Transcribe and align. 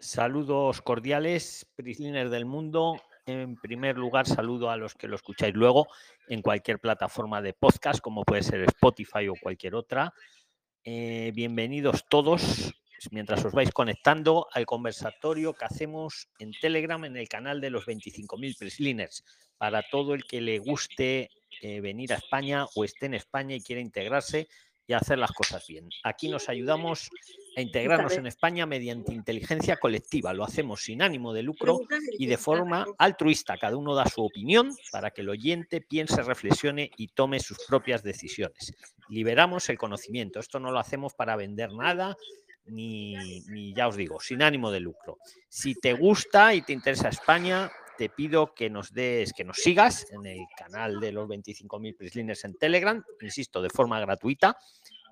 Saludos 0.00 0.80
cordiales, 0.80 1.66
Prisliner 1.74 2.30
del 2.30 2.44
mundo. 2.44 3.02
En 3.26 3.56
primer 3.56 3.98
lugar, 3.98 4.28
saludo 4.28 4.70
a 4.70 4.76
los 4.76 4.94
que 4.94 5.08
lo 5.08 5.16
escucháis 5.16 5.54
luego 5.54 5.88
en 6.28 6.40
cualquier 6.40 6.78
plataforma 6.78 7.42
de 7.42 7.52
podcast, 7.52 7.98
como 8.00 8.22
puede 8.22 8.44
ser 8.44 8.62
Spotify 8.62 9.26
o 9.26 9.34
cualquier 9.34 9.74
otra. 9.74 10.14
Eh, 10.84 11.32
bienvenidos 11.34 12.04
todos 12.08 12.72
mientras 13.10 13.44
os 13.44 13.52
vais 13.52 13.72
conectando 13.72 14.46
al 14.52 14.66
conversatorio 14.66 15.52
que 15.52 15.64
hacemos 15.64 16.28
en 16.38 16.52
Telegram 16.52 17.04
en 17.04 17.16
el 17.16 17.28
canal 17.28 17.60
de 17.60 17.70
los 17.70 17.84
25.000 17.84 18.56
Prisliners. 18.56 19.24
Para 19.56 19.82
todo 19.82 20.14
el 20.14 20.22
que 20.24 20.40
le 20.40 20.60
guste 20.60 21.28
eh, 21.60 21.80
venir 21.80 22.12
a 22.12 22.16
España 22.16 22.66
o 22.76 22.84
esté 22.84 23.06
en 23.06 23.14
España 23.14 23.56
y 23.56 23.60
quiera 23.60 23.82
integrarse 23.82 24.46
y 24.88 24.94
hacer 24.94 25.18
las 25.18 25.32
cosas 25.32 25.66
bien. 25.66 25.90
Aquí 26.02 26.28
nos 26.28 26.48
ayudamos 26.48 27.10
a 27.58 27.60
integrarnos 27.60 28.12
en 28.12 28.26
España 28.26 28.66
mediante 28.66 29.12
inteligencia 29.12 29.76
colectiva. 29.76 30.32
Lo 30.32 30.44
hacemos 30.44 30.84
sin 30.84 31.02
ánimo 31.02 31.32
de 31.32 31.42
lucro 31.42 31.80
y 32.16 32.26
de 32.26 32.38
forma 32.38 32.86
altruista. 32.98 33.56
Cada 33.58 33.76
uno 33.76 33.96
da 33.96 34.06
su 34.06 34.24
opinión 34.24 34.76
para 34.92 35.10
que 35.10 35.22
el 35.22 35.28
oyente 35.28 35.80
piense, 35.80 36.22
reflexione 36.22 36.92
y 36.96 37.08
tome 37.08 37.40
sus 37.40 37.58
propias 37.66 38.04
decisiones. 38.04 38.72
Liberamos 39.08 39.68
el 39.70 39.76
conocimiento. 39.76 40.38
Esto 40.38 40.60
no 40.60 40.70
lo 40.70 40.78
hacemos 40.78 41.14
para 41.14 41.34
vender 41.34 41.72
nada, 41.72 42.16
ni, 42.66 43.40
ni, 43.48 43.74
ya 43.74 43.88
os 43.88 43.96
digo, 43.96 44.20
sin 44.20 44.42
ánimo 44.42 44.70
de 44.70 44.78
lucro. 44.78 45.18
Si 45.48 45.74
te 45.74 45.94
gusta 45.94 46.54
y 46.54 46.62
te 46.62 46.72
interesa 46.72 47.08
España, 47.08 47.72
te 47.96 48.08
pido 48.08 48.54
que 48.54 48.70
nos 48.70 48.92
des, 48.92 49.32
que 49.32 49.42
nos 49.42 49.56
sigas 49.56 50.06
en 50.12 50.24
el 50.26 50.46
canal 50.56 51.00
de 51.00 51.10
los 51.10 51.28
25.000 51.28 51.96
Prislines 51.96 52.44
en 52.44 52.54
Telegram, 52.54 53.02
insisto, 53.20 53.60
de 53.60 53.70
forma 53.70 53.98
gratuita. 53.98 54.56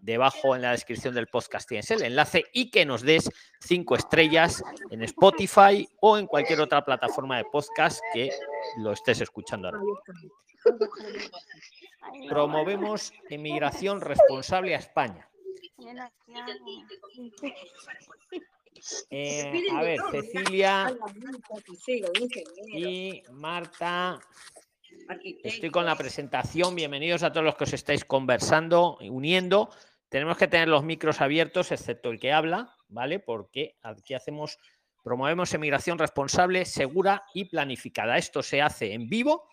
Debajo 0.01 0.55
en 0.55 0.63
la 0.63 0.73
descripción 0.73 1.15
del 1.15 1.27
podcast 1.27 1.69
tienes 1.69 1.91
el 1.91 2.03
enlace 2.03 2.45
y 2.53 2.71
que 2.71 2.85
nos 2.85 3.03
des 3.03 3.31
cinco 3.61 3.97
estrellas 3.97 4.63
en 4.91 5.03
Spotify 5.03 5.89
o 6.01 6.19
en 6.19 6.27
cualquier 6.27 6.61
otra 6.61 6.85
plataforma 6.85 7.39
de 7.39 7.45
podcast 7.45 8.01
que 8.13 8.31
lo 8.79 8.93
estés 8.93 9.21
escuchando 9.21 9.69
ahora. 9.69 9.81
Promovemos 12.29 13.13
emigración 13.29 14.01
responsable 14.01 14.75
a 14.75 14.79
España. 14.79 15.29
Eh, 19.11 19.63
a 19.73 19.83
ver, 19.83 19.99
Cecilia 20.11 20.97
y 22.75 23.23
Marta. 23.33 24.19
Estoy 25.43 25.71
con 25.71 25.85
la 25.85 25.97
presentación. 25.97 26.75
Bienvenidos 26.75 27.23
a 27.23 27.33
todos 27.33 27.45
los 27.45 27.57
que 27.57 27.65
os 27.65 27.73
estáis 27.73 28.05
conversando, 28.05 28.97
uniendo. 28.99 29.71
Tenemos 30.09 30.37
que 30.37 30.49
tener 30.49 30.69
los 30.69 30.85
micros 30.85 31.21
abiertos, 31.21 31.73
excepto 31.73 32.11
el 32.11 32.19
que 32.19 32.33
habla, 32.33 32.75
¿vale? 32.89 33.19
Porque 33.19 33.77
aquí 33.83 34.15
hacemos, 34.15 34.59
promovemos 35.03 35.53
emigración 35.55 35.99
responsable, 35.99 36.65
segura 36.65 37.25
y 37.35 37.47
planificada. 37.47 38.17
Esto 38.17 38.43
se 38.43 38.63
hace 38.63 38.93
en 38.93 39.09
vivo 39.09 39.49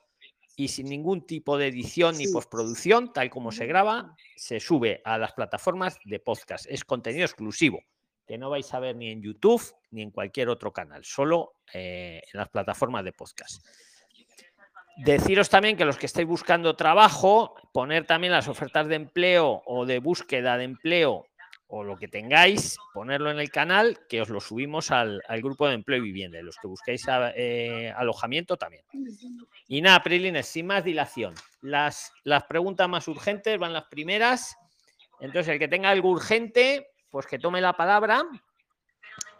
y 0.56 0.68
sin 0.68 0.88
ningún 0.88 1.26
tipo 1.26 1.58
de 1.58 1.68
edición 1.68 2.18
ni 2.18 2.28
postproducción, 2.28 3.12
tal 3.12 3.30
como 3.30 3.52
se 3.52 3.66
graba, 3.66 4.16
se 4.36 4.60
sube 4.60 5.02
a 5.04 5.18
las 5.18 5.34
plataformas 5.34 5.98
de 6.06 6.20
podcast. 6.20 6.66
Es 6.70 6.84
contenido 6.86 7.26
exclusivo 7.26 7.80
que 8.26 8.38
no 8.38 8.50
vais 8.50 8.74
a 8.74 8.80
ver 8.80 8.96
ni 8.96 9.12
en 9.12 9.22
YouTube 9.22 9.62
ni 9.92 10.02
en 10.02 10.12
cualquier 10.12 10.50
otro 10.50 10.72
canal, 10.72 11.04
solo 11.04 11.56
eh, 11.74 12.22
en 12.32 12.38
las 12.38 12.50
plataformas 12.50 13.04
de 13.04 13.14
podcast. 13.14 13.66
Deciros 14.98 15.50
también 15.50 15.76
que 15.76 15.86
los 15.86 15.98
que 15.98 16.06
estáis 16.06 16.28
buscando 16.28 16.76
trabajo, 16.76 17.56
poner 17.72 18.06
también 18.06 18.34
las 18.34 18.48
ofertas 18.48 18.88
de 18.88 18.96
empleo 18.96 19.64
o 19.66 19.86
de 19.86 20.00
búsqueda 20.00 20.58
de 20.58 20.66
empleo 20.66 21.26
o 21.68 21.84
lo 21.84 21.98
que 21.98 22.08
tengáis, 22.08 22.78
ponerlo 22.94 23.32
en 23.32 23.40
el 23.40 23.50
canal, 23.50 23.98
que 24.08 24.22
os 24.22 24.30
lo 24.30 24.40
subimos 24.40 24.92
al, 24.92 25.24
grupo 25.42 25.68
de 25.68 25.74
empleo 25.74 25.98
y 25.98 26.02
vivienda. 26.02 26.40
Los 26.44 26.58
que 26.58 26.68
busquéis 26.68 27.04
eh, 27.36 27.92
alojamiento 27.96 28.58
también. 28.58 28.84
Y 29.68 29.82
nada, 29.82 30.04
Prilines, 30.04 30.46
sin 30.46 30.68
más 30.68 30.84
dilación. 30.84 31.34
Las, 31.62 32.14
las 32.24 32.44
preguntas 32.44 32.88
más 32.88 33.08
urgentes 33.08 33.58
van 33.58 33.74
las 33.74 33.86
primeras. 33.86 34.56
Entonces, 35.20 35.54
el 35.54 35.58
que 35.58 35.68
tenga 35.68 35.90
algo 35.90 36.12
urgente, 36.12 36.92
pues 37.10 37.26
que 37.26 37.40
tome 37.40 37.60
la 37.60 37.74
palabra 37.74 38.24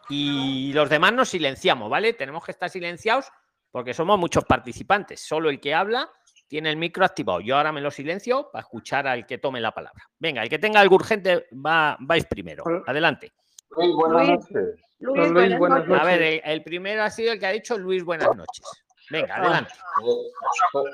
y 0.10 0.74
los 0.74 0.90
demás 0.90 1.14
nos 1.14 1.30
silenciamos, 1.30 1.88
¿vale? 1.88 2.14
Tenemos 2.14 2.44
que 2.44 2.52
estar 2.52 2.70
silenciados 2.70 3.32
porque 3.74 3.96
somos 3.96 4.20
muchos 4.20 4.46
participantes. 4.46 5.20
Solo 5.20 5.50
el 5.50 5.60
que 5.60 5.74
habla 5.74 6.08
tiene 6.48 6.70
el 6.70 6.78
micro 6.78 7.04
activado. 7.04 7.40
Yo 7.40 7.58
ahora 7.58 7.72
me 7.72 7.82
lo 7.82 7.90
silencio 7.90 8.52
para 8.52 8.62
escuchar 8.62 9.08
al 9.08 9.26
que 9.26 9.40
tome 9.40 9.60
la 9.60 9.72
palabra. 9.72 10.04
Venga, 10.20 10.44
el 10.44 10.50
que 10.50 10.60
tenga 10.60 10.80
algo 10.80 10.96
urgente, 10.96 11.48
va, 11.54 11.98
vais 12.00 12.24
primero. 12.28 12.64
Adelante. 12.86 13.34
Luis, 13.72 13.96
buenas 13.96 14.28
noches. 14.28 14.80
Luis, 15.00 15.58
buenas 15.58 15.88
noches. 15.88 16.02
A 16.02 16.06
ver, 16.06 16.42
el, 16.46 16.64
primero 16.64 17.02
ha 17.02 17.10
sido 17.10 17.34
el 17.34 17.40
que 17.40 17.48
ha 17.48 17.50
dicho 17.50 17.76
Luis, 17.80 18.04
buenas 18.06 18.36
noches. 18.36 18.64
Venga, 19.10 19.38
adelante. 19.38 19.74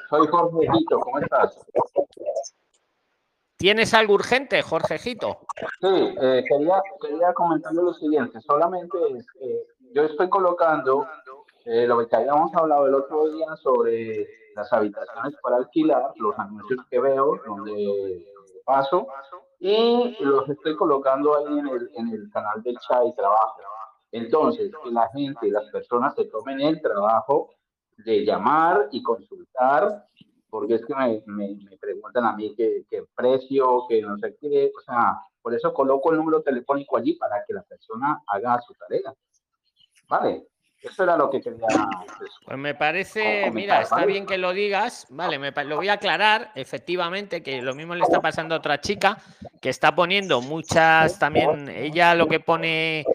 soy 0.09 0.27
Jorge 0.27 0.67
¿cómo 0.89 1.19
estás? 1.19 1.59
¿Tienes 3.57 3.93
algo 3.93 4.13
urgente, 4.13 4.61
Jorgejito? 4.61 5.45
Sí, 5.81 6.15
eh, 6.21 6.45
quería, 6.47 6.81
quería 7.01 7.33
comentar 7.33 7.73
lo 7.73 7.93
siguiente. 7.93 8.39
Solamente 8.39 8.97
yo 9.93 10.03
estoy 10.03 10.29
colocando 10.29 11.05
eh, 11.69 11.87
lo 11.87 12.07
que 12.07 12.15
habíamos 12.15 12.53
hablado 12.55 12.87
el 12.87 12.95
otro 12.95 13.31
día 13.31 13.55
sobre 13.57 14.27
las 14.55 14.71
habitaciones 14.73 15.35
para 15.41 15.57
alquilar, 15.57 16.11
los 16.15 16.37
anuncios 16.37 16.79
que 16.89 16.99
veo, 16.99 17.39
donde 17.45 18.25
paso, 18.65 19.07
y 19.59 20.17
los 20.19 20.49
estoy 20.49 20.75
colocando 20.75 21.37
ahí 21.37 21.59
en 21.59 21.67
el, 21.67 21.91
en 21.95 22.09
el 22.09 22.29
canal 22.31 22.63
del 22.63 22.77
chat 22.79 23.03
y 23.05 23.15
trabajo. 23.15 23.61
Entonces, 24.11 24.71
que 24.83 24.91
la 24.91 25.07
gente, 25.09 25.51
las 25.51 25.69
personas 25.69 26.15
se 26.15 26.25
tomen 26.25 26.59
el 26.61 26.81
trabajo 26.81 27.51
de 27.97 28.25
llamar 28.25 28.87
y 28.91 29.03
consultar 29.03 30.05
porque 30.49 30.75
es 30.75 30.85
que 30.85 30.95
me, 30.95 31.21
me, 31.27 31.77
preguntan 31.77 32.25
a 32.25 32.33
mí 32.33 32.55
qué, 32.55 32.83
precio, 33.15 33.85
que 33.87 34.01
no 34.01 34.17
sé 34.17 34.35
qué, 34.41 34.71
o 34.75 34.81
sea, 34.81 35.19
por 35.41 35.53
eso 35.53 35.73
coloco 35.73 36.11
el 36.11 36.17
número 36.17 36.41
telefónico 36.41 36.97
allí 36.97 37.13
para 37.13 37.43
que 37.45 37.53
la 37.53 37.61
persona 37.63 38.21
haga 38.27 38.59
su 38.61 38.73
tarea. 38.73 39.13
Vale, 40.07 40.47
eso 40.81 41.03
era 41.03 41.17
lo 41.17 41.29
que 41.29 41.41
quería. 41.41 41.67
Pues, 42.17 42.31
pues 42.45 42.57
me 42.57 42.73
parece, 42.73 43.51
mira, 43.51 43.81
está 43.81 44.05
bien 44.05 44.25
que 44.25 44.37
lo 44.37 44.53
digas, 44.53 45.07
vale, 45.09 45.37
me, 45.37 45.51
lo 45.51 45.75
voy 45.75 45.89
a 45.89 45.93
aclarar, 45.93 46.51
efectivamente, 46.55 47.43
que 47.43 47.61
lo 47.61 47.75
mismo 47.75 47.95
le 47.95 48.03
está 48.03 48.21
pasando 48.21 48.55
a 48.55 48.59
otra 48.59 48.79
chica 48.79 49.17
que 49.61 49.69
está 49.69 49.93
poniendo 49.93 50.41
muchas 50.41 51.19
también, 51.19 51.67
ella 51.69 52.15
lo 52.15 52.27
que 52.27 52.39
pone 52.39 53.05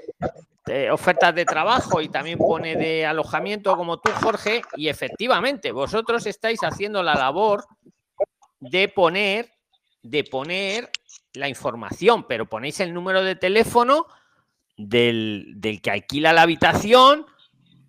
ofertas 0.90 1.34
de 1.34 1.44
trabajo 1.44 2.00
y 2.00 2.08
también 2.08 2.38
pone 2.38 2.76
de 2.76 3.04
alojamiento 3.04 3.76
como 3.76 3.98
tú, 3.98 4.10
Jorge, 4.22 4.62
y 4.76 4.88
efectivamente, 4.88 5.72
vosotros 5.72 6.26
estáis 6.26 6.62
haciendo 6.62 7.02
la 7.02 7.14
labor 7.14 7.64
de 8.60 8.88
poner, 8.88 9.52
de 10.02 10.24
poner 10.24 10.90
la 11.34 11.48
información, 11.48 12.26
pero 12.26 12.46
ponéis 12.46 12.80
el 12.80 12.94
número 12.94 13.22
de 13.22 13.36
teléfono 13.36 14.06
del, 14.76 15.52
del 15.56 15.82
que 15.82 15.90
alquila 15.90 16.32
la 16.32 16.42
habitación 16.42 17.26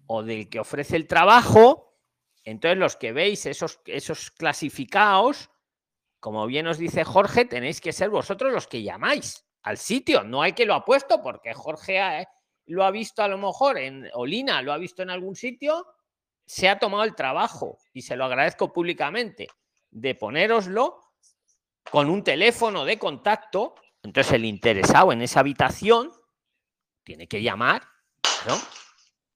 o 0.08 0.24
del 0.24 0.50
que 0.50 0.60
ofrece 0.60 0.96
el 0.96 1.08
trabajo. 1.08 1.98
Entonces, 2.44 2.78
los 2.78 2.96
que 2.96 3.12
veis 3.12 3.46
esos, 3.46 3.80
esos 3.86 4.32
clasificados, 4.32 5.50
como 6.20 6.46
bien 6.48 6.68
os 6.68 6.78
dice 6.78 7.04
Jorge, 7.04 7.46
tenéis 7.46 7.82
que 7.82 7.94
ser 7.94 8.10
vosotros 8.10 8.52
los 8.52 8.68
que 8.68 8.84
llamáis 8.84 9.46
al 9.64 9.78
sitio, 9.78 10.24
no 10.24 10.44
hay 10.44 10.54
que 10.54 10.66
lo 10.66 10.76
ha 10.76 10.86
puesto, 10.86 11.22
porque 11.24 11.54
Jorge 11.54 12.00
ha, 12.00 12.28
lo 12.68 12.84
ha 12.84 12.92
visto 12.92 13.24
a 13.24 13.28
lo 13.28 13.38
mejor 13.38 13.80
en 13.80 14.08
Olina, 14.14 14.62
lo 14.62 14.72
ha 14.72 14.78
visto 14.78 15.02
en 15.02 15.10
algún 15.10 15.36
sitio, 15.36 15.88
se 16.46 16.70
ha 16.70 16.78
tomado 16.78 17.04
el 17.04 17.16
trabajo 17.16 17.80
y 17.92 18.04
se 18.04 18.16
lo 18.16 18.26
agradezco 18.26 18.72
públicamente 18.72 19.48
de 19.90 20.14
ponéroslo 20.14 21.00
con 21.90 22.10
un 22.10 22.24
teléfono 22.24 22.86
de 22.86 23.00
contacto. 23.00 23.76
Entonces 24.04 24.34
el 24.34 24.46
interesado 24.46 25.12
en 25.12 25.24
esa 25.24 25.40
habitación 25.40 26.12
tiene 27.04 27.28
que 27.28 27.42
llamar, 27.42 27.88
¿no? 28.48 28.56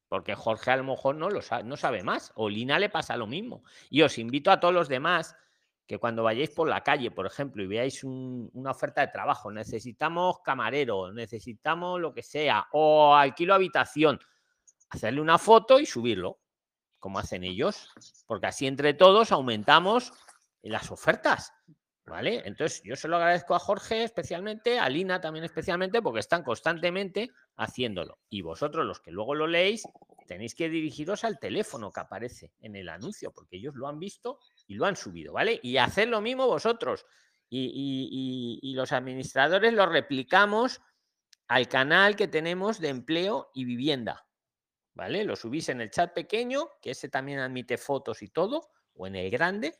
Porque 0.09 0.35
Jorge 0.35 0.71
a 0.71 0.77
lo 0.77 0.83
mejor 0.83 1.15
no 1.15 1.29
lo 1.29 1.41
sabe, 1.41 1.63
no 1.63 1.77
sabe 1.77 2.03
más. 2.03 2.33
Olina 2.35 2.79
le 2.79 2.89
pasa 2.89 3.15
lo 3.15 3.27
mismo. 3.27 3.63
Y 3.89 4.01
os 4.01 4.17
invito 4.17 4.51
a 4.51 4.59
todos 4.59 4.73
los 4.73 4.89
demás 4.89 5.35
que 5.89 5.97
cuando 5.97 6.21
vayáis 6.21 6.51
por 6.51 6.67
la 6.67 6.83
calle, 6.83 7.09
por 7.09 7.25
ejemplo, 7.25 7.63
y 7.63 7.67
veáis 7.67 8.03
una 8.03 8.69
oferta 8.69 9.01
de 9.01 9.07
trabajo, 9.07 9.51
necesitamos 9.51 10.39
camarero, 10.41 11.11
necesitamos 11.11 11.99
lo 11.99 12.13
que 12.13 12.21
sea, 12.21 12.67
o 12.73 13.15
alquilo 13.15 13.55
habitación, 13.55 14.19
hacerle 14.91 15.19
una 15.19 15.39
foto 15.39 15.79
y 15.79 15.87
subirlo, 15.87 16.41
como 16.99 17.17
hacen 17.17 17.43
ellos, 17.43 17.89
porque 18.27 18.45
así 18.45 18.67
entre 18.67 18.93
todos 18.93 19.31
aumentamos 19.31 20.13
las 20.61 20.91
ofertas. 20.91 21.53
¿Vale? 22.09 22.41
Entonces, 22.45 22.81
yo 22.83 22.95
se 22.95 23.07
lo 23.07 23.17
agradezco 23.17 23.53
a 23.53 23.59
Jorge 23.59 24.03
especialmente, 24.03 24.79
a 24.79 24.89
Lina 24.89 25.21
también 25.21 25.45
especialmente, 25.45 26.01
porque 26.01 26.19
están 26.19 26.43
constantemente 26.43 27.29
haciéndolo. 27.55 28.17
Y 28.29 28.41
vosotros, 28.41 28.85
los 28.85 28.99
que 28.99 29.11
luego 29.11 29.35
lo 29.35 29.45
leéis, 29.45 29.87
tenéis 30.25 30.55
que 30.55 30.69
dirigiros 30.69 31.23
al 31.23 31.39
teléfono 31.39 31.91
que 31.91 31.99
aparece 31.99 32.51
en 32.61 32.75
el 32.75 32.89
anuncio, 32.89 33.31
porque 33.31 33.57
ellos 33.57 33.75
lo 33.75 33.87
han 33.87 33.99
visto 33.99 34.39
y 34.67 34.75
lo 34.75 34.85
han 34.85 34.95
subido, 34.95 35.33
¿vale? 35.33 35.59
Y 35.61 35.77
hacer 35.77 36.07
lo 36.07 36.19
mismo 36.19 36.47
vosotros. 36.47 37.05
Y, 37.49 38.73
los 38.75 38.91
administradores 38.91 39.73
lo 39.73 39.85
replicamos 39.85 40.81
al 41.47 41.67
canal 41.67 42.15
que 42.15 42.27
tenemos 42.27 42.79
de 42.79 42.89
empleo 42.89 43.49
y 43.53 43.65
vivienda, 43.65 44.27
¿vale? 44.93 45.23
Lo 45.23 45.35
subís 45.35 45.69
en 45.69 45.81
el 45.81 45.89
chat 45.89 46.13
pequeño, 46.13 46.69
que 46.81 46.91
ese 46.91 47.09
también 47.09 47.39
admite 47.39 47.77
fotos 47.77 48.21
y 48.21 48.29
todo, 48.29 48.69
o 48.93 49.07
en 49.07 49.15
el 49.15 49.29
grande, 49.31 49.79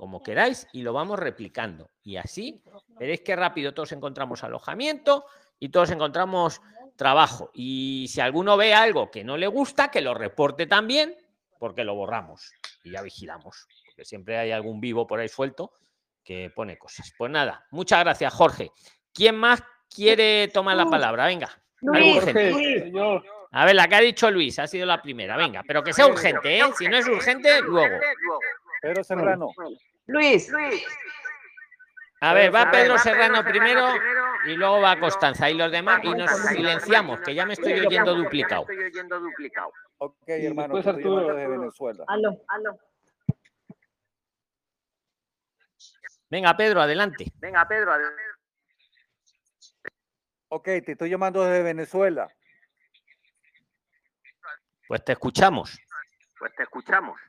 como 0.00 0.22
queráis, 0.22 0.66
y 0.72 0.80
lo 0.80 0.94
vamos 0.94 1.18
replicando. 1.18 1.90
Y 2.02 2.16
así 2.16 2.64
veréis 2.98 3.20
qué 3.20 3.36
rápido 3.36 3.74
todos 3.74 3.92
encontramos 3.92 4.42
alojamiento 4.42 5.26
y 5.58 5.68
todos 5.68 5.90
encontramos 5.90 6.62
trabajo. 6.96 7.50
Y 7.52 8.06
si 8.08 8.22
alguno 8.22 8.56
ve 8.56 8.72
algo 8.72 9.10
que 9.10 9.22
no 9.22 9.36
le 9.36 9.46
gusta, 9.46 9.90
que 9.90 10.00
lo 10.00 10.14
reporte 10.14 10.66
también, 10.66 11.14
porque 11.58 11.84
lo 11.84 11.94
borramos 11.94 12.50
y 12.82 12.92
ya 12.92 13.02
vigilamos. 13.02 13.68
Porque 13.84 14.06
siempre 14.06 14.38
hay 14.38 14.52
algún 14.52 14.80
vivo 14.80 15.06
por 15.06 15.20
ahí 15.20 15.28
suelto 15.28 15.74
que 16.24 16.48
pone 16.48 16.78
cosas. 16.78 17.12
Pues 17.18 17.30
nada, 17.30 17.66
muchas 17.70 18.00
gracias, 18.00 18.32
Jorge. 18.32 18.70
¿Quién 19.12 19.36
más 19.36 19.62
quiere 19.94 20.48
tomar 20.48 20.78
la 20.78 20.86
palabra? 20.86 21.26
Venga. 21.26 21.50
A 23.52 23.64
ver, 23.66 23.74
la 23.74 23.86
que 23.86 23.94
ha 23.96 24.00
dicho 24.00 24.30
Luis 24.30 24.58
ha 24.58 24.66
sido 24.66 24.86
la 24.86 25.02
primera. 25.02 25.36
Venga, 25.36 25.62
pero 25.66 25.82
que 25.82 25.92
sea 25.92 26.06
urgente, 26.06 26.58
¿eh? 26.58 26.62
Si 26.78 26.88
no 26.88 26.96
es 26.96 27.06
urgente, 27.06 27.60
luego. 27.60 27.98
Pedro 28.80 29.04
Serrano. 29.04 29.52
Luis. 30.10 30.52
A 32.22 32.34
ver, 32.34 32.54
va 32.54 32.70
Pedro 32.70 32.98
Serrano 32.98 33.42
primero 33.44 33.94
y 34.46 34.54
luego 34.54 34.80
va 34.80 34.98
Constanza 34.98 35.48
y 35.48 35.54
los 35.54 35.70
demás 35.70 36.00
y 36.04 36.10
nos 36.10 36.30
silenciamos, 36.48 37.20
que 37.20 37.34
ya 37.34 37.46
me 37.46 37.54
estoy 37.54 37.72
oyendo 37.80 38.14
duplicado. 38.14 38.66
Ok, 39.98 40.28
hermano, 40.28 40.76
Arturo 40.76 41.34
de 41.34 41.46
Venezuela. 41.46 42.04
Aló, 42.08 42.42
aló. 42.48 42.78
Venga, 46.28 46.56
Pedro, 46.56 46.80
adelante. 46.80 47.26
Venga, 47.36 47.66
Pedro, 47.66 47.92
adelante. 47.92 48.22
Ok, 50.48 50.64
te 50.64 50.92
estoy 50.92 51.10
llamando 51.10 51.44
desde 51.44 51.62
Venezuela. 51.62 52.28
Pues 54.88 55.04
te 55.04 55.12
escuchamos. 55.12 55.78
Pues 56.38 56.54
te 56.54 56.64
escuchamos. 56.64 57.20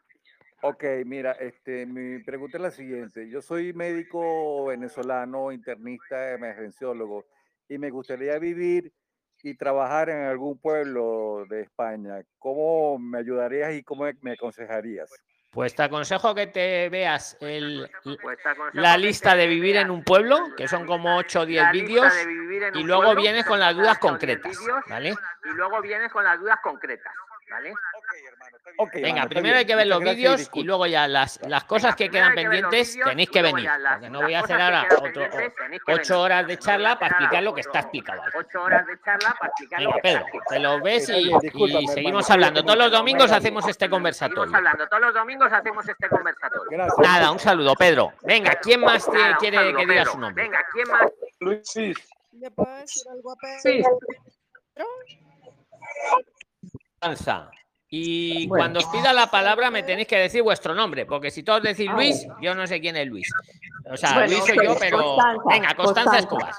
Ok, 0.63 0.83
mira, 1.05 1.31
este, 1.33 1.87
mi 1.87 2.19
pregunta 2.23 2.57
es 2.57 2.61
la 2.61 2.71
siguiente. 2.71 3.27
Yo 3.29 3.41
soy 3.41 3.73
médico 3.73 4.65
venezolano, 4.65 5.51
internista, 5.51 6.33
emergenciólogo, 6.33 7.25
y 7.67 7.79
me 7.79 7.89
gustaría 7.89 8.37
vivir 8.37 8.93
y 9.41 9.55
trabajar 9.55 10.09
en 10.09 10.23
algún 10.23 10.59
pueblo 10.59 11.45
de 11.49 11.61
España. 11.61 12.21
¿Cómo 12.37 12.99
me 12.99 13.19
ayudarías 13.19 13.73
y 13.73 13.83
cómo 13.83 14.05
me 14.21 14.33
aconsejarías? 14.33 15.09
Pues 15.49 15.75
te 15.75 15.83
aconsejo 15.83 16.33
que 16.35 16.47
te 16.47 16.87
veas 16.89 17.35
el, 17.41 17.89
pues 18.21 18.37
la 18.73 18.97
lista 18.97 19.35
de 19.35 19.47
vivir 19.47 19.75
en 19.75 19.89
un 19.91 20.03
pueblo, 20.03 20.55
que 20.55 20.67
son 20.67 20.85
como 20.85 21.17
8 21.17 21.41
o 21.41 21.45
10 21.45 21.71
vídeos, 21.71 22.13
y 22.75 22.83
luego 22.83 23.15
vienes 23.15 23.45
con 23.45 23.59
las 23.59 23.75
dudas 23.75 23.97
concretas, 23.97 24.57
¿vale? 24.87 25.09
Y 25.43 25.49
luego 25.55 25.81
vienes 25.81 26.11
con 26.11 26.23
las 26.23 26.39
dudas 26.39 26.59
concretas. 26.61 27.13
¿Vale? 27.49 27.73
Venga, 28.93 29.27
primero 29.27 29.57
hay 29.57 29.65
que 29.65 29.75
ver 29.75 29.87
los 29.87 29.99
vídeos 29.99 30.49
y 30.53 30.63
luego 30.63 30.85
ya 30.85 31.07
las, 31.07 31.39
las 31.47 31.63
cosas 31.65 31.95
que 31.95 32.09
quedan 32.09 32.33
pendientes 32.33 32.97
tenéis 33.03 33.29
que 33.29 33.41
venir. 33.41 33.69
Porque 33.91 34.09
no 34.09 34.21
voy 34.21 34.33
a 34.33 34.39
hacer 34.39 34.59
ahora 34.59 34.87
otro, 34.99 35.27
ocho 35.87 36.21
horas 36.21 36.47
de 36.47 36.57
charla 36.57 36.97
para 36.97 37.07
explicar 37.07 37.43
lo 37.43 37.53
que 37.53 37.61
está 37.61 37.79
explicado. 37.79 38.21
Ocho 38.37 38.63
horas 38.63 38.85
de 38.87 38.99
charla 39.01 39.35
para 39.39 39.49
explicar 39.49 39.79
Venga, 39.79 39.97
Pedro, 40.01 40.25
te 40.49 40.59
lo 40.59 40.81
ves 40.81 41.09
y, 41.09 41.31
y 41.31 41.87
seguimos 41.87 42.29
hablando. 42.29 42.63
Todos 42.63 42.77
los 42.77 42.91
domingos 42.91 43.31
hacemos 43.31 43.67
este 43.67 43.89
conversatorio. 43.89 44.55
hablando. 44.55 44.87
Todos 44.87 45.01
los 45.01 45.13
domingos 45.13 45.51
hacemos 45.51 45.87
este 45.87 46.09
conversatorio. 46.09 46.87
Nada, 46.97 47.31
un 47.31 47.39
saludo, 47.39 47.75
Pedro. 47.75 48.13
Venga, 48.23 48.55
¿quién 48.55 48.81
más 48.81 49.07
quiere 49.39 49.73
que 49.75 49.85
diga 49.85 50.05
su 50.05 50.19
nombre? 50.19 50.43
Venga, 50.43 50.59
¿quién 50.71 50.87
más? 50.89 51.11
Luis. 51.39 51.97
¿Le 52.33 52.49
puedo 52.51 52.73
decir 52.75 53.03
algo 53.11 53.31
a 53.31 53.35
Pedro? 53.35 53.59
Sí. 53.61 53.83
Y 57.93 58.47
cuando 58.47 58.79
os 58.79 58.85
pida 58.85 59.11
la 59.11 59.27
palabra 59.27 59.69
me 59.69 59.83
tenéis 59.83 60.07
que 60.07 60.17
decir 60.17 60.41
vuestro 60.41 60.73
nombre, 60.73 61.05
porque 61.05 61.29
si 61.29 61.43
todos 61.43 61.61
decís 61.61 61.91
Luis, 61.91 62.25
yo 62.41 62.55
no 62.55 62.65
sé 62.65 62.79
quién 62.79 62.95
es 62.95 63.05
Luis. 63.05 63.29
O 63.91 63.97
sea, 63.97 64.25
Luis 64.27 64.45
soy 64.45 64.57
yo, 64.63 64.77
pero 64.79 65.17
venga, 65.45 65.75
Constanza, 65.75 66.19
Escobar. 66.19 66.53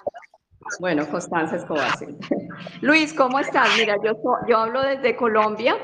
Bueno, 0.78 1.08
Constanza 1.08 1.56
Escobar, 1.56 1.96
sí. 1.96 2.06
Luis, 2.82 3.14
¿cómo 3.14 3.38
estás? 3.38 3.66
Mira, 3.78 3.96
yo, 4.04 4.12
yo 4.46 4.58
hablo 4.58 4.82
desde 4.82 5.16
Colombia. 5.16 5.78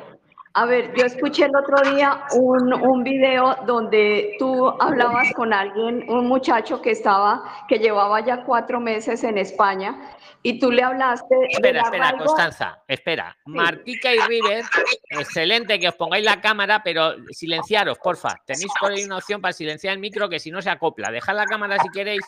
A 0.58 0.66
ver, 0.66 0.92
yo 0.96 1.04
escuché 1.04 1.44
el 1.44 1.54
otro 1.54 1.88
día 1.88 2.24
un, 2.32 2.72
un 2.72 3.04
video 3.04 3.58
donde 3.64 4.34
tú 4.40 4.68
hablabas 4.80 5.32
con 5.34 5.52
alguien, 5.52 6.04
un 6.10 6.26
muchacho 6.26 6.82
que 6.82 6.90
estaba, 6.90 7.64
que 7.68 7.78
llevaba 7.78 8.26
ya 8.26 8.42
cuatro 8.42 8.80
meses 8.80 9.22
en 9.22 9.38
España 9.38 10.16
y 10.42 10.58
tú 10.58 10.72
le 10.72 10.82
hablaste. 10.82 11.36
Espera, 11.48 11.82
espera, 11.82 12.12
Constanza, 12.18 12.82
espera. 12.88 13.38
Martica 13.46 14.12
y 14.12 14.18
River, 14.18 14.64
excelente 15.10 15.78
que 15.78 15.90
os 15.90 15.94
pongáis 15.94 16.24
la 16.24 16.40
cámara, 16.40 16.82
pero 16.82 17.14
silenciaros, 17.30 17.96
porfa. 18.00 18.34
Tenéis 18.44 18.72
por 18.80 18.90
ahí 18.90 19.04
una 19.04 19.18
opción 19.18 19.40
para 19.40 19.52
silenciar 19.52 19.94
el 19.94 20.00
micro 20.00 20.28
que 20.28 20.40
si 20.40 20.50
no 20.50 20.60
se 20.60 20.70
acopla. 20.70 21.12
Dejad 21.12 21.36
la 21.36 21.46
cámara 21.46 21.78
si 21.78 21.88
queréis, 21.90 22.26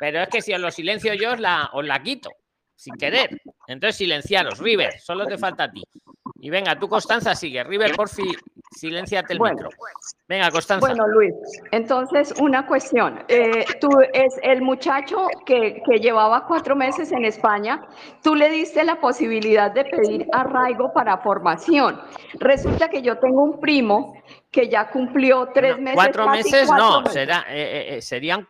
pero 0.00 0.22
es 0.22 0.28
que 0.28 0.42
si 0.42 0.52
os 0.52 0.60
lo 0.60 0.72
silencio 0.72 1.14
yo 1.14 1.34
os 1.34 1.38
la, 1.38 1.70
os 1.72 1.86
la 1.86 2.02
quito, 2.02 2.30
sin 2.74 2.96
querer. 2.96 3.40
Entonces 3.68 3.94
silenciaros, 3.94 4.58
River, 4.58 4.98
solo 4.98 5.24
te 5.24 5.38
falta 5.38 5.64
a 5.64 5.70
ti. 5.70 5.84
Y 6.42 6.48
venga, 6.48 6.78
tú, 6.78 6.88
Constanza, 6.88 7.34
sigue. 7.34 7.62
River, 7.64 7.94
por 7.94 8.08
fin, 8.08 8.32
silenciate 8.70 9.34
el 9.34 9.40
micro. 9.40 9.68
Venga, 10.26 10.50
Constanza. 10.50 10.86
Bueno, 10.86 11.06
Luis, 11.06 11.34
entonces 11.70 12.32
una 12.40 12.66
cuestión. 12.66 13.22
Eh, 13.28 13.66
tú 13.78 13.90
es 14.14 14.40
el 14.42 14.62
muchacho 14.62 15.26
que, 15.44 15.82
que, 15.84 15.98
llevaba 15.98 16.46
cuatro 16.46 16.74
meses 16.74 17.12
en 17.12 17.26
España, 17.26 17.86
tú 18.22 18.34
le 18.34 18.48
diste 18.48 18.82
la 18.84 18.98
posibilidad 19.00 19.70
de 19.70 19.84
pedir 19.84 20.26
arraigo 20.32 20.94
para 20.94 21.18
formación. 21.18 22.00
Resulta 22.34 22.88
que 22.88 23.02
yo 23.02 23.18
tengo 23.18 23.42
un 23.42 23.60
primo 23.60 24.14
que 24.50 24.70
ya 24.70 24.88
cumplió 24.88 25.50
tres 25.52 25.78
meses. 25.78 25.94
Cuatro 25.94 26.26
meses 26.28 26.70
no, 26.70 27.04
Será, 27.06 27.44
eh, 27.48 27.96
eh, 27.96 28.02
serían 28.02 28.46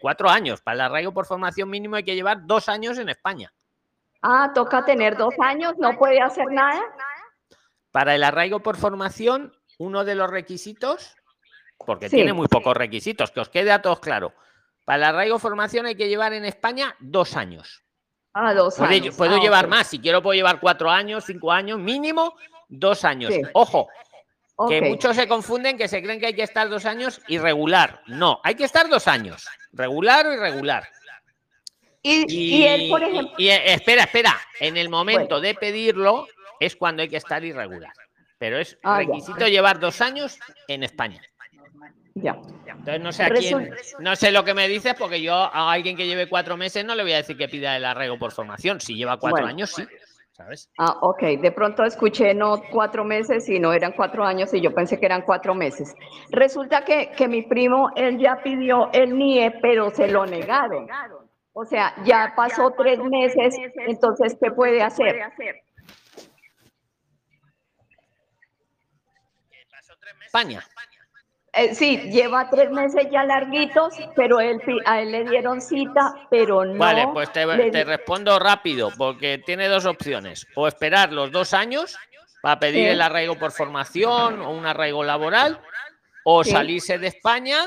cuatro 0.00 0.30
años. 0.30 0.62
Para 0.62 0.74
el 0.76 0.80
arraigo 0.80 1.12
por 1.12 1.26
formación 1.26 1.68
mínimo 1.68 1.96
hay 1.96 2.04
que 2.04 2.14
llevar 2.14 2.46
dos 2.46 2.70
años 2.70 2.96
en 2.98 3.10
España. 3.10 3.52
Ah, 4.22 4.50
toca 4.54 4.84
tener 4.84 5.16
dos 5.16 5.34
años, 5.40 5.74
no 5.78 5.96
puede 5.96 6.20
hacer 6.20 6.46
nada. 6.50 6.82
Para 7.98 8.14
el 8.14 8.22
arraigo 8.22 8.60
por 8.60 8.76
formación, 8.76 9.52
uno 9.76 10.04
de 10.04 10.14
los 10.14 10.30
requisitos, 10.30 11.16
porque 11.84 12.08
tiene 12.08 12.32
muy 12.32 12.46
pocos 12.46 12.76
requisitos, 12.76 13.32
que 13.32 13.40
os 13.40 13.48
quede 13.48 13.72
a 13.72 13.82
todos 13.82 13.98
claro. 13.98 14.34
Para 14.84 14.98
el 14.98 15.02
arraigo 15.02 15.40
formación 15.40 15.84
hay 15.86 15.96
que 15.96 16.06
llevar 16.06 16.32
en 16.32 16.44
España 16.44 16.94
dos 17.00 17.34
años. 17.34 17.82
Ah, 18.34 18.54
dos 18.54 18.78
años. 18.78 19.16
Puedo 19.16 19.34
ah, 19.34 19.40
llevar 19.40 19.66
más, 19.66 19.88
si 19.88 19.98
quiero 19.98 20.22
puedo 20.22 20.34
llevar 20.34 20.60
cuatro 20.60 20.88
años, 20.88 21.24
cinco 21.24 21.50
años, 21.50 21.80
mínimo 21.80 22.36
dos 22.68 23.04
años. 23.04 23.34
Ojo, 23.52 23.88
que 24.68 24.80
muchos 24.80 25.16
se 25.16 25.26
confunden 25.26 25.76
que 25.76 25.88
se 25.88 26.00
creen 26.00 26.20
que 26.20 26.26
hay 26.26 26.34
que 26.34 26.44
estar 26.44 26.68
dos 26.68 26.86
años 26.86 27.20
irregular. 27.26 28.02
No, 28.06 28.40
hay 28.44 28.54
que 28.54 28.62
estar 28.62 28.88
dos 28.88 29.08
años, 29.08 29.44
regular 29.72 30.24
o 30.24 30.34
irregular. 30.34 30.88
Y, 32.00 32.62
él, 32.62 32.88
por 32.90 33.02
ejemplo. 33.02 33.34
Y, 33.38 33.48
espera, 33.48 34.04
espera. 34.04 34.40
En 34.60 34.76
el 34.76 34.88
momento 34.88 35.40
de 35.40 35.56
pedirlo 35.56 36.28
es 36.60 36.76
cuando 36.76 37.02
hay 37.02 37.08
que 37.08 37.16
estar 37.16 37.44
irregular. 37.44 37.92
Pero 38.38 38.58
es 38.58 38.78
ah, 38.84 38.98
requisito 38.98 39.46
llevar 39.46 39.80
dos 39.80 40.00
años 40.00 40.38
en 40.68 40.82
España. 40.84 41.20
Ya. 42.14 42.36
Entonces 42.66 43.00
no 43.00 43.12
sé 43.12 43.22
a 43.24 43.30
quién, 43.30 43.70
no 44.00 44.16
sé 44.16 44.32
lo 44.32 44.44
que 44.44 44.54
me 44.54 44.68
dices, 44.68 44.94
porque 44.98 45.20
yo 45.20 45.34
a 45.34 45.72
alguien 45.72 45.96
que 45.96 46.06
lleve 46.06 46.28
cuatro 46.28 46.56
meses 46.56 46.84
no 46.84 46.94
le 46.94 47.02
voy 47.02 47.12
a 47.12 47.18
decir 47.18 47.36
que 47.36 47.48
pida 47.48 47.76
el 47.76 47.84
arraigo 47.84 48.18
por 48.18 48.32
formación. 48.32 48.80
Si 48.80 48.94
lleva 48.94 49.18
cuatro 49.18 49.46
años, 49.46 49.70
sí. 49.70 49.84
¿Sabes? 50.32 50.70
Ah, 50.78 50.96
ok. 51.02 51.20
De 51.40 51.50
pronto 51.50 51.84
escuché 51.84 52.32
no 52.32 52.62
cuatro 52.70 53.04
meses, 53.04 53.44
sino 53.44 53.72
eran 53.72 53.92
cuatro 53.92 54.24
años 54.24 54.54
y 54.54 54.60
yo 54.60 54.72
pensé 54.72 55.00
que 55.00 55.06
eran 55.06 55.22
cuatro 55.22 55.52
meses. 55.52 55.94
Resulta 56.30 56.84
que, 56.84 57.10
que 57.16 57.26
mi 57.26 57.42
primo, 57.42 57.90
él 57.96 58.18
ya 58.18 58.40
pidió 58.42 58.88
el 58.92 59.18
NIE, 59.18 59.58
pero 59.60 59.90
se 59.90 60.06
lo 60.06 60.26
negaron. 60.26 60.88
O 61.52 61.64
sea, 61.64 61.92
ya 62.04 62.34
pasó 62.36 62.72
tres 62.78 63.00
meses, 63.00 63.56
entonces, 63.88 64.36
¿qué 64.40 64.52
puede 64.52 64.80
hacer? 64.80 65.20
España. 70.28 70.62
Eh, 71.54 71.74
sí, 71.74 71.96
lleva 72.10 72.50
tres 72.50 72.70
meses 72.70 73.08
ya 73.10 73.24
larguitos, 73.24 73.94
pero 74.14 74.38
él, 74.38 74.60
a 74.84 75.00
él 75.00 75.10
le 75.10 75.24
dieron 75.24 75.60
cita, 75.60 76.14
pero 76.30 76.64
no. 76.64 76.78
Vale, 76.78 77.08
pues 77.12 77.32
te, 77.32 77.84
respondo 77.84 78.38
rápido, 78.38 78.90
porque 78.96 79.42
tiene 79.44 79.66
dos 79.66 79.86
opciones: 79.86 80.46
o 80.54 80.68
esperar 80.68 81.12
los 81.12 81.32
dos 81.32 81.54
años 81.54 81.96
para 82.42 82.60
pedir 82.60 82.88
el 82.88 83.00
arraigo 83.00 83.36
por 83.36 83.50
formación 83.50 84.42
o 84.42 84.50
un 84.50 84.66
arraigo 84.66 85.02
laboral, 85.02 85.58
o 86.22 86.44
salirse 86.44 86.98
de 86.98 87.08
España 87.08 87.64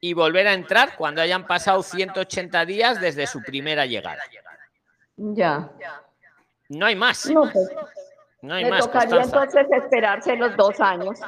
y 0.00 0.12
volver 0.12 0.48
a 0.48 0.52
entrar 0.52 0.96
cuando 0.96 1.22
hayan 1.22 1.46
pasado 1.46 1.82
180 1.82 2.64
días 2.66 3.00
desde 3.00 3.26
su 3.26 3.40
primera 3.42 3.86
llegada. 3.86 4.22
Ya. 5.16 5.70
No 6.68 6.86
hay 6.86 6.96
más. 6.96 7.26
No, 7.30 7.42
pues, 7.42 7.70
no 8.42 8.54
hay 8.54 8.68
más. 8.68 8.80
Tocaría 8.80 9.22
entonces 9.22 9.66
esperarse 9.70 10.36
los 10.36 10.56
dos 10.56 10.80
años. 10.80 11.20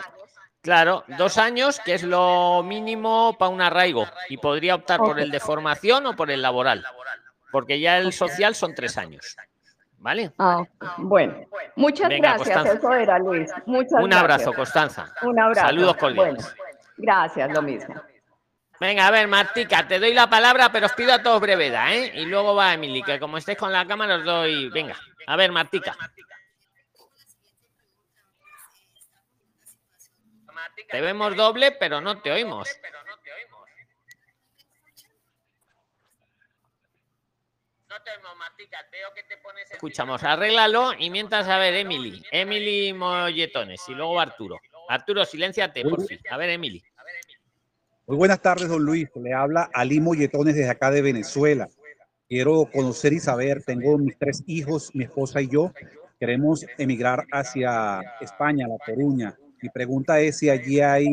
Claro, 0.62 1.04
dos 1.19 1.38
años, 1.38 1.81
que 1.85 1.95
es 1.95 2.02
lo 2.04 2.62
mínimo 2.62 3.37
para 3.38 3.50
un 3.50 3.61
arraigo. 3.61 4.07
Y 4.28 4.37
podría 4.37 4.76
optar 4.76 4.99
por 5.00 5.19
el 5.19 5.31
de 5.31 5.40
formación 5.40 6.07
o 6.07 6.16
por 6.16 6.31
el 6.31 6.40
laboral. 6.40 6.85
Porque 7.50 7.81
ya 7.81 7.99
el 7.99 8.12
social 8.12 8.54
son 8.54 8.75
tres 8.75 8.97
años. 8.97 9.37
¿vale? 10.02 10.33
Ah, 10.38 10.64
bueno, 10.99 11.47
muchas 11.76 12.09
Venga, 12.09 12.35
gracias, 12.35 12.57
Constanza. 12.57 12.78
eso 12.78 12.92
era 12.95 13.19
Luis. 13.19 13.50
Muchas 13.66 14.02
Un 14.02 14.12
abrazo, 14.12 14.50
gracias. 14.50 14.57
Constanza. 14.57 15.14
Un 15.23 15.40
abrazo. 15.40 15.66
Saludos 15.66 15.97
cordiales. 15.97 16.54
Bueno, 16.57 16.71
gracias, 16.99 17.52
lo 17.52 17.62
mismo. 17.62 17.95
Venga, 18.81 19.07
a 19.07 19.11
ver, 19.12 19.28
Martica, 19.28 19.87
te 19.87 20.00
doy 20.00 20.12
la 20.12 20.28
palabra, 20.28 20.73
pero 20.73 20.87
os 20.87 20.92
pido 20.92 21.14
a 21.14 21.23
todos 21.23 21.40
brevedad, 21.40 21.95
¿eh? 21.95 22.12
Y 22.16 22.26
luego 22.26 22.54
va 22.57 22.75
Emily, 22.75 23.02
que 23.02 23.21
como 23.21 23.38
estéis 23.38 23.57
con 23.57 23.73
la 23.73 23.87
cámara 23.87 24.16
os 24.16 24.25
doy. 24.25 24.71
Venga, 24.71 24.97
a 25.26 25.37
ver, 25.37 25.52
Martica. 25.52 25.97
Te 30.91 31.01
vemos 31.01 31.37
doble, 31.37 31.73
pero 31.73 32.01
no 32.01 32.21
te 32.21 32.31
oímos. 32.31 32.69
Escuchamos, 39.71 40.23
arréglalo 40.23 40.93
y 40.99 41.11
mientras, 41.11 41.49
a 41.49 41.59
ver, 41.59 41.75
Emily. 41.75 42.23
Emily 42.31 42.93
Molletones 42.93 43.83
y 43.89 43.95
luego 43.95 44.21
Arturo. 44.21 44.59
Arturo, 44.89 45.25
silénciate, 45.25 45.83
por 45.83 46.05
fin. 46.07 46.19
A 46.31 46.37
ver, 46.37 46.51
Emily. 46.51 46.83
Muy 48.07 48.17
buenas 48.17 48.41
tardes, 48.41 48.69
don 48.69 48.83
Luis. 48.83 49.09
Le 49.15 49.33
habla 49.33 49.71
Ali 49.73 50.01
Molletones 50.01 50.55
desde 50.55 50.71
acá 50.71 50.91
de 50.91 51.03
Venezuela. 51.03 51.69
Quiero 52.29 52.69
conocer 52.73 53.12
y 53.12 53.21
saber, 53.21 53.62
tengo 53.62 53.99
mis 53.99 54.19
tres 54.19 54.43
hijos, 54.47 54.91
mi 54.95 55.05
esposa 55.05 55.41
y 55.41 55.49
yo. 55.49 55.73
Queremos 56.19 56.65
emigrar 56.79 57.27
hacia 57.31 58.01
España, 58.21 58.67
La 58.69 58.79
Coruña. 58.85 59.37
Mi 59.62 59.69
pregunta 59.69 60.19
es 60.21 60.38
si 60.38 60.50
allí 60.50 60.81
hay 60.81 61.07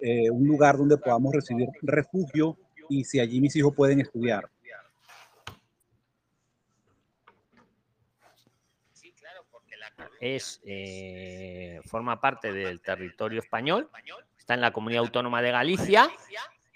eh, 0.00 0.30
un 0.30 0.46
lugar 0.46 0.76
donde 0.78 0.96
podamos 0.96 1.34
recibir 1.34 1.68
refugio 1.82 2.56
y 2.88 3.04
si 3.04 3.18
allí 3.18 3.40
mis 3.40 3.54
hijos 3.56 3.74
pueden 3.74 4.00
estudiar. 4.00 4.48
es 10.18 10.60
eh, 10.66 11.80
forma 11.86 12.20
parte 12.20 12.52
del 12.52 12.82
territorio 12.82 13.40
español, 13.40 13.88
está 14.38 14.52
en 14.52 14.60
la 14.60 14.70
comunidad 14.70 15.04
autónoma 15.04 15.40
de 15.40 15.50
Galicia. 15.50 16.10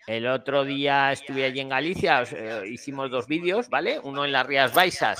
El 0.06 0.26
otro 0.26 0.64
día 0.64 1.12
estuve 1.12 1.44
allí 1.44 1.60
en 1.60 1.68
Galicia, 1.68 2.22
eh, 2.22 2.66
hicimos 2.70 3.10
dos 3.10 3.26
vídeos, 3.26 3.68
¿vale? 3.68 3.98
Uno 3.98 4.24
en 4.24 4.32
las 4.32 4.46
Rías 4.46 4.72
Baixas 4.72 5.18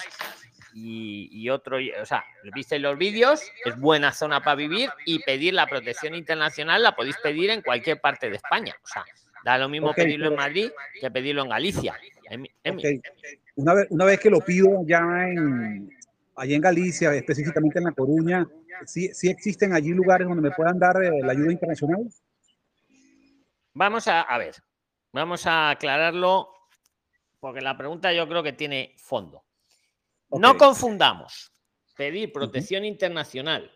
y, 0.74 1.28
y 1.30 1.50
otro, 1.50 1.78
o 2.00 2.06
sea, 2.06 2.24
visteis 2.52 2.82
los 2.82 2.98
vídeos, 2.98 3.42
es 3.64 3.78
buena 3.78 4.12
zona 4.12 4.42
para 4.42 4.56
vivir 4.56 4.90
y 5.06 5.20
pedir 5.20 5.54
la 5.54 5.66
protección 5.66 6.14
internacional 6.14 6.82
la 6.82 6.96
podéis 6.96 7.16
pedir 7.18 7.50
en 7.50 7.62
cualquier 7.62 8.00
parte 8.00 8.28
de 8.28 8.36
España. 8.36 8.74
O 8.82 8.86
sea, 8.86 9.04
da 9.44 9.56
lo 9.56 9.68
mismo 9.68 9.94
pedirlo 9.94 10.28
en 10.28 10.34
Madrid 10.34 10.70
que 11.00 11.10
pedirlo 11.10 11.42
en 11.42 11.48
Galicia. 11.48 11.94
Una, 13.56 13.74
vez, 13.74 13.86
una 13.90 14.04
vez 14.04 14.18
que 14.18 14.30
lo 14.30 14.40
pido 14.40 14.84
ya 14.84 14.98
en, 14.98 15.88
allá 16.34 16.56
en 16.56 16.60
Galicia, 16.60 17.14
específicamente 17.14 17.78
en 17.78 17.84
La 17.84 17.92
Coruña, 17.92 18.46
¿sí, 18.84 19.14
sí 19.14 19.28
existen 19.28 19.72
allí 19.74 19.90
lugares 19.90 20.26
donde 20.26 20.42
me 20.42 20.54
puedan 20.54 20.78
dar 20.78 21.02
eh, 21.02 21.20
la 21.22 21.32
ayuda 21.32 21.52
internacional? 21.52 22.08
Vamos 23.74 24.08
a, 24.08 24.22
a 24.22 24.38
ver, 24.38 24.56
vamos 25.12 25.46
a 25.46 25.70
aclararlo 25.70 26.48
porque 27.38 27.60
la 27.60 27.76
pregunta 27.76 28.12
yo 28.12 28.26
creo 28.26 28.42
que 28.42 28.52
tiene 28.54 28.94
fondo. 28.96 29.43
No 30.30 30.56
confundamos 30.58 31.52
pedir 31.96 32.32
protección 32.32 32.84
internacional 32.84 33.70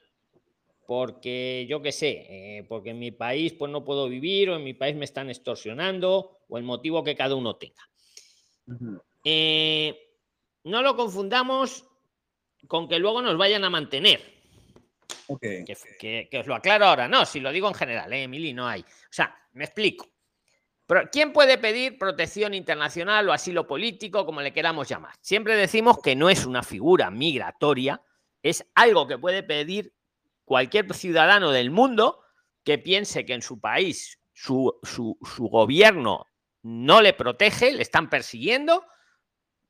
porque 0.86 1.66
yo 1.68 1.82
qué 1.82 1.92
sé, 1.92 2.26
eh, 2.58 2.64
porque 2.68 2.90
en 2.90 2.98
mi 2.98 3.10
país 3.10 3.52
pues 3.52 3.70
no 3.70 3.84
puedo 3.84 4.08
vivir 4.08 4.50
o 4.50 4.56
en 4.56 4.64
mi 4.64 4.74
país 4.74 4.96
me 4.96 5.04
están 5.04 5.28
extorsionando 5.30 6.40
o 6.48 6.58
el 6.58 6.64
motivo 6.64 7.04
que 7.04 7.14
cada 7.14 7.34
uno 7.34 7.56
tenga. 7.56 7.82
Eh, 9.24 9.96
no 10.64 10.82
lo 10.82 10.96
confundamos 10.96 11.84
con 12.66 12.88
que 12.88 12.98
luego 12.98 13.20
nos 13.22 13.36
vayan 13.36 13.64
a 13.64 13.70
mantener. 13.70 14.20
Ok. 15.26 15.40
Que, 15.40 15.76
que- 15.98 16.28
que 16.30 16.38
os 16.38 16.46
lo 16.46 16.54
aclaro 16.54 16.86
ahora. 16.86 17.06
No, 17.06 17.24
si 17.26 17.38
lo 17.40 17.52
digo 17.52 17.68
en 17.68 17.74
general, 17.74 18.12
¿eh, 18.12 18.22
Emily, 18.22 18.52
no 18.54 18.66
hay. 18.66 18.80
O 18.80 18.84
sea, 19.10 19.34
me 19.52 19.64
explico. 19.64 20.08
¿Quién 21.12 21.32
puede 21.34 21.58
pedir 21.58 21.98
protección 21.98 22.54
internacional 22.54 23.28
o 23.28 23.32
asilo 23.32 23.66
político, 23.66 24.24
como 24.24 24.40
le 24.40 24.52
queramos 24.54 24.88
llamar? 24.88 25.14
Siempre 25.20 25.54
decimos 25.54 25.98
que 26.02 26.16
no 26.16 26.30
es 26.30 26.46
una 26.46 26.62
figura 26.62 27.10
migratoria, 27.10 28.00
es 28.42 28.66
algo 28.74 29.06
que 29.06 29.18
puede 29.18 29.42
pedir 29.42 29.92
cualquier 30.46 30.92
ciudadano 30.94 31.50
del 31.50 31.70
mundo 31.70 32.20
que 32.64 32.78
piense 32.78 33.26
que 33.26 33.34
en 33.34 33.42
su 33.42 33.60
país 33.60 34.18
su, 34.32 34.78
su- 34.82 35.18
su 35.22 35.48
gobierno 35.48 36.24
no 36.62 37.02
le 37.02 37.12
protege, 37.12 37.72
le 37.72 37.82
están 37.82 38.08
persiguiendo 38.08 38.84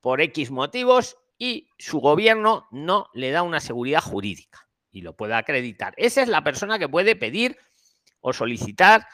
por 0.01 0.21
X 0.21 0.53
motivos 0.53 1.17
y 1.37 1.69
su 1.79 1.99
gobierno 1.99 2.69
no 2.71 3.09
le 3.13 3.33
da 3.33 3.43
una 3.43 3.59
seguridad 3.61 4.03
jurídica 4.03 4.69
y 4.93 5.03
lo 5.03 5.17
puede 5.17 5.35
acreditar. 5.35 5.95
Esa 5.97 6.23
es 6.23 6.29
la 6.29 6.45
persona 6.45 6.79
que 6.79 6.89
puede 6.89 7.17
pedir 7.17 7.59
o 8.21 8.33
solicitar 8.33 9.07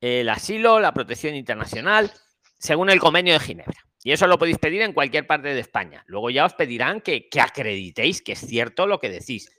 el 0.00 0.28
asilo, 0.28 0.80
la 0.80 0.92
protección 0.92 1.34
internacional, 1.34 2.12
según 2.58 2.90
el 2.90 3.00
convenio 3.00 3.34
de 3.34 3.40
Ginebra. 3.40 3.84
Y 4.02 4.12
eso 4.12 4.26
lo 4.26 4.38
podéis 4.38 4.58
pedir 4.58 4.82
en 4.82 4.92
cualquier 4.92 5.26
parte 5.26 5.48
de 5.48 5.60
España. 5.60 6.04
Luego 6.06 6.30
ya 6.30 6.44
os 6.44 6.54
pedirán 6.54 7.00
que, 7.00 7.28
que 7.28 7.40
acreditéis 7.40 8.22
que 8.22 8.32
es 8.32 8.40
cierto 8.40 8.86
lo 8.86 9.00
que 9.00 9.10
decís. 9.10 9.50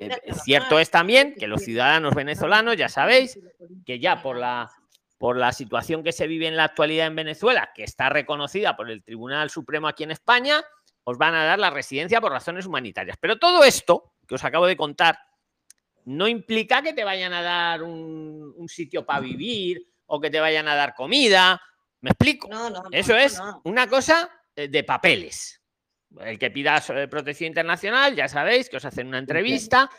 Eh, 0.00 0.10
cierto 0.44 0.78
es 0.78 0.90
también 0.90 1.34
que 1.34 1.48
los 1.48 1.62
ciudadanos 1.62 2.14
venezolanos, 2.14 2.76
ya 2.76 2.88
sabéis, 2.88 3.38
que 3.84 3.98
ya 3.98 4.22
por 4.22 4.36
la, 4.36 4.70
por 5.16 5.36
la 5.36 5.52
situación 5.52 6.04
que 6.04 6.12
se 6.12 6.26
vive 6.26 6.46
en 6.46 6.56
la 6.56 6.64
actualidad 6.64 7.06
en 7.06 7.16
Venezuela, 7.16 7.70
que 7.74 7.82
está 7.82 8.08
reconocida 8.08 8.76
por 8.76 8.90
el 8.90 9.02
Tribunal 9.02 9.50
Supremo 9.50 9.88
aquí 9.88 10.04
en 10.04 10.12
España, 10.12 10.62
os 11.04 11.18
van 11.18 11.34
a 11.34 11.44
dar 11.44 11.58
la 11.58 11.70
residencia 11.70 12.20
por 12.20 12.30
razones 12.30 12.66
humanitarias. 12.66 13.16
Pero 13.18 13.38
todo 13.38 13.64
esto 13.64 14.12
que 14.26 14.34
os 14.34 14.44
acabo 14.44 14.66
de 14.66 14.76
contar 14.76 15.18
no 16.08 16.26
implica 16.26 16.80
que 16.80 16.94
te 16.94 17.04
vayan 17.04 17.34
a 17.34 17.42
dar 17.42 17.82
un, 17.82 18.54
un 18.56 18.68
sitio 18.68 19.04
para 19.04 19.20
vivir 19.20 19.86
o 20.06 20.18
que 20.18 20.30
te 20.30 20.40
vayan 20.40 20.66
a 20.66 20.74
dar 20.74 20.94
comida. 20.94 21.60
¿Me 22.00 22.10
explico? 22.10 22.48
No, 22.48 22.70
no, 22.70 22.82
no, 22.82 22.88
Eso 22.92 23.12
no, 23.12 23.18
es 23.18 23.38
una 23.64 23.86
cosa 23.86 24.30
eh, 24.56 24.68
de 24.68 24.84
papeles. 24.84 25.60
El 26.18 26.38
que 26.38 26.50
pida 26.50 26.82
eh, 26.94 27.08
protección 27.08 27.48
internacional, 27.48 28.16
ya 28.16 28.26
sabéis 28.26 28.70
que 28.70 28.78
os 28.78 28.84
hacen 28.86 29.06
una 29.06 29.18
entrevista. 29.18 29.90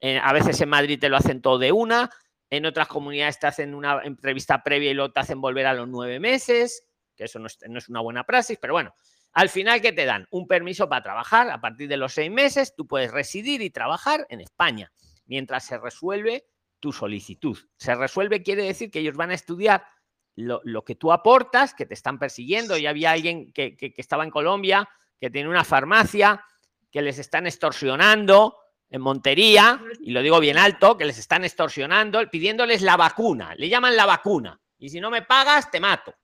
eh, 0.00 0.18
a 0.22 0.32
veces 0.32 0.58
en 0.62 0.70
Madrid 0.70 0.98
te 0.98 1.10
lo 1.10 1.18
hacen 1.18 1.42
todo 1.42 1.58
de 1.58 1.70
una. 1.70 2.08
En 2.48 2.64
otras 2.64 2.88
comunidades 2.88 3.38
te 3.38 3.46
hacen 3.46 3.74
una 3.74 4.00
entrevista 4.04 4.62
previa 4.62 4.90
y 4.90 4.94
luego 4.94 5.12
te 5.12 5.20
hacen 5.20 5.38
volver 5.38 5.66
a 5.66 5.74
los 5.74 5.86
nueve 5.86 6.18
meses, 6.18 6.82
que 7.14 7.24
eso 7.24 7.38
no 7.38 7.46
es, 7.46 7.58
no 7.68 7.76
es 7.76 7.90
una 7.90 8.00
buena 8.00 8.24
praxis, 8.24 8.56
pero 8.58 8.72
bueno. 8.72 8.94
Al 9.34 9.50
final, 9.50 9.82
¿qué 9.82 9.92
te 9.92 10.06
dan? 10.06 10.26
Un 10.30 10.46
permiso 10.46 10.88
para 10.88 11.02
trabajar. 11.02 11.50
A 11.50 11.60
partir 11.60 11.88
de 11.88 11.98
los 11.98 12.14
seis 12.14 12.30
meses, 12.30 12.74
tú 12.74 12.86
puedes 12.86 13.10
residir 13.10 13.60
y 13.60 13.68
trabajar 13.68 14.26
en 14.30 14.40
España 14.40 14.90
mientras 15.28 15.64
se 15.64 15.78
resuelve 15.78 16.46
tu 16.80 16.92
solicitud. 16.92 17.56
Se 17.76 17.94
resuelve 17.94 18.42
quiere 18.42 18.64
decir 18.64 18.90
que 18.90 18.98
ellos 18.98 19.14
van 19.16 19.30
a 19.30 19.34
estudiar 19.34 19.84
lo, 20.34 20.60
lo 20.64 20.84
que 20.84 20.94
tú 20.96 21.12
aportas, 21.12 21.74
que 21.74 21.86
te 21.86 21.94
están 21.94 22.18
persiguiendo. 22.18 22.76
Y 22.76 22.86
había 22.86 23.12
alguien 23.12 23.52
que, 23.52 23.76
que- 23.76 23.92
que 23.92 24.00
estaba 24.00 24.24
en 24.24 24.30
Colombia, 24.30 24.88
que 25.20 25.30
tiene 25.30 25.48
una 25.48 25.64
farmacia, 25.64 26.44
que 26.90 27.02
les 27.02 27.18
están 27.18 27.46
extorsionando 27.46 28.56
en 28.90 29.02
Montería, 29.02 29.82
y 30.00 30.12
lo 30.12 30.22
digo 30.22 30.40
bien 30.40 30.56
alto, 30.56 30.96
que 30.96 31.04
les 31.04 31.18
están 31.18 31.44
extorsionando, 31.44 32.20
pidiéndoles 32.30 32.80
la 32.82 32.96
vacuna. 32.96 33.54
Le 33.56 33.68
llaman 33.68 33.94
la 33.96 34.06
vacuna. 34.06 34.58
Y 34.78 34.88
si 34.88 35.00
no 35.00 35.10
me 35.10 35.22
pagas, 35.22 35.70
te 35.70 35.80
mato. 35.80 36.14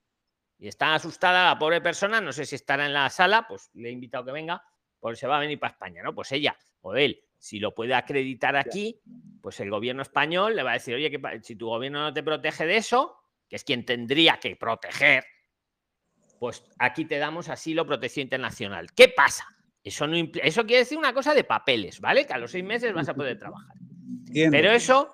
Y 0.57 0.69
está 0.69 0.95
asustada 0.95 1.45
la 1.45 1.59
pobre 1.59 1.81
persona, 1.81 2.21
no 2.21 2.31
sé 2.31 2.45
si 2.45 2.55
estará 2.55 2.85
en 2.85 2.93
la 2.93 3.09
sala, 3.09 3.45
pues 3.47 3.69
le 3.73 3.89
he 3.89 3.91
invitado 3.91 4.25
que 4.25 4.31
venga, 4.31 4.63
porque 4.99 5.17
se 5.17 5.27
va 5.27 5.35
a 5.37 5.41
venir 5.41 5.59
para 5.59 5.73
España, 5.73 6.01
¿no? 6.01 6.15
Pues 6.15 6.31
ella 6.31 6.57
o 6.81 6.95
él, 6.95 7.21
si 7.37 7.59
lo 7.59 7.75
puede 7.75 7.93
acreditar 7.93 8.55
aquí, 8.55 9.01
pues 9.41 9.59
el 9.59 9.69
gobierno 9.69 10.01
español 10.01 10.55
le 10.55 10.63
va 10.63 10.71
a 10.71 10.73
decir, 10.75 10.95
oye, 10.95 11.11
que 11.11 11.19
si 11.43 11.55
tu 11.55 11.67
gobierno 11.67 12.01
no 12.01 12.13
te 12.13 12.23
protege 12.23 12.65
de 12.65 12.77
eso, 12.77 13.17
que 13.47 13.55
es 13.55 13.63
quien 13.63 13.85
tendría 13.85 14.39
que 14.39 14.55
proteger, 14.55 15.23
pues 16.39 16.63
aquí 16.79 17.05
te 17.05 17.17
damos 17.17 17.49
asilo, 17.49 17.85
protección 17.85 18.23
internacional. 18.23 18.91
¿Qué 18.93 19.09
pasa? 19.09 19.45
Eso, 19.83 20.07
no 20.07 20.15
eso 20.17 20.65
quiere 20.65 20.79
decir 20.79 20.97
una 20.97 21.13
cosa 21.13 21.33
de 21.33 21.43
papeles, 21.43 21.99
¿vale? 21.99 22.25
Que 22.25 22.33
a 22.33 22.39
los 22.39 22.51
seis 22.51 22.63
meses 22.63 22.93
vas 22.93 23.07
a 23.07 23.13
poder 23.13 23.37
trabajar. 23.37 23.75
Pero 24.33 24.71
eso 24.71 25.13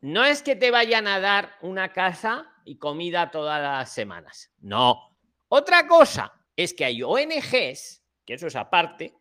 no 0.00 0.24
es 0.24 0.42
que 0.42 0.56
te 0.56 0.70
vayan 0.70 1.06
a 1.06 1.20
dar 1.20 1.52
una 1.62 1.92
casa 1.92 2.52
y 2.64 2.78
comida 2.78 3.30
todas 3.30 3.62
las 3.62 3.92
semanas. 3.92 4.52
No. 4.58 5.16
Otra 5.48 5.86
cosa 5.86 6.32
es 6.56 6.74
que 6.74 6.84
hay 6.84 7.02
ONGs, 7.02 8.02
que 8.24 8.34
eso 8.34 8.48
es 8.48 8.56
aparte, 8.56 9.14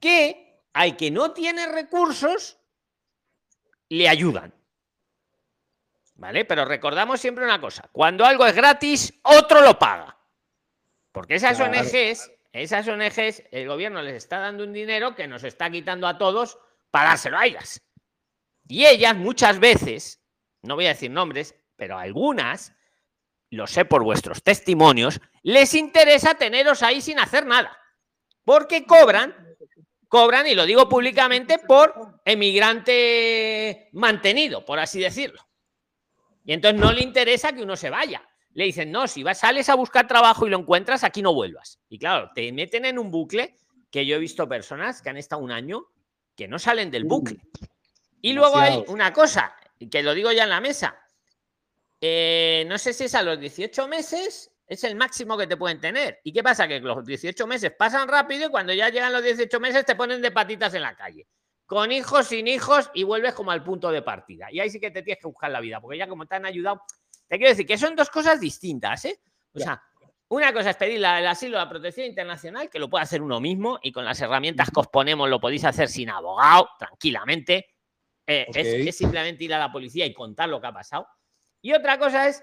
que 0.00 0.53
al 0.74 0.96
que 0.96 1.10
no 1.10 1.32
tiene 1.32 1.66
recursos 1.66 2.58
le 3.88 4.08
ayudan. 4.08 4.52
¿Vale? 6.16 6.44
Pero 6.44 6.64
recordamos 6.64 7.20
siempre 7.20 7.44
una 7.44 7.60
cosa, 7.60 7.88
cuando 7.90 8.24
algo 8.24 8.46
es 8.46 8.54
gratis, 8.54 9.18
otro 9.22 9.60
lo 9.62 9.78
paga. 9.78 10.16
Porque 11.10 11.36
esas 11.36 11.56
Claro. 11.56 11.72
ONGs, 11.80 12.30
esas 12.52 12.86
ONGs, 12.86 13.42
el 13.50 13.66
gobierno 13.66 14.00
les 14.02 14.14
está 14.14 14.38
dando 14.38 14.62
un 14.64 14.72
dinero 14.72 15.14
que 15.14 15.26
nos 15.26 15.42
está 15.44 15.70
quitando 15.70 16.06
a 16.06 16.18
todos 16.18 16.58
para 16.90 17.10
dárselo 17.10 17.38
a 17.38 17.46
ellas. 17.46 17.82
Y 18.68 18.86
ellas 18.86 19.16
muchas 19.16 19.58
veces, 19.58 20.22
no 20.62 20.76
voy 20.76 20.86
a 20.86 20.90
decir 20.90 21.10
nombres, 21.10 21.54
pero 21.76 21.98
algunas, 21.98 22.72
lo 23.50 23.66
sé 23.66 23.84
por 23.84 24.02
vuestros 24.02 24.42
testimonios, 24.42 25.20
les 25.42 25.74
interesa 25.74 26.34
teneros 26.34 26.82
ahí 26.82 27.00
sin 27.00 27.18
hacer 27.18 27.44
nada. 27.44 27.76
Porque 28.44 28.86
cobran, 28.86 29.53
cobran, 30.14 30.46
y 30.46 30.54
lo 30.54 30.64
digo 30.64 30.88
públicamente, 30.88 31.58
por 31.58 32.20
emigrante 32.24 33.88
mantenido, 33.94 34.64
por 34.64 34.78
así 34.78 35.00
decirlo. 35.00 35.44
Y 36.44 36.52
entonces 36.52 36.80
no 36.80 36.92
le 36.92 37.02
interesa 37.02 37.52
que 37.52 37.64
uno 37.64 37.74
se 37.74 37.90
vaya. 37.90 38.22
Le 38.52 38.62
dicen, 38.62 38.92
no, 38.92 39.08
si 39.08 39.24
vas, 39.24 39.40
sales 39.40 39.68
a 39.68 39.74
buscar 39.74 40.06
trabajo 40.06 40.46
y 40.46 40.50
lo 40.50 40.60
encuentras, 40.60 41.02
aquí 41.02 41.20
no 41.20 41.34
vuelvas. 41.34 41.80
Y 41.88 41.98
claro, 41.98 42.30
te 42.32 42.52
meten 42.52 42.84
en 42.84 43.00
un 43.00 43.10
bucle 43.10 43.56
que 43.90 44.06
yo 44.06 44.14
he 44.14 44.20
visto 44.20 44.48
personas 44.48 45.02
que 45.02 45.10
han 45.10 45.16
estado 45.16 45.42
un 45.42 45.50
año 45.50 45.84
que 46.36 46.46
no 46.46 46.60
salen 46.60 46.92
del 46.92 47.06
bucle. 47.06 47.40
Y 48.20 48.34
luego 48.34 48.56
hay 48.56 48.84
una 48.86 49.12
cosa, 49.12 49.56
que 49.90 50.04
lo 50.04 50.14
digo 50.14 50.30
ya 50.30 50.44
en 50.44 50.50
la 50.50 50.60
mesa. 50.60 50.96
Eh, 52.00 52.64
no 52.68 52.78
sé 52.78 52.92
si 52.92 53.06
es 53.06 53.16
a 53.16 53.22
los 53.24 53.40
18 53.40 53.88
meses, 53.88 54.52
es 54.66 54.82
el 54.84 54.96
máximo 54.96 55.36
que 55.36 55.46
te 55.46 55.56
pueden 55.56 55.80
tener. 55.80 56.20
¿Y 56.24 56.32
qué 56.32 56.42
pasa? 56.42 56.66
Que 56.66 56.80
los 56.80 57.04
18 57.04 57.46
meses 57.46 57.72
pasan 57.78 58.08
rápido 58.08 58.46
y 58.46 58.50
cuando 58.50 58.72
ya 58.72 58.88
llegan 58.88 59.12
los 59.12 59.22
18 59.22 59.60
meses 59.60 59.84
te 59.84 59.94
ponen 59.94 60.22
de 60.22 60.30
patitas 60.30 60.72
en 60.74 60.82
la 60.82 60.94
calle. 60.96 61.26
Con 61.66 61.92
hijos, 61.92 62.26
sin 62.28 62.46
hijos 62.46 62.90
y 62.94 63.04
vuelves 63.04 63.34
como 63.34 63.50
al 63.50 63.62
punto 63.64 63.90
de 63.90 64.02
partida. 64.02 64.50
Y 64.50 64.60
ahí 64.60 64.70
sí 64.70 64.78
que 64.80 64.90
te 64.90 65.02
tienes 65.02 65.20
que 65.20 65.26
buscar 65.28 65.50
la 65.50 65.60
vida, 65.60 65.80
porque 65.80 65.98
ya 65.98 66.06
como 66.08 66.26
te 66.26 66.34
han 66.36 66.46
ayudado. 66.46 66.82
Te 67.28 67.36
quiero 67.36 67.50
decir 67.50 67.66
que 67.66 67.78
son 67.78 67.96
dos 67.96 68.10
cosas 68.10 68.38
distintas, 68.40 69.04
¿eh? 69.06 69.18
O 69.54 69.58
sea, 69.64 69.82
una 70.28 70.52
cosa 70.52 70.70
es 70.70 70.76
pedir 70.76 71.00
la- 71.00 71.20
el 71.20 71.26
asilo, 71.26 71.56
la 71.56 71.68
protección 71.68 72.06
internacional, 72.06 72.68
que 72.68 72.78
lo 72.78 72.90
puede 72.90 73.04
hacer 73.04 73.22
uno 73.22 73.40
mismo 73.40 73.78
y 73.82 73.92
con 73.92 74.04
las 74.04 74.20
herramientas 74.20 74.68
que 74.70 74.80
os 74.80 74.88
ponemos 74.88 75.28
lo 75.28 75.40
podéis 75.40 75.64
hacer 75.64 75.88
sin 75.88 76.10
abogado, 76.10 76.68
tranquilamente. 76.78 77.66
Eh, 78.26 78.46
es 78.88 78.96
simplemente 78.96 79.44
ir 79.44 79.54
a 79.54 79.58
la 79.58 79.70
policía 79.72 80.06
y 80.06 80.12
contar 80.14 80.48
lo 80.48 80.60
que 80.60 80.66
ha 80.66 80.72
pasado. 80.72 81.06
Y 81.62 81.72
otra 81.72 81.98
cosa 81.98 82.28
es 82.28 82.42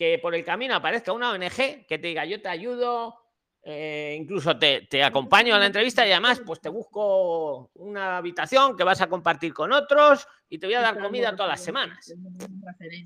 que 0.00 0.18
por 0.18 0.34
el 0.34 0.42
camino 0.46 0.74
aparezca 0.74 1.12
una 1.12 1.30
ONG 1.30 1.84
que 1.86 1.98
te 1.98 2.06
diga 2.06 2.24
yo 2.24 2.40
te 2.40 2.48
ayudo, 2.48 3.20
eh, 3.62 4.16
incluso 4.18 4.58
te, 4.58 4.86
te 4.90 5.04
acompaño 5.04 5.54
a 5.54 5.58
la 5.58 5.66
entrevista 5.66 6.06
y 6.06 6.10
además 6.10 6.40
pues 6.46 6.58
te 6.58 6.70
busco 6.70 7.70
una 7.74 8.16
habitación 8.16 8.78
que 8.78 8.82
vas 8.82 9.02
a 9.02 9.08
compartir 9.08 9.52
con 9.52 9.74
otros 9.74 10.26
y 10.48 10.58
te 10.58 10.66
voy 10.66 10.74
a 10.76 10.80
dar 10.80 10.98
comida 10.98 11.36
todas 11.36 11.50
las 11.50 11.62
semanas. 11.62 12.14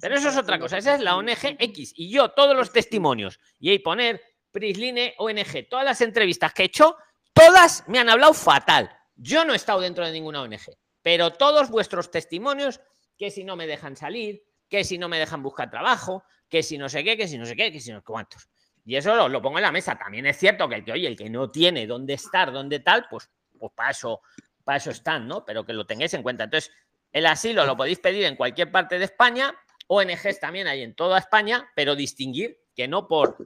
Pero 0.01 0.15
eso 0.15 0.29
es 0.29 0.37
otra 0.37 0.57
cosa, 0.61 0.79
esa 0.79 0.95
es 0.95 1.01
la 1.01 1.17
ONG 1.17 1.57
X. 1.59 1.95
Y 1.97 2.13
yo, 2.13 2.29
todos 2.29 2.57
los 2.57 2.71
testimonios, 2.71 3.41
y 3.59 3.71
ahí 3.71 3.81
poner 3.81 4.21
Prisline 4.53 5.15
ONG, 5.19 5.69
todas 5.69 5.85
las 5.85 6.01
entrevistas 6.01 6.55
que 6.55 6.63
he 6.63 6.67
hecho, 6.67 6.97
todas 7.33 7.89
me 7.89 7.99
han 7.99 8.09
hablado 8.09 8.35
fatal. 8.35 8.89
Yo 9.17 9.45
no 9.45 9.53
he 9.53 9.57
estado 9.57 9.81
dentro 9.81 10.07
de 10.07 10.13
ninguna 10.13 10.43
ONG, 10.43 10.79
pero 11.03 11.33
todos 11.33 11.71
vuestros 11.71 12.13
testimonios, 12.13 12.81
que 13.19 13.33
si 13.33 13.43
no 13.43 13.57
me 13.57 13.67
dejan 13.67 13.97
salir, 13.97 14.45
que 14.69 14.85
si 14.85 14.97
no 14.97 15.09
me 15.09 15.19
dejan 15.19 15.43
buscar 15.43 15.71
trabajo, 15.71 16.23
que 16.55 16.63
si 16.63 16.79
no 16.79 16.89
sé 16.89 17.03
qué, 17.03 17.17
que 17.17 17.27
si 17.27 17.37
no 17.37 17.45
sé 17.47 17.57
qué, 17.57 17.73
que 17.73 17.81
si 17.81 17.91
no 17.91 17.99
sé 17.99 18.05
cuántos. 18.05 18.49
Y 18.85 18.95
eso 18.95 19.13
lo, 19.17 19.29
lo 19.29 19.43
pongo 19.43 19.59
en 19.59 19.63
la 19.63 19.73
mesa. 19.73 19.99
También 19.99 20.25
es 20.27 20.39
cierto 20.39 20.69
que 20.69 20.77
el 20.77 20.85
que, 20.85 20.93
oye, 20.93 21.09
el 21.09 21.17
que 21.17 21.29
no 21.29 21.51
tiene 21.51 21.85
dónde 21.85 22.15
estar, 22.15 22.53
dónde 22.53 22.79
tal, 22.79 23.07
pues, 23.11 23.29
pues 23.59 23.73
para 23.75 23.91
eso, 23.91 24.21
para 24.63 24.77
eso 24.77 24.93
están, 24.93 25.27
¿no? 25.27 25.45
Pero 25.45 25.67
que 25.67 25.73
lo 25.73 25.85
tengáis 25.85 26.15
en 26.15 26.23
cuenta. 26.23 26.45
Entonces, 26.45 26.71
el 27.11 27.27
asilo 27.27 27.67
lo 27.67 27.77
podéis 27.77 27.99
pedir 27.99 28.23
en 28.23 28.37
cualquier 28.37 28.71
parte 28.71 29.01
de 29.01 29.07
España, 29.07 29.53
ONGs 29.89 30.39
también 30.39 30.69
hay 30.69 30.83
en 30.83 30.95
toda 30.95 31.19
España, 31.19 31.69
pero 31.75 31.97
distinguir 31.97 32.57
que 32.77 32.87
no 32.87 33.09
por, 33.09 33.37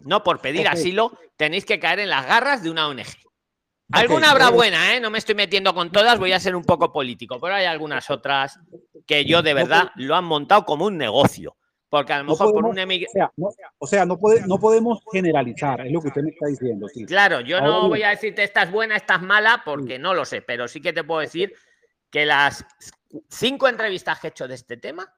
no 0.00 0.24
por 0.24 0.40
pedir 0.40 0.66
asilo 0.66 1.16
tenéis 1.36 1.64
que 1.64 1.78
caer 1.78 2.00
en 2.00 2.10
las 2.10 2.26
garras 2.26 2.64
de 2.64 2.70
una 2.70 2.88
ONG. 2.88 3.06
Alguna 3.92 4.32
habrá 4.32 4.50
buena, 4.50 4.96
¿eh? 4.96 5.00
No 5.00 5.10
me 5.10 5.18
estoy 5.18 5.36
metiendo 5.36 5.72
con 5.74 5.92
todas, 5.92 6.18
voy 6.18 6.32
a 6.32 6.40
ser 6.40 6.56
un 6.56 6.64
poco 6.64 6.92
político, 6.92 7.38
pero 7.40 7.54
hay 7.54 7.66
algunas 7.66 8.10
otras 8.10 8.58
que 9.06 9.24
yo 9.24 9.42
de 9.42 9.54
verdad 9.54 9.92
lo 9.94 10.16
han 10.16 10.24
montado 10.24 10.64
como 10.64 10.86
un 10.86 10.98
negocio. 10.98 11.56
Porque 11.92 12.14
a 12.14 12.18
lo 12.20 12.24
mejor 12.24 12.52
por 12.52 12.62
podemos- 12.62 12.70
un 12.70 12.78
emig- 12.78 13.06
O 13.06 13.12
sea, 13.12 13.30
no, 13.36 13.50
o 13.78 13.86
sea, 13.86 14.06
no, 14.06 14.18
puede, 14.18 14.46
no 14.46 14.58
podemos 14.58 15.02
generalizar, 15.12 15.82
es 15.86 15.92
lo 15.92 16.00
que 16.00 16.08
usted 16.08 16.22
me 16.22 16.30
está 16.30 16.46
diciendo. 16.46 16.88
Sí. 16.88 17.04
Claro, 17.04 17.42
yo 17.42 17.58
Ahora 17.58 17.68
no 17.68 17.78
bien. 17.80 17.88
voy 17.90 18.02
a 18.04 18.08
decirte 18.08 18.42
esta 18.44 18.62
es 18.62 18.70
buena, 18.70 18.96
esta 18.96 19.16
es 19.16 19.20
mala, 19.20 19.60
porque 19.62 19.98
no 19.98 20.14
lo 20.14 20.24
sé, 20.24 20.40
pero 20.40 20.66
sí 20.68 20.80
que 20.80 20.94
te 20.94 21.04
puedo 21.04 21.20
decir 21.20 21.52
que 22.10 22.24
las 22.24 22.64
cinco 23.28 23.68
entrevistas 23.68 24.18
que 24.20 24.28
he 24.28 24.30
hecho 24.30 24.48
de 24.48 24.54
este 24.54 24.78
tema 24.78 25.14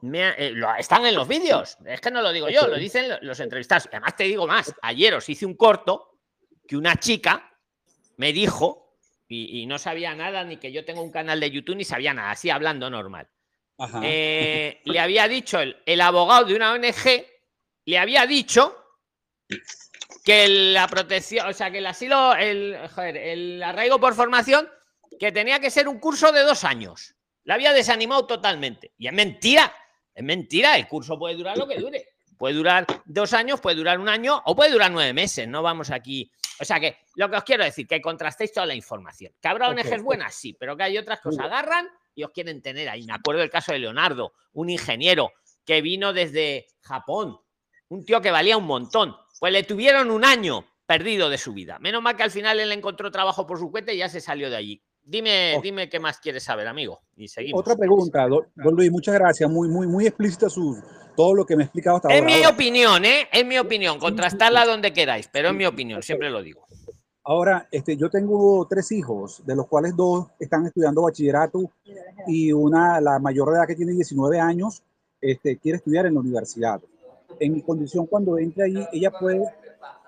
me 0.00 0.30
eh, 0.38 0.52
lo- 0.52 0.74
están 0.74 1.04
en 1.04 1.14
los 1.14 1.28
vídeos. 1.28 1.76
Es 1.84 2.00
que 2.00 2.10
no 2.10 2.22
lo 2.22 2.32
digo 2.32 2.48
yo, 2.48 2.66
lo 2.66 2.76
dicen 2.78 3.06
lo- 3.10 3.18
los 3.20 3.38
entrevistados. 3.40 3.86
Además, 3.92 4.16
te 4.16 4.24
digo 4.24 4.46
más. 4.46 4.74
Ayer 4.80 5.12
os 5.12 5.28
hice 5.28 5.44
un 5.44 5.54
corto 5.54 6.18
que 6.66 6.78
una 6.78 6.96
chica 6.96 7.52
me 8.16 8.32
dijo, 8.32 8.96
y, 9.28 9.60
y 9.60 9.66
no 9.66 9.78
sabía 9.78 10.14
nada, 10.14 10.44
ni 10.44 10.56
que 10.56 10.72
yo 10.72 10.82
tengo 10.86 11.02
un 11.02 11.10
canal 11.10 11.40
de 11.40 11.50
YouTube, 11.50 11.76
ni 11.76 11.84
sabía 11.84 12.14
nada, 12.14 12.30
así 12.30 12.48
hablando 12.48 12.88
normal. 12.88 13.28
Eh, 14.02 14.80
le 14.84 15.00
había 15.00 15.26
dicho 15.26 15.58
el, 15.60 15.76
el 15.84 16.00
abogado 16.00 16.44
de 16.44 16.54
una 16.54 16.72
ONG, 16.72 17.26
le 17.86 17.98
había 17.98 18.24
dicho 18.26 18.76
que 20.24 20.48
la 20.48 20.88
protección, 20.88 21.48
o 21.48 21.52
sea, 21.52 21.70
que 21.70 21.78
el 21.78 21.86
asilo, 21.86 22.34
el, 22.34 22.78
joder, 22.94 23.16
el 23.16 23.62
arraigo 23.62 23.98
por 23.98 24.14
formación, 24.14 24.68
que 25.18 25.32
tenía 25.32 25.60
que 25.60 25.70
ser 25.70 25.88
un 25.88 25.98
curso 25.98 26.32
de 26.32 26.42
dos 26.42 26.64
años. 26.64 27.14
La 27.44 27.54
había 27.54 27.72
desanimado 27.72 28.26
totalmente. 28.26 28.94
Y 28.96 29.06
es 29.06 29.12
mentira, 29.12 29.72
es 30.14 30.24
mentira, 30.24 30.76
el 30.76 30.88
curso 30.88 31.18
puede 31.18 31.36
durar 31.36 31.58
lo 31.58 31.68
que 31.68 31.78
dure. 31.78 32.08
Puede 32.38 32.54
durar 32.54 32.86
dos 33.04 33.32
años, 33.32 33.60
puede 33.60 33.76
durar 33.76 34.00
un 34.00 34.08
año 34.08 34.42
o 34.46 34.56
puede 34.56 34.72
durar 34.72 34.90
nueve 34.90 35.12
meses. 35.12 35.46
No 35.46 35.62
vamos 35.62 35.90
aquí. 35.90 36.30
O 36.58 36.64
sea 36.64 36.80
que 36.80 36.98
lo 37.16 37.28
que 37.30 37.36
os 37.36 37.44
quiero 37.44 37.64
decir, 37.64 37.86
que 37.86 38.00
contrastéis 38.00 38.52
toda 38.52 38.66
la 38.66 38.74
información. 38.74 39.32
Que 39.40 39.48
habrá. 39.48 39.68
ONGs 39.68 40.02
buenas, 40.02 40.34
sí, 40.34 40.54
pero 40.58 40.76
que 40.76 40.84
hay 40.84 40.98
otras 40.98 41.20
que 41.20 41.28
os 41.28 41.38
agarran 41.38 41.88
y 42.14 42.24
os 42.24 42.30
quieren 42.30 42.62
tener 42.62 42.88
ahí. 42.88 43.04
Me 43.04 43.14
acuerdo 43.14 43.40
del 43.40 43.50
caso 43.50 43.72
de 43.72 43.78
Leonardo, 43.78 44.32
un 44.52 44.70
ingeniero 44.70 45.32
que 45.64 45.80
vino 45.82 46.12
desde 46.12 46.66
Japón, 46.80 47.38
un 47.88 48.04
tío 48.04 48.20
que 48.20 48.30
valía 48.30 48.56
un 48.56 48.64
montón. 48.64 49.14
Pues 49.40 49.52
le 49.52 49.62
tuvieron 49.62 50.10
un 50.10 50.24
año 50.24 50.64
perdido 50.86 51.28
de 51.30 51.38
su 51.38 51.52
vida. 51.52 51.78
Menos 51.80 52.02
mal 52.02 52.16
que 52.16 52.22
al 52.22 52.30
final 52.30 52.60
él 52.60 52.72
encontró 52.72 53.10
trabajo 53.10 53.46
por 53.46 53.58
su 53.58 53.70
cuenta 53.70 53.92
y 53.92 53.98
ya 53.98 54.08
se 54.08 54.20
salió 54.20 54.50
de 54.50 54.56
allí. 54.56 54.82
Dime, 55.02 55.58
dime 55.62 55.88
qué 55.88 56.00
más 56.00 56.18
quieres 56.18 56.44
saber, 56.44 56.66
amigo. 56.66 57.02
Y 57.16 57.28
seguimos. 57.28 57.60
Otra 57.60 57.76
pregunta, 57.76 58.26
don, 58.26 58.74
Luis, 58.74 58.90
muchas 58.90 59.14
gracias. 59.14 59.50
Muy, 59.50 59.68
muy, 59.68 59.86
muy 59.86 60.06
explícita 60.06 60.48
su, 60.48 60.82
todo 61.14 61.34
lo 61.34 61.44
que 61.44 61.56
me 61.56 61.64
ha 61.64 61.66
explicado 61.66 61.96
hasta 61.96 62.08
Es 62.08 62.14
ahora. 62.20 62.26
mi 62.26 62.34
Ahora, 62.36 62.48
opinión, 62.50 63.04
¿eh? 63.04 63.28
Es 63.30 63.44
mi 63.44 63.58
opinión. 63.58 63.98
Contrastarla 63.98 64.64
donde 64.64 64.92
queráis, 64.94 65.28
pero 65.30 65.48
es 65.48 65.54
mi 65.54 65.66
opinión, 65.66 66.02
siempre 66.02 66.30
lo 66.30 66.42
digo. 66.42 66.66
Ahora, 67.24 67.66
este, 67.70 67.96
yo 67.96 68.10
tengo 68.10 68.66
tres 68.68 68.92
hijos, 68.92 69.42
de 69.44 69.56
los 69.56 69.66
cuales 69.66 69.96
dos 69.96 70.28
están 70.38 70.66
estudiando 70.66 71.02
bachillerato 71.02 71.70
y 72.26 72.52
una, 72.52 73.00
la 73.00 73.18
mayor 73.18 73.50
de 73.50 73.56
edad 73.56 73.66
que 73.66 73.74
tiene 73.74 73.92
19 73.92 74.38
años, 74.38 74.82
este, 75.20 75.56
quiere 75.58 75.78
estudiar 75.78 76.06
en 76.06 76.14
la 76.14 76.20
universidad. 76.20 76.80
En 77.40 77.54
mi 77.54 77.62
condición, 77.62 78.06
cuando 78.06 78.38
entre 78.38 78.64
allí, 78.64 78.86
ella 78.92 79.10
puede 79.10 79.42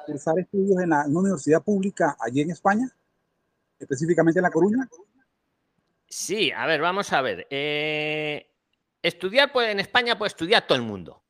cursar 0.07 0.39
estudios 0.39 0.81
en, 0.81 0.91
la, 0.91 1.03
en 1.03 1.11
una 1.11 1.21
universidad 1.21 1.63
pública 1.63 2.17
allí 2.21 2.43
en 2.43 2.51
España, 2.51 2.89
específicamente 3.79 4.39
en 4.39 4.45
La 4.45 4.51
Coruña. 4.51 4.89
Sí, 6.09 6.53
a 6.53 6.67
ver, 6.67 6.81
vamos 6.81 7.13
a 7.13 7.21
ver. 7.23 7.47
Eh, 7.51 8.47
estudiar 9.03 9.53
pues, 9.53 9.71
en 9.71 9.81
España 9.81 10.17
puede 10.17 10.29
estudiar 10.29 10.67
todo 10.67 10.77
el 10.77 10.85
mundo. 10.85 11.23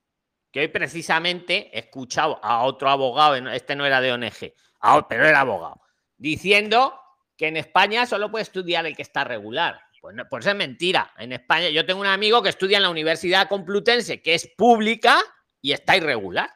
Que 0.50 0.60
hoy 0.60 0.68
precisamente 0.68 1.70
he 1.76 1.80
escuchado 1.80 2.38
a 2.42 2.64
otro 2.64 2.88
abogado, 2.88 3.36
este 3.50 3.76
no 3.76 3.84
era 3.84 4.00
de 4.00 4.12
ONG, 4.12 4.52
a 4.86 4.96
o- 4.98 5.08
pero 5.08 5.26
era 5.26 5.40
abogado, 5.40 5.80
diciendo 6.16 6.98
que 7.36 7.48
en 7.48 7.56
España 7.56 8.06
solo 8.06 8.30
puede 8.30 8.42
estudiar 8.44 8.86
el 8.86 8.96
que 8.96 9.02
está 9.02 9.24
regular. 9.24 9.80
Pues, 10.00 10.14
no, 10.14 10.24
pues 10.28 10.46
es 10.46 10.54
mentira. 10.54 11.12
En 11.18 11.32
España, 11.32 11.68
yo 11.68 11.84
tengo 11.84 12.00
un 12.00 12.06
amigo 12.06 12.42
que 12.42 12.48
estudia 12.50 12.76
en 12.78 12.84
la 12.84 12.90
Universidad 12.90 13.48
Complutense, 13.48 14.22
que 14.22 14.34
es 14.34 14.46
pública 14.56 15.20
y 15.60 15.72
está 15.72 15.96
irregular. 15.96 16.48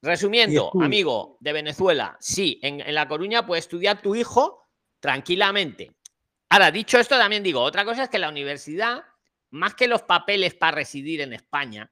Resumiendo, 0.00 0.70
amigo 0.84 1.36
de 1.40 1.52
Venezuela, 1.52 2.16
sí, 2.20 2.60
en, 2.62 2.80
en 2.80 2.94
La 2.94 3.08
Coruña 3.08 3.44
puede 3.46 3.58
estudiar 3.60 4.00
tu 4.00 4.14
hijo 4.14 4.68
tranquilamente. 5.00 5.92
Ahora, 6.50 6.70
dicho 6.70 6.98
esto, 6.98 7.18
también 7.18 7.42
digo, 7.42 7.60
otra 7.60 7.84
cosa 7.84 8.04
es 8.04 8.08
que 8.08 8.18
la 8.18 8.28
universidad, 8.28 9.04
más 9.50 9.74
que 9.74 9.88
los 9.88 10.02
papeles 10.02 10.54
para 10.54 10.72
residir 10.76 11.20
en 11.20 11.32
España, 11.32 11.90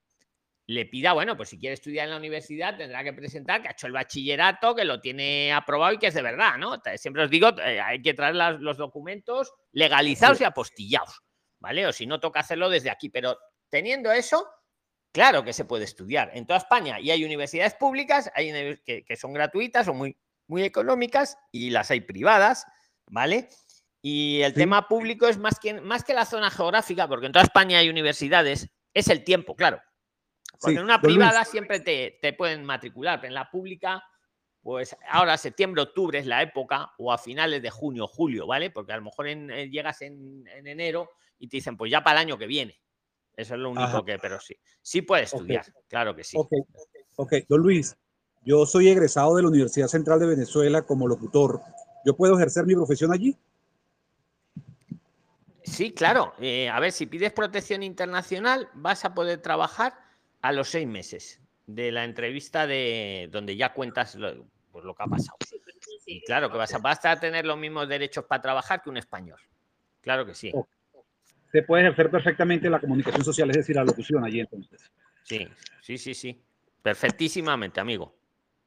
le 0.69 0.85
pida, 0.85 1.13
bueno, 1.13 1.37
pues 1.37 1.49
si 1.49 1.57
quiere 1.57 1.73
estudiar 1.75 2.05
en 2.05 2.11
la 2.11 2.17
universidad 2.17 2.75
tendrá 2.77 3.03
que 3.03 3.13
presentar 3.13 3.61
que 3.61 3.69
ha 3.69 3.71
hecho 3.71 3.87
el 3.87 3.93
bachillerato, 3.93 4.75
que 4.75 4.83
lo 4.83 4.99
tiene 4.99 5.53
aprobado 5.53 5.93
y 5.93 5.97
que 5.97 6.07
es 6.07 6.13
de 6.13 6.21
verdad, 6.21 6.57
¿no? 6.57 6.81
Siempre 6.97 7.23
os 7.23 7.29
digo, 7.29 7.49
eh, 7.59 7.79
hay 7.79 8.01
que 8.01 8.13
traer 8.13 8.35
las- 8.35 8.59
los 8.59 8.77
documentos 8.77 9.53
legalizados 9.71 10.41
y 10.41 10.43
apostillados, 10.43 11.21
¿vale? 11.59 11.87
O 11.87 11.93
si 11.93 12.05
no, 12.05 12.19
toca 12.19 12.41
hacerlo 12.41 12.69
desde 12.69 12.89
aquí. 12.89 13.07
Pero 13.09 13.37
teniendo 13.69 14.11
eso, 14.11 14.45
claro 15.13 15.43
que 15.43 15.53
se 15.53 15.63
puede 15.63 15.85
estudiar 15.85 16.31
en 16.33 16.45
toda 16.45 16.59
España 16.59 16.99
y 16.99 17.11
hay 17.11 17.23
universidades 17.23 17.73
públicas, 17.75 18.29
hay 18.35 18.77
que, 18.85 19.05
que 19.05 19.15
son 19.15 19.31
gratuitas 19.31 19.87
o 19.87 19.93
muy, 19.93 20.17
muy 20.47 20.63
económicas 20.63 21.37
y 21.51 21.69
las 21.69 21.91
hay 21.91 22.01
privadas, 22.01 22.65
¿vale? 23.09 23.47
Y 24.01 24.41
el 24.41 24.51
Sí. 24.53 24.59
tema 24.59 24.87
público 24.89 25.27
es 25.29 25.37
más 25.37 25.59
que, 25.59 25.79
más 25.79 26.03
que 26.03 26.13
la 26.13 26.25
zona 26.25 26.51
geográfica, 26.51 27.07
porque 27.07 27.25
en 27.27 27.31
toda 27.31 27.45
España 27.45 27.79
hay 27.79 27.89
universidades, 27.89 28.69
es 28.93 29.07
el 29.07 29.23
tiempo, 29.23 29.55
claro. 29.55 29.81
Porque 30.59 30.73
Sí, 30.75 30.77
en 30.79 30.83
una 30.83 30.97
Luis. 30.97 31.13
privada 31.15 31.45
siempre 31.45 31.79
te, 31.79 32.17
te 32.21 32.33
pueden 32.33 32.63
matricular, 32.65 33.19
pero 33.21 33.29
en 33.29 33.35
la 33.35 33.49
pública, 33.49 34.03
pues 34.61 34.95
ahora 35.09 35.37
septiembre, 35.37 35.83
octubre 35.83 36.19
es 36.19 36.25
la 36.25 36.41
época, 36.41 36.91
o 36.97 37.11
a 37.11 37.17
finales 37.17 37.61
de 37.61 37.69
junio, 37.69 38.07
julio, 38.07 38.47
¿vale? 38.47 38.71
Porque 38.71 38.91
a 38.93 38.97
lo 38.97 39.03
mejor 39.03 39.27
en- 39.27 39.51
eh, 39.51 39.69
llegas 39.69 40.01
en, 40.01 40.45
en 40.47 40.67
enero 40.67 41.09
y 41.39 41.47
te 41.47 41.57
dicen, 41.57 41.77
pues 41.77 41.91
ya 41.91 42.03
para 42.03 42.19
el 42.21 42.27
año 42.27 42.37
que 42.37 42.47
viene. 42.47 42.81
Eso 43.35 43.53
es 43.53 43.59
lo 43.59 43.69
único 43.69 43.83
Ajá. 43.85 44.03
que, 44.03 44.17
pero 44.17 44.39
sí. 44.39 44.55
Sí 44.81 45.03
puede 45.03 45.23
Ok. 45.23 45.33
estudiar, 45.33 45.65
claro 45.87 46.15
que 46.15 46.23
sí. 46.23 46.37
Ok, 46.37 46.51
ok. 47.17 47.33
Don 47.47 47.61
Luis, 47.61 47.95
yo 48.41 48.65
soy 48.65 48.89
egresado 48.89 49.35
de 49.35 49.43
la 49.43 49.49
Universidad 49.49 49.87
Central 49.87 50.19
de 50.19 50.25
Venezuela 50.25 50.81
como 50.81 51.07
locutor. 51.07 51.61
¿Yo 52.03 52.15
puedo 52.15 52.35
ejercer 52.35 52.65
mi 52.65 52.73
profesión 52.73 53.13
allí? 53.13 53.37
Sí, 55.63 55.91
claro. 55.93 56.33
Eh, 56.39 56.69
a 56.69 56.79
ver, 56.79 56.91
si 56.91 57.05
pides 57.05 57.31
protección 57.33 57.83
internacional, 57.83 58.69
vas 58.73 59.05
a 59.05 59.13
poder 59.13 59.41
trabajar 59.41 59.93
a 60.47 60.53
los 60.53 60.69
seis 60.69 60.87
meses 60.87 61.41
de 61.65 61.91
la 61.91 62.05
entrevista 62.05 62.65
de 62.65 63.27
donde 63.31 63.57
ya 63.57 63.73
cuentas 63.73 64.15
lo, 64.15 64.47
pues, 64.71 64.85
lo 64.85 64.95
que 64.95 65.03
ha 65.03 65.07
pasado. 65.07 65.37
Y 66.05 66.21
claro 66.21 66.49
que 66.49 66.57
vas 66.57 66.73
a, 66.73 66.77
vas 66.77 67.03
a 67.03 67.19
tener 67.19 67.45
los 67.45 67.57
mismos 67.57 67.89
derechos 67.89 68.23
para 68.23 68.41
trabajar 68.41 68.81
que 68.81 68.89
un 68.89 68.95
español. 68.95 69.39
Claro 69.99 70.25
que 70.25 70.33
sí. 70.33 70.53
Se 71.51 71.63
puede 71.63 71.83
ejercer 71.83 72.09
perfectamente 72.09 72.69
la 72.69 72.79
comunicación 72.79 73.25
social, 73.25 73.49
es 73.49 73.57
decir, 73.57 73.75
la 73.75 73.83
locución 73.83 74.23
allí 74.23 74.39
entonces. 74.39 74.89
Sí, 75.23 75.45
sí, 75.81 75.97
sí, 75.97 76.13
sí. 76.13 76.41
Perfectísimamente, 76.81 77.81
amigo. 77.81 78.15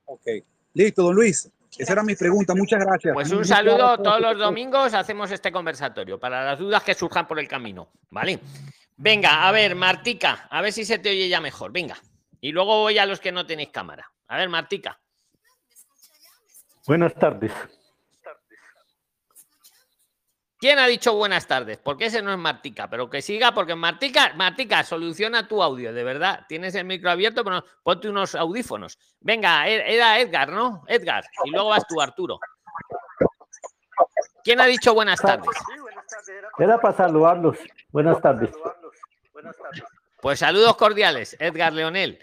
Ok. 0.05 0.27
Listo, 0.75 1.03
don 1.03 1.15
Luis. 1.15 1.51
Esa 1.79 1.93
era 1.93 2.03
mi 2.03 2.15
pregunta. 2.15 2.55
Muchas 2.55 2.85
gracias. 2.85 3.15
Pues 3.15 3.31
un 3.31 3.45
saludo. 3.45 3.97
todo. 3.97 4.03
Todos 4.03 4.21
los 4.21 4.39
domingos 4.39 4.93
hacemos 4.95 5.31
este 5.31 5.53
conversatorio 5.53 6.19
para 6.19 6.45
las 6.45 6.59
dudas 6.59 6.83
que 6.83 6.95
surjan 6.95 7.27
por 7.27 7.39
el 7.39 7.49
camino. 7.49 7.89
¿Vale? 8.11 8.41
Venga, 8.97 9.49
a 9.49 9.53
ver, 9.53 9.75
Martica, 9.75 10.47
a 10.51 10.61
ver 10.61 10.73
si 10.73 10.85
se 10.85 10.99
te 10.99 11.11
oye 11.11 11.29
ya 11.29 11.41
mejor. 11.41 11.73
Venga. 11.73 11.97
Y 12.41 12.53
luego 12.53 12.81
voy 12.81 12.99
a 12.99 13.07
los 13.07 13.21
que 13.21 13.33
no 13.33 13.47
tenéis 13.47 13.71
cámara. 13.71 14.11
A 14.29 14.37
ver, 14.37 14.49
Martica. 14.49 14.99
Buenas 16.87 17.15
tardes. 17.15 17.53
¿Quién 20.61 20.79
ha 20.79 20.87
dicho 20.87 21.15
buenas 21.15 21.47
tardes? 21.47 21.79
Porque 21.79 22.07
ese 22.07 22.21
no 22.21 22.31
es 22.31 22.39
Martica, 22.39 22.89
pero 22.91 23.09
que 23.09 23.23
siga, 23.23 23.53
porque 23.55 23.75
Martica, 23.75 24.35
Martica, 24.35 24.85
soluciona 24.85 25.49
tu 25.49 25.63
audio, 25.63 25.93
de 25.95 26.05
verdad. 26.05 26.45
Tienes 26.49 26.75
el 26.75 26.85
micro 26.85 27.11
abierto, 27.11 27.43
pero 27.43 27.57
no- 27.57 27.65
ponte 27.83 28.11
unos 28.11 28.35
audífonos. 28.35 28.99
Venga, 29.21 29.67
e- 29.69 29.95
era 29.95 30.19
Edgar, 30.21 30.51
¿no? 30.51 30.85
Edgar. 30.87 31.25
Y 31.45 31.51
luego 31.51 31.71
vas 31.71 31.87
tú, 31.89 31.99
Arturo. 32.01 32.39
¿Quién 34.45 34.61
ha 34.61 34.67
dicho 34.67 34.93
buenas 34.93 35.21
tardes? 35.21 35.49
Era 36.59 36.79
para 36.79 36.95
saludarlos. 36.97 37.57
Buenas 37.91 38.21
tardes. 38.21 38.51
Pues 40.21 40.39
saludos 40.39 40.77
cordiales, 40.77 41.37
Edgar 41.41 41.73
Leonel. 41.73 42.19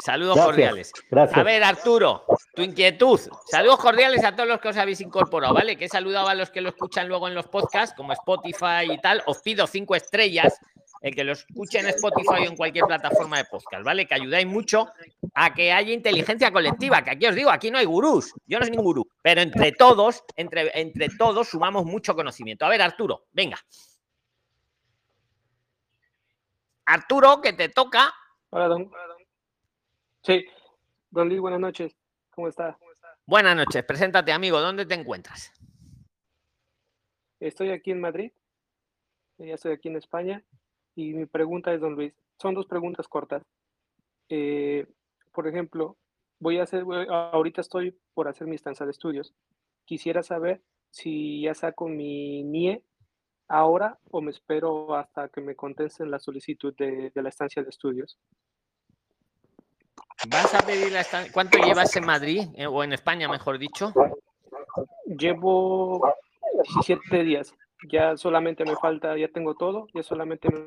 Saludos 0.00 0.36
Gracias, 0.36 0.46
cordiales. 0.46 0.92
gracias. 1.10 1.38
A 1.38 1.42
ver, 1.42 1.64
Arturo, 1.64 2.24
tu 2.54 2.62
inquietud. 2.62 3.20
Saludos 3.46 3.78
cordiales 3.80 4.24
a 4.24 4.34
todos 4.34 4.48
los 4.48 4.60
que 4.60 4.68
os 4.68 4.76
habéis 4.76 5.00
incorporado, 5.00 5.54
¿vale? 5.54 5.76
Que 5.76 5.86
he 5.86 5.88
saludado 5.88 6.28
a 6.28 6.34
los 6.34 6.50
que 6.50 6.60
lo 6.60 6.68
escuchan 6.68 7.08
luego 7.08 7.26
en 7.28 7.34
los 7.34 7.46
podcasts, 7.48 7.94
como 7.96 8.12
Spotify 8.12 8.90
y 8.90 8.98
tal. 8.98 9.22
Os 9.26 9.40
pido 9.42 9.66
cinco 9.66 9.96
estrellas, 9.96 10.58
el 11.00 11.14
que 11.14 11.24
lo 11.24 11.32
escuche 11.32 11.80
en 11.80 11.86
Spotify 11.88 12.42
o 12.42 12.50
en 12.50 12.56
cualquier 12.56 12.84
plataforma 12.86 13.38
de 13.38 13.44
podcast, 13.44 13.84
¿vale? 13.84 14.06
Que 14.06 14.14
ayudáis 14.14 14.46
mucho 14.46 14.88
a 15.34 15.52
que 15.54 15.72
haya 15.72 15.92
inteligencia 15.92 16.52
colectiva, 16.52 17.02
que 17.02 17.10
aquí 17.10 17.26
os 17.26 17.34
digo, 17.34 17.50
aquí 17.50 17.70
no 17.70 17.78
hay 17.78 17.84
gurús, 17.84 18.32
yo 18.46 18.58
no 18.58 18.64
soy 18.64 18.72
ningún 18.72 18.86
gurú, 18.86 19.08
pero 19.22 19.40
entre 19.40 19.72
todos, 19.72 20.24
entre, 20.36 20.70
entre 20.80 21.08
todos 21.16 21.48
sumamos 21.48 21.84
mucho 21.84 22.14
conocimiento. 22.14 22.64
A 22.64 22.68
ver, 22.68 22.82
Arturo, 22.82 23.26
venga. 23.32 23.58
Arturo, 26.86 27.40
que 27.40 27.52
te 27.52 27.68
toca. 27.68 28.14
Hola, 28.50 28.68
don. 28.68 28.90
Sí, 30.22 30.44
don 31.10 31.28
Luis, 31.28 31.40
buenas 31.40 31.60
noches. 31.60 31.96
¿Cómo 32.30 32.48
está? 32.48 32.78
Buenas 33.26 33.56
noches, 33.56 33.84
preséntate, 33.84 34.32
amigo. 34.32 34.60
¿Dónde 34.60 34.86
te 34.86 34.94
encuentras? 34.94 35.52
Estoy 37.40 37.70
aquí 37.70 37.90
en 37.90 38.00
Madrid. 38.00 38.32
Ya 39.38 39.54
estoy 39.54 39.72
aquí 39.72 39.88
en 39.88 39.96
España. 39.96 40.44
Y 40.94 41.14
mi 41.14 41.26
pregunta 41.26 41.72
es, 41.72 41.80
don 41.80 41.94
Luis, 41.94 42.12
son 42.40 42.54
dos 42.54 42.66
preguntas 42.66 43.06
cortas. 43.06 43.42
Eh, 44.28 44.86
por 45.32 45.46
ejemplo, 45.46 45.96
voy 46.40 46.58
a 46.58 46.64
hacer, 46.64 46.84
ahorita 47.08 47.60
estoy 47.60 47.96
por 48.14 48.28
hacer 48.28 48.46
mi 48.46 48.56
estancia 48.56 48.84
de 48.84 48.92
estudios. 48.92 49.34
Quisiera 49.84 50.22
saber 50.22 50.62
si 50.90 51.42
ya 51.42 51.54
saco 51.54 51.86
mi 51.88 52.42
NIE 52.42 52.82
ahora 53.46 53.98
o 54.10 54.20
me 54.20 54.30
espero 54.30 54.94
hasta 54.96 55.28
que 55.28 55.40
me 55.40 55.54
contesten 55.54 56.10
la 56.10 56.18
solicitud 56.18 56.74
de, 56.76 57.10
de 57.14 57.22
la 57.22 57.28
estancia 57.28 57.62
de 57.62 57.70
estudios. 57.70 58.18
¿Vas 60.30 60.54
a 60.54 60.58
pedir 60.60 60.92
la 60.92 61.00
estan- 61.00 61.30
¿Cuánto 61.32 61.58
llevas 61.58 61.94
en 61.96 62.04
Madrid 62.04 62.42
eh, 62.56 62.66
o 62.66 62.84
en 62.84 62.92
España, 62.92 63.28
mejor 63.28 63.58
dicho? 63.58 63.92
Llevo 65.06 66.06
17 66.64 67.22
días. 67.22 67.54
Ya 67.90 68.16
solamente 68.16 68.64
me 68.64 68.76
falta, 68.76 69.16
ya 69.16 69.28
tengo 69.28 69.54
todo, 69.54 69.86
ya 69.94 70.02
solamente 70.02 70.48
me, 70.50 70.60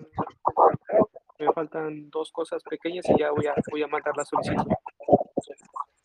me 1.45 1.51
faltan 1.53 2.09
dos 2.09 2.31
cosas 2.31 2.63
pequeñas 2.63 3.05
y 3.09 3.19
ya 3.19 3.31
voy 3.31 3.47
a, 3.47 3.53
voy 3.69 3.83
a 3.83 3.87
mandar 3.87 4.15
la 4.15 4.25
solicitud. 4.25 4.71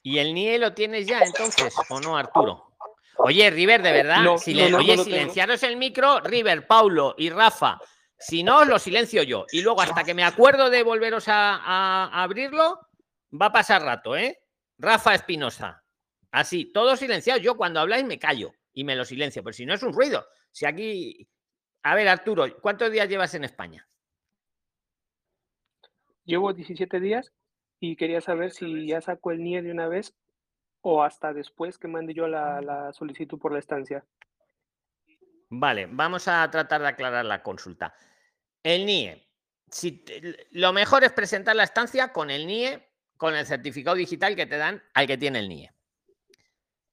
¿Y 0.03 0.19
el 0.19 0.35
NIE 0.35 0.59
lo 0.59 0.75
tienes 0.75 1.07
ya 1.07 1.23
entonces 1.23 1.75
o 1.89 2.01
no, 2.01 2.17
Arturo? 2.17 2.73
Oye, 3.19 3.49
River, 3.51 3.83
de 3.83 3.93
verdad, 3.93 4.23
No, 4.23 4.37
sile- 4.37 4.65
no, 4.65 4.71
no, 4.71 4.79
oye, 4.79 4.99
silenciaros 4.99 5.63
el 5.63 5.77
micro, 5.77 6.21
River, 6.21 6.67
Paulo 6.67 7.15
y 7.17 7.31
Rafa. 7.31 7.79
Si 8.19 8.43
no, 8.43 8.59
os 8.61 8.67
lo 8.67 8.79
silencio 8.79 9.23
yo. 9.23 9.47
Y 9.53 9.63
luego, 9.63 9.81
hasta 9.81 10.05
que 10.05 10.13
me 10.15 10.25
acuerdo 10.25 10.69
de 10.71 10.83
volveros 10.83 11.25
a 11.29 12.11
abrirlo, 12.23 12.81
va 13.41 13.47
a 13.47 13.53
pasar 13.53 13.83
rato, 13.83 14.17
¿eh? 14.17 14.39
Rafa 14.79 15.15
Espinosa. 15.15 15.83
Así, 16.31 16.73
todos 16.73 16.99
silenciados. 16.99 17.43
Yo 17.43 17.57
cuando 17.57 17.81
habláis 17.81 18.05
me 18.05 18.19
callo 18.19 18.53
y 18.73 18.85
me 18.85 18.97
lo 18.97 19.05
silencio, 19.05 19.43
pero 19.43 19.53
si 19.55 19.65
no 19.67 19.75
es 19.75 19.83
un 19.83 19.93
ruido. 19.93 20.27
Si 20.51 20.67
aquí. 20.67 21.29
A 21.83 21.95
ver, 21.95 22.09
Arturo, 22.09 22.45
¿cuántos 22.61 22.91
días 22.91 23.09
llevas 23.09 23.35
en 23.35 23.45
España? 23.45 23.89
Llevo 26.25 26.53
17 26.53 26.99
días 27.01 27.33
y 27.79 27.97
quería 27.97 28.21
saber 28.21 28.51
si 28.51 28.87
ya 28.87 29.01
saco 29.01 29.31
el 29.31 29.43
NIE 29.43 29.63
de 29.63 29.71
una 29.71 29.87
vez 29.89 30.15
o 30.81 31.03
hasta 31.03 31.33
después 31.33 31.79
que 31.79 31.89
mande 31.89 32.15
yo 32.15 32.27
la, 32.27 32.61
la 32.61 32.93
solicitud 32.93 33.39
por 33.39 33.53
la 33.53 33.59
estancia. 33.61 34.05
Vale, 35.49 35.87
vamos 35.89 36.27
a 36.27 36.51
tratar 36.51 36.81
de 36.83 36.89
aclarar 36.89 37.25
la 37.25 37.43
consulta. 37.43 37.95
El 38.63 38.85
NIE. 38.87 39.29
Si 39.71 39.93
te- 40.05 40.49
lo 40.53 40.73
mejor 40.73 41.05
es 41.05 41.13
presentar 41.13 41.55
la 41.55 41.65
estancia 41.65 42.13
con 42.13 42.31
el 42.31 42.47
NIE, 42.47 42.86
con 43.17 43.35
el 43.35 43.47
certificado 43.47 43.97
digital 43.97 44.35
que 44.37 44.47
te 44.47 44.57
dan 44.57 44.83
al 44.95 45.07
que 45.07 45.17
tiene 45.19 45.39
el 45.41 45.49
NIE. 45.49 45.73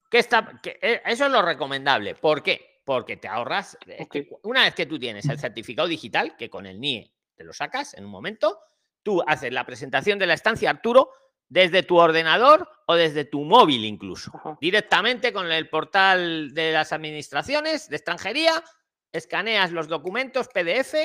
¿Qué 0.09 0.19
está, 0.19 0.59
que- 0.61 0.77
eh, 0.81 1.01
eso 1.05 1.25
es 1.25 1.31
lo 1.31 1.41
recomendable. 1.41 2.15
¿Por 2.15 2.43
qué? 2.43 2.81
Porque 2.85 3.17
te 3.17 3.27
ahorras. 3.27 3.77
cu- 4.09 4.39
una 4.43 4.63
vez 4.63 4.75
que 4.75 4.85
tú 4.85 4.99
tienes 4.99 5.25
el 5.27 5.39
certificado 5.39 5.87
digital, 5.87 6.35
que 6.37 6.49
con 6.49 6.65
el 6.65 6.79
NIE 6.79 7.13
te 7.35 7.43
lo 7.43 7.53
sacas 7.53 7.93
en 7.95 8.05
un 8.05 8.11
momento, 8.11 8.59
tú 9.01 9.23
haces 9.25 9.51
la 9.51 9.65
presentación 9.65 10.19
de 10.19 10.27
la 10.27 10.33
estancia, 10.35 10.69
Arturo, 10.69 11.09
desde 11.49 11.83
tu 11.83 11.97
ordenador 11.97 12.69
o 12.87 12.95
desde 12.95 13.25
tu 13.25 13.41
móvil 13.43 13.85
incluso 13.85 14.31
Ajá. 14.35 14.57
directamente 14.61 15.31
con 15.33 15.51
el 15.51 15.69
portal 15.69 16.53
de 16.53 16.71
las 16.71 16.93
administraciones 16.93 17.89
de 17.89 17.95
extranjería, 17.95 18.63
escaneas 19.11 19.71
los 19.71 19.87
documentos 19.87 20.47
PDF 20.47 20.95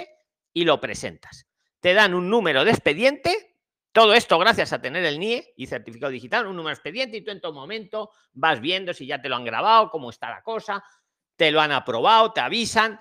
y 0.52 0.64
lo 0.64 0.80
presentas. 0.80 1.46
Te 1.80 1.92
dan 1.94 2.14
un 2.14 2.28
número 2.30 2.64
de 2.64 2.70
expediente, 2.70 3.57
todo 3.92 4.14
esto 4.14 4.38
gracias 4.38 4.72
a 4.72 4.80
tener 4.80 5.04
el 5.04 5.18
NIE 5.18 5.54
y 5.56 5.66
certificado 5.66 6.12
digital, 6.12 6.46
un 6.46 6.56
número 6.56 6.74
expediente 6.74 7.16
y 7.16 7.24
tú 7.24 7.30
en 7.30 7.40
todo 7.40 7.52
momento 7.52 8.10
vas 8.32 8.60
viendo 8.60 8.92
si 8.94 9.06
ya 9.06 9.20
te 9.20 9.28
lo 9.28 9.36
han 9.36 9.44
grabado, 9.44 9.90
cómo 9.90 10.10
está 10.10 10.30
la 10.30 10.42
cosa, 10.42 10.82
te 11.36 11.50
lo 11.50 11.60
han 11.60 11.72
aprobado, 11.72 12.32
te 12.32 12.40
avisan. 12.40 13.00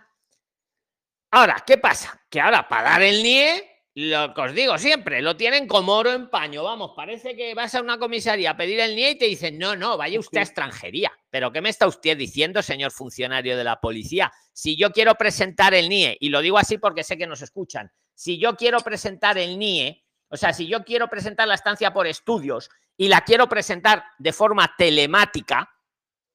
Ahora, 1.32 1.64
¿qué 1.66 1.78
pasa? 1.78 2.22
Que 2.30 2.40
ahora 2.40 2.68
para 2.68 2.92
dar 2.92 3.04
el 3.04 3.22
NIE, 3.22 3.64
lo 3.96 4.34
que 4.34 4.42
os 4.42 4.54
digo 4.54 4.78
siempre, 4.78 5.22
lo 5.22 5.36
tienen 5.36 5.68
como 5.68 5.94
oro 5.94 6.14
en 6.14 6.30
paño. 6.30 6.64
Vamos, 6.64 6.92
parece 6.96 7.36
que 7.36 7.54
vas 7.54 7.76
a 7.76 7.82
una 7.82 7.98
comisaría 7.98 8.52
a 8.52 8.58
pedir 8.58 8.80
el 8.80 8.96
NIE 8.96 9.12
y 9.12 9.18
te 9.18 9.26
dicen, 9.26 9.58
no, 9.58 9.76
no, 9.76 9.98
vaya 9.98 10.20
usted 10.20 10.38
a 10.38 10.44
extranjería. 10.44 11.12
Pero 11.30 11.52
¿qué 11.52 11.62
me 11.62 11.70
está 11.70 11.88
usted 11.88 12.16
diciendo, 12.16 12.62
señor 12.62 12.92
funcionario 12.92 13.58
de 13.58 13.64
la 13.64 13.82
policía? 13.82 14.32
Si 14.54 14.78
yo 14.78 14.92
quiero 14.92 15.16
presentar 15.16 15.74
el 15.74 15.90
NIE, 15.90 16.18
y 16.20 16.30
lo 16.30 16.42
digo 16.42 16.58
así 16.58 16.78
porque 16.78 17.04
sé 17.04 17.18
que 17.18 17.28
nos 17.28 17.42
escuchan, 17.42 17.92
si 18.14 18.38
yo 18.40 18.56
quiero 18.56 18.80
presentar 18.80 19.38
el 19.38 19.60
NIE, 19.60 20.07
o 20.30 20.38
sea, 20.38 20.54
si 20.54 20.68
yo 20.68 20.84
quiero 20.84 21.08
presentar 21.10 21.48
la 21.48 21.56
estancia 21.56 21.94
por 21.94 22.08
estudios 22.08 22.70
y 22.98 23.08
la 23.08 23.22
quiero 23.22 23.48
presentar 23.48 24.04
de 24.18 24.34
forma 24.34 24.74
telemática, 24.78 25.72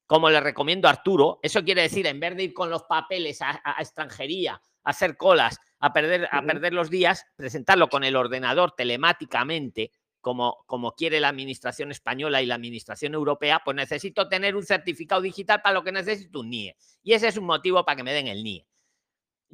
como 0.05 0.29
le 0.29 0.39
recomiendo 0.39 0.87
a 0.87 0.91
Arturo, 0.91 1.39
eso 1.41 1.63
quiere 1.63 1.83
decir, 1.83 2.05
en 2.07 2.19
vez 2.19 2.35
de 2.35 2.43
ir 2.43 2.53
con 2.53 2.69
los 2.69 2.83
papeles 2.83 3.41
a, 3.41 3.61
a- 3.63 3.81
extranjería, 3.81 4.53
a 4.83 4.89
hacer 4.89 5.15
colas, 5.17 5.59
a 5.79 5.93
perder, 5.93 6.27
a 6.31 6.41
perder 6.41 6.73
los 6.73 6.89
días, 6.89 7.25
presentarlo 7.35 7.89
con 7.89 8.03
el 8.03 8.15
ordenador 8.15 8.71
telemáticamente, 8.75 9.91
como, 10.21 10.63
como 10.67 10.93
quiere 10.93 11.19
la 11.19 11.29
administración 11.29 11.91
española 11.91 12.41
y 12.41 12.45
la 12.45 12.55
administración 12.55 13.13
europea, 13.13 13.61
pues 13.63 13.75
necesito 13.75 14.29
tener 14.29 14.55
un 14.55 14.63
certificado 14.65 15.21
digital 15.21 15.61
para 15.61 15.73
lo 15.73 15.83
que 15.83 15.91
necesito 15.91 16.39
un 16.39 16.49
NIE. 16.49 16.75
Y 17.03 17.13
ese 17.13 17.27
es 17.27 17.37
un 17.37 17.45
motivo 17.45 17.83
para 17.83 17.97
que 17.97 18.03
me 18.03 18.13
den 18.13 18.27
el 18.27 18.43
NIE. 18.43 18.65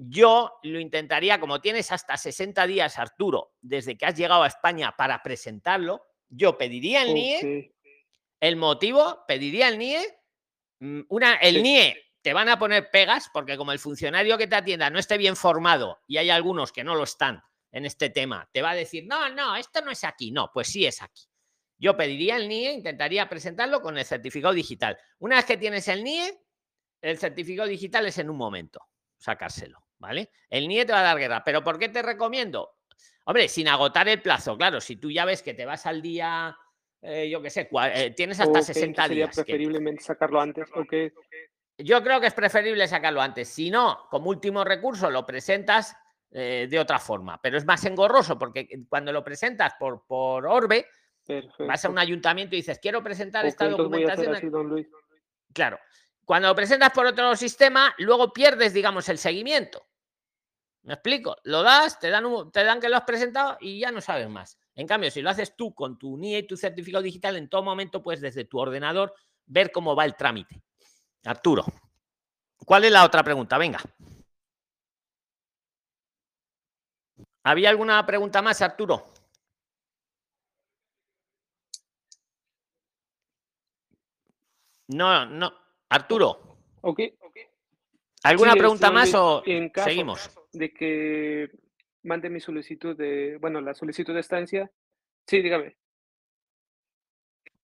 Yo 0.01 0.59
lo 0.63 0.79
intentaría, 0.79 1.41
como 1.41 1.59
tienes 1.59 1.91
hasta 1.91 2.15
60 2.15 2.65
días, 2.67 2.97
Arturo, 2.97 3.53
desde 3.59 3.97
que 3.97 4.05
has 4.05 4.15
llegado 4.15 4.43
a 4.43 4.47
España 4.47 4.95
para 4.95 5.21
presentarlo, 5.21 6.05
yo 6.29 6.57
pediría 6.57 7.01
el 7.03 7.13
NIE 7.13 7.75
el 8.39 8.55
motivo, 8.55 9.25
pediría 9.27 9.67
el 9.67 9.77
NIE. 9.77 9.99
mm, 10.79 11.01
Una, 11.09 11.35
el 11.35 11.55
Sí. 11.55 11.61
NIE 11.61 11.97
te 12.21 12.31
van 12.33 12.47
a 12.47 12.57
poner 12.57 12.89
pegas 12.89 13.29
porque 13.33 13.57
como 13.57 13.73
el 13.73 13.79
funcionario 13.79 14.37
que 14.37 14.47
te 14.47 14.55
atienda 14.55 14.89
no 14.89 14.99
esté 14.99 15.17
bien 15.17 15.35
formado 15.35 15.99
y 16.07 16.15
hay 16.15 16.29
algunos 16.29 16.71
que 16.71 16.85
no 16.85 16.95
lo 16.95 17.03
están 17.03 17.43
en 17.71 17.85
este 17.85 18.09
tema, 18.09 18.49
te 18.53 18.61
va 18.61 18.71
a 18.71 18.75
decir, 18.75 19.05
no, 19.05 19.27
no, 19.29 19.57
esto 19.57 19.81
no 19.81 19.91
es 19.91 20.03
aquí. 20.05 20.31
No, 20.31 20.49
pues 20.53 20.69
sí 20.69 20.85
es 20.85 21.01
aquí. 21.01 21.23
Yo 21.77 21.97
pediría 21.97 22.37
el 22.37 22.47
NIE, 22.47 22.71
intentaría 22.71 23.27
presentarlo 23.27 23.81
con 23.81 23.97
el 23.97 24.05
certificado 24.05 24.53
digital. 24.53 24.97
Una 25.19 25.35
vez 25.37 25.45
que 25.45 25.57
tienes 25.57 25.87
el 25.89 26.03
NIE, 26.03 26.39
el 27.01 27.17
certificado 27.17 27.67
digital 27.67 28.05
es 28.05 28.17
en 28.17 28.29
un 28.29 28.37
momento 28.37 28.81
sacárselo, 29.17 29.79
¿vale? 29.99 30.31
El 30.49 30.67
NIE 30.67 30.85
te 30.85 30.93
va 30.93 31.01
a 31.01 31.03
dar 31.03 31.17
guerra, 31.17 31.43
pero 31.43 31.63
¿por 31.63 31.77
qué 31.77 31.89
te 31.89 32.01
recomiendo? 32.01 32.77
Hombre, 33.25 33.47
sin 33.47 33.67
agotar 33.67 34.07
el 34.09 34.21
plazo, 34.21 34.57
claro, 34.57 34.81
si 34.81 34.95
tú 34.95 35.11
ya 35.11 35.25
ves 35.25 35.43
que 35.43 35.53
te 35.53 35.65
vas 35.65 35.85
al 35.85 36.01
día, 36.01 36.57
eh, 37.01 37.29
yo 37.29 37.41
qué 37.41 37.49
sé, 37.49 37.69
cua- 37.69 37.91
eh, 37.93 38.11
tienes 38.11 38.39
hasta 38.39 38.59
Ok, 38.59 38.65
60 38.65 39.03
sería 39.07 39.25
días. 39.25 39.35
que- 39.35 39.43
preferiblemente 39.43 40.01
sacarlo 40.03 40.41
antes. 40.41 40.67
Ok, 40.73 40.93
yo 41.77 42.01
creo 42.03 42.19
que 42.19 42.27
es 42.27 42.33
preferible 42.33 42.87
sacarlo 42.87 43.21
antes. 43.21 43.47
Si 43.47 43.69
no, 43.69 44.07
como 44.09 44.29
último 44.29 44.63
recurso, 44.63 45.09
lo 45.11 45.25
presentas 45.25 45.95
eh, 46.31 46.67
de 46.69 46.79
otra 46.79 46.99
forma. 46.99 47.41
Pero 47.41 47.57
es 47.57 47.65
más 47.65 47.83
engorroso 47.85 48.37
porque 48.37 48.67
cuando 48.87 49.11
lo 49.11 49.23
presentas 49.23 49.73
por, 49.79 50.05
por 50.05 50.45
Orbe, 50.45 50.85
vas 51.67 51.83
a 51.85 51.89
un 51.89 51.97
ayuntamiento 51.97 52.53
y 52.55 52.59
dices, 52.59 52.77
quiero 52.79 53.01
presentar 53.03 53.45
esta 53.47 53.67
documentación. 53.67 54.35
así, 54.35 54.47
don 54.49 54.67
Luis. 54.67 54.87
Claro. 55.53 55.79
Cuando 56.25 56.47
lo 56.47 56.55
presentas 56.55 56.91
por 56.91 57.07
otro 57.07 57.35
sistema, 57.35 57.95
luego 57.97 58.31
pierdes, 58.31 58.73
digamos, 58.73 59.09
el 59.09 59.17
seguimiento. 59.17 59.87
¿Me 60.83 60.93
explico? 60.93 61.35
Lo 61.43 61.61
das, 61.61 61.99
te 61.99 62.09
dan, 62.09 62.25
un- 62.25 62.51
te 62.51 62.63
dan 62.63 62.79
que 62.79 62.89
lo 62.89 62.95
has 62.97 63.03
presentado 63.03 63.57
y 63.59 63.79
ya 63.79 63.91
no 63.91 64.01
sabes 64.01 64.29
más. 64.29 64.57
En 64.75 64.87
cambio, 64.87 65.11
si 65.11 65.21
lo 65.21 65.29
haces 65.29 65.55
tú 65.55 65.73
con 65.75 65.97
tu 65.99 66.17
NIE 66.17 66.39
y 66.39 66.47
tu 66.47 66.55
certificado 66.55 67.01
digital, 67.03 67.35
en 67.35 67.49
todo 67.49 67.63
momento 67.63 68.01
puedes 68.01 68.21
desde 68.21 68.45
tu 68.45 68.59
ordenador 68.59 69.13
ver 69.45 69.71
cómo 69.71 69.95
va 69.95 70.05
el 70.05 70.15
trámite. 70.15 70.61
Arturo, 71.25 71.65
¿cuál 72.65 72.85
es 72.85 72.91
la 72.91 73.03
otra 73.03 73.23
pregunta? 73.23 73.57
Venga. 73.57 73.79
¿Había 77.43 77.69
alguna 77.69 78.05
pregunta 78.05 78.41
más, 78.41 78.61
Arturo? 78.61 79.11
No, 84.87 85.25
no. 85.25 85.53
Arturo, 85.89 86.57
Ok. 86.81 86.99
¿alguna 88.23 88.51
Sí, 88.51 88.57
este, 88.57 88.59
pregunta 88.59 88.91
más 88.91 89.13
o 89.15 89.43
en 89.45 89.69
caso 89.69 89.89
seguimos? 89.89 90.38
De 90.51 90.73
que 90.73 91.51
mande 92.03 92.29
mi 92.29 92.39
solicitud 92.39 92.95
de, 92.95 93.37
bueno, 93.37 93.61
la 93.61 93.73
solicitud 93.73 94.13
de 94.13 94.19
estancia. 94.21 94.71
Sí, 95.27 95.41
dígame. 95.41 95.77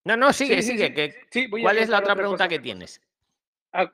No, 0.03 0.15
no, 0.17 0.31
sigue, 0.33 0.61
Sí, 0.61 0.71
sigue. 0.73 0.87
sí. 0.87 0.93
que- 0.93 1.15
Sí, 1.31 1.49
¿Cuál 1.49 1.79
es 1.79 1.89
la 1.89 1.99
otra 1.99 2.15
pregunta 2.15 2.43
cosa. 2.45 2.49
que 2.49 2.59
tienes? 2.59 3.01
Ah, 3.71 3.91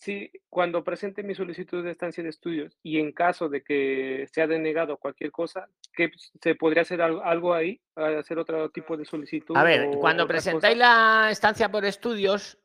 Sí, 0.00 0.30
cuando 0.48 0.84
presente 0.84 1.24
mi 1.24 1.34
solicitud 1.34 1.82
de 1.82 1.90
estancia 1.90 2.22
de 2.22 2.28
estudios 2.30 2.78
y 2.84 3.00
en 3.00 3.10
caso 3.10 3.48
de 3.48 3.64
que 3.64 4.28
sea 4.32 4.46
denegado 4.46 4.96
cualquier 4.96 5.32
cosa, 5.32 5.68
¿qué 5.92 6.12
se 6.40 6.54
podría 6.54 6.82
hacer 6.82 7.02
algo, 7.02 7.20
algo 7.24 7.52
ahí? 7.52 7.80
¿Hacer 7.96 8.38
otro 8.38 8.70
tipo 8.70 8.96
de 8.96 9.04
solicitud? 9.04 9.56
A 9.56 9.64
ver, 9.64 9.98
cuando 9.98 10.28
presentáis 10.28 10.78
la 10.78 11.30
estancia 11.32 11.68
por 11.68 11.84
estudios, 11.84 12.58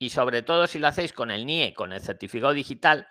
y 0.00 0.10
sobre 0.10 0.42
todo 0.42 0.66
si 0.66 0.80
lo 0.80 0.88
hacéis 0.88 1.12
con 1.12 1.30
el 1.30 1.46
NIE, 1.46 1.72
con 1.72 1.92
el 1.92 2.00
certificado 2.00 2.52
digital, 2.52 3.06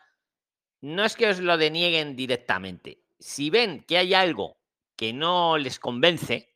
no 0.82 1.06
es 1.06 1.16
que 1.16 1.30
os 1.30 1.40
lo 1.40 1.58
denieguen 1.58 2.16
directamente. 2.16 3.04
Si 3.20 3.50
ven 3.50 3.84
que 3.84 3.98
hay 3.98 4.14
algo 4.14 4.58
que 4.96 5.14
no 5.14 5.58
les 5.58 5.80
convence, 5.80 6.56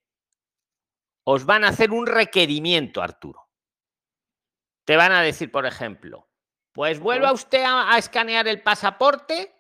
os 1.24 1.46
van 1.46 1.64
a 1.64 1.70
hacer 1.70 1.92
un 1.92 2.06
requerimiento, 2.08 3.02
Arturo. 3.02 3.50
Te 4.84 4.96
van 4.96 5.12
a 5.12 5.22
decir, 5.22 5.52
por 5.52 5.66
ejemplo, 5.66 6.28
pues 6.72 7.00
vuelva 7.00 7.32
usted 7.32 7.64
a, 7.64 7.94
a 7.94 7.98
escanear 7.98 8.48
el 8.48 8.62
pasaporte, 8.62 9.52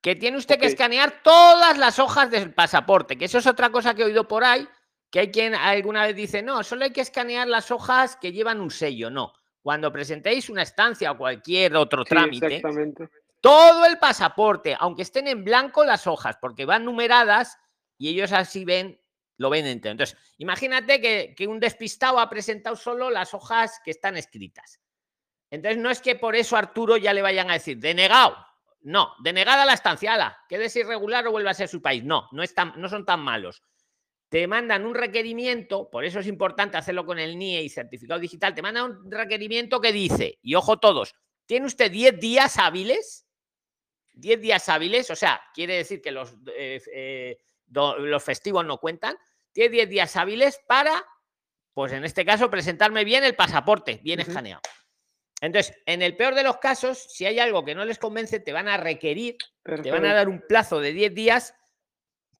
que 0.00 0.16
tiene 0.16 0.38
usted 0.38 0.58
que 0.58 0.66
escanear 0.66 1.22
todas 1.22 1.76
las 1.76 1.98
hojas 1.98 2.30
del 2.30 2.54
pasaporte, 2.54 3.18
que 3.18 3.24
eso 3.24 3.38
es 3.38 3.46
otra 3.46 3.70
cosa 3.70 3.94
que 3.94 4.02
he 4.02 4.06
oído 4.06 4.28
por 4.28 4.44
ahí, 4.44 4.66
que 5.10 5.20
hay 5.20 5.30
quien 5.30 5.54
alguna 5.54 6.06
vez 6.06 6.14
dice, 6.14 6.42
no, 6.42 6.62
solo 6.62 6.84
hay 6.84 6.92
que 6.92 7.00
escanear 7.00 7.48
las 7.48 7.70
hojas 7.70 8.16
que 8.16 8.32
llevan 8.32 8.60
un 8.60 8.70
sello. 8.70 9.10
No, 9.10 9.32
cuando 9.62 9.92
presentéis 9.92 10.48
una 10.48 10.62
estancia 10.62 11.12
o 11.12 11.18
cualquier 11.18 11.76
otro 11.76 12.04
Sí, 12.04 12.10
trámite. 12.10 12.62
Todo 13.40 13.86
el 13.86 13.98
pasaporte, 13.98 14.76
aunque 14.78 15.02
estén 15.02 15.28
en 15.28 15.44
blanco 15.44 15.84
las 15.84 16.06
hojas, 16.06 16.36
porque 16.40 16.64
van 16.64 16.84
numeradas 16.84 17.58
y 17.96 18.08
ellos 18.08 18.32
así 18.32 18.64
ven, 18.64 19.00
lo 19.36 19.50
ven 19.50 19.66
entero. 19.66 19.92
Entonces, 19.92 20.18
imagínate 20.38 21.00
que, 21.00 21.34
que 21.36 21.46
un 21.46 21.60
despistado 21.60 22.18
ha 22.18 22.28
presentado 22.28 22.76
solo 22.76 23.10
las 23.10 23.34
hojas 23.34 23.80
que 23.84 23.90
están 23.90 24.16
escritas. 24.16 24.80
Entonces, 25.50 25.80
no 25.80 25.90
es 25.90 26.00
que 26.00 26.16
por 26.16 26.36
eso 26.36 26.56
Arturo 26.56 26.96
ya 26.96 27.12
le 27.12 27.22
vayan 27.22 27.50
a 27.50 27.54
decir, 27.54 27.78
denegado. 27.78 28.36
No, 28.80 29.14
denegada 29.22 29.64
la 29.64 29.72
estancia, 29.72 30.14
ala, 30.14 30.38
quedes 30.48 30.74
irregular 30.76 31.26
o 31.26 31.32
vuelva 31.32 31.50
a 31.50 31.54
ser 31.54 31.68
su 31.68 31.82
país. 31.82 32.04
No, 32.04 32.28
no, 32.32 32.42
están, 32.42 32.74
no 32.76 32.88
son 32.88 33.04
tan 33.04 33.20
malos. 33.20 33.62
Te 34.28 34.46
mandan 34.46 34.84
un 34.84 34.94
requerimiento, 34.94 35.88
por 35.90 36.04
eso 36.04 36.20
es 36.20 36.26
importante 36.26 36.76
hacerlo 36.76 37.06
con 37.06 37.18
el 37.18 37.38
NIE 37.38 37.62
y 37.62 37.68
certificado 37.70 38.20
digital. 38.20 38.54
Te 38.54 38.62
mandan 38.62 38.84
un 38.84 39.10
requerimiento 39.10 39.80
que 39.80 39.92
dice, 39.92 40.38
y 40.42 40.54
ojo 40.54 40.78
todos, 40.78 41.14
¿tiene 41.46 41.66
usted 41.66 41.90
10 41.90 42.20
días 42.20 42.58
hábiles? 42.58 43.27
10 44.18 44.40
días 44.40 44.68
hábiles, 44.68 45.10
o 45.10 45.16
sea, 45.16 45.40
quiere 45.54 45.76
decir 45.76 46.00
que 46.00 46.10
los, 46.10 46.34
eh, 46.54 46.80
eh, 46.92 47.38
do- 47.66 47.98
los 47.98 48.22
festivos 48.22 48.64
no 48.64 48.78
cuentan. 48.78 49.16
Tiene 49.52 49.70
10 49.70 49.88
días 49.88 50.16
hábiles 50.16 50.60
para, 50.66 51.04
pues 51.74 51.92
en 51.92 52.04
este 52.04 52.24
caso, 52.24 52.50
presentarme 52.50 53.04
bien 53.04 53.24
el 53.24 53.34
pasaporte, 53.36 54.00
bien 54.02 54.20
escaneado. 54.20 54.60
Entonces, 55.40 55.76
en 55.86 56.02
el 56.02 56.16
peor 56.16 56.34
de 56.34 56.42
los 56.42 56.56
casos, 56.58 56.98
si 56.98 57.24
hay 57.24 57.38
algo 57.38 57.64
que 57.64 57.74
no 57.74 57.84
les 57.84 57.98
convence, 57.98 58.40
te 58.40 58.52
van 58.52 58.66
a 58.68 58.76
requerir, 58.76 59.36
te 59.84 59.90
van 59.92 60.04
a 60.04 60.14
dar 60.14 60.28
un 60.28 60.40
plazo 60.48 60.80
de 60.80 60.92
10 60.92 61.14
días 61.14 61.54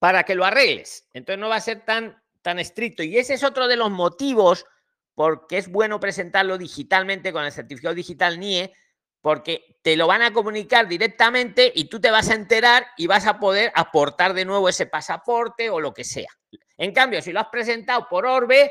para 0.01 0.25
que 0.25 0.35
lo 0.35 0.45
arregles. 0.45 1.09
Entonces 1.13 1.39
no 1.41 1.49
va 1.49 1.57
a 1.57 1.61
ser 1.61 1.85
tan, 1.85 2.21
tan 2.43 2.59
estricto. 2.59 3.03
Y 3.05 3.17
ese 3.19 3.35
es 3.35 3.45
otro 3.45 3.69
de 3.69 3.77
los 3.77 3.91
motivos 3.91 4.67
porque 5.15 5.59
es 5.59 5.69
bueno 5.69 5.99
presentarlo 6.01 6.59
digitalmente 6.59 7.33
con 7.33 7.45
el 7.45 7.53
certificado 7.53 7.95
digital 7.95 8.39
NIE, 8.39 8.73
porque 9.21 9.79
te 9.83 9.97
lo 9.97 10.07
van 10.07 10.23
a 10.23 10.33
comunicar 10.33 10.87
directamente 10.89 11.71
y 11.75 11.85
tú 11.89 12.01
te 12.01 12.11
vas 12.11 12.31
a 12.31 12.35
enterar 12.35 12.87
y 12.97 13.07
vas 13.07 13.27
a 13.27 13.39
poder 13.39 13.73
aportar 13.75 14.35
de 14.35 14.45
nuevo 14.45 14.69
ese 14.69 14.87
pasaporte 14.87 15.71
o 15.71 15.81
lo 15.81 15.93
que 15.93 16.05
sea. 16.05 16.31
En 16.77 16.93
cambio, 16.93 17.21
si 17.23 17.33
lo 17.33 17.41
has 17.41 17.49
presentado 17.49 18.07
por 18.09 18.27
Orbe, 18.27 18.71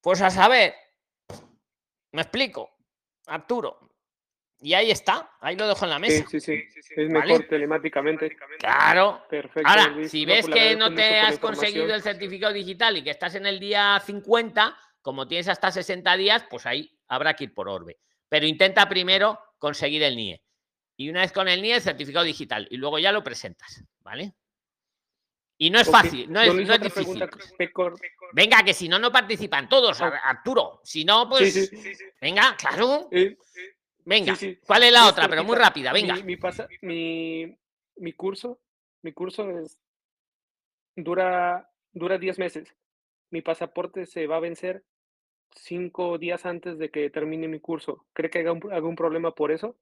pues 0.00 0.20
a 0.22 0.30
saber, 0.30 0.74
me 2.12 2.22
explico, 2.22 2.70
Arturo. 3.26 3.78
Y 4.64 4.74
ahí 4.74 4.92
está, 4.92 5.28
ahí 5.40 5.56
lo 5.56 5.66
dejo 5.66 5.84
en 5.86 5.90
la 5.90 5.96
Sí, 5.96 6.00
mesa. 6.02 6.24
sí, 6.30 6.40
sí. 6.40 6.64
Es 6.96 7.12
¿Vale? 7.12 7.26
mejor 7.32 7.48
telemáticamente. 7.48 8.36
Claro. 8.60 9.24
Perfecto. 9.28 9.68
Ahora, 9.68 9.88
Luis. 9.88 10.08
si 10.10 10.24
ves 10.24 10.46
que 10.46 10.76
no 10.76 10.94
te 10.94 11.18
has 11.18 11.38
conseguido 11.40 11.92
el 11.92 12.00
certificado 12.00 12.52
digital 12.52 12.96
y 12.96 13.02
que 13.02 13.10
estás 13.10 13.34
en 13.34 13.46
el 13.46 13.58
día 13.58 14.00
50, 14.06 14.76
como 15.00 15.26
tienes 15.26 15.48
hasta 15.48 15.72
60 15.72 16.16
días, 16.16 16.44
pues 16.48 16.64
ahí 16.64 16.96
habrá 17.08 17.34
que 17.34 17.44
ir 17.44 17.54
por 17.54 17.68
Orbe. 17.68 17.98
Pero 18.32 18.46
intenta 18.46 18.88
primero 18.88 19.38
conseguir 19.58 20.02
el 20.02 20.16
NIE. 20.16 20.42
Y 20.96 21.10
una 21.10 21.20
vez 21.20 21.32
con 21.32 21.48
el 21.48 21.60
NIE, 21.60 21.74
el 21.74 21.82
certificado 21.82 22.24
digital. 22.24 22.66
Y 22.70 22.78
luego 22.78 22.98
ya 22.98 23.12
lo 23.12 23.22
presentas, 23.22 23.84
¿vale? 24.00 24.32
Y 25.58 25.68
no 25.68 25.78
es 25.78 25.90
fácil, 25.90 26.32
no 26.32 26.40
es, 26.40 26.46
no 26.54 26.78
difícil. 26.78 27.28
pregunta. 27.28 27.28
Venga, 28.32 28.62
que 28.64 28.72
si 28.72 28.88
no, 28.88 28.98
no 28.98 29.12
participan 29.12 29.68
todos, 29.68 30.00
Ar- 30.00 30.18
Arturo. 30.24 30.80
Si 30.82 31.04
no, 31.04 31.28
pues. 31.28 31.52
Sí, 31.52 31.66
sí. 31.66 31.94
Venga, 32.22 32.56
claro. 32.56 33.10
Eh, 33.12 33.36
Venga. 34.06 34.34
sí, 34.34 34.54
sí. 34.54 34.60
¿Cuál 34.66 34.84
es 34.84 34.92
la 34.94 35.02
Es 35.04 35.12
otra? 35.12 35.28
Pero 35.28 35.44
muy 35.44 35.56
rápida, 35.58 35.92
venga. 35.92 36.14
Mi, 36.14 36.22
mi, 36.22 36.36
pasa- 36.38 36.66
mi, 36.80 37.54
mi 37.96 38.12
curso, 38.14 38.62
mi 39.02 39.12
curso 39.12 39.50
es 39.58 39.78
dura, 40.96 41.70
dura 41.92 42.16
10 42.16 42.38
meses. 42.38 42.74
Mi 43.28 43.42
pasaporte 43.42 44.06
se 44.06 44.26
va 44.26 44.36
a 44.36 44.40
vencer 44.40 44.84
cinco 45.56 46.18
días 46.18 46.44
antes 46.46 46.78
de 46.78 46.90
que 46.90 47.10
termine 47.10 47.48
mi 47.48 47.60
curso. 47.60 48.06
¿Cree 48.12 48.30
que 48.30 48.40
haga 48.40 48.52
un- 48.52 48.72
algún 48.72 48.96
problema 48.96 49.34
por 49.34 49.52
eso? 49.52 49.76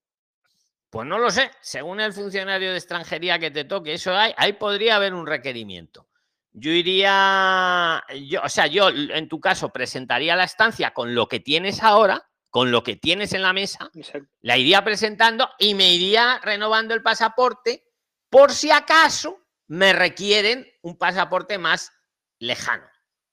Pues 0.90 1.06
no 1.06 1.18
lo 1.18 1.30
sé. 1.30 1.50
Según 1.60 2.00
el 2.00 2.12
funcionario 2.12 2.70
de 2.72 2.76
extranjería 2.78 3.38
que 3.38 3.50
te 3.50 3.64
toque, 3.64 3.94
eso 3.94 4.14
hay, 4.16 4.32
ahí 4.36 4.54
podría 4.54 4.96
haber 4.96 5.14
un 5.14 5.26
requerimiento. 5.26 6.08
Yo 6.52 6.72
iría, 6.72 8.02
yo, 8.28 8.42
o 8.42 8.48
sea, 8.48 8.66
yo 8.66 8.88
en 8.88 9.28
tu 9.28 9.38
caso 9.40 9.68
presentaría 9.68 10.34
la 10.34 10.44
estancia 10.44 10.92
con 10.92 11.14
lo 11.14 11.28
que 11.28 11.38
tienes 11.38 11.82
ahora, 11.82 12.28
con 12.48 12.72
lo 12.72 12.82
que 12.82 12.96
tienes 12.96 13.32
en 13.34 13.42
la 13.42 13.52
mesa, 13.52 13.88
Exacto. 13.94 14.28
la 14.40 14.56
iría 14.58 14.82
presentando 14.82 15.48
y 15.60 15.74
me 15.74 15.94
iría 15.94 16.40
renovando 16.42 16.92
el 16.94 17.02
pasaporte 17.02 17.84
por 18.28 18.50
si 18.50 18.72
acaso 18.72 19.38
me 19.68 19.92
requieren 19.92 20.66
un 20.82 20.98
pasaporte 20.98 21.56
más 21.58 21.92
lejano. 22.40 22.89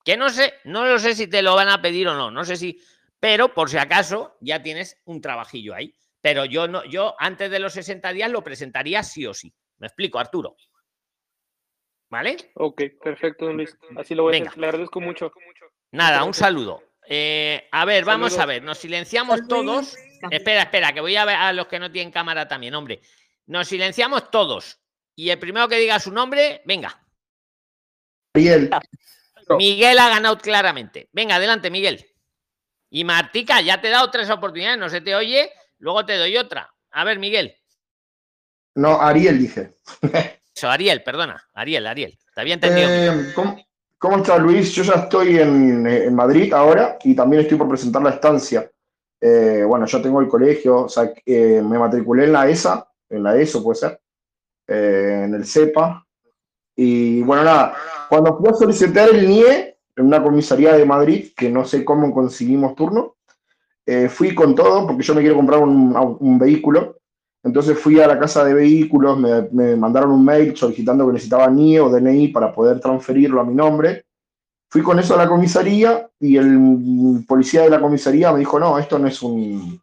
Que 0.08 0.16
no 0.16 0.30
sé, 0.30 0.54
no 0.64 0.86
lo 0.86 0.98
sé 0.98 1.14
si 1.14 1.26
te 1.26 1.42
lo 1.42 1.54
van 1.54 1.68
a 1.68 1.82
pedir 1.82 2.08
o 2.08 2.14
no, 2.14 2.30
no 2.30 2.42
sé 2.42 2.56
si, 2.56 2.80
pero 3.20 3.52
por 3.52 3.68
si 3.68 3.76
acaso 3.76 4.38
ya 4.40 4.62
tienes 4.62 4.98
un 5.04 5.20
trabajillo 5.20 5.74
ahí. 5.74 5.94
Pero 6.22 6.46
yo 6.46 6.66
no, 6.66 6.82
yo 6.86 7.14
antes 7.18 7.50
de 7.50 7.58
los 7.58 7.74
60 7.74 8.14
días 8.14 8.30
lo 8.30 8.42
presentaría 8.42 9.02
sí 9.02 9.26
o 9.26 9.34
sí. 9.34 9.52
Me 9.76 9.86
explico, 9.86 10.18
Arturo. 10.18 10.56
¿Vale? 12.08 12.38
Ok, 12.54 12.84
perfecto, 13.04 13.44
don 13.44 13.58
Luis. 13.58 13.76
Así 13.98 14.14
lo 14.14 14.22
voy 14.22 14.38
a 14.38 14.44
hacer. 14.44 14.56
Le 14.56 14.66
agradezco 14.68 14.98
mucho. 14.98 15.30
Nada, 15.92 16.24
un 16.24 16.32
saludo. 16.32 16.82
Eh, 17.06 17.68
a 17.70 17.84
ver, 17.84 18.06
vamos 18.06 18.38
a 18.38 18.46
ver, 18.46 18.62
nos 18.62 18.78
silenciamos 18.78 19.46
todos. 19.46 19.94
Espera, 20.30 20.62
espera, 20.62 20.94
que 20.94 21.02
voy 21.02 21.16
a 21.16 21.26
ver 21.26 21.36
a 21.36 21.52
los 21.52 21.66
que 21.66 21.78
no 21.78 21.92
tienen 21.92 22.10
cámara 22.10 22.48
también, 22.48 22.74
hombre. 22.74 23.02
Nos 23.44 23.68
silenciamos 23.68 24.30
todos. 24.30 24.80
Y 25.14 25.28
el 25.28 25.38
primero 25.38 25.68
que 25.68 25.76
diga 25.76 26.00
su 26.00 26.10
nombre, 26.10 26.62
venga. 26.64 26.98
Miguel. 28.32 28.70
Miguel 29.56 29.98
ha 29.98 30.08
ganado 30.08 30.38
claramente. 30.38 31.08
Venga, 31.12 31.36
adelante, 31.36 31.70
Miguel. 31.70 32.04
Y 32.90 33.04
Martica, 33.04 33.60
ya 33.60 33.80
te 33.80 33.88
he 33.88 33.90
dado 33.90 34.10
tres 34.10 34.28
oportunidades, 34.30 34.78
no 34.78 34.88
se 34.88 35.00
te 35.00 35.14
oye. 35.14 35.50
Luego 35.78 36.04
te 36.04 36.16
doy 36.16 36.36
otra. 36.36 36.72
A 36.90 37.04
ver, 37.04 37.18
Miguel. 37.18 37.54
No, 38.74 39.00
Ariel 39.00 39.38
dije. 39.38 39.70
Eso, 40.54 40.70
Ariel, 40.70 41.02
perdona. 41.02 41.42
Ariel, 41.54 41.86
Ariel. 41.86 42.18
Te 42.34 42.40
había 42.40 42.54
entendido. 42.54 42.88
Eh, 42.90 43.32
¿cómo, 43.34 43.64
cómo 43.98 44.16
está 44.18 44.38
Luis? 44.38 44.72
Yo 44.72 44.82
ya 44.82 44.94
estoy 44.94 45.38
en, 45.38 45.86
en 45.86 46.14
Madrid 46.14 46.52
ahora 46.52 46.98
y 47.04 47.14
también 47.14 47.42
estoy 47.42 47.58
por 47.58 47.68
presentar 47.68 48.02
la 48.02 48.10
estancia. 48.10 48.68
Eh, 49.20 49.64
bueno, 49.66 49.86
yo 49.86 50.00
tengo 50.00 50.20
el 50.20 50.28
colegio, 50.28 50.84
o 50.84 50.88
sea, 50.88 51.12
eh, 51.26 51.60
me 51.62 51.78
matriculé 51.78 52.24
en 52.24 52.32
la 52.32 52.48
ESA, 52.48 52.88
en 53.08 53.22
la 53.22 53.36
ESO 53.36 53.62
puede 53.62 53.80
ser, 53.80 54.00
eh, 54.66 55.22
en 55.24 55.34
el 55.34 55.44
CEPA. 55.44 56.06
Y 56.76 57.22
bueno, 57.22 57.42
nada, 57.42 57.74
cuando 58.08 58.36
fui 58.38 58.48
a 58.48 58.54
solicitar 58.54 59.08
el 59.10 59.28
NIE 59.28 59.76
en 59.96 60.06
una 60.06 60.22
comisaría 60.22 60.74
de 60.74 60.84
Madrid, 60.84 61.28
que 61.36 61.50
no 61.50 61.64
sé 61.64 61.84
cómo 61.84 62.12
conseguimos 62.12 62.74
turno, 62.74 63.16
eh, 63.84 64.08
fui 64.08 64.34
con 64.34 64.54
todo 64.54 64.86
porque 64.86 65.02
yo 65.02 65.14
me 65.14 65.20
quiero 65.20 65.36
comprar 65.36 65.62
un, 65.62 66.38
vehículo. 66.38 66.98
Entonces 67.42 67.78
fui 67.78 68.00
a 68.00 68.06
la 68.06 68.18
casa 68.18 68.44
de 68.44 68.52
vehículos, 68.52 69.18
me, 69.18 69.48
me 69.52 69.76
mandaron 69.76 70.10
un 70.10 70.24
mail 70.24 70.56
solicitando 70.56 71.06
que 71.06 71.14
necesitaba 71.14 71.48
NIE 71.48 71.80
o 71.80 71.88
DNI 71.88 72.28
para 72.28 72.52
poder 72.52 72.80
transferirlo 72.80 73.40
a 73.40 73.44
mi 73.44 73.54
nombre. 73.54 74.04
Fui 74.70 74.82
con 74.82 74.98
eso 74.98 75.14
a 75.14 75.18
la 75.18 75.28
comisaría 75.28 76.08
y 76.20 76.36
el 76.36 77.24
policía 77.26 77.62
de 77.62 77.70
la 77.70 77.80
comisaría 77.80 78.32
me 78.32 78.40
dijo, 78.40 78.58
no, 78.58 78.78
esto 78.78 78.98
no 78.98 79.08
es 79.08 79.22
un, 79.22 79.80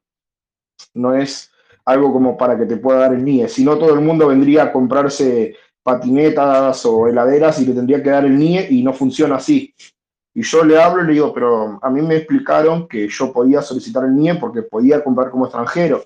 no 0.94 1.14
es 1.16 1.52
algo 1.86 2.12
como 2.12 2.38
para 2.38 2.58
que 2.58 2.66
te 2.66 2.78
pueda 2.78 3.00
dar 3.00 3.14
el 3.14 3.24
NIE, 3.24 3.48
si 3.48 3.64
no 3.64 3.78
todo 3.78 3.94
el 3.94 4.02
mundo 4.02 4.28
vendría 4.28 4.64
a 4.64 4.72
comprarse 4.72 5.56
patinetas 5.86 6.84
o 6.88 7.08
heladeras 7.08 7.62
y 7.62 7.66
le 7.68 7.74
tendría 7.74 8.02
que 8.02 8.10
dar 8.10 8.26
el 8.26 8.36
NIE 8.36 8.70
y 8.72 8.82
no 8.82 8.92
funciona 8.92 9.36
así. 9.36 9.72
Y 10.34 10.42
yo 10.42 10.66
le 10.66 10.82
hablo 10.82 11.04
y 11.04 11.08
le 11.08 11.14
digo, 11.14 11.32
pero 11.32 11.78
a 11.80 11.90
mí 11.92 12.02
me 12.02 12.16
explicaron 12.16 12.88
que 12.88 13.08
yo 13.08 13.32
podía 13.32 13.62
solicitar 13.62 14.04
el 14.04 14.16
NIE 14.16 14.34
porque 14.36 14.64
podía 14.64 15.04
comprar 15.04 15.30
como 15.30 15.46
extranjero. 15.46 16.04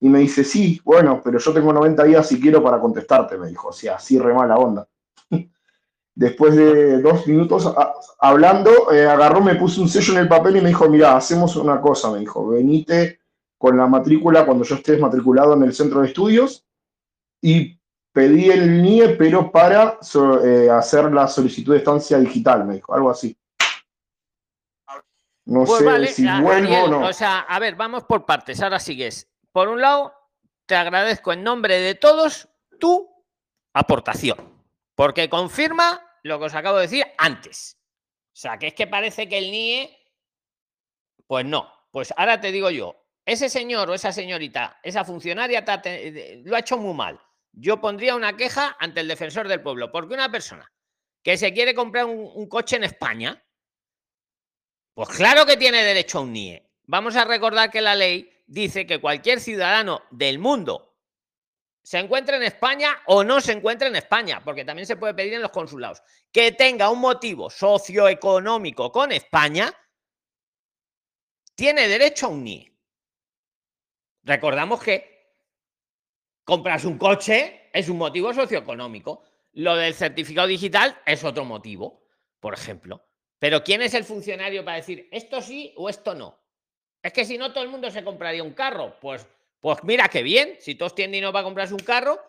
Y 0.00 0.08
me 0.08 0.18
dice, 0.18 0.42
sí, 0.42 0.80
bueno, 0.84 1.20
pero 1.22 1.38
yo 1.38 1.52
tengo 1.52 1.72
90 1.72 2.02
días 2.04 2.26
si 2.26 2.40
quiero 2.40 2.60
para 2.60 2.80
contestarte, 2.80 3.38
me 3.38 3.46
dijo, 3.46 3.68
o 3.68 3.72
sea, 3.72 3.94
así 3.94 4.18
re 4.18 4.34
mala 4.34 4.56
onda. 4.56 4.88
Después 6.16 6.56
de 6.56 7.00
dos 7.00 7.24
minutos 7.28 7.72
hablando, 8.18 8.92
eh, 8.92 9.06
agarró, 9.06 9.42
me 9.42 9.54
puso 9.54 9.80
un 9.80 9.88
sello 9.88 10.14
en 10.14 10.20
el 10.22 10.28
papel 10.28 10.56
y 10.56 10.60
me 10.60 10.70
dijo, 10.70 10.88
mira, 10.88 11.16
hacemos 11.16 11.54
una 11.54 11.80
cosa, 11.80 12.10
me 12.10 12.18
dijo, 12.18 12.48
venite 12.48 13.20
con 13.56 13.76
la 13.76 13.86
matrícula 13.86 14.44
cuando 14.44 14.64
yo 14.64 14.74
estés 14.74 14.98
matriculado 14.98 15.54
en 15.54 15.62
el 15.62 15.72
centro 15.72 16.00
de 16.00 16.08
estudios 16.08 16.66
y 17.40 17.79
pedí 18.12 18.50
el 18.50 18.82
NIE, 18.82 19.10
pero 19.16 19.50
para 19.52 19.98
so- 20.02 20.44
eh, 20.44 20.70
hacer 20.70 21.12
la 21.12 21.26
solicitud 21.28 21.72
de 21.72 21.78
estancia 21.78 22.18
digital, 22.18 22.64
me 22.64 22.74
dijo, 22.74 22.94
algo 22.94 23.10
así. 23.10 23.36
No 25.46 25.64
Pues 25.64 25.78
sé 25.80 25.84
vale, 25.84 26.06
si 26.08 26.28
a- 26.28 26.40
vuelvo 26.40 26.84
o 26.84 26.88
no. 26.88 27.06
o 27.08 27.12
sea, 27.12 27.40
a 27.40 27.58
ver, 27.58 27.74
vamos 27.74 28.04
por 28.04 28.24
partes, 28.24 28.60
ahora 28.62 28.78
sigues. 28.78 29.28
Por 29.52 29.68
un 29.68 29.80
lado, 29.80 30.14
te 30.66 30.76
agradezco 30.76 31.32
en 31.32 31.42
nombre 31.42 31.78
de 31.80 31.94
todos 31.94 32.48
tu 32.78 33.08
aportación, 33.74 34.36
porque 34.94 35.28
confirma 35.28 36.06
lo 36.22 36.38
que 36.38 36.44
os 36.46 36.54
acabo 36.54 36.76
de 36.76 36.82
decir 36.82 37.04
antes. 37.18 37.78
O 38.32 38.36
sea, 38.36 38.58
que 38.58 38.68
es 38.68 38.74
que 38.74 38.86
parece 38.86 39.28
que 39.28 39.38
el 39.38 39.50
NIE, 39.50 39.98
pues 41.26 41.44
no. 41.44 41.68
Pues 41.90 42.14
ahora 42.16 42.40
te 42.40 42.52
digo 42.52 42.70
yo, 42.70 42.94
ese 43.26 43.48
señor 43.48 43.90
o 43.90 43.94
esa 43.94 44.12
señorita, 44.12 44.78
esa 44.82 45.04
funcionaria 45.04 45.64
lo 46.44 46.54
ha 46.56 46.58
hecho 46.60 46.76
muy 46.78 46.94
mal. 46.94 47.20
Yo 47.52 47.80
pondría 47.80 48.14
una 48.14 48.36
queja 48.36 48.76
ante 48.78 49.00
el 49.00 49.08
defensor 49.08 49.48
del 49.48 49.62
pueblo, 49.62 49.90
porque 49.90 50.14
una 50.14 50.30
persona 50.30 50.70
que 51.22 51.36
se 51.36 51.52
quiere 51.52 51.74
comprar 51.74 52.06
un, 52.06 52.48
coche 52.48 52.76
en 52.76 52.84
España, 52.84 53.44
pues 54.94 55.08
claro 55.10 55.44
que 55.46 55.56
tiene 55.56 55.82
derecho 55.82 56.18
a 56.18 56.22
un 56.22 56.32
NIE. 56.32 56.70
Vamos 56.84 57.16
a 57.16 57.24
recordar 57.24 57.70
que 57.70 57.80
la 57.80 57.94
ley 57.94 58.32
dice 58.46 58.86
que 58.86 59.00
cualquier 59.00 59.40
ciudadano 59.40 60.02
del 60.10 60.38
mundo 60.38 60.96
se 61.82 61.98
encuentre 61.98 62.36
en 62.36 62.42
España 62.42 63.02
o 63.06 63.24
no 63.24 63.40
se 63.40 63.52
encuentre 63.52 63.88
en 63.88 63.96
España, 63.96 64.42
porque 64.44 64.64
también 64.64 64.86
se 64.86 64.96
puede 64.96 65.14
pedir 65.14 65.34
en 65.34 65.42
los 65.42 65.50
consulados, 65.50 66.02
que 66.32 66.52
tenga 66.52 66.90
un 66.90 67.00
motivo 67.00 67.50
socioeconómico 67.50 68.92
con 68.92 69.12
España, 69.12 69.72
tiene 71.54 71.88
derecho 71.88 72.26
a 72.26 72.30
un 72.30 72.44
NIE. 72.44 72.76
Recordamos 74.22 74.82
que 74.82 75.09
comprarse 76.50 76.88
un 76.88 76.98
coche 76.98 77.68
es 77.72 77.88
un 77.88 77.96
motivo 77.96 78.34
socioeconómico. 78.34 79.22
Lo 79.52 79.76
del 79.76 79.94
certificado 79.94 80.48
digital 80.48 80.98
es 81.06 81.22
otro 81.22 81.44
motivo, 81.44 82.02
por 82.40 82.54
ejemplo. 82.54 83.06
Pero 83.38 83.62
¿quién 83.62 83.82
es 83.82 83.94
el 83.94 84.02
funcionario 84.02 84.64
para 84.64 84.78
decir 84.78 85.08
esto 85.12 85.40
sí 85.40 85.72
o 85.76 85.88
esto 85.88 86.12
no? 86.12 86.40
Es 87.00 87.12
que 87.12 87.24
si 87.24 87.38
no, 87.38 87.52
todo 87.52 87.62
el 87.62 87.70
mundo 87.70 87.88
se 87.92 88.02
compraría 88.02 88.42
un 88.42 88.52
carro. 88.52 88.98
Pues, 89.00 89.28
pues 89.60 89.78
mira 89.84 90.08
qué 90.08 90.24
bien. 90.24 90.56
Si 90.58 90.74
todos 90.74 90.96
tienen 90.96 91.12
dinero 91.12 91.32
para 91.32 91.44
comprarse 91.44 91.72
un 91.72 91.84
carro. 91.84 92.20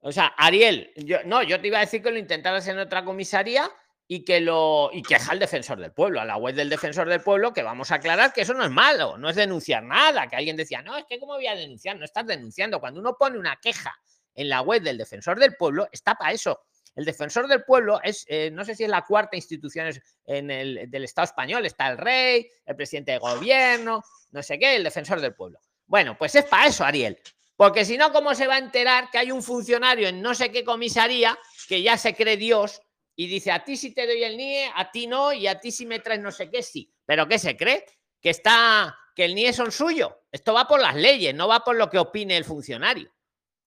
O 0.00 0.10
sea, 0.10 0.28
Ariel, 0.38 0.90
yo, 0.96 1.18
no, 1.26 1.42
yo 1.42 1.60
te 1.60 1.66
iba 1.66 1.76
a 1.76 1.82
decir 1.82 2.02
que 2.02 2.10
lo 2.10 2.18
intentaras 2.18 2.66
en 2.66 2.78
otra 2.78 3.04
comisaría 3.04 3.70
y 4.12 4.24
que 4.24 4.40
lo 4.40 4.90
y 4.92 5.02
queja 5.02 5.30
al 5.30 5.38
defensor 5.38 5.78
del 5.78 5.92
pueblo, 5.92 6.20
a 6.20 6.24
la 6.24 6.36
web 6.36 6.52
del 6.56 6.68
defensor 6.68 7.08
del 7.08 7.20
pueblo, 7.20 7.52
que 7.52 7.62
vamos 7.62 7.92
a 7.92 7.94
aclarar 7.94 8.32
que 8.32 8.40
eso 8.40 8.52
no 8.54 8.64
es 8.64 8.70
malo, 8.70 9.16
no 9.16 9.30
es 9.30 9.36
denunciar 9.36 9.84
nada. 9.84 10.26
Que 10.26 10.34
alguien 10.34 10.56
decía, 10.56 10.82
no, 10.82 10.96
es 10.96 11.04
que 11.08 11.20
cómo 11.20 11.34
voy 11.34 11.46
a 11.46 11.54
denunciar, 11.54 11.96
no 11.96 12.04
estás 12.04 12.26
denunciando. 12.26 12.80
Cuando 12.80 12.98
uno 12.98 13.16
pone 13.16 13.38
una 13.38 13.60
queja 13.62 13.94
en 14.34 14.48
la 14.48 14.62
web 14.62 14.82
del 14.82 14.98
defensor 14.98 15.38
del 15.38 15.54
pueblo, 15.54 15.88
está 15.92 16.16
para 16.16 16.32
eso. 16.32 16.60
El 16.96 17.04
defensor 17.04 17.46
del 17.46 17.62
pueblo 17.62 18.00
es, 18.02 18.24
eh, 18.26 18.50
no 18.52 18.64
sé 18.64 18.74
si 18.74 18.82
es 18.82 18.90
la 18.90 19.02
cuarta 19.02 19.36
institución 19.36 19.88
en 20.26 20.50
el, 20.50 20.90
del 20.90 21.04
Estado 21.04 21.26
español, 21.26 21.64
está 21.64 21.88
el 21.88 21.96
rey, 21.96 22.50
el 22.66 22.74
presidente 22.74 23.12
de 23.12 23.18
gobierno, 23.18 24.02
no 24.32 24.42
sé 24.42 24.58
qué, 24.58 24.74
el 24.74 24.82
defensor 24.82 25.20
del 25.20 25.36
pueblo. 25.36 25.60
Bueno, 25.86 26.18
pues 26.18 26.34
es 26.34 26.46
para 26.46 26.66
eso, 26.66 26.84
Ariel. 26.84 27.16
Porque 27.54 27.84
si 27.84 27.96
no, 27.96 28.12
¿cómo 28.12 28.34
se 28.34 28.48
va 28.48 28.56
a 28.56 28.58
enterar 28.58 29.08
que 29.08 29.18
hay 29.18 29.30
un 29.30 29.44
funcionario 29.44 30.08
en 30.08 30.20
no 30.20 30.34
sé 30.34 30.50
qué 30.50 30.64
comisaría 30.64 31.38
que 31.68 31.80
ya 31.80 31.96
se 31.96 32.16
cree 32.16 32.36
Dios 32.36 32.82
y 33.22 33.26
dice, 33.26 33.50
a 33.52 33.62
ti 33.62 33.76
sí 33.76 33.92
te 33.92 34.06
doy 34.06 34.22
el 34.24 34.34
NIE, 34.38 34.70
a 34.74 34.90
ti 34.90 35.06
no, 35.06 35.30
y 35.32 35.46
a 35.46 35.60
ti 35.60 35.70
si 35.70 35.84
me 35.84 35.98
traes 35.98 36.20
no 36.20 36.30
sé 36.30 36.48
qué, 36.50 36.62
sí. 36.62 36.90
¿Pero 37.04 37.28
qué 37.28 37.38
se 37.38 37.54
cree? 37.54 37.84
Que 38.18 38.30
está, 38.30 38.96
que 39.14 39.26
el 39.26 39.34
NIE 39.34 39.52
son 39.52 39.70
suyo. 39.70 40.20
Esto 40.32 40.54
va 40.54 40.66
por 40.66 40.80
las 40.80 40.94
leyes, 40.96 41.34
no 41.34 41.46
va 41.46 41.60
por 41.62 41.76
lo 41.76 41.90
que 41.90 41.98
opine 41.98 42.36
el 42.38 42.44
funcionario. 42.46 43.12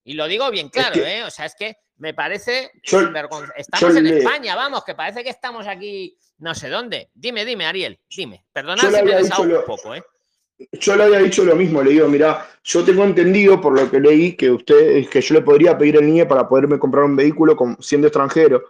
Y 0.04 0.16
lo 0.16 0.28
digo 0.28 0.50
bien 0.50 0.70
claro, 0.70 0.96
que- 0.96 1.18
¿eh? 1.20 1.24
O 1.24 1.30
sea, 1.30 1.46
es 1.46 1.54
que 1.54 1.76
me 1.98 2.16
parece. 2.16 2.72
Estamos 3.56 3.96
en 3.96 4.08
España, 4.18 4.56
vamos, 4.56 4.84
que 4.84 4.96
parece 4.96 5.24
que 5.24 5.30
estamos 5.30 5.68
aquí 5.68 6.18
no 6.40 6.56
sé 6.56 6.70
dónde. 6.70 7.12
Dime, 7.14 7.46
dime, 7.46 7.68
Ariel, 7.68 8.00
dime. 8.10 8.44
Perdonad 8.52 8.84
si 9.00 9.04
me 9.04 9.12
desahogo 9.24 9.46
lo- 9.50 9.60
un 9.60 9.66
poco, 9.66 9.94
¿eh? 9.94 10.04
Yo 10.72 10.96
le 10.96 11.04
había 11.04 11.20
dicho 11.20 11.44
lo 11.44 11.56
mismo, 11.56 11.84
le 11.84 11.92
digo, 11.92 12.08
mira, 12.08 12.50
yo 12.64 12.84
tengo 12.84 13.04
entendido 13.04 13.62
por 13.62 13.80
lo 13.80 13.90
que 13.92 14.00
leí 14.00 14.36
que 14.36 14.50
usted, 14.50 15.08
que 15.10 15.22
yo 15.22 15.36
le 15.36 15.42
podría 15.42 15.78
pedir 15.78 15.98
el 15.98 16.06
NIE 16.08 16.26
para 16.26 16.48
poderme 16.50 16.80
comprar 16.80 17.04
un 17.04 17.16
vehículo 17.16 17.56
con- 17.56 17.78
siendo 17.82 18.08
extranjero. 18.08 18.64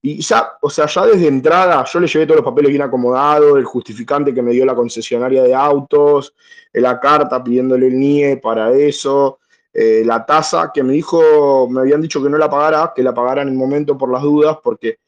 Y 0.00 0.20
ya, 0.20 0.52
o 0.60 0.70
sea, 0.70 0.86
ya 0.86 1.06
desde 1.06 1.26
entrada 1.26 1.84
yo 1.84 1.98
le 2.00 2.06
llevé 2.06 2.24
todos 2.26 2.36
los 2.38 2.44
papeles 2.44 2.70
bien 2.70 2.82
acomodados, 2.82 3.58
el 3.58 3.64
justificante 3.64 4.32
que 4.32 4.42
me 4.42 4.52
dio 4.52 4.64
la 4.64 4.74
concesionaria 4.76 5.42
de 5.42 5.54
autos, 5.54 6.34
eh, 6.72 6.80
la 6.80 7.00
carta 7.00 7.42
pidiéndole 7.42 7.88
el 7.88 7.94
NIE 7.94 8.36
para 8.36 8.70
eso, 8.72 9.40
eh, 9.72 10.02
la 10.04 10.24
tasa 10.24 10.70
que 10.72 10.84
me 10.84 10.92
dijo, 10.92 11.68
me 11.68 11.80
habían 11.80 12.00
dicho 12.00 12.22
que 12.22 12.30
no 12.30 12.38
la 12.38 12.48
pagara, 12.48 12.92
que 12.94 13.02
la 13.02 13.12
pagara 13.12 13.42
en 13.42 13.48
el 13.48 13.54
momento 13.54 13.98
por 13.98 14.12
las 14.12 14.22
dudas, 14.22 14.58
porque 14.62 14.98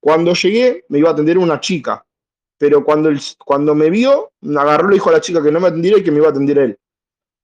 cuando 0.00 0.34
llegué 0.34 0.84
me 0.88 0.98
iba 0.98 1.10
a 1.10 1.12
atender 1.12 1.38
una 1.38 1.60
chica, 1.60 2.04
pero 2.58 2.84
cuando, 2.84 3.08
el- 3.08 3.20
cuando 3.44 3.74
me 3.74 3.90
vio, 3.90 4.32
me 4.42 4.60
agarró 4.60 4.90
y 4.90 4.94
dijo 4.94 5.10
a 5.10 5.14
la 5.14 5.20
chica 5.20 5.42
que 5.42 5.52
no 5.52 5.60
me 5.60 5.68
atendiera 5.68 5.98
y 5.98 6.04
que 6.04 6.10
me 6.12 6.18
iba 6.18 6.28
a 6.28 6.30
atender 6.30 6.58
él. 6.58 6.78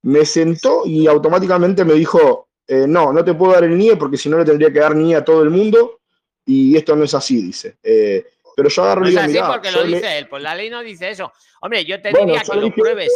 Me 0.03 0.25
sentó 0.27 0.83
y 0.87 1.07
automáticamente 1.07 1.85
me 1.85 1.95
dijo, 1.95 2.49
eh, 2.67 2.87
no, 2.89 3.13
no 3.13 3.25
te 3.25 3.35
puedo 3.35 3.53
dar 3.53 3.65
el 3.65 3.73
NIE 3.73 3.97
porque 3.97 4.17
si 4.17 4.29
no 4.29 4.39
le 4.39 4.45
tendría 4.45 4.73
que 4.73 4.79
dar 4.81 4.93
NIE 4.93 5.17
a 5.17 5.25
todo 5.25 5.43
el 5.43 5.51
mundo 5.51 6.01
y 6.47 6.77
esto 6.77 6.95
no 6.97 7.05
es 7.05 7.15
así, 7.15 7.43
dice. 7.43 7.77
Eh, 7.83 8.27
pero 8.57 8.69
yo 8.69 8.83
agarro 8.85 9.01
No 9.03 9.09
es 9.09 9.17
así 9.17 9.33
digo, 9.33 9.47
porque 9.49 9.71
lo 9.71 9.83
le- 9.85 9.97
dice 9.97 10.19
él, 10.19 10.29
pues 10.29 10.43
la 10.43 10.55
ley 10.55 10.71
no 10.71 10.83
dice 10.83 11.11
eso. 11.11 11.33
Hombre, 11.61 11.85
yo 11.85 12.01
te 12.01 12.11
Bueno, 12.11 12.27
diría 12.27 12.43
que 12.43 12.55
lo 12.55 12.63
dije 12.63 12.75
pruebes, 12.77 13.13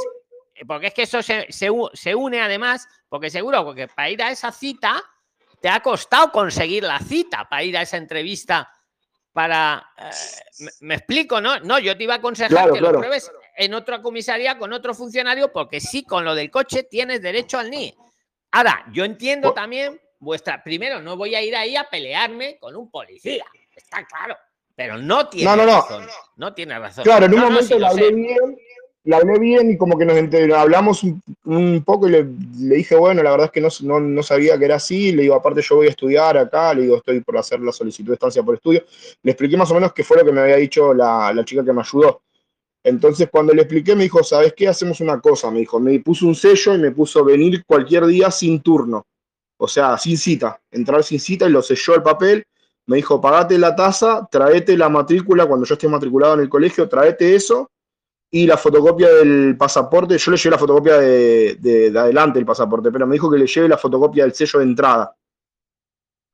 eh, 0.55 0.65
porque 0.67 0.89
es 0.89 0.95
que 0.95 1.03
eso 1.03 1.23
se, 1.23 1.47
se 1.51 1.69
se 1.93 2.15
une 2.15 2.41
además, 2.41 2.89
porque 3.09 3.31
seguro, 3.31 3.65
porque 3.65 3.87
para 3.89 4.11
ir 4.11 4.23
a 4.23 4.31
esa 4.31 4.51
cita 4.51 5.03
te 5.61 5.69
ha 5.69 5.81
costado 5.81 6.31
conseguir 6.33 6.83
la 6.85 6.99
cita 7.01 7.49
para 7.49 7.63
ir 7.63 7.77
a 7.77 7.83
esa 7.83 7.97
entrevista 7.97 8.73
para 9.33 9.87
eh, 9.97 10.11
me, 10.61 10.71
me 10.81 10.95
explico, 10.97 11.41
¿no? 11.41 11.61
No, 11.61 11.79
yo 11.79 11.97
te 11.97 12.03
iba 12.05 12.15
a 12.15 12.17
aconsejar 12.19 12.51
Claro, 12.51 12.73
que 12.73 12.79
claro. 12.81 12.95
lo 12.95 12.99
pruebes 13.01 13.31
en 13.57 13.75
otra 13.75 14.01
comisaría 14.03 14.59
con 14.59 14.73
otro 14.73 14.95
funcionario, 14.95 15.53
porque 15.53 15.81
sí, 15.81 16.03
con 16.05 16.25
lo 16.25 16.35
del 16.35 16.51
coche 16.51 16.85
tienes 16.85 17.23
derecho 17.23 17.59
al 17.59 17.71
NIE. 17.71 17.95
Ahora, 18.53 18.85
yo 18.93 19.05
entiendo 19.05 19.53
también 19.53 20.01
vuestra. 20.19 20.63
Primero, 20.63 21.01
no 21.01 21.17
voy 21.17 21.35
a 21.35 21.43
ir 21.43 21.55
ahí 21.57 21.77
a 21.77 21.85
pelearme 21.85 22.59
con 22.59 22.77
un 22.77 22.91
policía, 22.91 23.45
está 23.75 24.05
claro. 24.07 24.37
Pero 24.75 24.97
no 24.97 25.29
tiene 25.29 25.51
No, 25.51 25.57
no, 25.57 25.67
no. 25.67 25.81
razón. 25.81 26.07
No 26.37 26.55
tiene 26.55 26.79
razón. 26.79 27.03
Claro, 27.05 27.27
en 27.27 27.35
un 27.35 27.41
momento 27.41 27.63
sí, 27.75 27.79
la 27.81 27.89
hablé 27.89 28.13
bien, 28.13 28.57
la 29.05 29.17
hablé 29.17 29.39
bien 29.41 29.71
y 29.73 29.77
como 29.77 29.99
que 29.99 30.05
nos 30.05 30.17
enter- 30.17 30.53
hablamos 30.55 31.03
un, 31.03 31.21
un 31.45 31.83
poco 31.85 32.07
y 32.07 32.13
le, 32.13 32.27
le 32.61 32.77
dije, 32.77 32.95
bueno, 32.95 33.23
la 33.25 33.33
verdad 33.33 33.47
es 33.47 33.51
que 33.53 33.61
no, 33.61 33.69
no, 33.83 33.99
no 33.99 34.23
sabía 34.23 34.57
que 34.57 34.67
era 34.67 34.77
así, 34.77 35.11
le 35.11 35.23
digo, 35.23 35.35
aparte 35.35 35.63
yo 35.63 35.75
voy 35.77 35.89
a 35.89 35.91
estudiar 35.91 36.39
acá, 36.39 36.73
le 36.75 36.83
digo, 36.83 36.97
estoy 36.97 37.21
por 37.23 37.37
hacer 37.37 37.59
la 37.61 37.73
solicitud 37.73 38.11
de 38.11 38.15
estancia 38.15 38.43
por 38.45 38.55
estudio, 38.55 38.85
le 39.23 39.33
expliqué 39.33 39.57
más 39.57 39.71
o 39.73 39.75
menos 39.75 39.93
qué 39.93 40.05
fue 40.05 40.19
lo 40.19 40.25
que 40.25 40.31
me 40.33 40.43
había 40.43 40.57
dicho 40.57 40.95
la, 40.95 41.33
la 41.35 41.45
chica 41.45 41.65
que 41.65 41.73
me 41.73 41.81
ayudó. 41.81 42.23
Entonces, 42.85 43.29
cuando 43.31 43.53
le 43.53 43.63
expliqué, 43.63 43.97
me 43.97 44.05
dijo, 44.05 44.23
¿sabes 44.23 44.55
qué? 44.55 44.69
Hacemos 44.69 45.01
una 45.01 45.21
cosa, 45.21 45.51
me 45.51 45.59
dijo, 45.59 45.81
me 45.81 45.99
puso 45.99 46.25
un 46.27 46.37
sello 46.37 46.75
y 46.75 46.79
me 46.79 46.93
puso 46.93 47.25
venir 47.25 47.65
cualquier 47.67 48.07
día 48.07 48.31
sin 48.31 48.61
turno, 48.63 49.05
o 49.59 49.69
sea, 49.69 49.99
sin 49.99 50.17
cita, 50.17 50.61
entrar 50.71 51.03
sin 51.05 51.21
cita 51.21 51.47
y 51.47 51.51
lo 51.51 51.63
selló 51.63 51.95
el 51.95 52.03
papel. 52.03 52.45
Me 52.87 52.97
dijo, 52.97 53.21
pagate 53.21 53.59
la 53.59 53.77
tasa, 53.77 54.27
traete 54.31 54.77
la 54.77 54.89
matrícula 54.89 55.45
cuando 55.47 55.67
yo 55.67 55.75
esté 55.75 55.89
matriculado 55.89 56.35
en 56.35 56.41
el 56.41 56.49
colegio, 56.49 56.89
traete 56.89 57.35
eso 57.35 57.71
y 58.31 58.47
la 58.47 58.57
fotocopia 58.57 59.09
del 59.09 59.57
pasaporte. 59.59 60.17
Yo 60.17 60.31
le 60.31 60.37
llevé 60.37 60.51
la 60.51 60.59
fotocopia 60.59 60.99
de, 60.99 61.57
de, 61.61 61.91
de 61.91 61.99
adelante 61.99 62.39
del 62.39 62.47
pasaporte, 62.47 62.91
pero 62.91 63.07
me 63.07 63.15
dijo 63.15 63.31
que 63.31 63.39
le 63.39 63.47
lleve 63.47 63.69
la 63.69 63.77
fotocopia 63.77 64.25
del 64.25 64.33
sello 64.33 64.61
de 64.61 64.65
entrada. 64.65 65.15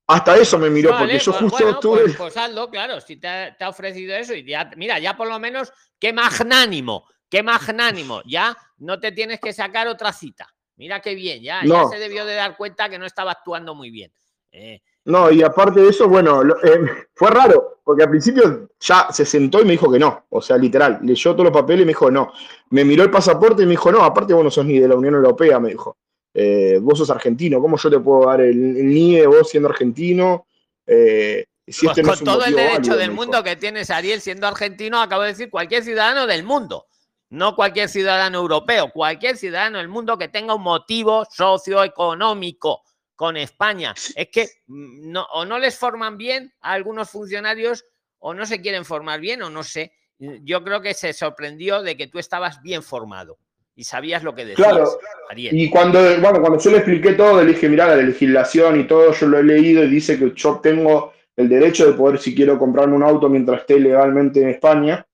Hasta 0.06 0.36
eso 0.36 0.58
me 0.58 0.68
miró, 0.68 0.90
Vale, 0.90 1.04
porque 1.04 1.18
yo 1.18 1.32
pues, 1.32 1.42
justo 1.42 1.64
bueno, 1.64 1.80
tuve. 1.80 2.02
pues, 2.02 2.16
pues 2.16 2.36
hazlo, 2.36 2.68
claro, 2.68 3.00
si 3.00 3.16
te 3.16 3.26
ha, 3.26 3.56
te 3.56 3.64
ha 3.64 3.70
ofrecido 3.70 4.14
eso 4.14 4.34
y 4.34 4.44
ya, 4.44 4.70
mira, 4.76 4.98
ya 4.98 5.16
por 5.16 5.28
lo 5.28 5.38
menos, 5.38 5.72
qué 5.98 6.12
magnánimo, 6.12 7.06
qué 7.30 7.42
magnánimo, 7.42 8.20
ya 8.26 8.56
no 8.78 9.00
te 9.00 9.12
tienes 9.12 9.40
que 9.40 9.54
sacar 9.54 9.88
otra 9.88 10.12
cita. 10.12 10.53
Mira 10.76 11.00
qué 11.00 11.14
bien, 11.14 11.42
ya, 11.42 11.60
ya 11.64 11.86
se 11.86 11.98
debió 11.98 12.24
de 12.24 12.34
dar 12.34 12.56
cuenta 12.56 12.88
que 12.88 12.98
no 12.98 13.06
estaba 13.06 13.32
actuando 13.32 13.74
muy 13.74 13.90
bien. 13.90 14.12
Eh, 14.50 14.80
No, 15.04 15.30
y 15.30 15.42
aparte 15.42 15.80
de 15.80 15.88
eso, 15.88 16.08
bueno, 16.08 16.42
eh, 16.42 17.06
fue 17.14 17.30
raro, 17.30 17.80
porque 17.84 18.04
al 18.04 18.10
principio 18.10 18.68
ya 18.80 19.08
se 19.10 19.24
sentó 19.24 19.60
y 19.60 19.64
me 19.64 19.72
dijo 19.72 19.90
que 19.90 19.98
no, 19.98 20.26
o 20.30 20.40
sea, 20.40 20.56
literal, 20.56 20.98
leyó 21.02 21.32
todos 21.32 21.44
los 21.44 21.52
papeles 21.52 21.82
y 21.82 21.86
me 21.86 21.90
dijo 21.90 22.10
no. 22.10 22.32
Me 22.70 22.84
miró 22.84 23.02
el 23.02 23.10
pasaporte 23.10 23.62
y 23.62 23.66
me 23.66 23.72
dijo, 23.72 23.92
no, 23.92 24.02
aparte 24.02 24.32
vos 24.32 24.44
no 24.44 24.50
sos 24.50 24.64
ni 24.64 24.78
de 24.78 24.88
la 24.88 24.96
Unión 24.96 25.14
Europea, 25.14 25.60
me 25.60 25.70
dijo. 25.70 25.96
Eh, 26.32 26.78
vos 26.80 26.98
sos 26.98 27.10
argentino, 27.10 27.60
¿cómo 27.60 27.76
yo 27.76 27.90
te 27.90 28.00
puedo 28.00 28.26
dar 28.26 28.40
el, 28.40 28.76
el 28.76 28.86
NIE 28.86 29.26
vos 29.26 29.48
siendo 29.48 29.68
argentino? 29.68 30.46
Eh, 30.86 31.44
si 31.66 31.86
pues 31.86 31.96
este 31.96 32.02
no 32.02 32.08
con 32.08 32.14
es 32.14 32.20
un 32.20 32.26
todo 32.26 32.44
el 32.44 32.54
derecho 32.54 32.76
válido", 32.76 32.96
del 32.96 33.10
mundo 33.12 33.42
que 33.42 33.56
tienes, 33.56 33.90
Ariel, 33.90 34.20
siendo 34.20 34.46
argentino, 34.46 35.00
acabo 35.00 35.22
de 35.22 35.28
decir 35.28 35.50
cualquier 35.50 35.82
ciudadano 35.84 36.26
del 36.26 36.42
mundo, 36.42 36.86
no 37.34 37.56
cualquier 37.56 37.88
ciudadano 37.88 38.38
europeo, 38.38 38.90
cualquier 38.92 39.36
ciudadano 39.36 39.78
del 39.78 39.88
mundo 39.88 40.16
que 40.16 40.28
tenga 40.28 40.54
un 40.54 40.62
motivo 40.62 41.26
socioeconómico 41.30 42.82
con 43.16 43.36
España. 43.36 43.92
Es 44.14 44.28
que 44.28 44.48
mm, 44.66 45.10
no, 45.10 45.24
o 45.32 45.44
no 45.44 45.58
les 45.58 45.76
forman 45.76 46.16
bien 46.16 46.52
a 46.60 46.72
algunos 46.72 47.10
funcionarios 47.10 47.84
o 48.20 48.34
no 48.34 48.46
se 48.46 48.60
quieren 48.60 48.84
formar 48.84 49.20
bien 49.20 49.42
o 49.42 49.50
no 49.50 49.64
sé. 49.64 49.92
Yo 50.18 50.62
creo 50.62 50.80
que 50.80 50.94
se 50.94 51.12
sorprendió 51.12 51.82
de 51.82 51.96
que 51.96 52.06
tú 52.06 52.20
estabas 52.20 52.62
bien 52.62 52.84
formado 52.84 53.38
y 53.74 53.82
sabías 53.82 54.22
lo 54.22 54.34
que 54.34 54.44
decías, 54.44 54.68
Claro, 54.68 54.88
Ariel. 55.28 55.60
Y 55.60 55.68
cuando, 55.68 55.98
bueno, 56.20 56.40
cuando 56.40 56.60
yo 56.60 56.70
le 56.70 56.76
expliqué 56.76 57.14
todo, 57.14 57.42
le 57.42 57.52
dije, 57.52 57.68
mira, 57.68 57.88
la 57.88 57.96
legislación 57.96 58.78
y 58.78 58.84
todo, 58.84 59.12
yo 59.12 59.26
lo 59.26 59.38
he 59.38 59.42
leído 59.42 59.82
y 59.82 59.88
dice 59.88 60.16
que 60.16 60.32
yo 60.36 60.60
tengo 60.62 61.12
el 61.36 61.48
derecho 61.48 61.84
de 61.86 61.94
poder, 61.94 62.20
si 62.20 62.32
quiero, 62.32 62.60
comprarme 62.60 62.94
un 62.94 63.02
auto 63.02 63.28
mientras 63.28 63.62
esté 63.62 63.80
legalmente 63.80 64.40
en 64.40 64.50
España. 64.50 65.04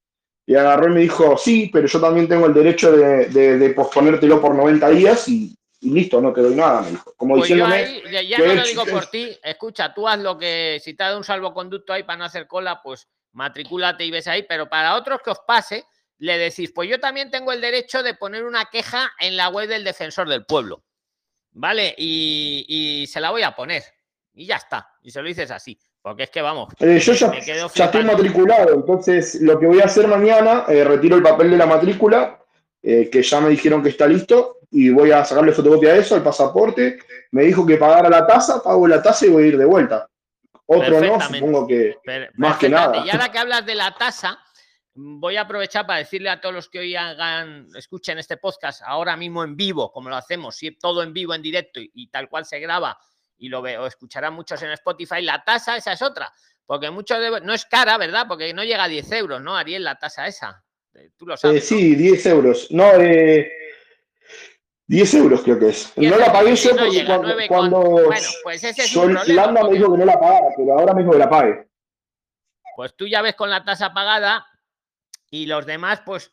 Y 0.46 0.54
agarró 0.54 0.90
y 0.90 0.94
me 0.94 1.00
dijo, 1.00 1.36
sí, 1.36 1.70
pero 1.72 1.86
yo 1.86 2.00
también 2.00 2.26
tengo 2.28 2.46
el 2.46 2.54
derecho 2.54 2.90
de, 2.92 3.26
de- 3.26 3.58
de 3.58 3.70
posponértelo 3.70 4.40
por 4.40 4.54
90 4.54 4.88
días 4.90 5.28
y, 5.28 5.54
y 5.80 5.90
listo, 5.90 6.20
no 6.20 6.32
te 6.32 6.40
doy 6.40 6.54
nada, 6.56 6.80
me 6.82 6.90
dijo. 6.90 7.12
Como 7.16 7.36
Pues 7.36 7.48
diciéndome 7.48 7.74
ahí, 7.76 8.02
ya, 8.28 8.38
no 8.38 8.54
lo 8.54 8.64
digo 8.64 8.84
por 8.86 9.06
ti, 9.06 9.38
escucha, 9.44 9.94
tú 9.94 10.08
haz 10.08 10.18
lo 10.18 10.36
que, 10.36 10.80
si 10.82 10.94
te 10.94 11.02
ha 11.04 11.06
dado 11.06 11.18
un 11.18 11.24
salvoconducto 11.24 11.92
ahí 11.92 12.02
para 12.02 12.18
no 12.18 12.24
hacer 12.24 12.46
cola, 12.48 12.80
pues 12.82 13.06
matricúlate 13.32 14.04
y 14.04 14.10
ves 14.10 14.26
ahí, 14.26 14.44
pero 14.48 14.68
para 14.68 14.96
otros 14.96 15.20
que 15.24 15.30
os 15.30 15.38
pase, 15.46 15.84
le 16.18 16.36
decís, 16.36 16.72
pues 16.74 16.88
yo 16.90 16.98
también 16.98 17.30
tengo 17.30 17.52
el 17.52 17.60
derecho 17.60 18.02
de 18.02 18.14
poner 18.14 18.44
una 18.44 18.64
queja 18.66 19.12
en 19.20 19.36
la 19.36 19.48
web 19.50 19.68
del 19.68 19.84
defensor 19.84 20.28
del 20.28 20.44
pueblo, 20.44 20.82
¿vale? 21.52 21.94
Y, 21.96 22.66
y 22.68 23.06
se 23.06 23.20
la 23.20 23.30
voy 23.30 23.42
a 23.42 23.54
poner, 23.54 23.84
y 24.34 24.46
ya 24.46 24.56
está, 24.56 24.88
y 25.02 25.10
se 25.12 25.22
lo 25.22 25.28
dices 25.28 25.50
así, 25.50 25.78
porque 26.02 26.24
es 26.24 26.30
que 26.30 26.42
vamos, 26.42 26.72
Eh, 26.80 26.98
yo 26.98 27.12
ya, 27.12 27.32
estoy 27.84 28.04
matriculado, 28.04 28.74
entonces 28.74 29.40
lo 29.40 29.58
que 29.58 29.66
voy 29.66 29.80
a 29.80 29.84
hacer 29.84 30.06
mañana, 30.08 30.64
eh, 30.68 30.84
retiro 30.84 31.16
el 31.16 31.22
papel 31.22 31.50
de 31.50 31.56
la 31.58 31.66
matrícula, 31.66 32.38
eh, 32.82 33.10
que 33.10 33.22
ya 33.22 33.40
me 33.40 33.50
dijeron 33.50 33.82
que 33.82 33.90
está 33.90 34.06
listo, 34.06 34.58
y 34.70 34.88
voy 34.90 35.10
a 35.10 35.24
sacarle 35.24 35.52
fotocopia 35.52 35.94
de 35.94 36.00
eso, 36.00 36.14
al 36.14 36.22
pasaporte. 36.22 37.00
Me 37.32 37.42
dijo 37.42 37.66
que 37.66 37.76
pagara 37.76 38.08
la 38.08 38.26
tasa, 38.26 38.62
pago 38.62 38.86
la 38.86 39.02
tasa 39.02 39.26
y 39.26 39.30
voy 39.30 39.42
a 39.42 39.46
ir 39.48 39.58
de 39.58 39.64
vuelta. 39.64 40.08
Otro 40.66 41.00
no, 41.00 41.20
supongo 41.20 41.66
que 41.66 41.96
Per- 42.04 42.30
más 42.36 42.56
que 42.56 42.68
nada. 42.68 43.04
Y 43.04 43.10
ahora 43.10 43.32
que 43.32 43.38
hablas 43.38 43.66
de 43.66 43.74
la 43.74 43.92
tasa, 43.96 44.38
voy 44.94 45.36
a 45.36 45.42
aprovechar 45.42 45.86
para 45.86 45.98
decirle 45.98 46.30
a 46.30 46.40
todos 46.40 46.54
los 46.54 46.68
que 46.68 46.78
hoy 46.78 46.94
hagan, 46.94 47.66
escuchen 47.74 48.18
este 48.20 48.36
podcast 48.36 48.82
ahora 48.86 49.16
mismo 49.16 49.42
en 49.42 49.56
vivo, 49.56 49.90
como 49.90 50.08
lo 50.08 50.16
hacemos, 50.16 50.56
si 50.56 50.70
todo 50.78 51.02
en 51.02 51.12
vivo, 51.12 51.34
en 51.34 51.42
directo 51.42 51.80
y, 51.80 51.90
y 51.92 52.08
tal 52.08 52.28
cual 52.28 52.44
se 52.46 52.60
graba 52.60 52.96
y 53.40 53.48
lo 53.48 53.62
veo, 53.62 53.86
escucharán 53.86 54.34
muchos 54.34 54.62
en 54.62 54.70
Spotify, 54.72 55.22
la 55.22 55.42
tasa 55.42 55.76
esa 55.76 55.92
es 55.94 56.02
otra, 56.02 56.30
porque 56.66 56.90
mucho 56.90 57.18
de- 57.18 57.40
no 57.40 57.54
es 57.54 57.64
cara, 57.64 57.96
¿verdad? 57.96 58.26
Porque 58.28 58.52
no 58.52 58.62
llega 58.62 58.84
a 58.84 58.88
10 58.88 59.10
euros, 59.12 59.40
¿no, 59.40 59.56
Ariel, 59.56 59.82
la 59.82 59.96
tasa 59.98 60.26
esa? 60.26 60.62
Eh, 60.94 61.10
Tú 61.16 61.26
lo 61.26 61.34
Eh, 61.34 61.38
sabes. 61.38 61.62
¿no? 61.72 61.78
sí, 61.78 61.94
10 61.94 62.26
euros. 62.26 62.70
No, 62.70 62.84
eh, 63.00 63.50
10 64.86 65.14
euros 65.14 65.40
creo 65.42 65.58
que 65.58 65.68
es. 65.70 65.92
10 65.96 66.12
No 66.12 66.18
la 66.18 66.26
pagué 66.32 66.50
euros, 66.50 66.62
yo 66.62 66.70
no 66.72 66.76
porque 66.84 66.90
llega, 66.90 67.16
cuando, 67.16 67.36
cuando 67.48 67.80
Bueno, 67.80 68.28
pues 68.42 68.62
ese 68.64 68.82
es 68.82 68.96
un 68.96 69.12
problema. 69.14 69.52
Me 69.62 69.72
dijo 69.72 69.92
que 69.92 69.98
no 69.98 70.04
la 70.04 70.20
pagara, 70.20 70.46
pero 70.56 70.78
ahora 70.78 70.94
dijo 70.94 71.10
que 71.12 71.18
la 71.18 71.30
pague. 71.30 71.68
Pues 72.76 72.94
tú 72.96 73.06
ya 73.06 73.22
ves 73.22 73.34
con 73.36 73.48
la 73.50 73.64
tasa 73.64 73.92
pagada 73.92 74.46
y 75.30 75.46
los 75.46 75.64
demás, 75.64 76.02
pues 76.04 76.32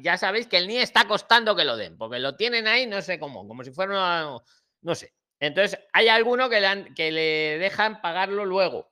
ya 0.00 0.16
sabéis 0.18 0.48
que 0.48 0.56
el 0.58 0.66
NIE 0.66 0.82
está 0.82 1.06
costando 1.06 1.54
que 1.54 1.64
lo 1.64 1.76
den, 1.76 1.96
porque 1.96 2.18
lo 2.18 2.34
tienen 2.34 2.66
ahí, 2.66 2.86
no 2.86 3.00
sé 3.00 3.18
cómo, 3.20 3.46
como 3.46 3.62
si 3.62 3.70
fuera, 3.70 3.92
una- 3.92 4.38
no 4.82 4.94
sé. 4.96 5.14
Entonces, 5.40 5.78
hay 5.92 6.08
alguno 6.08 6.48
que 6.48 6.60
le, 6.60 6.66
han- 6.66 6.94
que 6.94 7.10
le 7.12 7.58
dejan 7.58 8.00
pagarlo 8.00 8.44
luego, 8.44 8.88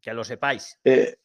que 0.00 0.12
lo 0.12 0.24
sepáis. 0.24 0.78
Eh, 0.84 1.16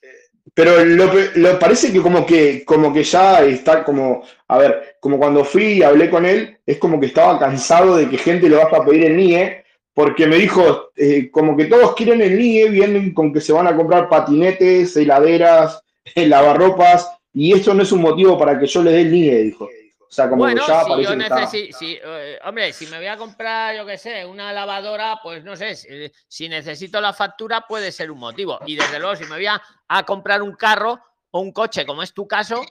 pero 0.53 0.83
lo, 0.83 1.11
lo- 1.35 1.59
parece 1.59 1.91
que 1.93 2.01
como 2.01 2.25
que 2.25 2.65
como 2.65 2.91
que 2.93 3.03
ya 3.03 3.43
está 3.43 3.83
como, 3.83 4.23
a 4.47 4.57
ver, 4.57 4.97
como 4.99 5.17
cuando 5.19 5.43
fui 5.45 5.65
y 5.73 5.83
hablé 5.83 6.09
con 6.09 6.25
él, 6.25 6.57
es 6.65 6.77
como 6.77 6.99
que 6.99 7.07
estaba 7.07 7.37
cansado 7.37 7.95
de 7.97 8.09
que 8.09 8.17
gente 8.17 8.49
le 8.49 8.55
vaya 8.55 8.75
a 8.77 8.85
pedir 8.85 9.05
el 9.05 9.15
NIE, 9.17 9.63
porque 9.93 10.25
me 10.25 10.37
dijo, 10.37 10.91
eh, 10.95 11.29
como 11.29 11.55
que 11.57 11.65
todos 11.65 11.93
quieren 11.95 12.21
el 12.21 12.37
NIE, 12.37 12.69
vienen 12.69 13.13
con 13.13 13.31
que 13.33 13.41
se 13.41 13.53
van 13.53 13.67
a 13.67 13.75
comprar 13.75 14.09
patinetes, 14.09 14.95
heladeras, 14.97 15.83
lavarropas, 16.15 17.07
y 17.33 17.53
esto 17.53 17.73
no 17.73 17.83
es 17.83 17.91
un 17.91 18.01
motivo 18.01 18.37
para 18.37 18.57
que 18.59 18.65
yo 18.65 18.81
le 18.81 18.91
dé 18.91 19.01
el 19.01 19.11
NIE, 19.11 19.43
dijo. 19.43 19.69
O 20.11 20.13
sea, 20.13 20.29
como 20.29 20.43
Bueno, 20.43 20.67
ya 20.67 20.83
si 20.83 21.03
yo 21.03 21.15
necesito, 21.15 21.77
si, 21.77 21.97
eh, 22.03 22.37
hombre, 22.43 22.73
si 22.73 22.85
me 22.87 22.97
voy 22.97 23.07
a 23.07 23.15
comprar, 23.15 23.77
yo 23.77 23.85
qué 23.85 23.97
sé, 23.97 24.25
una 24.25 24.51
lavadora, 24.51 25.21
pues 25.23 25.41
no 25.41 25.55
sé, 25.55 25.73
si, 25.73 25.87
si 26.27 26.49
necesito 26.49 26.99
la 26.99 27.13
factura 27.13 27.61
puede 27.61 27.93
ser 27.93 28.11
un 28.11 28.19
motivo. 28.19 28.59
Y 28.65 28.75
desde 28.75 28.99
luego, 28.99 29.15
si 29.15 29.23
me 29.23 29.37
voy 29.37 29.45
a, 29.45 29.61
a 29.87 30.03
comprar 30.03 30.41
un 30.41 30.53
carro 30.57 30.99
o 31.31 31.39
un 31.39 31.53
coche, 31.53 31.85
como 31.85 32.03
es 32.03 32.13
tu 32.13 32.27
caso, 32.27 32.61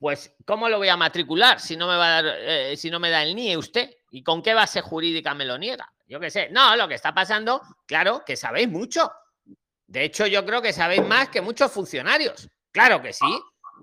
pues 0.00 0.34
¿cómo 0.44 0.68
lo 0.68 0.78
voy 0.78 0.88
a 0.88 0.96
matricular 0.96 1.60
si 1.60 1.76
no 1.76 1.86
me 1.86 1.96
va 1.96 2.18
a 2.18 2.22
dar, 2.22 2.34
eh, 2.40 2.76
si 2.76 2.90
no 2.90 2.98
me 2.98 3.10
da 3.10 3.22
el 3.22 3.36
NIE 3.36 3.56
usted? 3.56 3.88
¿Y 4.10 4.24
con 4.24 4.42
qué 4.42 4.52
base 4.52 4.80
jurídica 4.80 5.34
me 5.34 5.44
lo 5.44 5.56
niega? 5.58 5.88
Yo 6.08 6.18
qué 6.18 6.30
sé. 6.30 6.48
No, 6.50 6.74
lo 6.74 6.88
que 6.88 6.96
está 6.96 7.14
pasando, 7.14 7.62
claro, 7.86 8.24
que 8.26 8.36
sabéis 8.36 8.68
mucho. 8.68 9.08
De 9.86 10.02
hecho, 10.02 10.26
yo 10.26 10.44
creo 10.44 10.60
que 10.60 10.72
sabéis 10.72 11.06
más 11.06 11.28
que 11.28 11.40
muchos 11.40 11.70
funcionarios. 11.70 12.48
Claro 12.72 13.00
que 13.00 13.12
sí. 13.12 13.24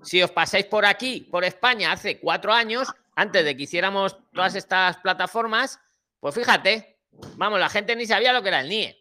Si 0.02 0.22
os 0.22 0.30
pasáis 0.30 0.66
por 0.66 0.84
aquí, 0.86 1.28
por 1.30 1.44
España, 1.44 1.92
hace 1.92 2.18
cuatro 2.18 2.52
años, 2.52 2.88
antes 3.14 3.44
de 3.44 3.56
que 3.56 3.64
hiciéramos 3.64 4.16
todas 4.32 4.54
estas 4.54 4.96
plataformas, 4.98 5.78
pues 6.20 6.34
fíjate, 6.34 6.98
vamos, 7.36 7.60
la 7.60 7.68
gente 7.68 7.94
ni 7.96 8.06
sabía 8.06 8.32
lo 8.32 8.42
que 8.42 8.48
era 8.48 8.60
el 8.60 8.68
NIE. 8.68 8.96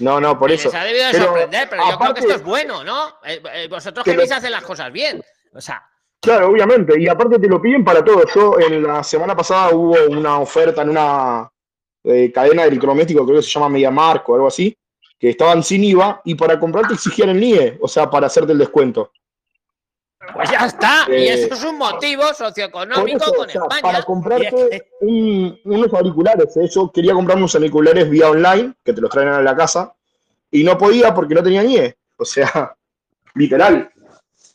No, 0.00 0.20
no, 0.20 0.38
por 0.38 0.50
Y 0.50 0.54
eso. 0.54 0.68
Les 0.68 0.74
ha 0.74 0.84
debido 0.84 1.06
de 1.06 1.12
Pero, 1.12 1.24
sorprender, 1.24 1.68
pero 1.68 1.90
yo 1.90 1.98
creo 1.98 2.14
que 2.14 2.20
esto 2.20 2.34
es 2.34 2.42
bueno, 2.42 2.84
¿no? 2.84 3.08
Eh, 3.24 3.42
eh, 3.54 3.68
vosotros 3.68 4.04
Que 4.04 4.12
queréis 4.12 4.32
hacer 4.32 4.50
las 4.50 4.62
cosas 4.62 4.92
bien. 4.92 5.22
O 5.52 5.60
sea, 5.60 5.84
Claro, 6.20 6.50
obviamente, 6.50 7.00
y 7.00 7.08
aparte 7.08 7.38
te 7.38 7.48
lo 7.48 7.62
piden 7.62 7.82
para 7.82 8.04
todo. 8.04 8.24
Yo 8.34 8.60
en 8.60 8.82
la 8.82 9.02
semana 9.02 9.34
pasada 9.34 9.74
hubo 9.74 9.96
una 10.10 10.38
oferta 10.38 10.82
en 10.82 10.90
una 10.90 11.50
eh, 12.04 12.30
cadena 12.30 12.62
de 12.62 12.68
electrodomésticos, 12.68 13.24
creo 13.24 13.38
que 13.38 13.42
se 13.42 13.50
llama 13.50 13.70
MediaMark 13.70 14.28
o 14.28 14.34
algo 14.34 14.48
así, 14.48 14.76
que 15.18 15.30
estaban 15.30 15.62
sin 15.62 15.82
IVA 15.82 16.20
y 16.26 16.34
para 16.34 16.60
comprar 16.60 16.86
te 16.86 16.94
exigían 16.94 17.30
el 17.30 17.40
NIE, 17.40 17.78
o 17.80 17.88
sea, 17.88 18.10
para 18.10 18.26
hacerte 18.26 18.52
el 18.52 18.58
descuento. 18.58 19.12
Pues 20.34 20.50
ya 20.50 20.66
está. 20.66 21.06
y 21.08 21.12
Eh, 21.12 21.32
eso 21.34 21.54
es 21.54 21.64
un 21.64 21.78
motivo 21.78 22.22
socioeconómico 22.34 23.22
eso, 23.24 23.34
con 23.34 23.46
o 23.48 23.50
sea, 23.50 23.62
España. 23.62 23.82
para 23.82 24.02
comprarte 24.02 24.88
un- 25.00 25.58
unos 25.64 25.92
auriculares, 25.94 26.56
¿eh? 26.56 26.68
yo 26.72 26.90
quería 26.92 27.14
comprar 27.14 27.38
unos 27.38 27.54
auriculares 27.54 28.08
vía 28.10 28.28
online, 28.30 28.74
que 28.84 28.92
te 28.92 29.00
los 29.00 29.10
traen 29.10 29.28
a 29.28 29.40
la 29.42 29.56
casa, 29.56 29.94
y 30.50 30.62
no 30.64 30.76
podía 30.76 31.14
porque 31.14 31.34
no 31.34 31.42
tenía 31.42 31.62
NIE. 31.62 31.96
O 32.18 32.24
sea, 32.24 32.76
literal. 33.34 33.90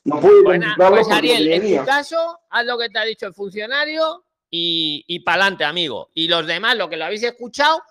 No 0.04 0.20
pude 0.20 0.44
Bueno, 0.44 0.68
pues 0.78 1.10
Ariel, 1.10 1.50
tenía 1.50 1.80
en 1.80 1.80
tu 1.80 1.86
caso, 1.86 2.40
haz 2.52 2.66
lo 2.66 2.78
que 2.78 2.90
te 2.90 3.00
ha 3.00 3.04
dicho 3.04 3.26
el 3.26 3.34
funcionario 3.34 4.24
y, 4.52 5.04
y 5.08 5.22
para 5.22 5.42
adelante, 5.42 5.66
amigo. 5.66 6.10
Y 6.14 6.28
los 6.28 6.46
demás, 6.46 6.76
lo 6.78 6.88
que 6.88 6.96
lo 6.98 7.06
habéis 7.06 7.24
escuchado, 7.24 7.82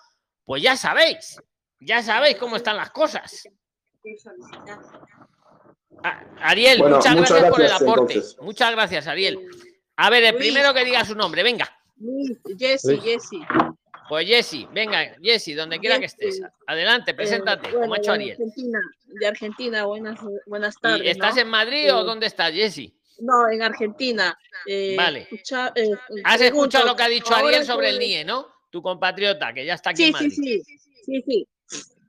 pues 0.45 0.63
ya 0.63 0.77
sabéis. 0.77 1.41
Ya 1.81 2.01
sabéis 2.01 2.37
cómo 2.37 2.55
están 2.55 2.77
las 2.77 2.91
cosas. 2.91 3.49
Ariel, 6.41 6.79
Bueno, 6.79 6.97
muchas, 6.97 7.15
muchas 7.15 7.29
gracias, 7.31 7.51
por 7.51 7.61
el 7.61 7.67
gracias, 7.67 7.81
aporte. 7.89 8.13
entonces. 8.13 8.37
Muchas 8.41 8.71
gracias, 8.71 9.07
Ariel. 9.07 9.39
A 9.97 10.09
ver, 10.09 10.23
el 10.23 10.31
Luis. 10.35 10.43
primero 10.45 10.73
que 10.73 10.85
diga 10.85 11.05
su 11.05 11.15
nombre, 11.15 11.43
venga. 11.43 11.71
Jessy, 12.57 12.97
Jessy. 12.99 13.41
Pues 14.07 14.27
Jessy, 14.27 14.67
venga, 14.71 15.15
Jessy, 15.21 15.53
donde 15.53 15.79
quiera 15.79 15.97
que 15.99 16.05
estés. 16.05 16.41
Adelante, 16.67 17.13
preséntate, 17.13 17.69
Eh, 17.69 17.71
como 17.71 17.85
ha 17.85 17.87
bueno, 17.87 18.03
hecho 18.03 18.11
de 18.11 18.15
Ariel. 18.17 18.31
Argentina, 18.33 18.79
de 19.07 19.27
Argentina, 19.27 19.85
buenas, 19.85 20.19
buenas 20.45 20.75
¿Y 20.77 20.81
tardes. 20.81 21.07
¿Estás 21.11 21.35
¿no? 21.35 21.41
en 21.41 21.47
Madrid 21.47 21.93
o 21.93 22.01
Eh, 22.01 22.05
dónde 22.05 22.27
estás, 22.27 22.51
Jessy? 22.51 22.93
No, 23.19 23.49
en 23.49 23.61
Argentina. 23.63 24.37
Eh, 24.67 24.93
Vale. 24.97 25.21
escucha- 25.21 25.71
eh, 25.75 25.89
Has 26.23 26.41
escuchado 26.41 26.85
lo 26.85 26.95
que 26.95 27.03
ha 27.03 27.07
dicho 27.07 27.33
Ariel 27.33 27.65
sobre 27.65 27.89
el 27.89 27.97
NIE, 27.99 28.25
¿no? 28.25 28.47
Tu 28.69 28.81
compatriota, 28.81 29.53
que 29.53 29.65
ya 29.65 29.73
está 29.75 29.91
aquí 29.91 30.03
Sí, 30.03 30.09
en 30.09 30.15
sí, 30.17 30.23
Madrid. 30.41 30.61
sí, 30.65 30.77
sí, 31.05 31.23
sí. 31.25 31.47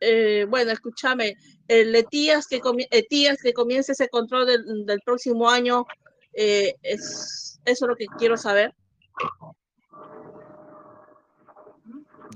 Eh, 0.01 0.44
bueno, 0.49 0.72
escúchame, 0.72 1.36
el 1.68 1.94
ETIAS 1.94 2.47
que, 2.47 2.61
comi- 2.61 2.86
ETIAS 2.90 3.38
que 3.42 3.53
comience 3.53 3.92
ese 3.92 4.09
control 4.09 4.47
del, 4.47 4.86
del 4.86 5.01
próximo 5.01 5.49
año, 5.51 5.86
eh, 6.32 6.74
es, 6.82 7.59
eso 7.64 7.84
es 7.84 7.88
lo 7.88 7.97
que 7.97 8.07
quiero 8.18 8.36
saber. 8.36 8.74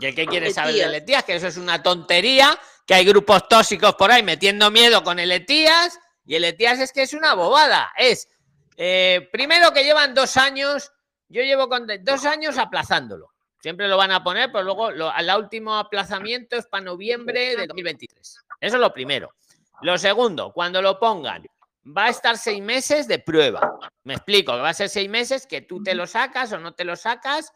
¿Y 0.01 0.15
qué 0.15 0.27
quieres 0.27 0.55
saber 0.55 0.75
del. 0.75 0.95
ETIAS? 0.95 1.25
Que 1.25 1.35
eso 1.37 1.47
es 1.49 1.57
una 1.59 1.83
tontería, 1.83 2.59
que 2.87 2.95
hay 2.95 3.05
grupos 3.05 3.47
tóxicos 3.49 3.95
por 3.97 4.11
ahí 4.11 4.23
metiendo 4.23 4.71
miedo 4.71 5.03
con 5.03 5.19
el 5.19 5.31
ETIAS, 5.31 5.99
y 6.25 6.37
el 6.37 6.45
ETIAS 6.45 6.81
es 6.81 6.93
que 6.93 7.03
es 7.03 7.13
una 7.13 7.35
bobada. 7.35 7.93
Es, 7.99 8.29
eh, 8.77 9.29
primero 9.31 9.73
que 9.73 9.85
llevan 9.85 10.15
dos 10.15 10.37
años, 10.39 10.91
yo 11.29 11.43
llevo 11.43 11.69
con 11.69 11.87
dos 12.03 12.25
años 12.25 12.57
aplazándolo. 12.57 13.30
Siempre 13.61 13.89
lo 13.89 13.97
van 13.97 14.11
a 14.11 14.25
poner, 14.25 14.51
pero 14.51 14.65
luego 14.65 14.91
lo, 14.91 15.11
al 15.11 15.31
último 15.39 15.77
aplazamiento 15.77 16.57
es 16.57 16.67
para 16.67 16.85
noviembre 16.85 17.57
de 17.57 17.67
2023. 17.67 18.37
Eso 18.61 18.77
es 18.77 18.81
lo 18.81 18.93
primero. 18.93 19.35
Lo 19.83 19.99
segundo, 19.99 20.53
cuando 20.53 20.83
lo 20.83 20.99
pongan, 20.99 21.45
va 21.87 22.07
a 22.07 22.11
estar 22.11 22.37
seis 22.37 22.63
meses 22.63 23.07
de 23.07 23.19
prueba. 23.19 23.79
Me 24.05 24.15
explico, 24.15 24.53
va 24.53 24.71
a 24.71 24.75
ser 24.75 24.89
seis 24.89 25.09
meses 25.09 25.47
que 25.47 25.63
tú 25.63 25.83
te 25.83 25.95
lo 25.95 26.07
sacas 26.07 26.53
o 26.53 26.59
no 26.59 26.75
te 26.75 26.85
lo 26.85 26.97
sacas 26.97 27.53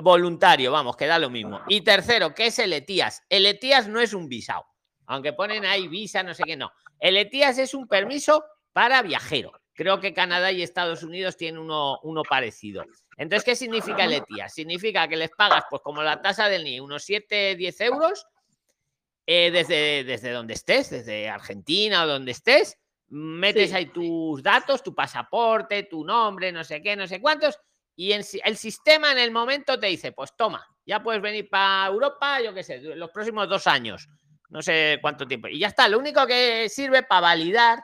voluntario, 0.00 0.72
vamos, 0.72 0.96
que 0.96 1.06
da 1.06 1.18
lo 1.18 1.30
mismo. 1.30 1.60
Y 1.68 1.82
tercero, 1.82 2.34
¿qué 2.34 2.46
es 2.46 2.58
el 2.58 2.72
ETIAS? 2.72 3.24
El 3.28 3.46
ETIAS 3.46 3.88
no 3.88 4.00
es 4.00 4.14
un 4.14 4.28
visado, 4.28 4.64
aunque 5.06 5.32
ponen 5.32 5.64
ahí 5.64 5.88
visa, 5.88 6.22
no 6.22 6.34
sé 6.34 6.44
qué, 6.44 6.56
no. 6.56 6.72
El 6.98 7.16
ETIAS 7.16 7.58
es 7.58 7.74
un 7.74 7.86
permiso 7.86 8.44
para 8.72 9.02
viajero. 9.02 9.52
Creo 9.74 10.00
que 10.00 10.12
Canadá 10.12 10.52
y 10.52 10.62
Estados 10.62 11.02
Unidos 11.02 11.36
tienen 11.36 11.60
uno, 11.60 11.98
uno 12.02 12.22
parecido. 12.22 12.84
Entonces, 13.16 13.44
¿qué 13.44 13.56
significa 13.56 14.04
el 14.04 14.12
ETIAS? 14.12 14.54
Significa 14.54 15.08
que 15.08 15.16
les 15.16 15.30
pagas, 15.30 15.64
pues 15.70 15.82
como 15.82 16.02
la 16.02 16.20
tasa 16.20 16.48
del 16.48 16.64
NIE, 16.64 16.80
unos 16.80 17.02
7, 17.04 17.56
10 17.56 17.80
euros, 17.82 18.26
eh, 19.26 19.50
desde, 19.50 20.04
desde 20.04 20.32
donde 20.32 20.54
estés, 20.54 20.90
desde 20.90 21.28
Argentina 21.28 22.04
o 22.04 22.06
donde 22.06 22.32
estés, 22.32 22.76
metes 23.08 23.70
Sí. 23.70 23.76
ahí 23.76 23.86
tus 23.86 24.42
datos, 24.42 24.82
tu 24.82 24.94
pasaporte, 24.94 25.84
tu 25.84 26.04
nombre, 26.04 26.50
no 26.52 26.64
sé 26.64 26.82
qué, 26.82 26.96
no 26.96 27.06
sé 27.06 27.20
cuántos, 27.20 27.58
y 27.96 28.12
en 28.12 28.22
el 28.44 28.56
sistema 28.56 29.12
en 29.12 29.18
el 29.18 29.30
momento 29.30 29.78
te 29.78 29.88
dice, 29.88 30.12
pues 30.12 30.34
toma, 30.36 30.66
ya 30.86 31.02
puedes 31.02 31.20
venir 31.20 31.48
para 31.50 31.86
Europa, 31.86 32.40
yo 32.40 32.54
qué 32.54 32.62
sé, 32.62 32.80
los 32.80 33.10
próximos 33.10 33.48
dos 33.48 33.66
años, 33.66 34.08
no 34.48 34.62
sé 34.62 34.98
cuánto 35.02 35.26
tiempo. 35.26 35.48
Y 35.48 35.58
ya 35.58 35.68
está, 35.68 35.86
lo 35.88 35.98
único 35.98 36.26
que 36.26 36.68
sirve 36.68 37.02
para 37.02 37.20
validar 37.20 37.82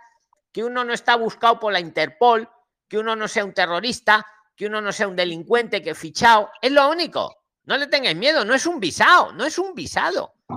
que 0.57 0.65
uno 0.65 0.85
no 0.85 0.95
está 0.95 1.17
buscado 1.17 1.61
por 1.61 1.71
la 1.71 1.81
Interpol, 1.81 2.49
que 2.89 2.97
uno 2.97 3.15
no 3.15 3.29
sea 3.29 3.45
un 3.45 3.53
terrorista, 3.53 4.25
que 4.57 4.65
uno 4.65 4.81
no 4.81 4.91
sea 4.91 5.07
un 5.07 5.15
delincuente 5.15 5.83
que 5.83 5.95
fichado, 5.95 6.49
es 6.63 6.73
lo 6.73 6.89
único. 6.89 7.43
No 7.65 7.77
le 7.77 7.89
tengáis 7.89 8.17
miedo, 8.17 8.43
no 8.43 8.55
es 8.55 8.65
un 8.65 8.81
visado, 8.81 9.33
no 9.35 9.45
es 9.45 9.59
un 9.59 9.75
visado. 9.75 10.33
Ah, 10.49 10.57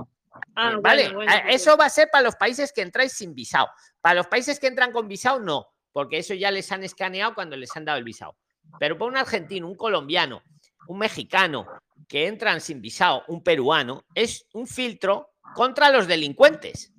bueno, 0.56 0.80
vale, 0.80 1.12
bueno, 1.12 1.30
a- 1.30 1.42
pues, 1.42 1.56
eso 1.56 1.76
va 1.76 1.84
a 1.84 1.90
ser 1.90 2.08
para 2.10 2.24
los 2.24 2.34
países 2.36 2.72
que 2.72 2.80
entráis 2.80 3.12
sin 3.12 3.34
visado. 3.34 3.68
Para 4.00 4.14
los 4.14 4.26
países 4.28 4.58
que 4.58 4.68
entran 4.68 4.90
con 4.90 5.06
visado, 5.06 5.38
no, 5.38 5.66
porque 5.92 6.16
eso 6.16 6.32
ya 6.32 6.50
les 6.50 6.72
han 6.72 6.82
escaneado 6.82 7.34
cuando 7.34 7.54
les 7.58 7.76
han 7.76 7.84
dado 7.84 7.98
el 7.98 8.04
visado. 8.04 8.38
Pero 8.78 8.96
para 8.96 9.10
un 9.10 9.18
argentino, 9.18 9.66
un 9.68 9.74
colombiano, 9.74 10.42
un 10.88 10.96
mexicano 10.98 11.66
que 12.08 12.26
entran 12.26 12.62
sin 12.62 12.80
visado, 12.80 13.22
un 13.28 13.42
peruano, 13.42 14.06
es 14.14 14.46
un 14.54 14.66
filtro 14.66 15.28
contra 15.54 15.90
los 15.90 16.06
delincuentes. 16.06 16.90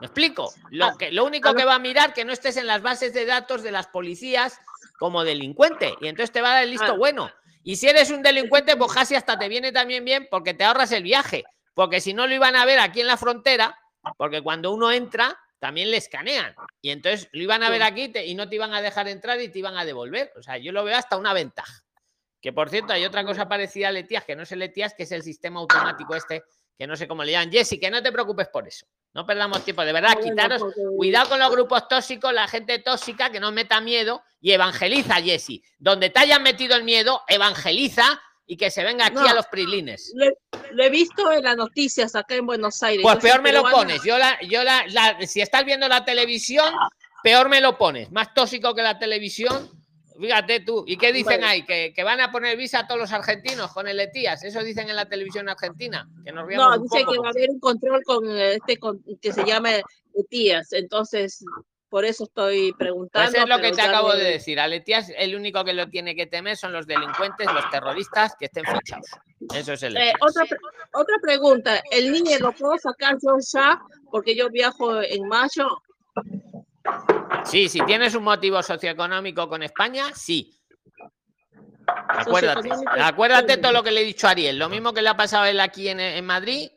¿Me 0.00 0.06
explico? 0.06 0.52
Lo, 0.70 0.86
Ah, 0.86 0.94
que, 0.98 1.12
lo 1.12 1.24
único 1.24 1.50
a 1.50 1.54
que 1.54 1.64
va 1.64 1.74
a 1.74 1.78
mirar 1.78 2.12
que 2.14 2.24
no 2.24 2.32
estés 2.32 2.56
en 2.56 2.66
las 2.66 2.82
bases 2.82 3.12
de 3.12 3.26
datos 3.26 3.62
de 3.62 3.70
las 3.70 3.86
policías 3.88 4.58
como 4.98 5.24
delincuente 5.24 5.94
y 6.00 6.08
entonces 6.08 6.32
te 6.32 6.40
va 6.40 6.50
a 6.50 6.54
dar 6.54 6.64
el 6.64 6.70
listo 6.70 6.92
Ah. 6.92 6.96
bueno. 6.96 7.30
Y 7.62 7.76
si 7.76 7.88
eres 7.88 8.10
un 8.10 8.22
delincuente, 8.22 8.76
pues 8.76 8.92
casi 8.92 9.14
hasta 9.14 9.38
te 9.38 9.48
viene 9.48 9.70
también 9.72 10.04
bien 10.04 10.26
porque 10.30 10.54
te 10.54 10.64
ahorras 10.64 10.92
el 10.92 11.02
viaje. 11.02 11.44
Porque 11.74 12.00
si 12.00 12.14
no 12.14 12.26
lo 12.26 12.34
iban 12.34 12.56
a 12.56 12.64
ver 12.64 12.78
aquí 12.80 13.00
en 13.02 13.06
la 13.06 13.16
frontera, 13.18 13.78
porque 14.16 14.40
cuando 14.42 14.72
uno 14.72 14.90
entra, 14.90 15.38
también 15.58 15.90
le 15.90 15.98
escanean. 15.98 16.54
Y 16.80 16.90
entonces 16.90 17.28
lo 17.32 17.42
iban 17.42 17.62
a 17.62 17.68
ver 17.68 17.82
aquí 17.82 18.08
te- 18.08 18.24
y 18.26 18.34
no 18.34 18.48
te 18.48 18.54
iban 18.56 18.72
a 18.72 18.80
dejar 18.80 19.08
entrar 19.08 19.38
y 19.40 19.48
te 19.50 19.58
iban 19.58 19.76
a 19.76 19.84
devolver. 19.84 20.32
O 20.38 20.42
sea, 20.42 20.56
yo 20.56 20.72
lo 20.72 20.82
veo 20.84 20.96
hasta 20.96 21.18
una 21.18 21.34
ventaja. 21.34 21.82
Que 22.40 22.54
por 22.54 22.70
cierto, 22.70 22.94
hay 22.94 23.04
otra 23.04 23.22
cosa 23.24 23.46
parecida 23.46 23.88
al 23.88 23.98
ETIAS, 23.98 24.24
que 24.24 24.34
no 24.36 24.44
es 24.44 24.52
el 24.52 24.62
ETIAS, 24.62 24.94
que 24.94 25.02
es 25.02 25.12
el 25.12 25.22
sistema 25.22 25.60
automático 25.60 26.14
este, 26.14 26.42
que 26.80 26.86
no 26.86 26.96
sé 26.96 27.06
cómo 27.06 27.22
le 27.22 27.32
llaman. 27.32 27.52
Jessy, 27.52 27.78
que 27.78 27.90
no 27.90 28.02
te 28.02 28.10
preocupes 28.10 28.48
por 28.48 28.66
eso. 28.66 28.86
No 29.12 29.26
perdamos 29.26 29.62
tiempo. 29.62 29.84
De 29.84 29.92
verdad, 29.92 30.14
Ah, 30.16 30.20
quitaros. 30.22 30.62
Cuidado 30.96 31.28
con 31.28 31.38
los 31.38 31.50
grupos 31.50 31.86
tóxicos, 31.88 32.32
la 32.32 32.48
gente 32.48 32.78
tóxica 32.78 33.30
que 33.30 33.38
no 33.38 33.52
meta 33.52 33.82
miedo 33.82 34.22
y 34.40 34.52
evangeliza, 34.52 35.16
Jessy. 35.16 35.62
Donde 35.78 36.08
te 36.08 36.20
hayan 36.20 36.42
metido 36.42 36.74
el 36.76 36.84
miedo, 36.84 37.20
evangeliza 37.28 38.18
y 38.46 38.56
que 38.56 38.70
se 38.70 38.82
venga 38.82 39.04
aquí 39.04 39.16
No. 39.16 39.28
a 39.28 39.34
los 39.34 39.44
prilines. 39.48 40.10
Lo, 40.14 40.82
he 40.82 40.88
visto 40.88 41.30
en 41.32 41.42
las 41.44 41.54
noticias 41.58 42.16
acá 42.16 42.34
en 42.36 42.46
Buenos 42.46 42.82
Aires. 42.82 43.02
Pues 43.02 43.16
Yo 43.16 43.20
peor 43.20 43.42
me 43.42 43.52
lo 43.52 43.62
pones. 43.64 44.02
Yo 44.02 44.16
la, 44.16 44.40
yo 44.48 44.64
la, 44.64 44.86
la- 44.88 45.18
si 45.26 45.42
estás 45.42 45.66
viendo 45.66 45.86
la 45.86 46.02
televisión, 46.06 46.72
peor 47.22 47.50
me 47.50 47.60
lo 47.60 47.76
pones. 47.76 48.10
Más 48.10 48.32
tóxico 48.32 48.74
que 48.74 48.80
la 48.80 48.98
televisión. 48.98 49.70
Fíjate 50.20 50.60
tú. 50.60 50.84
¿Y 50.86 50.96
qué 50.96 51.12
dicen 51.12 51.42
ahí? 51.44 51.64
¿Que, 51.64 51.92
que 51.94 52.04
van 52.04 52.20
a 52.20 52.30
poner 52.30 52.56
visa 52.56 52.80
a 52.80 52.86
todos 52.86 53.00
los 53.00 53.12
argentinos 53.12 53.72
con 53.72 53.88
el 53.88 53.98
ETIAS. 53.98 54.44
Eso 54.44 54.62
dicen 54.62 54.88
en 54.90 54.96
la 54.96 55.08
televisión 55.08 55.48
argentina. 55.48 56.06
Que 56.24 56.32
nos 56.32 56.48
No, 56.48 56.74
un 56.76 56.82
dice 56.82 57.00
poco. 57.00 57.12
que 57.12 57.18
va 57.18 57.28
a 57.28 57.30
haber 57.30 57.50
un 57.50 57.60
control 57.60 58.02
con 58.04 58.28
eh, 58.30 58.54
este 58.54 58.76
con- 58.78 59.02
que 59.20 59.32
se 59.32 59.44
llama 59.44 59.70
ETIAS. 60.14 60.72
Entonces, 60.74 61.44
por 61.88 62.04
eso 62.04 62.24
estoy 62.24 62.72
preguntando. 62.78 63.30
Pues 63.32 63.42
es 63.42 63.48
lo 63.48 63.58
que 63.60 63.72
te 63.72 63.82
acabo 63.82 64.12
de 64.12 64.24
decir. 64.24 64.60
Al 64.60 64.72
ETIAS, 64.72 65.10
el 65.16 65.34
único 65.34 65.64
que 65.64 65.72
lo 65.72 65.88
tiene 65.88 66.14
que 66.14 66.26
temer 66.26 66.56
son 66.56 66.72
los 66.72 66.86
delincuentes, 66.86 67.46
los 67.52 67.68
terroristas 67.70 68.34
que 68.38 68.44
estén 68.46 68.64
fichados. 68.64 69.06
Eso 69.54 69.72
es 69.72 69.82
el 69.82 69.96
Eh, 69.96 70.12
otra, 70.20 70.44
otra 70.92 71.16
pregunta. 71.22 71.82
¿El 71.90 72.12
niño 72.12 72.38
lo 72.40 72.52
puedo 72.52 72.76
sacar 72.78 73.16
yo 73.22 73.36
ya? 73.52 73.80
Porque 74.10 74.36
yo 74.36 74.50
viajo 74.50 75.00
en 75.02 75.26
mayo. 75.26 75.66
Sí, 77.44 77.68
si 77.68 77.80
tienes 77.80 78.14
un 78.14 78.24
motivo 78.24 78.62
socioeconómico 78.62 79.48
con 79.48 79.62
España, 79.62 80.06
sí. 80.14 80.58
Acuérdate, 81.86 82.70
acuérdate 83.00 83.56
todo 83.56 83.72
lo 83.72 83.82
que 83.82 83.90
le 83.90 84.02
he 84.02 84.04
dicho 84.04 84.26
a 84.26 84.30
Ariel. 84.30 84.58
Lo 84.58 84.68
mismo 84.68 84.92
que 84.92 85.02
le 85.02 85.08
ha 85.08 85.16
pasado 85.16 85.44
a 85.44 85.50
él 85.50 85.60
aquí 85.60 85.88
en, 85.88 86.00
en 86.00 86.24
Madrid. 86.24 86.70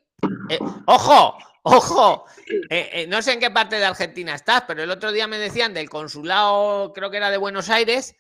Eh, 0.50 0.60
¡Ojo! 0.86 1.38
¡Ojo! 1.64 2.26
Eh, 2.70 2.90
eh, 2.92 3.08
no 3.08 3.22
sé 3.22 3.34
en 3.34 3.40
qué 3.40 3.50
parte 3.50 3.78
de 3.78 3.86
Argentina 3.86 4.36
estás, 4.36 4.64
pero 4.68 4.84
el 4.84 4.92
otro 4.92 5.12
día 5.12 5.28
me 5.28 5.38
decían 5.38 5.74
del 5.74 5.90
consulado, 5.90 6.92
creo 6.94 7.10
que 7.10 7.18
era 7.18 7.32
de 7.32 7.38
Buenos 7.38 7.70
Aires, 7.70 8.16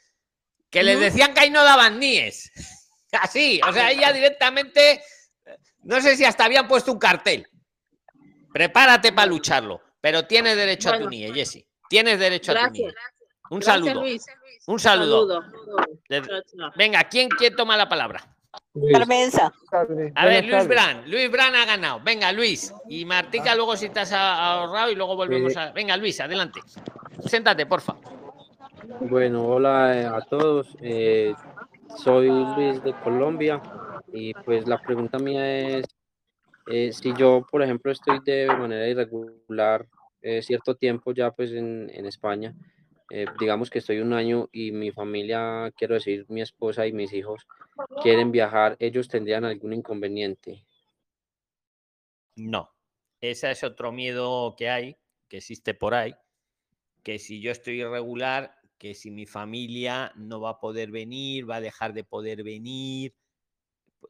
que 0.70 0.84
les 0.84 1.00
decían 1.00 1.34
que 1.34 1.42
ahí 1.42 1.50
no 1.50 1.64
daban 1.64 2.00
níes. 2.00 2.52
Así, 3.12 3.62
o 3.68 3.72
sea, 3.72 3.94
ya 3.94 4.12
directamente, 4.12 5.04
no 5.84 6.02
sé 6.02 6.16
si 6.18 6.26
hasta 6.26 6.46
habían 6.46 6.68
puesto 6.68 6.92
un 6.92 7.00
cartel. 7.00 7.48
Prepárate 8.52 9.12
para 9.12 9.28
lucharlo, 9.28 9.82
pero 10.02 10.26
tienes 10.26 10.56
derecho 10.56 10.92
a 10.92 10.98
tu. 10.98 11.10
NIE, 11.10 11.32
Jessy. 11.32 11.68
Tienes 11.90 12.20
derecho 12.20 12.52
a 12.54 12.72
tu. 12.72 12.84
Un 13.50 13.60
Gracias, 13.60 13.86
saludo. 13.86 14.02
Luis. 14.02 14.26
Un 14.68 14.80
saludo. 14.80 15.44
Venga, 16.76 17.04
¿quién, 17.06 17.30
¿quién 17.30 17.56
toma 17.56 17.78
la 17.78 17.88
palabra? 17.88 18.24
Carmenza. 18.92 19.52
A 20.16 20.26
ver, 20.26 20.46
Luis 20.46 20.68
Bran. 20.68 21.10
Luis 21.10 21.30
Bran 21.30 21.54
ha 21.56 21.66
ganado. 21.66 22.00
Venga, 22.04 22.32
Luis. 22.32 22.74
Y 22.88 23.06
Martica, 23.06 23.56
luego 23.56 23.76
si 23.76 23.88
a- 24.14 24.54
ahorrado 24.62 24.92
y 24.92 24.96
luego 24.96 25.16
volvemos 25.16 25.56
a. 25.58 25.72
Venga, 25.72 25.98
Luis, 25.98 26.20
adelante. 26.22 26.62
Siéntate, 27.26 27.66
porfa. 27.66 27.96
Bueno, 29.02 29.46
hola 29.46 29.98
eh, 29.98 30.06
a 30.06 30.22
todos. 30.22 30.68
eh, 30.82 31.34
soy 31.98 32.28
Luis 32.28 32.84
de 32.84 32.94
Colombia 33.04 33.62
y 34.12 34.34
pues 34.34 34.68
la 34.68 34.78
pregunta 34.80 35.20
mía 35.20 35.78
es 35.78 35.86
eh, 36.68 36.92
si 36.92 37.14
yo, 37.16 37.46
por 37.50 37.62
ejemplo, 37.62 37.92
estoy 37.92 38.20
de 38.24 38.48
manera 38.48 38.88
irregular 38.88 39.86
eh, 40.24 40.42
cierto 40.42 40.76
tiempo 40.76 41.14
ya 41.14 41.32
pues 41.32 41.52
en, 41.52 41.92
en 41.94 42.06
España, 42.06 42.56
eh, 43.12 43.26
digamos 43.40 43.70
que 43.70 43.80
estoy 43.80 44.00
un 44.00 44.14
año 44.14 44.50
y 44.52 44.72
mi 44.72 44.92
familia, 44.92 45.72
quiero 45.78 45.94
decir, 45.94 46.26
mi 46.30 46.42
esposa 46.42 46.88
y 46.88 46.94
mis 46.94 47.14
hijos 47.14 47.46
quieren 48.02 48.32
viajar, 48.32 48.76
¿ellos 48.80 49.08
tendrían 49.08 49.46
algún 49.46 49.74
inconveniente? 49.74 50.66
No. 52.36 52.74
Ese 53.22 53.52
es 53.52 53.64
otro 53.64 53.92
miedo 53.92 54.56
que 54.58 54.70
hay, 54.70 54.98
que 55.28 55.38
existe 55.38 55.74
por 55.74 55.94
ahí. 55.94 56.16
Que 57.04 57.20
si 57.20 57.42
yo 57.42 57.52
estoy 57.52 57.82
irregular, 57.82 58.56
que 58.78 58.96
si 58.96 59.12
mi 59.12 59.26
familia 59.26 60.12
no 60.16 60.42
va 60.42 60.52
a 60.52 60.60
poder 60.60 60.92
venir, 60.92 61.50
va 61.50 61.58
a 61.58 61.62
dejar 61.62 61.94
de 61.94 62.04
poder 62.04 62.44
venir. 62.44 63.16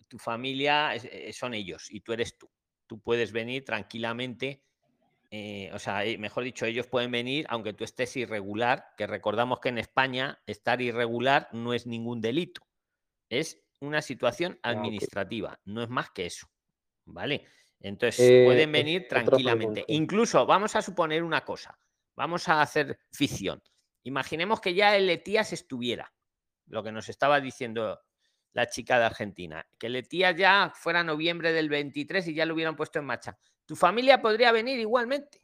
Tu 0.07 0.17
familia 0.17 0.95
eh, 0.95 1.33
son 1.33 1.53
ellos 1.53 1.91
y 1.91 1.99
tú 1.99 2.13
eres 2.13 2.37
tú. 2.37 2.49
Tú 2.87 2.99
puedes 2.99 3.31
venir 3.31 3.65
tranquilamente. 3.65 4.63
Eh, 5.35 5.71
o 5.73 5.79
sea, 5.79 6.05
eh, 6.05 6.19
mejor 6.19 6.43
dicho, 6.43 6.67
ellos 6.67 6.85
pueden 6.85 7.09
venir 7.09 7.47
aunque 7.49 7.73
tú 7.73 7.83
estés 7.83 8.15
irregular, 8.17 8.93
que 8.95 9.07
recordamos 9.07 9.59
que 9.59 9.69
en 9.69 9.79
España 9.79 10.39
estar 10.45 10.79
irregular 10.79 11.49
no 11.53 11.73
es 11.73 11.87
ningún 11.87 12.21
delito. 12.21 12.61
Es 13.29 13.59
una 13.79 14.03
situación 14.03 14.59
Ah, 14.61 14.69
administrativa, 14.69 15.59
no 15.65 15.81
es 15.81 15.89
más 15.89 16.11
que 16.11 16.27
eso. 16.27 16.51
¿Vale? 17.05 17.47
Entonces 17.79 18.29
Eh, 18.29 18.43
pueden 18.45 18.71
venir 18.71 19.07
tranquilamente. 19.07 19.83
Incluso 19.87 20.45
vamos 20.45 20.75
a 20.75 20.83
suponer 20.83 21.23
una 21.23 21.43
cosa, 21.43 21.79
vamos 22.15 22.47
a 22.47 22.61
hacer 22.61 22.99
ficción. 23.11 23.59
Imaginemos 24.03 24.61
que 24.61 24.75
ya 24.75 24.95
el 24.95 25.09
Etías 25.09 25.51
estuviera, 25.51 26.13
lo 26.67 26.83
que 26.83 26.91
nos 26.91 27.09
estaba 27.09 27.41
diciendo 27.41 27.99
la 28.51 28.67
chica 28.67 28.99
de 28.99 29.05
Argentina, 29.05 29.67
que 29.79 29.87
el 29.87 29.95
Etías 29.95 30.35
ya 30.35 30.71
fuera 30.75 31.03
noviembre 31.03 31.53
del 31.53 31.69
23 31.69 32.27
y 32.27 32.35
ya 32.35 32.45
lo 32.45 32.53
hubieran 32.53 32.75
puesto 32.75 32.99
en 32.99 33.05
marcha. 33.05 33.35
Tu 33.65 33.75
familia 33.75 34.21
podría 34.21 34.51
venir 34.51 34.79
igualmente. 34.79 35.41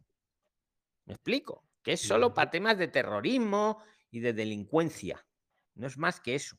¿Me 1.06 1.14
explico? 1.14 1.64
Que 1.82 1.94
es 1.94 2.02
solo 2.02 2.34
para 2.34 2.52
temas 2.52 2.78
de 2.78 2.88
terrorismo 2.88 3.82
y 4.12 4.20
de 4.20 4.34
delincuencia. 4.34 5.26
No 5.76 5.88
es 5.88 5.98
más 5.98 6.20
que 6.20 6.36
eso. 6.36 6.58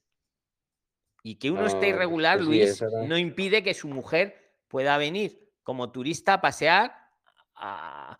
Y 1.23 1.37
que 1.37 1.51
uno 1.51 1.67
esté 1.67 1.87
Ah, 1.87 1.89
irregular, 1.91 2.39
pues 2.39 2.47
Luis, 2.49 2.83
no 3.07 3.19
impide 3.19 3.63
que 3.63 3.75
su 3.75 3.89
mujer 3.89 4.57
pueda 4.69 4.97
venir 4.97 5.53
como 5.63 5.91
turista 5.93 6.35
a 6.35 6.41
pasear. 6.41 6.97
a- 7.55 8.19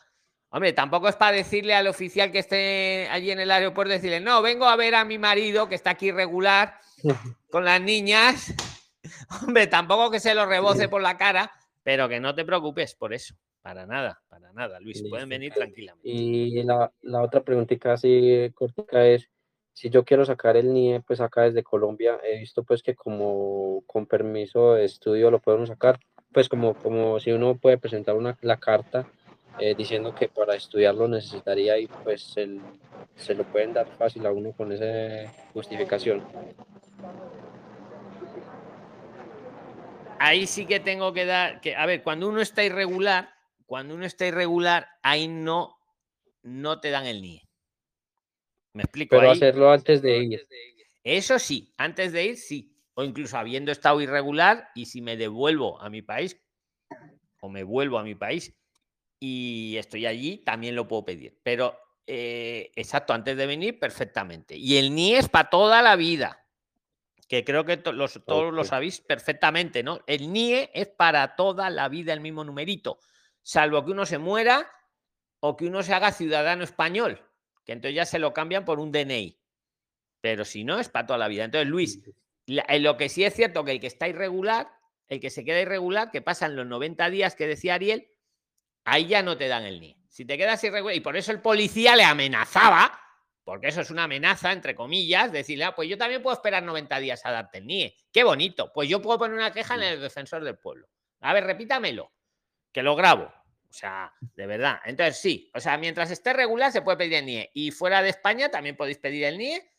Hombre, 0.53 0.73
tampoco 0.73 1.09
es 1.09 1.15
para 1.17 1.37
decirle 1.37 1.75
al 1.75 1.87
oficial 1.87 2.31
que 2.33 2.41
esté 2.41 3.09
allí 3.11 3.31
en 3.31 3.39
el 3.41 3.51
aeropuerto, 3.53 3.93
decirle, 3.93 4.19
no, 4.21 4.43
vengo 4.43 4.67
a 4.67 4.75
ver 4.77 4.97
a 4.97 5.05
mi 5.05 5.17
marido 5.17 5.69
que 5.69 5.77
está 5.77 5.91
aquí 5.91 6.09
irregular 6.09 6.79
con 7.51 7.65
las 7.65 7.81
niñas. 7.81 8.53
Hombre, 9.43 9.67
tampoco 9.69 10.11
que 10.11 10.21
se 10.21 10.35
lo 10.35 10.45
reboce 10.47 10.89
por 10.91 11.01
la 11.01 11.17
cara, 11.17 11.51
pero 11.83 12.09
que 12.09 12.21
no 12.21 12.35
te 12.35 12.45
preocupes 12.45 12.95
por 12.95 13.13
eso. 13.15 13.35
Para 13.63 13.87
nada, 13.87 14.23
para 14.29 14.53
nada, 14.53 14.81
Luis. 14.81 15.03
Pueden 15.09 15.29
venir 15.29 15.53
tranquilamente. 15.53 16.09
Y 16.09 16.63
la, 16.63 16.91
la 17.03 17.23
otra 17.23 17.43
preguntita 17.43 17.93
así 17.93 18.51
cortica 18.55 19.07
es, 19.07 19.29
si 19.73 19.91
yo 19.91 20.05
quiero 20.05 20.25
sacar 20.25 20.57
el 20.57 20.67
NIE, 20.69 21.01
pues 21.01 21.21
acá 21.21 21.43
desde 21.43 21.63
Colombia, 21.63 22.19
he 22.25 22.39
visto 22.39 22.63
pues 22.65 22.83
que 22.83 22.95
como 22.95 23.83
con 23.87 24.07
permiso 24.07 24.75
de 24.75 24.85
estudio 24.87 25.31
lo 25.31 25.41
podemos 25.41 25.69
sacar, 25.69 25.99
pues 26.33 26.49
como, 26.49 26.75
como 26.75 27.21
si 27.21 27.33
uno 27.33 27.57
puede 27.57 27.77
presentar 27.79 28.15
una, 28.17 28.37
la 28.41 28.59
carta 28.59 29.07
eh, 29.59 29.75
diciendo 29.75 30.15
que 30.15 30.29
para 30.29 30.55
estudiarlo 30.55 31.07
necesitaría 31.07 31.79
y 31.79 31.87
pues 31.87 32.35
el- 32.37 32.61
se 33.17 33.35
lo 33.35 33.45
pueden 33.45 33.75
dar 33.75 33.87
fácil 33.99 34.25
a 34.27 34.33
uno 34.33 34.53
con 34.53 34.73
esa 34.73 35.31
justificación. 35.53 36.23
Ahí 40.21 40.47
sí 40.47 40.67
que 40.67 40.79
tengo 40.79 41.13
que 41.13 41.25
dar 41.25 41.61
que 41.61 41.75
a 41.75 41.87
ver 41.87 42.03
cuando 42.03 42.29
uno 42.29 42.41
está 42.41 42.63
irregular 42.63 43.35
cuando 43.65 43.95
uno 43.95 44.05
está 44.05 44.27
irregular 44.27 44.87
ahí 45.03 45.27
no 45.27 45.77
no 46.43 46.81
te 46.81 46.91
dan 46.91 47.07
el 47.07 47.21
NIE. 47.21 47.43
Me 48.73 48.83
explico 48.83 49.17
Pero 49.17 49.31
ahí 49.31 49.37
hacerlo 49.37 49.71
antes 49.71 50.01
de 50.01 50.19
ir. 50.19 50.47
eso 51.03 51.39
sí 51.39 51.73
antes 51.77 52.13
de 52.13 52.27
ir 52.27 52.37
sí. 52.37 52.77
O 52.95 53.05
incluso 53.05 53.39
habiendo 53.39 53.73
estado 53.73 54.01
irregular 54.01 54.69
y 54.75 54.87
si 54.87 55.01
me 55.01 55.17
devuelvo 55.17 55.81
a 55.81 55.89
mi 55.89 56.03
país 56.03 56.39
o 57.41 57.49
me 57.49 57.63
vuelvo 57.63 57.99
a 57.99 58.03
mi 58.03 58.15
país 58.15 58.55
y 59.19 59.77
estoy 59.79 60.07
allí 60.07 60.39
también 60.39 60.75
lo 60.75 60.87
puedo 60.87 61.05
pedir. 61.05 61.39
Pero 61.43 61.79
eh, 62.07 62.73
exacto 62.75 63.15
antes 63.15 63.37
de 63.37 63.47
venir 63.47 63.79
perfectamente. 63.79 64.57
Y 64.57 64.77
el 64.77 64.95
NIE 64.95 65.19
es 65.19 65.29
para 65.29 65.49
toda 65.49 65.81
la 65.81 65.97
vida 65.97 66.40
que 67.31 67.45
creo 67.45 67.65
que 67.65 67.77
to- 67.77 67.93
los, 67.93 68.21
todos 68.27 68.53
lo 68.53 68.65
sabéis 68.65 69.01
perfectamente, 69.01 69.85
¿no? 69.85 70.01
El 70.09 70.33
NIE 70.33 70.71
es 70.75 70.89
para 70.89 71.37
toda 71.37 71.71
la 71.71 71.89
vida 71.89 72.13
el 72.13 72.21
mismo 72.21 72.43
numerito, 72.43 72.99
salvo 73.41 73.85
que 73.85 73.93
uno 73.93 74.05
se 74.05 74.19
muera 74.19 74.69
o 75.39 75.57
que 75.57 75.67
uno 75.67 75.85
se 75.85 75.95
haga 75.95 76.11
ciudadano 76.11 76.65
español, 76.65 77.23
que 77.65 77.71
entonces 77.73 77.95
ya 77.95 78.05
se 78.05 78.19
lo 78.19 78.35
cambian 78.35 78.65
por 78.65 78.81
un 78.81 78.91
DNI. 78.91 79.39
Pero 80.21 80.45
si 80.45 80.65
no, 80.65 80.81
es 80.81 80.89
para 80.89 81.07
toda 81.07 81.19
la 81.21 81.29
vida. 81.29 81.45
Entonces, 81.45 81.69
Luis, 81.69 82.01
la- 82.47 82.67
en 82.69 82.83
lo 82.83 82.97
que 82.97 83.09
sí 83.09 83.23
es 83.23 83.33
cierto 83.33 83.65
que 83.65 83.71
el 83.71 83.81
que 83.81 83.87
está 83.87 84.09
irregular, 84.09 84.69
el 85.07 85.21
que 85.21 85.31
se 85.31 85.45
queda 85.45 85.61
irregular, 85.61 86.11
que 86.11 86.23
pasan 86.23 86.57
los 86.57 86.67
90 86.67 87.11
días 87.11 87.37
que 87.37 87.47
decía 87.47 87.75
Ariel, 87.75 88.09
ahí 88.85 89.07
ya 89.07 89.23
no 89.23 89.37
te 89.37 89.47
dan 89.47 89.65
el 89.65 89.79
NIE. 89.81 89.97
Si 90.09 90.25
te 90.25 90.37
quedas 90.37 90.65
irregular, 90.65 90.97
y 90.97 91.01
por 91.01 91.17
eso 91.17 91.31
el 91.31 91.41
policía 91.41 91.95
le 91.95 92.03
amenazaba, 92.03 93.01
porque 93.45 93.69
eso 93.69 93.81
es 93.81 93.91
una 93.91 94.05
amenaza, 94.05 94.53
entre 94.53 94.75
comillas, 94.75 95.33
decirle, 95.33 95.65
ah, 95.65 95.75
pues 95.75 95.89
yo 95.89 95.99
también 95.99 96.23
puedo 96.23 96.35
esperar 96.35 96.63
90 96.63 96.99
días 96.99 97.25
a 97.25 97.33
darte 97.33 97.59
el 97.59 97.67
NIE. 97.67 97.97
Qué 98.13 98.25
bonito. 98.25 98.73
Pues 98.73 98.89
yo 98.89 99.01
puedo 99.01 99.19
poner 99.19 99.37
una 99.37 99.53
queja 99.53 99.75
en 99.75 99.83
el 99.83 100.01
defensor 100.01 100.45
del 100.45 100.59
pueblo. 100.59 100.89
A 101.21 101.33
ver, 101.33 101.45
repítamelo, 101.45 102.13
que 102.73 102.83
lo 102.83 102.95
grabo. 102.97 103.25
O 103.25 103.73
sea, 103.73 104.13
de 104.21 104.47
verdad. 104.47 104.81
Entonces, 104.85 105.19
sí, 105.19 105.51
o 105.55 105.61
sea, 105.61 105.79
mientras 105.79 106.11
esté 106.11 106.33
regular 106.33 106.73
se 106.73 106.83
puede 106.83 106.99
pedir 106.99 107.15
el 107.15 107.27
NIE. 107.27 107.51
Y 107.55 107.71
fuera 107.71 108.03
de 108.03 108.11
España 108.11 108.51
también 108.51 108.77
podéis 108.77 108.99
pedir 108.99 109.25
el 109.25 109.39
NIE. 109.39 109.71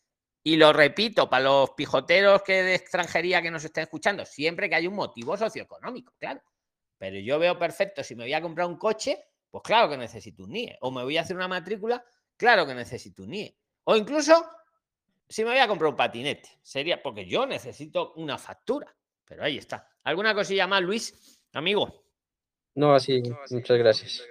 Y 0.44 0.56
lo 0.56 0.72
repito, 0.72 1.30
para 1.30 1.44
los 1.44 1.70
pijoteros 1.70 2.42
que 2.42 2.62
de 2.62 2.74
extranjería 2.74 3.42
que 3.42 3.50
nos 3.50 3.64
estén 3.64 3.82
escuchando, 3.82 4.24
siempre 4.24 4.68
que 4.68 4.74
hay 4.74 4.86
un 4.86 4.94
motivo 4.94 5.36
socioeconómico, 5.36 6.14
claro. 6.18 6.42
Pero 6.98 7.18
yo 7.20 7.38
veo 7.38 7.58
perfecto, 7.58 8.02
si 8.02 8.16
me 8.16 8.24
voy 8.24 8.32
a 8.32 8.42
comprar 8.42 8.66
un 8.66 8.76
coche, 8.76 9.22
pues 9.50 9.62
claro 9.62 9.90
que 9.90 9.96
necesito 9.96 10.44
un 10.44 10.50
NIE. 10.50 10.78
O 10.80 10.90
me 10.90 11.04
voy 11.04 11.16
a 11.16 11.20
hacer 11.20 11.36
una 11.36 11.48
matrícula, 11.48 12.04
claro 12.36 12.66
que 12.66 12.74
necesito 12.74 13.22
un 13.22 13.30
NIE. 13.30 13.56
O 13.84 13.96
incluso, 13.96 14.44
si 15.28 15.44
me 15.44 15.50
voy 15.50 15.58
a 15.58 15.68
comprar 15.68 15.90
un 15.90 15.96
patinete, 15.96 16.58
sería 16.62 17.02
porque 17.02 17.26
yo 17.26 17.46
necesito 17.46 18.12
una 18.14 18.38
factura. 18.38 18.94
Pero 19.24 19.44
ahí 19.44 19.58
está. 19.58 19.88
¿Alguna 20.04 20.34
cosilla 20.34 20.66
más, 20.66 20.82
Luis? 20.82 21.40
Amigo, 21.54 22.04
No, 22.74 22.94
así, 22.94 23.22
muchas 23.50 23.78
gracias. 23.78 24.22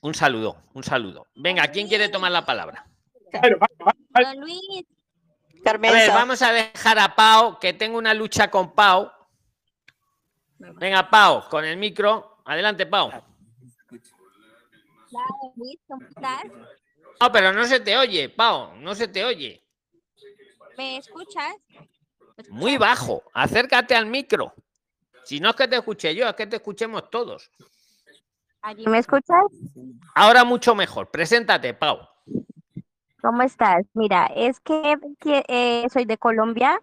un 0.00 0.14
saludo, 0.14 0.64
un 0.74 0.82
saludo. 0.82 1.28
Venga, 1.34 1.66
¿quién 1.68 1.88
quiere 1.88 2.08
tomar 2.08 2.32
la 2.32 2.44
palabra? 2.44 2.86
Don 3.32 4.40
Luis. 4.40 4.86
A 5.66 5.76
ver, 5.76 6.10
vamos 6.10 6.40
a 6.42 6.52
dejar 6.52 6.98
a 6.98 7.14
Pau, 7.14 7.58
que 7.58 7.74
tengo 7.74 7.98
una 7.98 8.14
lucha 8.14 8.50
con 8.50 8.74
Pau. 8.74 9.10
Venga, 10.58 11.08
Pau, 11.10 11.48
con 11.48 11.64
el 11.64 11.76
micro. 11.76 12.42
Adelante, 12.46 12.86
Pau. 12.86 13.08
Hola, 13.08 13.24
Luis, 15.56 15.78
¿cómo 15.86 16.06
estás? 16.06 16.42
No, 17.20 17.30
pero 17.30 17.52
no 17.52 17.64
se 17.66 17.80
te 17.80 17.96
oye, 17.98 18.30
Pau, 18.30 18.74
no 18.76 18.94
se 18.94 19.06
te 19.06 19.24
oye. 19.24 19.62
¿Me 20.78 20.96
escuchas? 20.96 21.54
Muy 22.48 22.78
bajo. 22.78 23.22
Acércate 23.34 23.94
al 23.94 24.06
micro. 24.06 24.54
Si 25.24 25.38
no 25.38 25.50
es 25.50 25.56
que 25.56 25.68
te 25.68 25.76
escuche 25.76 26.14
yo, 26.14 26.26
es 26.26 26.34
que 26.34 26.46
te 26.46 26.56
escuchemos 26.56 27.10
todos. 27.10 27.50
¿Allí 28.62 28.86
me 28.86 28.98
escuchas? 28.98 29.44
Ahora 30.14 30.44
mucho 30.44 30.74
mejor. 30.74 31.10
Preséntate, 31.10 31.74
Pau. 31.74 31.98
¿Cómo 33.20 33.42
estás? 33.42 33.84
Mira, 33.92 34.26
es 34.34 34.60
que, 34.60 34.96
eh, 35.48 35.86
soy 35.92 36.06
de 36.06 36.16
Colombia 36.16 36.80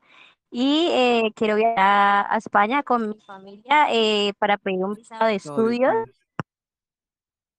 y 0.51 0.87
eh, 0.91 1.31
quiero 1.35 1.55
viajar 1.55 1.79
a, 1.79 2.33
a 2.33 2.37
España 2.37 2.83
con 2.83 3.09
mi 3.09 3.19
familia 3.21 3.87
eh, 3.91 4.33
para 4.37 4.57
pedir 4.57 4.83
un 4.83 4.93
visado 4.93 5.25
de 5.25 5.35
estudios. 5.35 5.95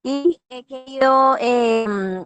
Y 0.04 0.40
he 0.48 0.64
querido 0.64 1.36
em, 1.40 2.24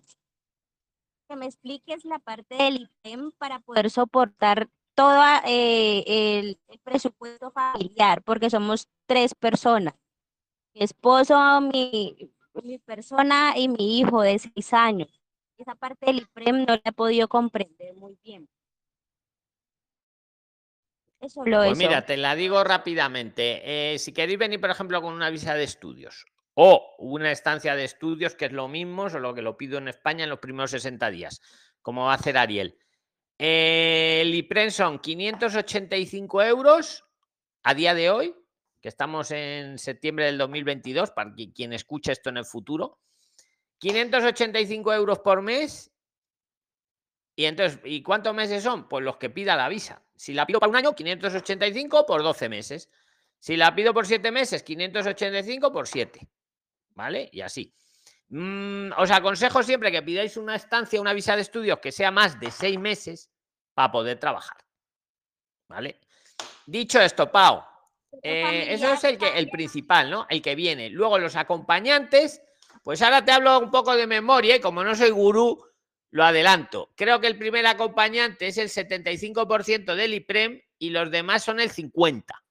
que 1.32 1.36
me 1.36 1.46
expliques 1.46 2.04
la 2.04 2.18
parte 2.18 2.56
del 2.56 2.82
IPEM 2.82 3.32
para 3.38 3.58
poder 3.60 3.90
soportar 3.90 4.68
todo 4.94 5.22
el, 5.46 6.58
el 6.68 6.78
presupuesto 6.84 7.50
familiar, 7.50 8.22
porque 8.22 8.50
somos 8.50 8.86
tres 9.06 9.34
personas. 9.34 9.94
Mi 10.74 10.82
esposo, 10.82 11.60
mi, 11.62 12.30
mi 12.62 12.78
persona 12.78 13.54
y 13.56 13.68
mi 13.68 13.98
hijo 13.98 14.20
de 14.20 14.38
seis 14.38 14.74
años. 14.74 15.08
Esa 15.56 15.74
parte 15.74 16.04
del 16.04 16.18
IPREM 16.18 16.66
no 16.66 16.74
la 16.74 16.82
he 16.84 16.92
podido 16.92 17.28
comprender 17.28 17.94
muy 17.94 18.18
bien. 18.22 18.46
Pues 21.18 21.32
eso. 21.32 21.74
mira, 21.76 22.04
te 22.04 22.18
la 22.18 22.34
digo 22.34 22.62
rápidamente. 22.62 23.94
Eh, 23.94 23.98
si 23.98 24.12
queréis 24.12 24.38
venir, 24.38 24.60
por 24.60 24.68
ejemplo, 24.68 25.00
con 25.00 25.14
una 25.14 25.30
visa 25.30 25.54
de 25.54 25.64
estudios 25.64 26.26
o 26.54 26.94
una 26.98 27.32
estancia 27.32 27.74
de 27.74 27.84
estudios, 27.84 28.34
que 28.34 28.46
es 28.46 28.52
lo 28.52 28.68
mismo, 28.68 29.08
solo 29.08 29.34
que 29.34 29.42
lo 29.42 29.56
pido 29.56 29.78
en 29.78 29.88
España 29.88 30.24
en 30.24 30.30
los 30.30 30.38
primeros 30.38 30.70
60 30.72 31.10
días, 31.10 31.40
como 31.80 32.04
va 32.06 32.12
a 32.12 32.16
hacer 32.16 32.36
Ariel. 32.36 32.78
El 33.38 34.34
IPREM 34.34 34.70
son 34.70 34.98
585 34.98 36.42
euros 36.42 37.04
a 37.62 37.74
día 37.74 37.94
de 37.94 38.10
hoy, 38.10 38.34
que 38.80 38.88
estamos 38.88 39.30
en 39.30 39.78
septiembre 39.78 40.26
del 40.26 40.38
2022, 40.38 41.10
para 41.12 41.32
quien 41.34 41.72
escuche 41.72 42.12
esto 42.12 42.30
en 42.30 42.36
el 42.36 42.44
futuro. 42.44 43.00
585 43.78 44.92
euros 44.92 45.18
por 45.20 45.42
mes. 45.42 45.90
Y 47.34 47.46
entonces, 47.46 47.80
¿y 47.84 48.02
cuántos 48.02 48.34
meses 48.34 48.62
son? 48.62 48.88
Pues 48.88 49.04
los 49.04 49.16
que 49.16 49.30
pida 49.30 49.56
la 49.56 49.68
visa. 49.68 50.02
Si 50.14 50.34
la 50.34 50.46
pido 50.46 50.60
para 50.60 50.70
un 50.70 50.76
año, 50.76 50.94
585 50.94 52.06
por 52.06 52.22
12 52.22 52.48
meses. 52.48 52.90
Si 53.38 53.56
la 53.56 53.74
pido 53.74 53.92
por 53.92 54.06
7 54.06 54.30
meses, 54.30 54.62
585 54.62 55.72
por 55.72 55.88
7. 55.88 56.28
¿Vale? 56.94 57.28
Y 57.32 57.40
así. 57.40 57.72
Mm, 58.28 58.92
os 58.96 59.10
aconsejo 59.10 59.62
siempre 59.62 59.92
que 59.92 60.02
pidáis 60.02 60.36
una 60.36 60.56
estancia, 60.56 61.00
una 61.00 61.12
visa 61.12 61.36
de 61.36 61.42
estudios 61.42 61.78
que 61.80 61.92
sea 61.92 62.10
más 62.10 62.40
de 62.40 62.50
6 62.50 62.78
meses 62.78 63.30
para 63.74 63.92
poder 63.92 64.18
trabajar. 64.18 64.56
¿Vale? 65.68 66.00
Dicho 66.66 67.00
esto, 67.00 67.30
Pau, 67.30 67.62
eh, 68.22 68.66
eso 68.68 68.92
es 68.92 69.04
el, 69.04 69.18
que, 69.18 69.38
el 69.38 69.48
principal, 69.48 70.10
¿no? 70.10 70.26
El 70.28 70.42
que 70.42 70.54
viene. 70.54 70.90
Luego 70.90 71.18
los 71.18 71.36
acompañantes, 71.36 72.42
pues 72.82 73.00
ahora 73.02 73.24
te 73.24 73.32
hablo 73.32 73.58
un 73.58 73.70
poco 73.70 73.96
de 73.96 74.06
memoria 74.06 74.56
y 74.56 74.60
como 74.60 74.84
no 74.84 74.94
soy 74.94 75.10
gurú, 75.10 75.64
lo 76.10 76.24
adelanto. 76.24 76.92
Creo 76.94 77.20
que 77.20 77.26
el 77.26 77.38
primer 77.38 77.66
acompañante 77.66 78.46
es 78.46 78.58
el 78.58 78.68
75% 78.68 79.94
del 79.94 80.14
IPREM 80.14 80.60
y 80.78 80.90
los 80.90 81.10
demás 81.10 81.42
son 81.42 81.58
el 81.58 81.70
50. 81.70 82.41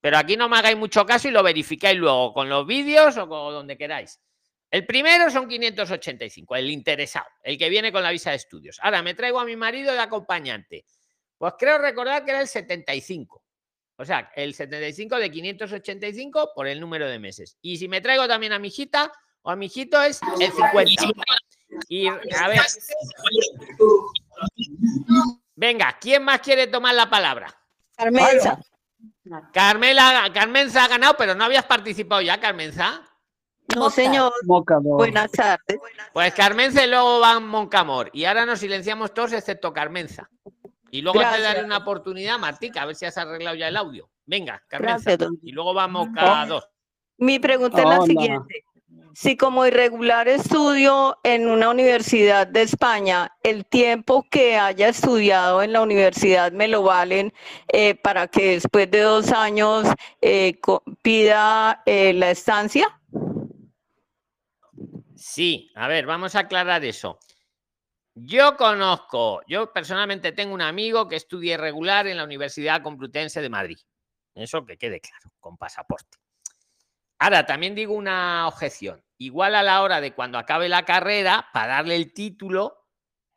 Pero 0.00 0.18
aquí 0.18 0.36
no 0.36 0.48
me 0.48 0.58
hagáis 0.58 0.76
mucho 0.76 1.04
caso 1.04 1.28
y 1.28 1.30
lo 1.30 1.42
verificáis 1.42 1.98
luego 1.98 2.32
con 2.32 2.48
los 2.48 2.66
vídeos 2.66 3.16
o 3.16 3.28
con 3.28 3.52
donde 3.52 3.76
queráis. 3.76 4.20
El 4.70 4.84
primero 4.84 5.30
son 5.30 5.48
585, 5.48 6.56
el 6.56 6.70
interesado, 6.70 7.26
el 7.42 7.56
que 7.56 7.68
viene 7.68 7.92
con 7.92 8.02
la 8.02 8.10
visa 8.10 8.30
de 8.30 8.36
estudios. 8.36 8.78
Ahora 8.82 9.02
me 9.02 9.14
traigo 9.14 9.38
a 9.38 9.44
mi 9.44 9.56
marido 9.56 9.92
de 9.92 10.00
acompañante. 10.00 10.84
Pues 11.38 11.54
creo 11.58 11.78
recordar 11.78 12.24
que 12.24 12.32
era 12.32 12.40
el 12.40 12.48
75. 12.48 13.42
O 13.98 14.04
sea, 14.04 14.30
el 14.34 14.54
75 14.54 15.16
de 15.16 15.30
585 15.30 16.52
por 16.54 16.66
el 16.66 16.80
número 16.80 17.08
de 17.08 17.18
meses. 17.18 17.56
Y 17.62 17.78
si 17.78 17.88
me 17.88 18.00
traigo 18.00 18.28
también 18.28 18.52
a 18.52 18.58
mi 18.58 18.68
hijita 18.68 19.10
o 19.42 19.50
a 19.50 19.56
mi 19.56 19.66
hijito 19.66 20.02
es 20.02 20.20
el 20.38 20.52
50. 20.52 21.06
Y 21.88 22.08
a 22.08 22.48
ver. 22.48 22.60
Venga, 25.54 25.96
¿quién 25.98 26.22
más 26.22 26.40
quiere 26.40 26.66
tomar 26.66 26.94
la 26.94 27.08
palabra? 27.08 27.58
Carmenza. 27.96 28.60
Carmela, 29.52 30.30
Carmenza 30.32 30.84
ha 30.84 30.88
ganado, 30.88 31.14
pero 31.16 31.34
no 31.34 31.44
habías 31.44 31.64
participado 31.64 32.20
ya, 32.22 32.40
Carmenza. 32.40 33.02
No, 33.74 33.90
señor. 33.90 34.32
Buenas 34.44 35.32
tardes. 35.32 35.78
Pues 36.12 36.32
Carmenza 36.34 36.84
y 36.84 36.88
luego 36.88 37.20
va 37.20 37.40
Moncamor. 37.40 38.10
Y 38.12 38.24
ahora 38.24 38.46
nos 38.46 38.60
silenciamos 38.60 39.12
todos 39.12 39.32
excepto 39.32 39.72
Carmenza. 39.72 40.30
Y 40.90 41.02
luego 41.02 41.18
te 41.18 41.24
Gracias. 41.24 41.42
daré 41.42 41.64
una 41.64 41.78
oportunidad, 41.78 42.38
Martica, 42.38 42.82
a 42.82 42.86
ver 42.86 42.94
si 42.94 43.06
has 43.06 43.18
arreglado 43.18 43.56
ya 43.56 43.68
el 43.68 43.76
audio. 43.76 44.08
Venga, 44.24 44.62
Carmenza. 44.68 45.16
Gracias, 45.16 45.30
Y 45.42 45.52
luego 45.52 45.74
vamos 45.74 46.08
cada 46.14 46.46
dos. 46.46 46.68
Mi 47.18 47.38
pregunta 47.38 47.78
es 47.78 47.88
la 47.88 47.96
Hola. 47.96 48.06
siguiente. 48.06 48.64
Si 49.18 49.38
como 49.38 49.64
irregular 49.64 50.28
estudio 50.28 51.18
en 51.22 51.48
una 51.48 51.70
universidad 51.70 52.46
de 52.46 52.60
España, 52.60 53.34
el 53.42 53.64
tiempo 53.64 54.26
que 54.30 54.58
haya 54.58 54.90
estudiado 54.90 55.62
en 55.62 55.72
la 55.72 55.80
universidad 55.80 56.52
me 56.52 56.68
lo 56.68 56.82
valen 56.82 57.32
eh, 57.68 57.94
para 57.94 58.28
que 58.28 58.50
después 58.50 58.90
de 58.90 59.00
dos 59.00 59.32
años 59.32 59.86
eh, 60.20 60.60
pida 61.00 61.82
eh, 61.86 62.12
la 62.12 62.30
estancia. 62.30 63.00
Sí, 65.14 65.72
a 65.74 65.88
ver, 65.88 66.04
vamos 66.04 66.34
a 66.34 66.40
aclarar 66.40 66.84
eso. 66.84 67.18
Yo 68.14 68.54
conozco, 68.58 69.40
yo 69.48 69.72
personalmente 69.72 70.32
tengo 70.32 70.52
un 70.52 70.60
amigo 70.60 71.08
que 71.08 71.16
estudia 71.16 71.54
irregular 71.54 72.06
en 72.06 72.18
la 72.18 72.24
Universidad 72.24 72.82
Complutense 72.82 73.40
de 73.40 73.48
Madrid. 73.48 73.78
Eso 74.34 74.66
que 74.66 74.76
quede 74.76 75.00
claro, 75.00 75.32
con 75.40 75.56
pasaporte. 75.56 76.18
Ahora, 77.18 77.46
también 77.46 77.74
digo 77.74 77.94
una 77.94 78.46
objeción. 78.46 79.05
Igual 79.18 79.54
a 79.54 79.62
la 79.62 79.82
hora 79.82 80.00
de 80.00 80.14
cuando 80.14 80.38
acabe 80.38 80.68
la 80.68 80.84
carrera, 80.84 81.48
para 81.52 81.74
darle 81.74 81.96
el 81.96 82.12
título, 82.12 82.86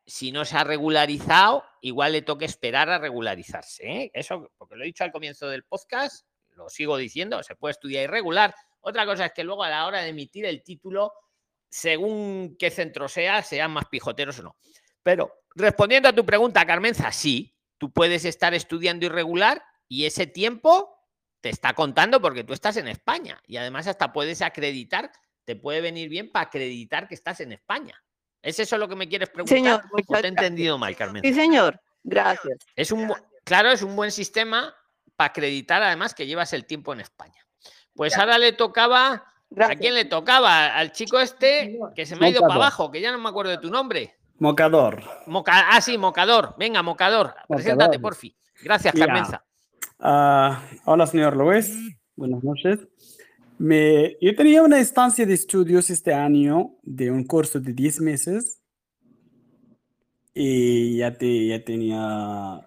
si 0.06 0.32
no 0.32 0.44
se 0.44 0.56
ha 0.56 0.64
regularizado, 0.64 1.64
igual 1.80 2.12
le 2.12 2.22
toque 2.22 2.44
esperar 2.44 2.90
a 2.90 2.98
regularizarse. 2.98 3.86
¿eh? 3.88 4.10
Eso, 4.12 4.50
porque 4.58 4.76
lo 4.76 4.82
he 4.82 4.86
dicho 4.86 5.04
al 5.04 5.12
comienzo 5.12 5.48
del 5.48 5.64
podcast, 5.64 6.26
lo 6.50 6.68
sigo 6.68 6.96
diciendo, 6.96 7.42
se 7.42 7.54
puede 7.54 7.72
estudiar 7.72 8.04
irregular. 8.04 8.54
Otra 8.80 9.06
cosa 9.06 9.26
es 9.26 9.32
que 9.32 9.44
luego 9.44 9.62
a 9.62 9.70
la 9.70 9.86
hora 9.86 10.02
de 10.02 10.08
emitir 10.08 10.44
el 10.44 10.62
título, 10.62 11.12
según 11.68 12.56
qué 12.58 12.70
centro 12.70 13.08
sea, 13.08 13.42
sean 13.42 13.70
más 13.70 13.86
pijoteros 13.86 14.38
o 14.40 14.42
no. 14.42 14.56
Pero 15.02 15.32
respondiendo 15.54 16.08
a 16.08 16.12
tu 16.12 16.26
pregunta, 16.26 16.66
Carmenza, 16.66 17.12
sí, 17.12 17.56
tú 17.78 17.92
puedes 17.92 18.24
estar 18.24 18.52
estudiando 18.52 19.06
irregular 19.06 19.62
y 19.88 20.04
ese 20.04 20.26
tiempo 20.26 21.00
te 21.40 21.48
está 21.48 21.74
contando 21.74 22.20
porque 22.20 22.44
tú 22.44 22.52
estás 22.52 22.76
en 22.76 22.88
España 22.88 23.40
y 23.46 23.56
además 23.56 23.86
hasta 23.86 24.12
puedes 24.12 24.42
acreditar, 24.42 25.10
te 25.50 25.56
puede 25.56 25.80
venir 25.80 26.08
bien 26.08 26.30
para 26.30 26.46
acreditar 26.46 27.08
que 27.08 27.14
estás 27.16 27.40
en 27.40 27.50
España. 27.50 28.00
¿Es 28.40 28.60
eso 28.60 28.78
lo 28.78 28.86
que 28.88 28.94
me 28.94 29.08
quieres 29.08 29.30
preguntar? 29.30 29.56
Señor, 29.58 29.82
¿O 29.92 29.96
muchas 29.96 30.20
te 30.20 30.26
he 30.28 30.30
entendido 30.30 30.78
mal, 30.78 30.94
Carmen? 30.94 31.24
Sí, 31.24 31.34
señor. 31.34 31.80
Gracias. 32.04 32.58
Es 32.76 32.92
un, 32.92 33.12
claro, 33.42 33.72
es 33.72 33.82
un 33.82 33.96
buen 33.96 34.12
sistema 34.12 34.72
para 35.16 35.30
acreditar 35.30 35.82
además 35.82 36.14
que 36.14 36.24
llevas 36.28 36.52
el 36.52 36.66
tiempo 36.66 36.92
en 36.92 37.00
España. 37.00 37.44
Pues 37.94 38.16
ahora 38.16 38.38
le 38.38 38.52
tocaba. 38.52 39.24
¿A 39.58 39.74
quién 39.74 39.94
le 39.94 40.04
tocaba? 40.04 40.68
Al 40.76 40.92
chico 40.92 41.18
este 41.18 41.76
que 41.96 42.06
se 42.06 42.14
me 42.14 42.26
ha 42.26 42.30
ido 42.30 42.42
para 42.42 42.54
abajo, 42.54 42.92
que 42.92 43.00
ya 43.00 43.10
no 43.10 43.18
me 43.18 43.28
acuerdo 43.28 43.50
de 43.50 43.58
tu 43.58 43.70
nombre. 43.70 44.14
Mocador. 44.38 45.02
Moca- 45.26 45.66
ah, 45.68 45.80
sí, 45.80 45.98
Mocador. 45.98 46.54
Venga, 46.56 46.80
Mocador. 46.84 47.34
Preséntate, 47.48 47.98
Mocador. 47.98 48.00
porfi. 48.00 48.36
Gracias. 48.62 48.94
Carmenza. 48.94 49.44
Ah, 49.98 50.62
hola, 50.84 51.08
señor 51.08 51.36
Luis. 51.36 51.76
Buenas 52.14 52.44
noches. 52.44 52.78
Me, 53.60 54.16
yo 54.22 54.34
tenía 54.34 54.62
una 54.62 54.80
estancia 54.80 55.26
de 55.26 55.34
estudios 55.34 55.90
este 55.90 56.14
año 56.14 56.78
de 56.82 57.10
un 57.10 57.24
curso 57.24 57.60
de 57.60 57.74
10 57.74 58.00
meses 58.00 58.62
y 60.32 60.96
ya, 60.96 61.12
te, 61.12 61.46
ya 61.46 61.62
tenía... 61.62 62.66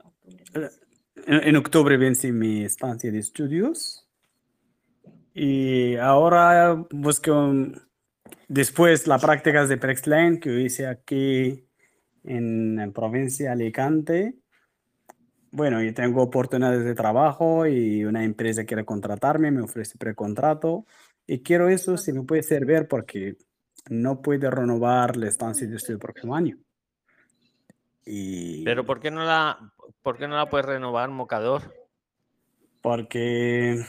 En, 1.25 1.55
octubre 1.55 1.97
vencí 1.97 2.31
mi 2.31 2.63
estancia 2.63 3.11
de 3.11 3.17
estudios 3.17 4.07
y 5.33 5.95
ahora 5.95 6.85
busco 6.91 7.55
después 8.47 9.07
las 9.07 9.19
prácticas 9.19 9.69
de 9.69 9.77
Prexline 9.77 10.39
que 10.39 10.61
hice 10.61 10.85
aquí 10.85 11.67
en, 12.23 12.79
en 12.79 12.93
provincia 12.93 13.47
de 13.47 13.51
Alicante. 13.51 14.42
Bueno, 15.53 15.81
yo 15.81 15.93
tengo 15.93 16.21
oportunidades 16.21 16.83
de 16.83 16.95
trabajo 16.95 17.65
y 17.65 18.03
una 18.03 18.23
empresa 18.23 18.65
quiere 18.65 18.83
contratarme, 18.83 19.51
me 19.51 19.61
ofrece 19.61 19.97
precontrato 19.97 20.85
y 21.25 21.39
quiero 21.39 21.69
eso 21.69 21.95
si 21.95 22.11
me 22.11 22.23
puede 22.23 22.43
servir 22.43 22.87
porque 22.87 23.37
no 23.89 24.21
puede 24.21 24.49
renovar 24.49 25.15
la 25.15 25.27
estancia 25.27 25.67
de 25.67 25.75
estudio 25.75 25.95
el 25.95 25.99
próximo 25.99 26.35
año. 26.35 26.57
Y 28.05 28.63
Pero 28.65 28.83
¿por 28.85 28.99
qué 28.99 29.11
no 29.11 29.23
la, 29.23 29.71
por 30.01 30.17
qué 30.17 30.27
no 30.27 30.35
la 30.35 30.49
puedes 30.49 30.65
renovar, 30.65 31.09
Mocador? 31.09 31.83
porque 32.83 33.81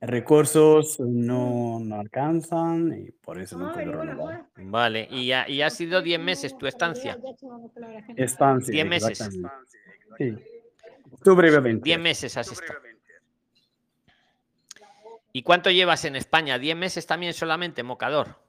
recursos 0.00 1.00
no, 1.00 1.80
no 1.80 1.96
alcanzan 1.96 2.96
y 2.96 3.10
por 3.10 3.40
eso 3.40 3.58
no 3.58 3.72
puedo 3.72 3.92
renovar. 3.92 4.46
Vale, 4.56 5.08
y 5.10 5.32
ha, 5.32 5.48
y 5.48 5.62
ha 5.62 5.68
sido 5.68 6.00
10 6.00 6.20
meses 6.20 6.56
tu 6.56 6.68
estancia. 6.68 7.18
Estancia. 8.16 8.72
10 8.72 8.86
meses. 8.86 9.10
exactamente. 9.10 9.78
Sí. 10.18 10.36
Octubre 11.12 11.60
20. 11.60 11.84
10 11.84 11.98
meses 12.00 12.36
has 12.36 12.50
estado. 12.50 12.80
¿Y 15.32 15.42
cuánto 15.42 15.70
llevas 15.70 16.04
en 16.04 16.16
España? 16.16 16.58
¿10 16.58 16.74
meses 16.76 17.06
también 17.06 17.32
solamente, 17.32 17.82
Mocador? 17.82 18.42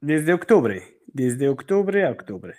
Desde 0.00 0.32
octubre. 0.32 1.00
Desde 1.06 1.48
octubre 1.48 2.06
a 2.06 2.10
octubre. 2.10 2.54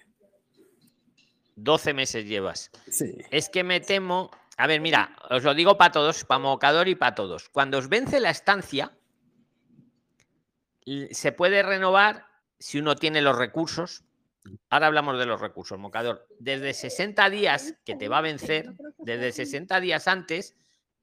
12 1.56 1.94
meses 1.94 2.26
llevas. 2.26 2.72
Sí. 2.90 3.18
Es 3.32 3.50
que 3.50 3.64
me 3.64 3.80
temo. 3.80 4.30
A 4.58 4.68
ver, 4.68 4.80
mira, 4.82 5.16
os 5.30 5.44
lo 5.44 5.54
digo 5.54 5.78
para 5.78 5.92
todos, 5.92 6.24
para 6.24 6.40
Mocador 6.40 6.88
y 6.88 6.96
para 6.96 7.16
todos. 7.16 7.50
Cuando 7.50 7.78
os 7.78 7.90
vence 7.90 8.20
la 8.20 8.30
estancia, 8.30 8.92
se 11.12 11.32
puede 11.32 11.64
renovar 11.64 12.28
si 12.60 12.80
uno 12.80 12.96
tiene 12.96 13.22
los 13.22 13.38
recursos. 13.38 14.04
Ahora 14.70 14.88
hablamos 14.88 15.18
de 15.20 15.26
los 15.26 15.41
recursos, 15.41 15.78
Mocador. 15.80 16.28
Desde 16.39 16.74
60 16.74 17.30
días 17.30 17.76
que 17.86 17.95
te 17.95 18.08
va 18.08 18.20
a 18.20 18.22
vencer, 18.22 18.74
desde 18.98 19.32
60 19.32 19.80
días 19.80 20.08
antes 20.08 20.56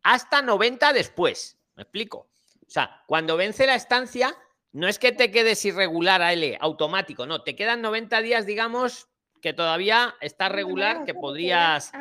hasta 0.02 0.42
90 0.42 0.92
después. 0.92 1.58
¿Me 1.76 1.82
explico? 1.82 2.28
O 2.66 2.70
sea, 2.70 3.02
cuando 3.06 3.36
vence 3.36 3.66
la 3.66 3.74
estancia, 3.74 4.36
no 4.72 4.88
es 4.88 4.98
que 4.98 5.12
te 5.12 5.30
quedes 5.30 5.64
irregular 5.64 6.22
a 6.22 6.32
L 6.32 6.56
automático, 6.60 7.26
no, 7.26 7.42
te 7.42 7.56
quedan 7.56 7.82
90 7.82 8.20
días, 8.22 8.46
digamos, 8.46 9.08
que 9.40 9.52
todavía 9.52 10.14
está 10.20 10.48
regular, 10.48 11.04
que 11.04 11.14
podrías, 11.14 11.92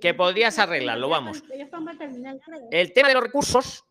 que 0.00 0.14
podrías 0.14 0.58
arreglarlo, 0.58 1.08
vamos. 1.08 1.42
El 2.70 2.92
tema 2.92 3.08
de 3.08 3.14
los 3.14 3.22
recursos, 3.22 3.84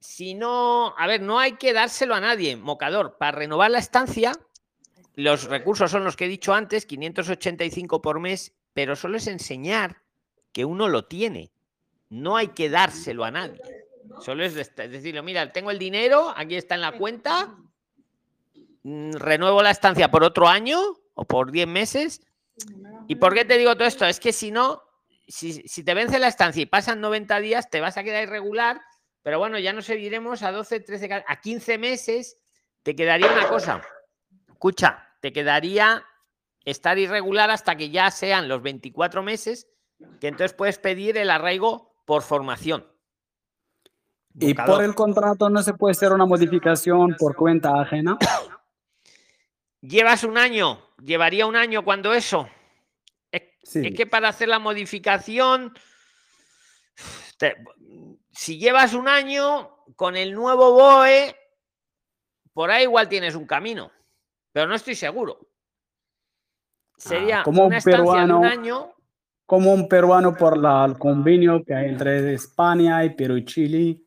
si 0.00 0.34
no, 0.34 0.94
a 0.98 1.06
ver, 1.06 1.22
no 1.22 1.38
hay 1.38 1.52
que 1.52 1.72
dárselo 1.72 2.14
a 2.14 2.20
nadie, 2.20 2.56
mocador. 2.56 3.16
Para 3.18 3.38
renovar 3.38 3.70
la 3.70 3.78
estancia, 3.78 4.32
los 5.18 5.44
recursos 5.44 5.90
son 5.90 6.04
los 6.04 6.14
que 6.16 6.26
he 6.26 6.28
dicho 6.28 6.54
antes, 6.54 6.86
585 6.86 8.00
por 8.00 8.20
mes, 8.20 8.52
pero 8.72 8.94
solo 8.94 9.16
es 9.16 9.26
enseñar 9.26 10.02
que 10.52 10.64
uno 10.64 10.86
lo 10.88 11.06
tiene. 11.06 11.50
No 12.08 12.36
hay 12.36 12.48
que 12.48 12.70
dárselo 12.70 13.24
a 13.24 13.30
nadie. 13.32 13.60
Solo 14.20 14.44
es 14.44 14.54
decirle, 14.54 15.20
mira, 15.22 15.52
tengo 15.52 15.72
el 15.72 15.78
dinero, 15.78 16.32
aquí 16.36 16.54
está 16.54 16.76
en 16.76 16.82
la 16.82 16.92
cuenta, 16.92 17.56
mm, 18.84 19.12
renuevo 19.14 19.60
la 19.62 19.72
estancia 19.72 20.08
por 20.08 20.22
otro 20.22 20.46
año 20.48 20.78
o 21.14 21.24
por 21.24 21.50
10 21.50 21.66
meses. 21.66 22.20
¿Y 23.08 23.16
por 23.16 23.34
qué 23.34 23.44
te 23.44 23.58
digo 23.58 23.74
todo 23.74 23.88
esto? 23.88 24.06
Es 24.06 24.20
que 24.20 24.32
si 24.32 24.52
no, 24.52 24.82
si, 25.26 25.52
si 25.66 25.82
te 25.82 25.94
vence 25.94 26.18
la 26.20 26.28
estancia 26.28 26.62
y 26.62 26.66
pasan 26.66 27.00
90 27.00 27.40
días, 27.40 27.68
te 27.70 27.80
vas 27.80 27.96
a 27.96 28.04
quedar 28.04 28.22
irregular, 28.22 28.80
pero 29.22 29.40
bueno, 29.40 29.58
ya 29.58 29.72
nos 29.72 29.86
seguiremos 29.86 30.44
a 30.44 30.52
12, 30.52 30.78
13, 30.78 31.08
ca- 31.08 31.24
a 31.26 31.40
15 31.40 31.76
meses, 31.76 32.36
te 32.84 32.94
quedaría 32.94 33.32
una 33.32 33.48
cosa. 33.48 33.82
Escucha, 34.48 35.07
te 35.20 35.32
quedaría 35.32 36.04
estar 36.64 36.98
irregular 36.98 37.50
hasta 37.50 37.76
que 37.76 37.90
ya 37.90 38.10
sean 38.10 38.48
los 38.48 38.62
24 38.62 39.22
meses, 39.22 39.68
que 40.20 40.28
entonces 40.28 40.54
puedes 40.54 40.78
pedir 40.78 41.16
el 41.16 41.30
arraigo 41.30 41.94
por 42.04 42.22
formación. 42.22 42.86
Y 44.40 44.54
por 44.54 44.82
el 44.84 44.94
contrato 44.94 45.50
no 45.50 45.62
se 45.62 45.74
puede 45.74 45.92
hacer 45.92 46.12
una 46.12 46.26
modificación 46.26 47.16
por 47.18 47.34
cuenta 47.34 47.80
ajena. 47.80 48.18
Llevas 49.80 50.24
un 50.24 50.38
año, 50.38 50.80
llevaría 51.02 51.46
un 51.46 51.56
año 51.56 51.84
cuando 51.84 52.12
eso. 52.12 52.48
Es, 53.30 53.42
Sí. 53.62 53.82
es 53.86 53.94
que 53.94 54.06
para 54.06 54.28
hacer 54.28 54.48
la 54.48 54.58
modificación, 54.58 55.72
te- 57.38 57.56
si 58.32 58.58
llevas 58.58 58.94
un 58.94 59.08
año 59.08 59.84
con 59.96 60.16
el 60.16 60.32
nuevo 60.34 60.72
BOE, 60.72 61.34
por 62.52 62.70
ahí 62.70 62.84
igual 62.84 63.08
tienes 63.08 63.34
un 63.34 63.46
camino, 63.46 63.90
pero 64.52 64.66
no 64.66 64.74
estoy 64.74 64.94
seguro. 64.94 65.38
Sería 66.96 67.40
Ah, 67.40 67.42
como 67.44 67.66
una 67.66 67.76
un 67.78 67.82
peruano, 67.82 68.42
año. 68.44 68.92
como 69.46 69.72
un 69.72 69.88
peruano 69.88 70.34
por 70.36 70.56
la, 70.58 70.84
el 70.84 70.98
convenio 70.98 71.62
que 71.64 71.74
hay 71.74 71.88
entre 71.90 72.34
España 72.34 73.04
y 73.04 73.10
Perú 73.10 73.36
y 73.36 73.44
Chile. 73.44 74.02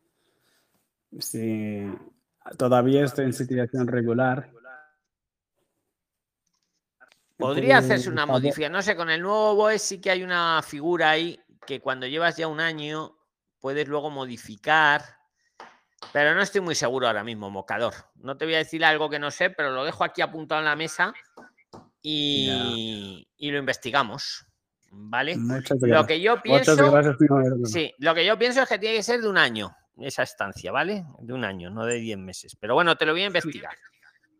Sí, 1.18 1.90
todavía 2.58 3.04
estoy 3.04 3.26
en 3.26 3.32
situación 3.32 3.86
regular. 3.86 4.50
Podría 7.36 7.78
hacerse 7.78 8.08
una 8.08 8.24
modificación. 8.26 8.72
No 8.72 8.82
sé, 8.82 8.94
con 8.94 9.10
el 9.10 9.20
nuevo 9.20 9.54
BOE 9.56 9.78
sí 9.78 10.00
que 10.00 10.10
hay 10.10 10.22
una 10.22 10.62
figura 10.62 11.10
ahí 11.10 11.40
que 11.66 11.80
cuando 11.80 12.06
llevas 12.06 12.36
ya 12.36 12.46
un 12.46 12.60
año 12.60 13.16
puedes 13.58 13.88
luego 13.88 14.10
modificar. 14.10 15.02
Pero 16.12 16.34
no 16.34 16.42
estoy 16.42 16.60
muy 16.60 16.74
seguro 16.74 17.06
ahora 17.06 17.22
mismo, 17.24 17.50
Mocador. 17.50 17.94
No 18.16 18.36
te 18.36 18.44
voy 18.44 18.54
a 18.54 18.58
decir 18.58 18.84
algo 18.84 19.08
que 19.08 19.18
no 19.18 19.30
sé, 19.30 19.50
pero 19.50 19.70
lo 19.70 19.84
dejo 19.84 20.04
aquí 20.04 20.20
apuntado 20.20 20.60
en 20.60 20.64
la 20.66 20.76
mesa 20.76 21.14
y, 22.02 23.28
y 23.36 23.50
lo 23.50 23.58
investigamos. 23.58 24.46
¿Vale? 24.94 25.36
Muchas 25.38 25.78
Lo 25.80 25.88
gracias. 25.88 26.06
que 26.06 26.20
yo 26.20 26.42
pienso. 26.42 26.76
gracias. 26.90 27.16
Sí, 27.64 27.94
lo 27.98 28.14
que 28.14 28.26
yo 28.26 28.38
pienso 28.38 28.62
es 28.62 28.68
que 28.68 28.78
tiene 28.78 28.96
que 28.96 29.02
ser 29.02 29.22
de 29.22 29.28
un 29.28 29.38
año 29.38 29.74
esa 29.98 30.22
estancia, 30.22 30.70
¿vale? 30.70 31.04
De 31.20 31.32
un 31.32 31.44
año, 31.44 31.70
no 31.70 31.86
de 31.86 31.94
10 31.94 32.18
meses. 32.18 32.56
Pero 32.60 32.74
bueno, 32.74 32.96
te 32.96 33.06
lo 33.06 33.12
voy 33.12 33.22
a 33.22 33.26
investigar. 33.26 33.74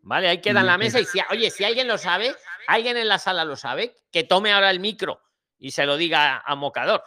¿Vale? 0.02 0.28
Ahí 0.28 0.40
queda 0.42 0.60
en 0.60 0.66
la 0.66 0.76
mesa 0.76 1.00
y 1.00 1.04
si, 1.06 1.20
oye, 1.30 1.50
si 1.50 1.64
alguien 1.64 1.86
lo 1.88 1.96
sabe, 1.96 2.34
alguien 2.66 2.96
en 2.96 3.08
la 3.08 3.18
sala 3.18 3.44
lo 3.44 3.56
sabe, 3.56 3.96
que 4.10 4.24
tome 4.24 4.52
ahora 4.52 4.70
el 4.70 4.80
micro 4.80 5.22
y 5.58 5.70
se 5.70 5.86
lo 5.86 5.96
diga 5.96 6.42
a 6.44 6.54
Mocador. 6.56 7.02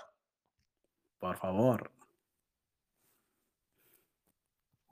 Por 1.19 1.35
favor. 1.37 1.91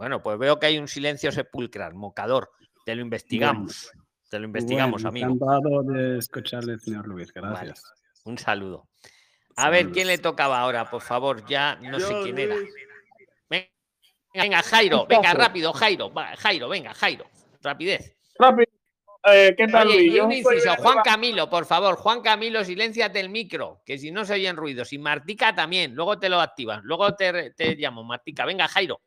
Bueno, 0.04 0.22
pues 0.22 0.38
veo 0.38 0.60
que 0.60 0.66
hay 0.66 0.78
un 0.78 0.90
silencio 0.90 1.32
sepulcral, 1.32 1.94
Mocador. 1.94 2.52
Te 2.84 2.94
lo 2.94 3.02
investigamos. 3.02 3.90
Te 4.30 4.38
lo 4.38 4.48
investigamos, 4.48 5.02
Bueno, 5.02 5.08
amigo. 5.08 5.28
Encantado 5.32 5.82
de 5.84 6.18
escucharle, 6.18 6.78
señor 6.78 7.08
Luis. 7.08 7.32
Gracias. 7.32 7.86
Un 8.26 8.38
saludo. 8.38 8.90
A 9.56 9.70
ver, 9.70 9.92
¿quién 9.92 10.08
le 10.08 10.18
tocaba 10.18 10.60
ahora? 10.60 10.90
Por 10.90 11.02
favor, 11.02 11.46
ya 11.48 11.78
no 11.78 12.02
sé 12.02 12.14
quién 12.22 12.38
era. 12.38 12.56
Venga, 13.50 13.70
venga, 14.34 14.62
Jairo, 14.64 15.06
venga, 15.08 15.34
rápido, 15.36 15.72
Jairo, 15.72 16.14
va, 16.14 16.36
Jairo, 16.36 16.68
venga, 16.68 16.94
Jairo, 16.94 17.26
rapidez. 17.62 18.14
Rápido. 18.38 18.70
Eh, 19.32 19.56
¿Qué 19.56 19.68
tal, 19.70 19.88
Oye, 19.88 20.00
Luis? 20.00 20.16
y 20.16 20.20
un 20.20 20.32
inciso. 20.34 20.76
Juan 20.80 20.98
Camilo, 21.02 21.50
por 21.50 21.66
favor, 21.66 21.96
Juan 21.96 22.22
Camilo, 22.22 22.66
silénciate 22.66 23.22
el 23.22 23.30
micro, 23.30 23.82
que 23.86 23.98
si 23.98 24.12
no 24.12 24.26
se 24.26 24.34
oyen 24.34 24.58
ruidos. 24.58 24.92
Y 24.92 24.98
Martica 24.98 25.56
también, 25.56 25.96
luego 25.96 26.20
te 26.20 26.28
lo 26.28 26.42
activas, 26.42 26.82
luego 26.84 27.16
te, 27.16 27.52
te 27.52 27.76
llamo, 27.76 28.04
Martica. 28.04 28.44
Venga, 28.44 28.68
Jairo. 28.68 29.00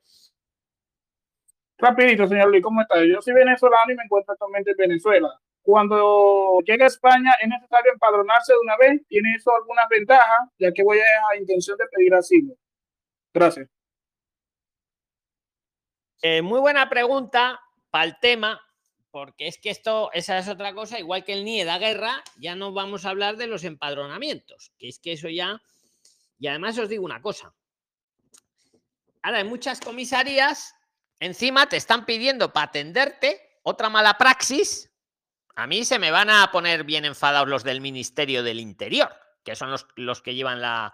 Rapidito, 1.78 2.26
señor 2.26 2.48
Luis, 2.48 2.62
¿cómo 2.62 2.80
está? 2.80 3.04
Yo 3.04 3.20
soy 3.20 3.34
venezolano 3.34 3.92
y 3.92 3.96
me 3.96 4.04
encuentro 4.04 4.32
actualmente 4.32 4.70
en 4.70 4.76
Venezuela. 4.76 5.28
Cuando 5.62 6.60
llegue 6.64 6.84
a 6.84 6.86
España, 6.86 7.34
¿es 7.42 7.48
necesario 7.48 7.92
empadronarse 7.92 8.52
de 8.52 8.58
una 8.60 8.76
vez? 8.76 9.02
¿Tiene 9.08 9.34
eso 9.34 9.54
algunas 9.54 9.88
ventajas? 9.88 10.48
Ya 10.58 10.72
que 10.72 10.82
voy 10.82 10.98
a 10.98 11.36
intención 11.36 11.76
de 11.76 11.86
pedir 11.88 12.14
asilo. 12.14 12.54
Gracias. 13.34 13.68
Eh, 16.22 16.40
muy 16.40 16.60
buena 16.60 16.88
pregunta 16.88 17.60
para 17.90 18.04
el 18.04 18.18
tema, 18.20 18.60
porque 19.10 19.48
es 19.48 19.58
que 19.58 19.70
esto, 19.70 20.10
esa 20.12 20.38
es 20.38 20.48
otra 20.48 20.72
cosa, 20.72 20.98
igual 20.98 21.24
que 21.24 21.34
el 21.34 21.44
NIE 21.44 21.64
da 21.64 21.78
guerra, 21.78 22.22
ya 22.38 22.54
no 22.54 22.72
vamos 22.72 23.04
a 23.04 23.10
hablar 23.10 23.36
de 23.36 23.46
los 23.46 23.64
empadronamientos, 23.64 24.72
que 24.78 24.88
es 24.88 24.98
que 24.98 25.12
eso 25.12 25.28
ya. 25.28 25.60
Y 26.38 26.46
además 26.46 26.78
os 26.78 26.88
digo 26.88 27.04
una 27.04 27.20
cosa. 27.20 27.52
Ahora, 29.22 29.40
en 29.40 29.48
muchas 29.48 29.80
comisarías, 29.80 30.74
encima 31.20 31.68
te 31.68 31.76
están 31.76 32.04
pidiendo 32.04 32.52
para 32.52 32.66
atenderte 32.66 33.60
otra 33.62 33.88
mala 33.88 34.18
praxis. 34.18 34.90
A 35.54 35.66
mí 35.66 35.84
se 35.84 35.98
me 35.98 36.10
van 36.10 36.30
a 36.30 36.50
poner 36.52 36.84
bien 36.84 37.04
enfadados 37.04 37.48
los 37.48 37.64
del 37.64 37.80
Ministerio 37.80 38.42
del 38.42 38.60
Interior, 38.60 39.10
que 39.42 39.56
son 39.56 39.70
los, 39.70 39.86
los 39.96 40.22
que 40.22 40.34
llevan 40.34 40.60
la. 40.60 40.92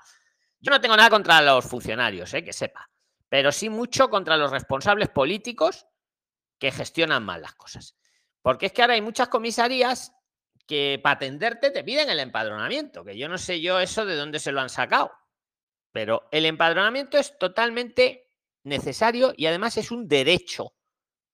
Yo 0.61 0.71
no 0.71 0.81
tengo 0.81 0.97
nada 0.97 1.11
contra 1.11 1.43
los 1.43 1.65
funcionarios, 1.65 2.33
eh, 2.35 2.45
que 2.45 2.53
sepa 2.53 2.89
pero 3.33 3.51
sí 3.51 3.71
mucho 3.71 4.11
contra 4.11 4.37
los 4.37 4.51
responsables 4.51 5.09
políticos 5.09 5.87
que 6.59 6.71
gestionan 6.71 7.25
mal 7.25 7.41
las 7.41 7.55
cosas. 7.55 7.97
Porque 8.43 8.67
es 8.67 8.73
que 8.73 8.83
ahora 8.83 8.93
hay 8.93 9.01
muchas 9.01 9.29
comisarías 9.29 10.13
que 10.67 11.01
para 11.03 11.15
atenderte 11.15 11.71
te 11.71 11.83
piden 11.83 12.11
el 12.11 12.21
empadronamiento, 12.21 13.07
que 13.07 13.17
yo 13.17 13.31
no 13.31 13.39
sé 13.39 13.63
yo 13.63 13.81
eso 13.81 14.05
de 14.05 14.17
dónde 14.17 14.39
se 14.39 14.53
lo 14.53 14.61
han 14.61 14.69
sacado. 14.69 15.13
Pero 15.93 16.29
el 16.31 16.45
empadronamiento 16.45 17.17
es 17.17 17.39
totalmente 17.39 18.22
necesario 18.65 19.33
y 19.37 19.47
además 19.47 19.77
es 19.77 19.91
un 19.91 20.09
derecho 20.09 20.75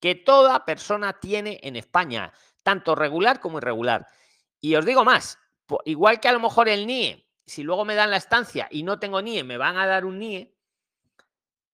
que 0.00 0.14
toda 0.14 0.64
persona 0.64 1.18
tiene 1.18 1.60
en 1.62 1.76
España, 1.76 2.32
tanto 2.62 2.94
regular 2.94 3.40
como 3.40 3.58
irregular. 3.58 4.06
Y 4.60 4.74
os 4.76 4.84
digo 4.84 5.04
más, 5.04 5.38
igual 5.84 6.20
que 6.20 6.28
a 6.28 6.32
lo 6.32 6.40
mejor 6.40 6.68
el 6.68 6.86
NIE, 6.86 7.26
si 7.46 7.62
luego 7.62 7.84
me 7.84 7.94
dan 7.94 8.10
la 8.10 8.16
estancia 8.16 8.68
y 8.70 8.82
no 8.82 8.98
tengo 8.98 9.20
NIE, 9.20 9.42
me 9.44 9.56
van 9.56 9.76
a 9.76 9.86
dar 9.86 10.04
un 10.04 10.18
NIE, 10.18 10.54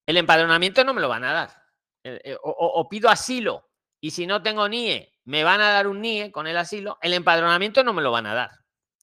el 0.06 0.16
empadronamiento 0.16 0.84
no 0.84 0.94
me 0.94 1.00
lo 1.00 1.08
van 1.08 1.24
a 1.24 1.32
dar. 1.32 1.62
Eh, 2.02 2.36
o- 2.42 2.50
o 2.50 2.88
pido 2.88 3.08
asilo 3.08 3.70
y 4.00 4.10
si 4.10 4.26
no 4.26 4.42
tengo 4.42 4.68
NIE, 4.68 5.10
me 5.24 5.42
van 5.44 5.60
a 5.62 5.70
dar 5.70 5.86
un 5.86 6.00
NIE 6.02 6.30
con 6.30 6.46
el 6.46 6.56
asilo. 6.56 6.98
El 7.00 7.14
empadronamiento 7.14 7.82
no 7.82 7.94
me 7.94 8.02
lo 8.02 8.10
van 8.12 8.26
a 8.26 8.34
dar. 8.34 8.50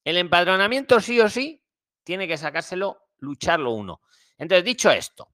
El 0.04 0.18
empadronamiento 0.18 0.99
sí 0.99 1.20
o 1.20 1.28
sí 1.30 1.64
tiene 2.04 2.28
que 2.28 2.38
sacárselo, 2.38 3.08
lucharlo 3.18 3.72
uno. 3.72 4.02
Entonces, 4.38 4.64
dicho 4.64 4.91
esto, 4.91 5.32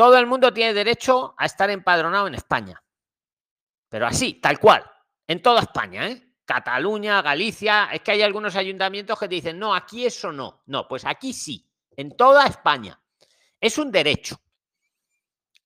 todo 0.00 0.16
el 0.16 0.26
mundo 0.26 0.50
tiene 0.50 0.72
derecho 0.72 1.34
a 1.36 1.44
estar 1.44 1.68
empadronado 1.68 2.26
en 2.26 2.34
España. 2.34 2.82
Pero 3.86 4.06
así, 4.06 4.40
tal 4.40 4.58
cual, 4.58 4.82
en 5.26 5.42
toda 5.42 5.60
España, 5.60 6.08
¿eh? 6.08 6.36
Cataluña, 6.46 7.20
Galicia, 7.20 7.90
es 7.92 8.00
que 8.00 8.12
hay 8.12 8.22
algunos 8.22 8.56
ayuntamientos 8.56 9.18
que 9.18 9.28
te 9.28 9.34
dicen, 9.34 9.58
no, 9.58 9.74
aquí 9.74 10.06
eso 10.06 10.32
no. 10.32 10.62
No, 10.64 10.88
pues 10.88 11.04
aquí 11.04 11.34
sí, 11.34 11.70
en 11.98 12.16
toda 12.16 12.46
España. 12.46 12.98
Es 13.60 13.76
un 13.76 13.92
derecho. 13.92 14.40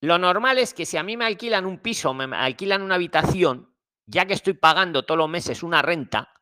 Lo 0.01 0.17
normal 0.17 0.57
es 0.57 0.73
que 0.73 0.85
si 0.85 0.97
a 0.97 1.03
mí 1.03 1.15
me 1.15 1.23
alquilan 1.23 1.65
un 1.65 1.79
piso, 1.79 2.13
me 2.13 2.35
alquilan 2.35 2.81
una 2.81 2.95
habitación, 2.95 3.73
ya 4.05 4.25
que 4.25 4.33
estoy 4.33 4.55
pagando 4.55 5.05
todos 5.05 5.17
los 5.17 5.29
meses 5.29 5.63
una 5.63 5.81
renta, 5.81 6.33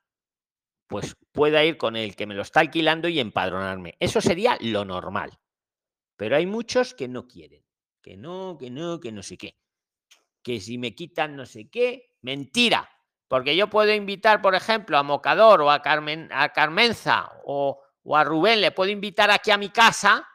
pues 0.88 1.16
pueda 1.32 1.64
ir 1.64 1.78
con 1.78 1.96
el 1.96 2.16
que 2.16 2.26
me 2.26 2.34
lo 2.34 2.42
está 2.42 2.60
alquilando 2.62 3.08
y 3.08 3.20
empadronarme. 3.20 3.98
Eso 4.00 4.20
sería 4.20 4.58
lo 4.62 4.84
normal. 4.84 5.38
Pero 6.16 6.38
hay 6.38 6.48
muchos 6.48 6.96
que 6.96 7.08
no 7.08 7.28
quieren. 7.28 7.64
Que 8.04 8.18
no, 8.18 8.58
que 8.60 8.70
no, 8.70 9.00
que 9.00 9.12
no 9.12 9.24
sé 9.24 9.38
qué. 9.38 9.58
Que 10.44 10.60
si 10.60 10.78
me 10.78 10.94
quitan 10.94 11.36
no 11.36 11.48
sé 11.48 11.70
qué. 11.70 12.18
Mentira. 12.22 12.90
Porque 13.28 13.56
yo 13.56 13.70
puedo 13.70 13.92
invitar, 13.94 14.42
por 14.42 14.54
ejemplo, 14.54 14.98
a 14.98 15.04
Mocador 15.04 15.62
o 15.62 15.72
a, 15.72 15.82
Carmen, 15.82 16.30
a 16.32 16.50
Carmenza 16.50 17.32
o, 17.46 17.82
o 18.04 18.18
a 18.18 18.24
Rubén, 18.24 18.62
le 18.62 18.72
puedo 18.72 18.92
invitar 18.92 19.32
aquí 19.32 19.50
a 19.50 19.58
mi 19.58 19.70
casa 19.70 20.28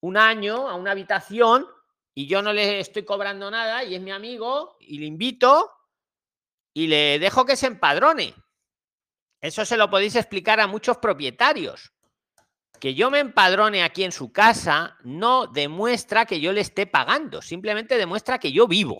un 0.00 0.16
año 0.16 0.68
a 0.68 0.74
una 0.74 0.90
habitación 0.90 1.66
y 2.14 2.26
yo 2.26 2.42
no 2.42 2.52
le 2.52 2.80
estoy 2.80 3.04
cobrando 3.04 3.50
nada 3.50 3.84
y 3.84 3.94
es 3.94 4.00
mi 4.00 4.10
amigo 4.10 4.76
y 4.80 4.98
le 4.98 5.06
invito 5.06 5.70
y 6.74 6.86
le 6.86 7.18
dejo 7.18 7.44
que 7.44 7.56
se 7.56 7.66
empadrone. 7.66 8.34
Eso 9.40 9.64
se 9.64 9.76
lo 9.76 9.90
podéis 9.90 10.16
explicar 10.16 10.60
a 10.60 10.66
muchos 10.66 10.96
propietarios. 10.96 11.92
Que 12.78 12.94
yo 12.94 13.10
me 13.10 13.20
empadrone 13.20 13.82
aquí 13.82 14.04
en 14.04 14.12
su 14.12 14.32
casa 14.32 14.96
no 15.02 15.46
demuestra 15.46 16.26
que 16.26 16.40
yo 16.40 16.52
le 16.52 16.60
esté 16.60 16.86
pagando, 16.86 17.42
simplemente 17.42 17.96
demuestra 17.96 18.38
que 18.38 18.52
yo 18.52 18.66
vivo. 18.66 18.98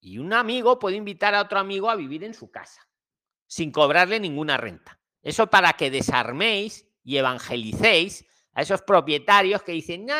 Y 0.00 0.18
un 0.18 0.32
amigo 0.32 0.78
puede 0.78 0.96
invitar 0.96 1.34
a 1.34 1.42
otro 1.42 1.58
amigo 1.58 1.90
a 1.90 1.96
vivir 1.96 2.24
en 2.24 2.34
su 2.34 2.50
casa 2.50 2.86
sin 3.46 3.70
cobrarle 3.70 4.20
ninguna 4.20 4.56
renta. 4.56 5.00
Eso 5.22 5.48
para 5.48 5.72
que 5.74 5.90
desarméis 5.90 6.86
y 7.02 7.16
evangelicéis 7.16 8.26
a 8.52 8.62
esos 8.62 8.82
propietarios 8.82 9.62
que 9.62 9.72
dicen, 9.72 10.06
no, 10.06 10.14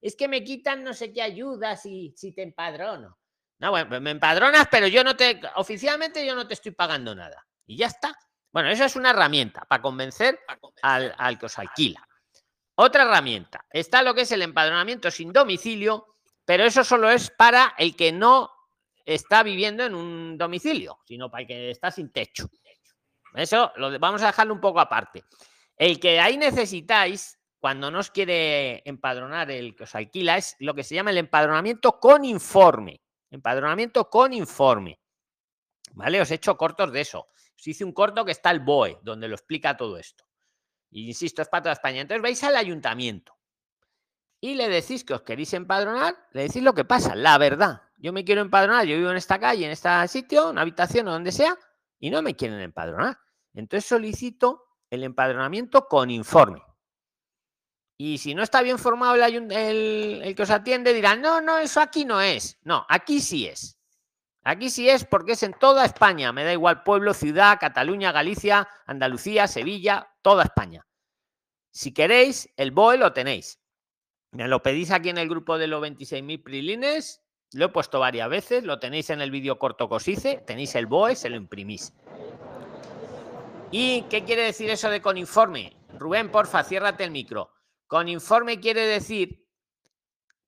es 0.00 0.16
que 0.16 0.28
me 0.28 0.44
quitan 0.44 0.84
no 0.84 0.94
sé 0.94 1.12
qué 1.12 1.22
ayuda 1.22 1.76
si, 1.76 2.14
si 2.16 2.32
te 2.32 2.42
empadrono. 2.42 3.18
No, 3.58 3.70
bueno, 3.70 3.88
pues 3.88 4.00
me 4.00 4.10
empadronas, 4.10 4.68
pero 4.70 4.86
yo 4.86 5.02
no 5.02 5.16
te, 5.16 5.40
oficialmente 5.56 6.26
yo 6.26 6.34
no 6.34 6.46
te 6.46 6.54
estoy 6.54 6.72
pagando 6.72 7.14
nada. 7.14 7.46
Y 7.66 7.76
ya 7.76 7.86
está. 7.86 8.16
Bueno, 8.56 8.70
eso 8.70 8.86
es 8.86 8.96
una 8.96 9.10
herramienta 9.10 9.66
para 9.68 9.82
convencer 9.82 10.40
al, 10.80 11.14
al 11.18 11.38
que 11.38 11.44
os 11.44 11.58
alquila. 11.58 12.08
Otra 12.76 13.02
herramienta. 13.02 13.66
Está 13.70 14.00
lo 14.00 14.14
que 14.14 14.22
es 14.22 14.32
el 14.32 14.40
empadronamiento 14.40 15.10
sin 15.10 15.30
domicilio, 15.30 16.06
pero 16.42 16.64
eso 16.64 16.82
solo 16.82 17.10
es 17.10 17.30
para 17.30 17.74
el 17.76 17.94
que 17.94 18.12
no 18.12 18.50
está 19.04 19.42
viviendo 19.42 19.84
en 19.84 19.94
un 19.94 20.38
domicilio, 20.38 21.00
sino 21.04 21.30
para 21.30 21.42
el 21.42 21.48
que 21.48 21.70
está 21.70 21.90
sin 21.90 22.10
techo. 22.10 22.48
Eso 23.34 23.72
lo 23.76 23.98
vamos 23.98 24.22
a 24.22 24.28
dejarlo 24.28 24.54
un 24.54 24.60
poco 24.62 24.80
aparte. 24.80 25.24
El 25.76 26.00
que 26.00 26.18
ahí 26.18 26.38
necesitáis, 26.38 27.38
cuando 27.58 27.90
no 27.90 27.98
os 27.98 28.10
quiere 28.10 28.80
empadronar 28.86 29.50
el 29.50 29.76
que 29.76 29.84
os 29.84 29.94
alquila, 29.94 30.38
es 30.38 30.56
lo 30.60 30.72
que 30.72 30.82
se 30.82 30.94
llama 30.94 31.10
el 31.10 31.18
empadronamiento 31.18 32.00
con 32.00 32.24
informe. 32.24 33.02
Empadronamiento 33.30 34.08
con 34.08 34.32
informe. 34.32 34.98
¿Vale? 35.92 36.22
Os 36.22 36.30
he 36.30 36.36
hecho 36.36 36.56
cortos 36.56 36.90
de 36.90 37.02
eso. 37.02 37.28
Os 37.56 37.66
hice 37.66 37.84
un 37.84 37.92
corto 37.92 38.24
que 38.24 38.32
está 38.32 38.50
el 38.50 38.60
BOE, 38.60 38.98
donde 39.02 39.28
lo 39.28 39.34
explica 39.34 39.76
todo 39.76 39.96
esto. 39.98 40.24
Y 40.90 41.08
insisto, 41.08 41.42
es 41.42 41.48
para 41.48 41.62
toda 41.64 41.72
España. 41.72 42.00
Entonces 42.02 42.22
vais 42.22 42.42
al 42.44 42.56
ayuntamiento. 42.56 43.34
y 44.40 44.54
le 44.54 44.68
decís 44.68 45.02
que 45.02 45.14
os 45.14 45.22
queréis 45.22 45.52
empadronar, 45.54 46.14
le 46.32 46.42
decís 46.42 46.62
lo 46.62 46.74
que 46.74 46.84
pasa, 46.84 47.14
la 47.16 47.36
verdad. 47.38 47.82
Yo 47.96 48.12
me 48.12 48.24
quiero 48.24 48.42
empadronar, 48.42 48.84
yo 48.86 48.96
vivo 48.96 49.10
en 49.10 49.16
esta 49.16 49.40
calle, 49.40 49.64
en 49.64 49.72
este 49.72 49.88
sitio, 50.08 50.50
una 50.50 50.60
habitación 50.60 51.08
o 51.08 51.12
donde 51.12 51.32
sea, 51.32 51.56
y 51.98 52.10
no 52.10 52.20
me 52.22 52.36
quieren 52.36 52.60
empadronar. 52.60 53.18
Entonces 53.54 53.88
solicito 53.88 54.62
el 54.90 55.02
empadronamiento 55.04 55.88
con 55.88 56.10
informe. 56.10 56.62
Y 57.98 58.18
si 58.18 58.34
no 58.34 58.42
está 58.42 58.60
bien 58.62 58.78
formado 58.78 59.14
el, 59.16 59.50
el- 59.52 60.34
que 60.36 60.42
os 60.42 60.50
atiende, 60.50 60.92
dirán, 60.92 61.22
no, 61.22 61.40
no, 61.40 61.58
eso 61.58 61.80
aquí 61.80 62.04
no 62.04 62.20
es. 62.20 62.58
No, 62.62 62.84
aquí 62.88 63.20
sí 63.20 63.46
es. 63.46 63.75
Aquí 64.48 64.70
sí 64.70 64.88
es 64.88 65.04
porque 65.04 65.32
es 65.32 65.42
en 65.42 65.54
toda 65.54 65.84
España. 65.84 66.32
Me 66.32 66.44
da 66.44 66.52
igual 66.52 66.84
pueblo, 66.84 67.14
ciudad, 67.14 67.58
Cataluña, 67.58 68.12
Galicia, 68.12 68.68
Andalucía, 68.86 69.48
Sevilla, 69.48 70.14
toda 70.22 70.44
España. 70.44 70.86
Si 71.72 71.92
queréis, 71.92 72.48
el 72.56 72.70
BOE 72.70 72.96
lo 72.96 73.12
tenéis. 73.12 73.58
Me 74.30 74.46
lo 74.46 74.62
pedís 74.62 74.92
aquí 74.92 75.08
en 75.08 75.18
el 75.18 75.28
grupo 75.28 75.58
de 75.58 75.66
los 75.66 75.82
26.000 75.82 76.44
prilines. 76.44 77.24
Lo 77.54 77.64
he 77.64 77.68
puesto 77.70 77.98
varias 77.98 78.28
veces. 78.28 78.62
Lo 78.62 78.78
tenéis 78.78 79.10
en 79.10 79.20
el 79.20 79.32
vídeo 79.32 79.58
corto 79.58 79.88
que 79.88 79.96
os 79.96 80.06
hice. 80.06 80.36
Tenéis 80.46 80.76
el 80.76 80.86
BOE, 80.86 81.16
se 81.16 81.28
lo 81.28 81.34
imprimís. 81.34 81.92
¿Y 83.72 84.02
qué 84.02 84.22
quiere 84.22 84.42
decir 84.42 84.70
eso 84.70 84.88
de 84.90 85.02
con 85.02 85.18
informe? 85.18 85.76
Rubén, 85.98 86.30
porfa, 86.30 86.62
ciérrate 86.62 87.02
el 87.02 87.10
micro. 87.10 87.50
Con 87.88 88.08
informe 88.08 88.60
quiere 88.60 88.86
decir 88.86 89.44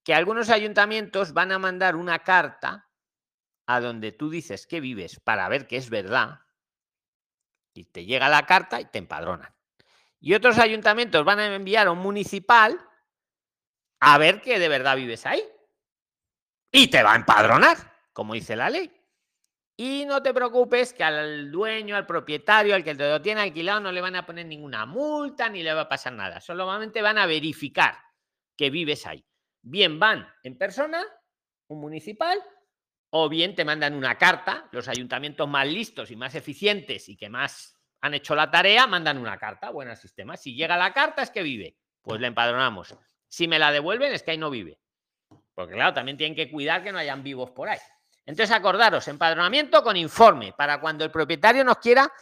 que 0.04 0.14
algunos 0.14 0.50
ayuntamientos 0.50 1.32
van 1.32 1.50
a 1.50 1.58
mandar 1.58 1.96
una 1.96 2.20
carta 2.20 2.87
a 3.68 3.80
donde 3.80 4.12
tú 4.12 4.30
dices 4.30 4.66
que 4.66 4.80
vives 4.80 5.20
para 5.20 5.46
ver 5.50 5.66
que 5.66 5.76
es 5.76 5.90
verdad. 5.90 6.40
Y 7.74 7.84
te 7.84 8.06
llega 8.06 8.30
la 8.30 8.46
carta 8.46 8.80
y 8.80 8.86
te 8.86 8.96
empadronan. 8.96 9.54
Y 10.20 10.32
otros 10.32 10.58
ayuntamientos 10.58 11.22
van 11.22 11.38
a 11.38 11.54
enviar 11.54 11.86
a 11.86 11.92
un 11.92 11.98
municipal 11.98 12.80
a 14.00 14.16
ver 14.16 14.40
que 14.40 14.58
de 14.58 14.68
verdad 14.70 14.96
vives 14.96 15.26
ahí. 15.26 15.42
Y 16.72 16.88
te 16.88 17.02
va 17.02 17.12
a 17.12 17.16
empadronar, 17.16 17.76
como 18.14 18.32
dice 18.32 18.56
la 18.56 18.70
ley. 18.70 18.90
Y 19.76 20.06
no 20.06 20.22
te 20.22 20.32
preocupes 20.32 20.94
que 20.94 21.04
al 21.04 21.52
dueño, 21.52 21.94
al 21.94 22.06
propietario, 22.06 22.74
al 22.74 22.82
que 22.82 22.94
te 22.94 23.06
lo 23.06 23.20
tiene 23.20 23.42
alquilado, 23.42 23.80
no 23.80 23.92
le 23.92 24.00
van 24.00 24.16
a 24.16 24.24
poner 24.24 24.46
ninguna 24.46 24.86
multa 24.86 25.50
ni 25.50 25.62
le 25.62 25.74
va 25.74 25.82
a 25.82 25.88
pasar 25.90 26.14
nada. 26.14 26.40
Solamente 26.40 27.02
van 27.02 27.18
a 27.18 27.26
verificar 27.26 27.98
que 28.56 28.70
vives 28.70 29.04
ahí. 29.04 29.22
Bien 29.60 29.98
van 29.98 30.26
en 30.42 30.56
persona, 30.56 31.04
un 31.66 31.80
municipal, 31.80 32.42
o 33.10 33.28
bien 33.28 33.54
te 33.54 33.64
mandan 33.64 33.94
una 33.94 34.16
carta. 34.16 34.68
Los 34.72 34.88
ayuntamientos 34.88 35.48
más 35.48 35.66
listos 35.66 36.10
y 36.10 36.16
más 36.16 36.34
eficientes 36.34 37.08
y 37.08 37.16
que 37.16 37.28
más 37.28 37.76
han 38.00 38.14
hecho 38.14 38.34
la 38.34 38.50
tarea, 38.50 38.86
mandan 38.86 39.18
una 39.18 39.38
carta. 39.38 39.70
Buen 39.70 39.94
sistema. 39.96 40.36
Si 40.36 40.54
llega 40.54 40.76
la 40.76 40.92
carta 40.92 41.22
es 41.22 41.30
que 41.30 41.42
vive. 41.42 41.76
Pues 42.02 42.20
le 42.20 42.28
empadronamos. 42.28 42.96
Si 43.26 43.48
me 43.48 43.58
la 43.58 43.72
devuelven 43.72 44.12
es 44.12 44.22
que 44.22 44.32
ahí 44.32 44.38
no 44.38 44.50
vive. 44.50 44.78
Porque 45.54 45.74
claro, 45.74 45.92
también 45.92 46.16
tienen 46.16 46.36
que 46.36 46.50
cuidar 46.50 46.82
que 46.82 46.92
no 46.92 46.98
hayan 46.98 47.22
vivos 47.22 47.50
por 47.50 47.68
ahí. 47.68 47.78
Entonces, 48.24 48.54
acordaros, 48.54 49.08
empadronamiento 49.08 49.82
con 49.82 49.96
informe, 49.96 50.52
para 50.56 50.80
cuando 50.80 51.04
el 51.04 51.10
propietario 51.10 51.64
nos 51.64 51.78
quiera 51.78 52.12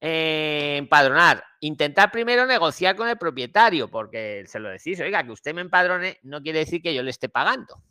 eh, 0.00 0.74
empadronar. 0.78 1.44
Intentar 1.60 2.10
primero 2.10 2.44
negociar 2.44 2.96
con 2.96 3.08
el 3.08 3.16
propietario, 3.16 3.88
porque 3.88 4.44
se 4.46 4.58
lo 4.58 4.68
decís, 4.68 5.00
oiga, 5.00 5.22
que 5.22 5.30
usted 5.30 5.54
me 5.54 5.60
empadrone 5.60 6.18
no 6.24 6.42
quiere 6.42 6.58
decir 6.58 6.82
que 6.82 6.92
yo 6.92 7.02
le 7.02 7.10
esté 7.10 7.28
pagando. 7.28 7.82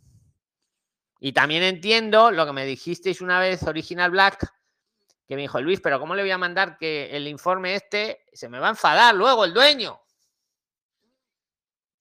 Y 1.24 1.32
también 1.32 1.64
entiendo 1.64 2.32
lo 2.32 2.46
que 2.46 2.52
me 2.52 2.66
dijisteis 2.66 3.22
una 3.22 3.40
vez, 3.40 3.64
Original 3.64 4.12
Black, 4.12 4.54
que 5.26 5.36
me 5.36 5.44
dijo 5.44 5.62
Luis, 5.62 5.80
pero 5.80 6.00
¿cómo 6.00 6.16
le 6.16 6.22
voy 6.22 6.32
a 6.32 6.38
mandar 6.38 6.78
que 6.78 7.16
el 7.16 7.28
informe 7.30 7.76
este 7.76 8.26
se 8.34 8.50
me 8.50 8.60
va 8.60 8.68
a 8.68 8.72
enfadar 8.72 9.16
luego 9.16 9.46
el 9.46 9.54
dueño? 9.54 10.02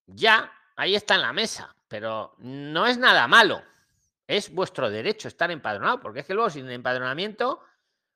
Ya, 0.06 0.52
ahí 0.74 0.96
está 0.96 1.14
en 1.14 1.22
la 1.22 1.32
mesa, 1.32 1.74
pero 1.86 2.34
no 2.38 2.86
es 2.86 2.98
nada 2.98 3.28
malo 3.28 3.62
es 4.26 4.52
vuestro 4.52 4.90
derecho 4.90 5.28
estar 5.28 5.50
empadronado, 5.50 6.00
porque 6.00 6.20
es 6.20 6.26
que 6.26 6.34
luego 6.34 6.48
sin 6.48 6.68
empadronamiento, 6.70 7.60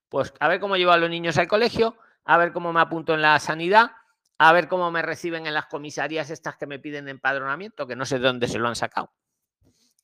pues 0.08 0.32
a 0.40 0.48
ver 0.48 0.60
cómo 0.60 0.76
llevo 0.76 0.92
a 0.92 0.96
los 0.96 1.10
niños 1.10 1.36
al 1.36 1.46
colegio, 1.46 1.96
a 2.24 2.38
ver 2.38 2.52
cómo 2.52 2.72
me 2.72 2.80
apunto 2.80 3.14
en 3.14 3.22
la 3.22 3.38
sanidad, 3.38 3.92
a 4.38 4.52
ver 4.52 4.66
cómo 4.66 4.90
me 4.90 5.02
reciben 5.02 5.46
en 5.46 5.54
las 5.54 5.66
comisarías 5.66 6.30
estas 6.30 6.56
que 6.56 6.66
me 6.66 6.78
piden 6.78 7.08
empadronamiento, 7.08 7.86
que 7.86 7.96
no 7.96 8.06
sé 8.06 8.18
de 8.18 8.26
dónde 8.26 8.48
se 8.48 8.58
lo 8.58 8.68
han 8.68 8.76
sacado. 8.76 9.12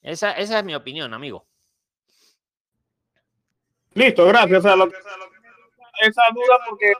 Esa, 0.02 0.32
esa 0.32 0.58
es 0.58 0.64
mi 0.64 0.74
opinión, 0.74 1.14
amigo. 1.14 1.46
Listo, 3.94 4.26
gracias. 4.26 4.58
O 4.58 4.62
sea, 4.62 4.76
lo 4.76 4.88
que- 4.88 4.96
esa 6.00 6.22
duda 6.34 6.58
porque 6.68 6.92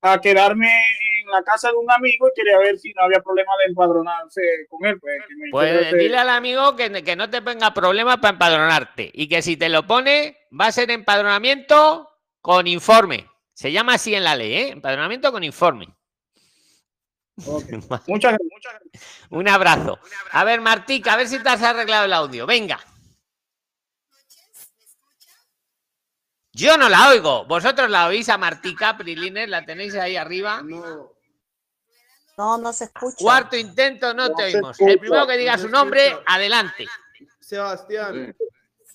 a 0.00 0.20
quedarme 0.20 0.68
en 0.68 1.30
la 1.30 1.42
casa 1.42 1.70
de 1.70 1.76
un 1.76 1.90
amigo 1.90 2.28
y 2.28 2.32
quería 2.34 2.58
ver 2.58 2.78
si 2.78 2.92
no 2.92 3.02
había 3.02 3.20
problema 3.20 3.50
de 3.58 3.64
empadronarse 3.70 4.40
con 4.68 4.86
él. 4.86 4.98
Pues, 5.00 5.18
me 5.36 5.50
Pues 5.50 5.92
dile 5.92 6.18
al 6.18 6.28
amigo 6.30 6.76
que, 6.76 7.02
que 7.02 7.16
no 7.16 7.28
te 7.28 7.42
ponga 7.42 7.74
problema 7.74 8.20
para 8.20 8.34
empadronarte 8.34 9.10
y 9.12 9.28
que 9.28 9.42
si 9.42 9.56
te 9.56 9.68
lo 9.68 9.86
pone 9.86 10.36
va 10.58 10.66
a 10.66 10.72
ser 10.72 10.90
empadronamiento 10.90 12.08
con 12.40 12.66
informe. 12.66 13.26
Se 13.54 13.72
llama 13.72 13.94
así 13.94 14.14
en 14.14 14.22
la 14.22 14.36
ley, 14.36 14.54
¿eh? 14.54 14.68
Empadronamiento 14.68 15.32
con 15.32 15.42
informe. 15.42 15.88
Muchas 18.06 18.36
gracias. 18.36 19.26
Un 19.30 19.48
abrazo. 19.48 19.98
A 20.32 20.44
ver, 20.44 20.60
Martica, 20.60 21.12
a 21.12 21.16
ver 21.16 21.28
si 21.28 21.38
te 21.38 21.48
has 21.48 21.62
arreglado 21.62 22.04
el 22.04 22.12
audio. 22.12 22.46
Venga. 22.46 22.80
Yo 26.52 26.76
no 26.76 26.88
la 26.88 27.08
oigo. 27.10 27.44
Vosotros 27.46 27.88
la 27.88 28.08
oís 28.08 28.28
a 28.28 28.38
Martica, 28.38 28.96
Prilines, 28.96 29.48
la 29.48 29.64
tenéis 29.64 29.94
ahí 29.94 30.16
arriba. 30.16 30.62
No, 30.62 32.58
no 32.58 32.72
se 32.72 32.84
escucha. 32.84 33.16
Cuarto 33.18 33.56
intento, 33.56 34.12
no, 34.14 34.28
No 34.28 34.34
te 34.34 34.44
oímos. 34.44 34.72
escucha, 34.72 34.92
El 34.92 34.98
primero 34.98 35.26
que 35.26 35.36
diga 35.36 35.58
su 35.58 35.68
nombre, 35.68 36.18
adelante. 36.26 36.86
Sebastián. 37.40 38.34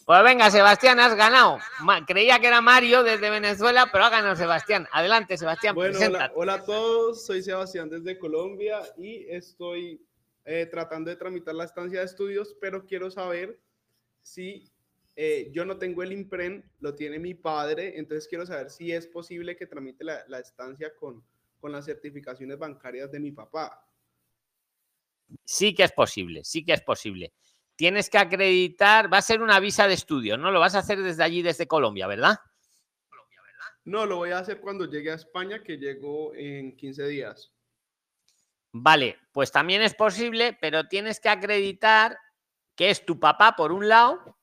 Pues 0.05 0.21
venga, 0.23 0.51
Sebastián, 0.51 0.99
has 0.99 1.15
ganado. 1.15 1.59
Ma- 1.81 2.05
Creía 2.05 2.39
que 2.39 2.47
era 2.47 2.59
Mario 2.59 3.03
desde 3.03 3.29
Venezuela, 3.29 3.87
pero 3.91 4.03
ha 4.03 4.09
ganado 4.09 4.35
Sebastián. 4.35 4.85
Adelante, 4.91 5.37
Sebastián, 5.37 5.75
Bueno, 5.75 5.97
hola 6.35 6.53
a 6.55 6.63
todos, 6.65 7.25
soy 7.25 7.41
Sebastián 7.41 7.89
desde 7.89 8.17
Colombia 8.19 8.81
y 8.97 9.25
estoy 9.29 10.05
eh, 10.43 10.67
tratando 10.69 11.09
de 11.09 11.15
tramitar 11.15 11.55
la 11.55 11.63
estancia 11.63 11.99
de 11.99 12.05
estudios, 12.05 12.53
pero 12.59 12.85
quiero 12.85 13.09
saber 13.09 13.57
si 14.21 14.69
eh, 15.15 15.49
yo 15.53 15.63
no 15.63 15.77
tengo 15.77 16.03
el 16.03 16.11
IMPREN, 16.11 16.69
lo 16.81 16.95
tiene 16.95 17.17
mi 17.17 17.33
padre, 17.33 17.97
entonces 17.97 18.27
quiero 18.27 18.45
saber 18.45 18.69
si 18.71 18.91
es 18.91 19.07
posible 19.07 19.55
que 19.55 19.67
tramite 19.67 20.03
la, 20.03 20.25
la 20.27 20.39
estancia 20.39 20.93
con, 20.95 21.23
con 21.61 21.71
las 21.71 21.85
certificaciones 21.85 22.57
bancarias 22.57 23.09
de 23.09 23.19
mi 23.21 23.31
papá. 23.31 23.87
Sí 25.45 25.73
que 25.73 25.83
es 25.83 25.93
posible, 25.93 26.43
sí 26.43 26.65
que 26.65 26.73
es 26.73 26.81
posible. 26.81 27.31
Tienes 27.75 28.09
que 28.09 28.17
acreditar, 28.17 29.11
va 29.11 29.17
a 29.17 29.21
ser 29.21 29.41
una 29.41 29.59
visa 29.59 29.87
de 29.87 29.95
estudio, 29.95 30.37
¿no? 30.37 30.51
Lo 30.51 30.59
vas 30.59 30.75
a 30.75 30.79
hacer 30.79 31.01
desde 31.01 31.23
allí, 31.23 31.41
desde 31.41 31.67
Colombia, 31.67 32.07
¿verdad? 32.07 32.37
No, 33.85 34.05
lo 34.05 34.17
voy 34.17 34.31
a 34.31 34.37
hacer 34.39 34.61
cuando 34.61 34.85
llegue 34.85 35.11
a 35.11 35.15
España, 35.15 35.61
que 35.61 35.77
llego 35.77 36.33
en 36.35 36.77
15 36.77 37.05
días. 37.07 37.51
Vale, 38.71 39.17
pues 39.31 39.51
también 39.51 39.81
es 39.81 39.93
posible, 39.93 40.57
pero 40.59 40.87
tienes 40.87 41.19
que 41.19 41.29
acreditar 41.29 42.17
que 42.75 42.89
es 42.89 43.05
tu 43.05 43.19
papá 43.19 43.55
por 43.55 43.71
un 43.71 43.87
lado 43.89 44.37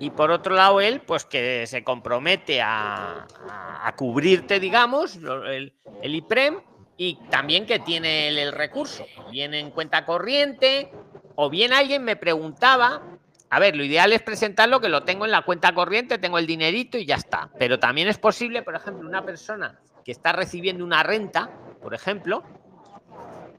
y 0.00 0.10
por 0.10 0.30
otro 0.30 0.54
lado 0.54 0.80
él, 0.80 1.00
pues 1.00 1.24
que 1.24 1.66
se 1.66 1.82
compromete 1.84 2.60
a, 2.60 3.26
a- 3.48 3.86
a 3.88 3.96
cubrirte, 3.96 4.60
digamos, 4.60 5.16
el, 5.16 5.74
el 6.02 6.14
IPREM 6.14 6.60
y 6.96 7.14
también 7.30 7.64
que 7.64 7.78
tiene 7.78 8.28
el, 8.28 8.38
el 8.38 8.52
recurso, 8.52 9.06
bien 9.30 9.54
en 9.54 9.70
cuenta 9.70 10.04
corriente 10.04 10.90
o 11.40 11.48
bien 11.48 11.72
alguien 11.72 12.02
me 12.02 12.16
preguntaba, 12.16 13.00
a 13.48 13.60
ver, 13.60 13.76
lo 13.76 13.84
ideal 13.84 14.12
es 14.12 14.20
presentarlo 14.22 14.80
que 14.80 14.88
lo 14.88 15.04
tengo 15.04 15.24
en 15.24 15.30
la 15.30 15.42
cuenta 15.42 15.72
corriente, 15.72 16.18
tengo 16.18 16.36
el 16.36 16.48
dinerito 16.48 16.98
y 16.98 17.06
ya 17.06 17.14
está, 17.14 17.48
pero 17.56 17.78
también 17.78 18.08
es 18.08 18.18
posible, 18.18 18.62
por 18.62 18.74
ejemplo, 18.74 19.08
una 19.08 19.24
persona 19.24 19.78
que 20.04 20.10
está 20.10 20.32
recibiendo 20.32 20.84
una 20.84 21.04
renta, 21.04 21.48
por 21.80 21.94
ejemplo, 21.94 22.42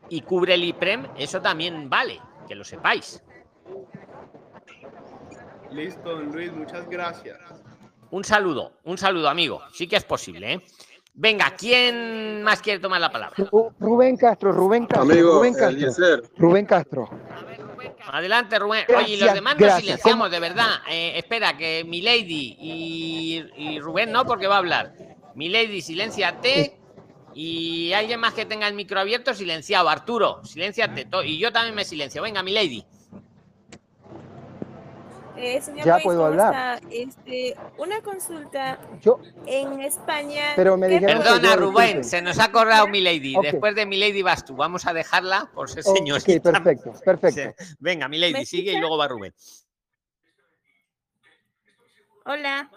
y 0.09 0.19
cubre 0.23 0.55
el 0.55 0.65
IPREM, 0.65 1.07
eso 1.15 1.41
también 1.41 1.89
vale, 1.89 2.19
que 2.49 2.55
lo 2.55 2.65
sepáis. 2.65 3.23
Listo, 5.71 6.09
don 6.09 6.33
Luis, 6.33 6.51
muchas 6.51 6.85
gracias. 6.89 7.37
Un 8.11 8.25
saludo, 8.25 8.73
un 8.83 8.97
saludo, 8.97 9.29
amigo. 9.29 9.61
Sí 9.71 9.87
que 9.87 9.95
es 9.95 10.03
posible, 10.03 10.51
¿eh? 10.53 10.61
Venga, 11.13 11.51
¿quién 11.57 12.43
más 12.43 12.61
quiere 12.61 12.79
tomar 12.79 12.99
la 12.99 13.11
palabra? 13.11 13.35
Ru- 13.37 13.73
Rubén 13.79 14.17
Castro, 14.17 14.51
Rubén 14.51 14.85
Castro, 14.85 15.11
Amigo, 15.11 15.35
Rubén 15.37 15.53
Castro, 15.53 15.69
Eliezer. 15.69 16.23
Rubén 16.37 16.65
Castro. 16.65 17.09
Adelante, 18.11 18.57
Rubén. 18.59 18.85
Oye, 18.89 19.07
y 19.07 19.11
los 19.11 19.19
Gracias, 19.19 19.33
demás 19.35 19.53
nos 19.53 19.59
gracias. 19.61 19.81
silenciamos, 19.83 20.31
de 20.31 20.39
verdad. 20.39 20.69
Eh, 20.89 21.13
espera, 21.17 21.55
que 21.57 21.83
Milady 21.87 22.57
y, 22.59 23.45
y 23.57 23.79
Rubén 23.79 24.11
no, 24.11 24.25
porque 24.25 24.47
va 24.47 24.55
a 24.55 24.59
hablar. 24.59 24.93
Milady, 25.35 25.81
silénciate. 25.81 26.75
Y 27.35 27.93
alguien 27.93 28.19
más 28.19 28.33
que 28.33 28.45
tenga 28.45 28.67
el 28.67 28.73
micro 28.73 28.99
abierto, 28.99 29.33
silenciado. 29.33 29.87
Arturo, 29.89 30.41
silénciate. 30.43 31.05
to- 31.05 31.23
Y 31.23 31.37
yo 31.37 31.51
también 31.51 31.75
me 31.75 31.85
silencio. 31.85 32.21
Venga, 32.21 32.41
Milady. 32.43 32.83
Eh, 35.41 35.61
señor 35.61 35.85
Ya 35.85 35.93
Luis, 35.93 36.03
puedo 36.03 36.17
¿cómo 36.19 36.27
hablar. 36.43 36.81
Este, 36.91 37.55
una 37.77 38.01
consulta. 38.01 38.77
Yo- 39.01 39.21
En 39.45 39.79
España. 39.81 40.51
Pero 40.55 40.75
me 40.75 40.87
¿qué 40.89 40.95
dijeron 40.99 41.17
que 41.23 41.29
Perdona, 41.29 41.55
Rubén, 41.55 41.85
disculpen. 41.85 42.03
se 42.03 42.21
nos 42.21 42.39
ha 42.39 42.43
acordado 42.45 42.87
Milady. 42.89 43.35
Ok. 43.37 43.43
Después 43.43 43.75
de 43.75 43.85
Milady 43.85 44.21
vas 44.21 44.43
tú. 44.45 44.55
Vamos 44.55 44.85
a 44.85 44.93
dejarla 44.93 45.49
por 45.53 45.69
ser 45.69 45.83
Ok, 45.87 45.95
señorita. 45.97 46.51
perfecto, 46.51 46.93
perfecto. 47.05 47.63
Sí. 47.65 47.75
Venga, 47.79 48.09
Milady, 48.09 48.33
¿Me 48.33 48.45
sigue 48.45 48.73
y 48.73 48.79
luego 48.79 48.97
va 48.97 49.07
Rubén. 49.07 49.33
Hola. 52.25 52.69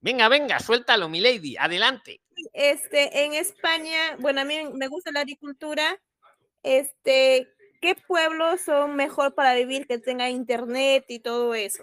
Venga, 0.00 0.28
venga, 0.28 0.58
suéltalo, 0.60 1.08
Milady. 1.08 1.56
Adelante. 1.58 2.20
Este, 2.54 3.24
en 3.26 3.34
España, 3.34 4.16
bueno, 4.18 4.40
a 4.40 4.44
mí 4.44 4.56
me 4.72 4.88
gusta 4.88 5.12
la 5.12 5.20
agricultura. 5.20 6.00
Este, 6.62 7.48
¿qué 7.80 7.94
pueblos 7.94 8.60
son 8.60 8.96
mejor 8.96 9.34
para 9.34 9.54
vivir 9.54 9.86
que 9.86 9.98
tenga 9.98 10.28
internet 10.28 11.04
y 11.08 11.20
todo 11.20 11.54
eso? 11.54 11.82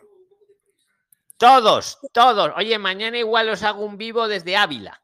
Todos, 1.38 2.00
todos. 2.14 2.52
Oye, 2.56 2.78
mañana 2.80 3.18
igual 3.18 3.50
os 3.50 3.64
hago 3.64 3.86
un 3.86 3.98
vivo 3.98 4.28
desde 4.28 4.58
Ávila. 4.58 5.04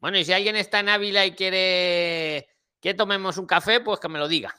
Bueno, 0.00 0.18
y 0.18 0.24
si 0.24 0.32
alguien 0.32 0.56
está 0.56 0.80
en 0.80 0.88
Ávila 0.88 1.26
y 1.26 1.32
quiere 1.32 2.48
que 2.80 2.94
tomemos 2.94 3.36
un 3.36 3.46
café, 3.46 3.80
pues 3.80 4.00
que 4.00 4.08
me 4.08 4.18
lo 4.18 4.28
diga. 4.28 4.54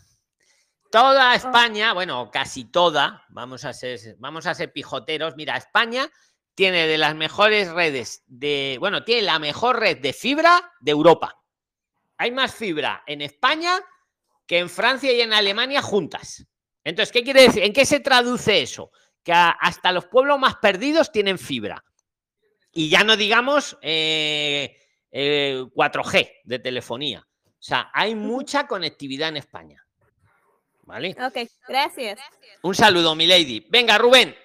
Toda 0.91 1.33
España, 1.35 1.93
bueno, 1.93 2.29
casi 2.31 2.65
toda, 2.65 3.25
vamos 3.29 3.63
a 3.63 3.71
ser, 3.71 3.97
vamos 4.19 4.45
a 4.45 4.53
ser 4.53 4.73
pijoteros. 4.73 5.37
Mira, 5.37 5.55
España 5.55 6.09
tiene 6.53 6.85
de 6.85 6.97
las 6.97 7.15
mejores 7.15 7.71
redes 7.71 8.23
de, 8.27 8.75
bueno, 8.79 9.05
tiene 9.05 9.21
la 9.21 9.39
mejor 9.39 9.79
red 9.79 9.99
de 9.99 10.11
fibra 10.11 10.73
de 10.81 10.91
Europa. 10.91 11.41
Hay 12.17 12.31
más 12.31 12.53
fibra 12.53 13.03
en 13.07 13.21
España 13.21 13.79
que 14.51 14.59
en 14.59 14.69
Francia 14.69 15.13
y 15.13 15.21
en 15.21 15.31
Alemania 15.31 15.81
juntas. 15.81 16.45
Entonces, 16.83 17.13
¿qué 17.13 17.23
quiere 17.23 17.43
decir? 17.43 17.63
¿En 17.63 17.71
qué 17.71 17.85
se 17.85 18.01
traduce 18.01 18.61
eso? 18.61 18.91
Que 19.23 19.31
a- 19.31 19.51
hasta 19.51 19.93
los 19.93 20.07
pueblos 20.07 20.37
más 20.39 20.57
perdidos 20.57 21.09
tienen 21.09 21.39
fibra. 21.39 21.81
Y 22.73 22.89
ya 22.89 23.05
no 23.05 23.15
digamos 23.15 23.77
eh, 23.81 24.75
eh, 25.09 25.63
4G 25.73 26.33
de 26.43 26.59
telefonía. 26.59 27.25
O 27.47 27.63
sea, 27.63 27.91
hay 27.93 28.13
mucha 28.13 28.67
conectividad 28.67 29.29
en 29.29 29.37
España. 29.37 29.87
¿Vale? 30.83 31.15
Ok, 31.25 31.49
gracias. 31.69 32.19
Un 32.63 32.75
saludo, 32.75 33.15
mi 33.15 33.27
lady. 33.27 33.65
Venga, 33.69 33.97
Rubén, 33.97 34.35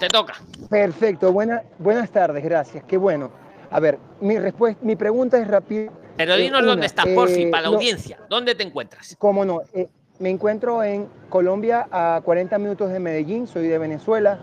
te 0.00 0.08
toca. 0.08 0.42
Perfecto, 0.68 1.30
buena, 1.30 1.62
buenas 1.78 2.10
tardes, 2.10 2.42
gracias, 2.42 2.82
qué 2.88 2.96
bueno. 2.96 3.32
A 3.70 3.78
ver, 3.78 4.00
mi 4.20 4.36
respuesta, 4.40 4.82
mi 4.84 4.96
pregunta 4.96 5.38
es 5.38 5.46
rápida. 5.46 5.92
Pero 6.16 6.34
Eh, 6.34 6.38
dinos 6.38 6.60
una, 6.60 6.70
dónde 6.70 6.86
estás, 6.86 7.06
porfi, 7.06 7.42
eh, 7.42 7.50
para 7.50 7.62
la 7.62 7.68
audiencia. 7.68 8.18
¿Dónde 8.28 8.54
te 8.54 8.62
encuentras? 8.62 9.16
Cómo 9.18 9.44
no, 9.44 9.62
eh, 9.74 9.88
me 10.18 10.30
encuentro 10.30 10.82
en 10.82 11.08
Colombia 11.28 11.88
a 11.90 12.20
40 12.24 12.58
minutos 12.58 12.92
de 12.92 12.98
Medellín, 12.98 13.46
soy 13.46 13.66
de 13.68 13.78
Venezuela. 13.78 14.38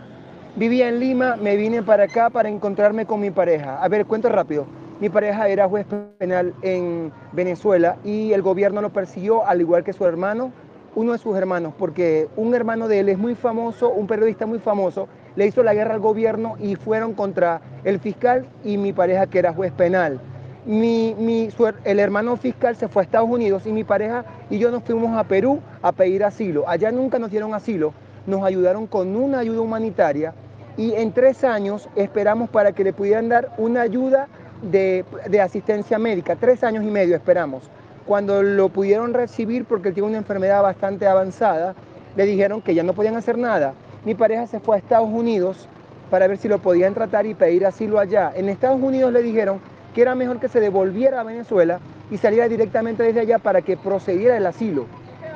Vivía 0.55 0.89
en 0.89 0.99
Lima, 0.99 1.35
me 1.35 1.55
vine 1.55 1.83
para 1.83 2.05
acá 2.05 2.29
para 2.29 2.49
encontrarme 2.49 3.05
con 3.05 3.19
mi 3.19 3.31
pareja. 3.31 3.81
A 3.81 3.87
ver, 3.87 4.05
cuento 4.05 4.29
rápido. 4.29 4.65
Mi 4.99 5.09
pareja 5.09 5.47
era 5.47 5.69
juez 5.69 5.85
penal 6.17 6.53
en 6.61 7.13
Venezuela 7.31 7.97
y 8.03 8.33
el 8.33 8.41
gobierno 8.41 8.81
lo 8.81 8.89
persiguió 8.89 9.47
al 9.47 9.61
igual 9.61 9.85
que 9.85 9.93
su 9.93 10.05
hermano, 10.05 10.51
uno 10.95 11.13
de 11.13 11.19
sus 11.19 11.37
hermanos, 11.37 11.73
porque 11.77 12.27
un 12.35 12.53
hermano 12.53 12.89
de 12.89 12.99
él 12.99 13.09
es 13.09 13.17
muy 13.17 13.35
famoso, 13.35 13.89
un 13.89 14.07
periodista 14.07 14.45
muy 14.45 14.59
famoso, 14.59 15.07
le 15.37 15.45
hizo 15.45 15.63
la 15.63 15.73
guerra 15.73 15.93
al 15.93 16.01
gobierno 16.01 16.57
y 16.59 16.75
fueron 16.75 17.13
contra 17.13 17.61
el 17.85 17.99
fiscal 17.99 18.45
y 18.65 18.77
mi 18.77 18.91
pareja 18.91 19.27
que 19.27 19.39
era 19.39 19.53
juez 19.53 19.71
penal. 19.71 20.19
Mi, 20.65 21.15
mi, 21.17 21.49
el 21.85 21.99
hermano 21.99 22.35
fiscal 22.35 22.75
se 22.75 22.89
fue 22.89 23.01
a 23.01 23.05
Estados 23.05 23.29
Unidos 23.29 23.63
y 23.65 23.71
mi 23.71 23.83
pareja 23.83 24.25
y 24.49 24.59
yo 24.59 24.71
nos 24.71 24.83
fuimos 24.83 25.17
a 25.17 25.23
Perú 25.23 25.61
a 25.81 25.91
pedir 25.91 26.23
asilo. 26.23 26.67
Allá 26.67 26.91
nunca 26.91 27.17
nos 27.17 27.31
dieron 27.31 27.53
asilo, 27.53 27.93
nos 28.27 28.43
ayudaron 28.43 28.85
con 28.85 29.15
una 29.15 29.39
ayuda 29.39 29.61
humanitaria 29.61 30.33
y 30.75 30.93
en 30.93 31.13
tres 31.13 31.43
años 31.43 31.87
esperamos 31.95 32.49
para 32.49 32.73
que 32.73 32.83
le 32.83 32.93
pudieran 32.93 33.29
dar 33.29 33.51
una 33.57 33.81
ayuda 33.81 34.27
de, 34.61 35.05
de 35.29 35.41
asistencia 35.41 35.97
médica. 35.97 36.35
Tres 36.35 36.63
años 36.63 36.83
y 36.83 36.91
medio 36.91 37.15
esperamos. 37.15 37.63
Cuando 38.05 38.43
lo 38.43 38.69
pudieron 38.69 39.13
recibir 39.13 39.65
porque 39.65 39.91
tiene 39.91 40.09
una 40.09 40.17
enfermedad 40.17 40.61
bastante 40.61 41.07
avanzada, 41.07 41.73
le 42.15 42.25
dijeron 42.25 42.61
que 42.61 42.75
ya 42.75 42.83
no 42.83 42.93
podían 42.93 43.15
hacer 43.15 43.37
nada. 43.37 43.73
Mi 44.03 44.13
pareja 44.13 44.47
se 44.47 44.59
fue 44.59 44.75
a 44.75 44.79
Estados 44.79 45.09
Unidos 45.09 45.67
para 46.09 46.27
ver 46.27 46.37
si 46.37 46.47
lo 46.47 46.59
podían 46.59 46.93
tratar 46.93 47.25
y 47.25 47.33
pedir 47.33 47.65
asilo 47.65 47.99
allá. 47.99 48.31
En 48.35 48.49
Estados 48.49 48.81
Unidos 48.81 49.13
le 49.13 49.21
dijeron 49.21 49.59
era 50.01 50.15
mejor 50.15 50.39
que 50.39 50.47
se 50.47 50.59
devolviera 50.59 51.21
a 51.21 51.23
Venezuela 51.23 51.79
y 52.11 52.17
saliera 52.17 52.47
directamente 52.47 53.03
desde 53.03 53.21
allá 53.21 53.39
para 53.39 53.61
que 53.61 53.77
procediera 53.77 54.37
el 54.37 54.45
asilo. 54.45 54.85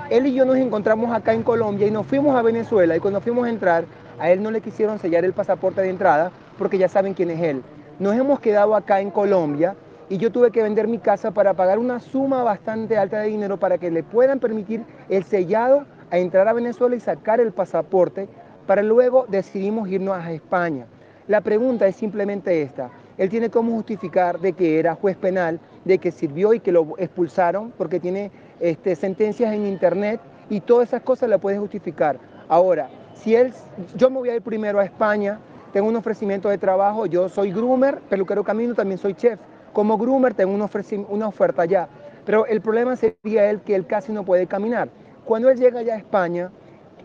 Él 0.10 0.28
y 0.28 0.34
yo 0.34 0.46
nos 0.46 0.58
encontramos 0.58 1.14
acá 1.14 1.34
en 1.34 1.44
Colombia 1.44 1.88
y 1.88 1.92
nos 1.92 2.06
fuimos 2.06 2.36
a 2.36 2.42
Venezuela 2.42 2.96
y 2.96 3.00
cuando 3.00 3.22
fuimos 3.22 3.48
a 3.48 3.50
entrar, 3.50 3.86
a 4.20 4.30
él 4.30 4.44
no 4.44 4.52
le 4.52 4.62
quisieron 4.62 5.00
sellar 5.00 5.26
el 5.26 5.34
pasaporte 5.34 5.82
de 5.82 5.90
entrada 5.90 6.32
porque 6.58 6.78
ya 6.78 6.88
saben 6.88 7.14
quién 7.14 7.32
es 7.32 7.42
él. 7.42 7.64
Nos 8.00 8.16
hemos 8.16 8.40
quedado 8.40 8.76
acá 8.76 9.02
en 9.02 9.12
Colombia 9.12 9.76
y 10.10 10.18
yo 10.18 10.32
tuve 10.32 10.52
que 10.52 10.62
vender 10.62 10.88
mi 10.88 10.98
casa 10.98 11.32
para 11.32 11.54
pagar 11.54 11.80
una 11.80 12.00
suma 12.00 12.44
bastante 12.44 12.98
alta 12.98 13.20
de 13.20 13.30
dinero 13.30 13.58
para 13.58 13.78
que 13.78 13.92
le 13.92 14.04
puedan 14.04 14.40
permitir 14.40 14.84
el 15.10 15.24
sellado 15.24 15.86
a 16.12 16.18
entrar 16.18 16.48
a 16.48 16.54
Venezuela 16.54 16.96
y 16.96 17.00
sacar 17.00 17.40
el 17.40 17.52
pasaporte 17.52 18.28
para 18.68 18.84
luego 18.84 19.26
decidimos 19.28 19.90
irnos 19.90 20.18
a 20.18 20.32
España. 20.32 20.86
La 21.28 21.42
pregunta 21.42 21.88
es 21.88 21.96
simplemente 21.96 22.62
esta. 22.62 22.92
Él 23.18 23.30
tiene 23.30 23.50
cómo 23.50 23.72
justificar 23.74 24.40
de 24.40 24.54
que 24.54 24.80
era 24.80 24.96
juez 24.96 25.16
penal, 25.18 25.60
de 25.86 25.98
que 25.98 26.12
sirvió 26.12 26.54
y 26.54 26.60
que 26.60 26.72
lo 26.72 26.96
expulsaron 26.98 27.72
porque 27.78 28.00
tiene 28.00 28.32
este, 28.60 28.96
sentencias 28.96 29.54
en 29.54 29.66
internet 29.68 30.20
y 30.50 30.62
todas 30.62 30.90
esas 30.90 31.02
cosas 31.02 31.30
la 31.30 31.38
puede 31.38 31.58
justificar. 31.58 32.18
Ahora, 32.48 32.90
si 33.14 33.36
él, 33.36 33.54
yo 33.96 34.10
me 34.10 34.18
voy 34.18 34.30
a 34.30 34.36
ir 34.36 34.42
primero 34.42 34.80
a 34.80 34.86
España, 34.86 35.40
tengo 35.72 35.88
un 35.88 35.96
ofrecimiento 35.96 36.50
de 36.50 36.58
trabajo, 36.58 37.06
yo 37.06 37.30
soy 37.30 37.52
groomer, 37.52 38.00
peluquero 38.02 38.44
camino, 38.44 38.74
también 38.76 38.98
soy 38.98 39.14
chef. 39.14 39.40
Como 39.74 39.98
groomer 39.98 40.34
tengo 40.34 40.54
un 40.54 40.62
ofreci- 40.62 41.06
una 41.10 41.28
oferta 41.28 41.64
allá, 41.64 41.88
pero 42.26 42.46
el 42.46 42.62
problema 42.62 42.96
sería 42.96 43.50
él 43.50 43.62
que 43.62 43.76
él 43.76 43.86
casi 43.88 44.12
no 44.12 44.24
puede 44.24 44.48
caminar. 44.48 44.90
Cuando 45.26 45.50
él 45.50 45.58
llega 45.58 45.82
ya 45.82 45.96
a 45.96 45.98
España, 45.98 46.52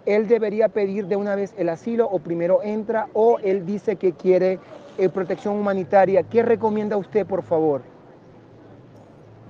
él 0.06 0.26
debería 0.26 0.68
pedir 0.68 1.06
de 1.06 1.16
una 1.16 1.34
vez 1.34 1.54
el 1.56 1.68
asilo 1.68 2.08
o 2.10 2.18
primero 2.18 2.62
entra 2.62 3.08
o 3.12 3.38
él 3.42 3.64
dice 3.66 3.96
que 3.96 4.12
quiere 4.12 4.58
eh, 4.98 5.08
protección 5.08 5.54
humanitaria. 5.56 6.24
¿Qué 6.24 6.42
recomienda 6.42 6.96
usted, 6.96 7.24
por 7.24 7.44
favor? 7.44 7.84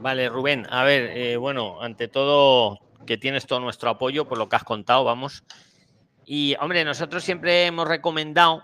Vale, 0.01 0.28
Rubén. 0.28 0.66
A 0.70 0.84
ver, 0.84 1.11
eh, 1.16 1.36
bueno, 1.38 1.80
ante 1.80 2.07
todo, 2.07 2.78
que 3.07 3.16
tienes 3.16 3.46
todo 3.46 3.59
nuestro 3.59 3.88
apoyo 3.88 4.28
por 4.28 4.36
lo 4.36 4.49
que 4.49 4.57
has 4.57 4.64
contado, 4.64 5.05
vamos. 5.05 5.44
Y, 6.26 6.55
hombre, 6.61 6.84
nosotros 6.84 7.24
siempre 7.24 7.64
hemos 7.64 7.88
recomendado 7.88 8.62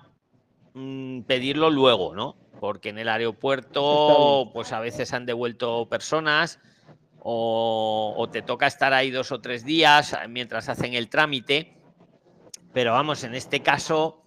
mm, 0.75 1.23
pedirlo 1.23 1.71
luego, 1.71 2.15
¿no? 2.15 2.37
Porque 2.61 2.91
en 2.91 2.99
el 2.99 3.09
aeropuerto, 3.09 4.51
pues 4.53 4.73
a 4.73 4.81
veces 4.81 5.13
han 5.15 5.25
devuelto 5.25 5.89
personas 5.89 6.61
o, 7.19 8.15
o 8.17 8.29
te 8.29 8.43
toca 8.43 8.67
estar 8.67 8.93
ahí 8.93 9.11
dos 9.11 9.33
o 9.33 9.41
tres 9.41 9.65
días 9.65 10.15
mientras 10.29 10.69
hacen 10.69 10.93
el 10.93 11.09
trámite. 11.09 11.79
Pero 12.75 12.93
vamos, 12.93 13.25
en 13.25 13.35
este 13.35 13.61
caso, 13.61 14.24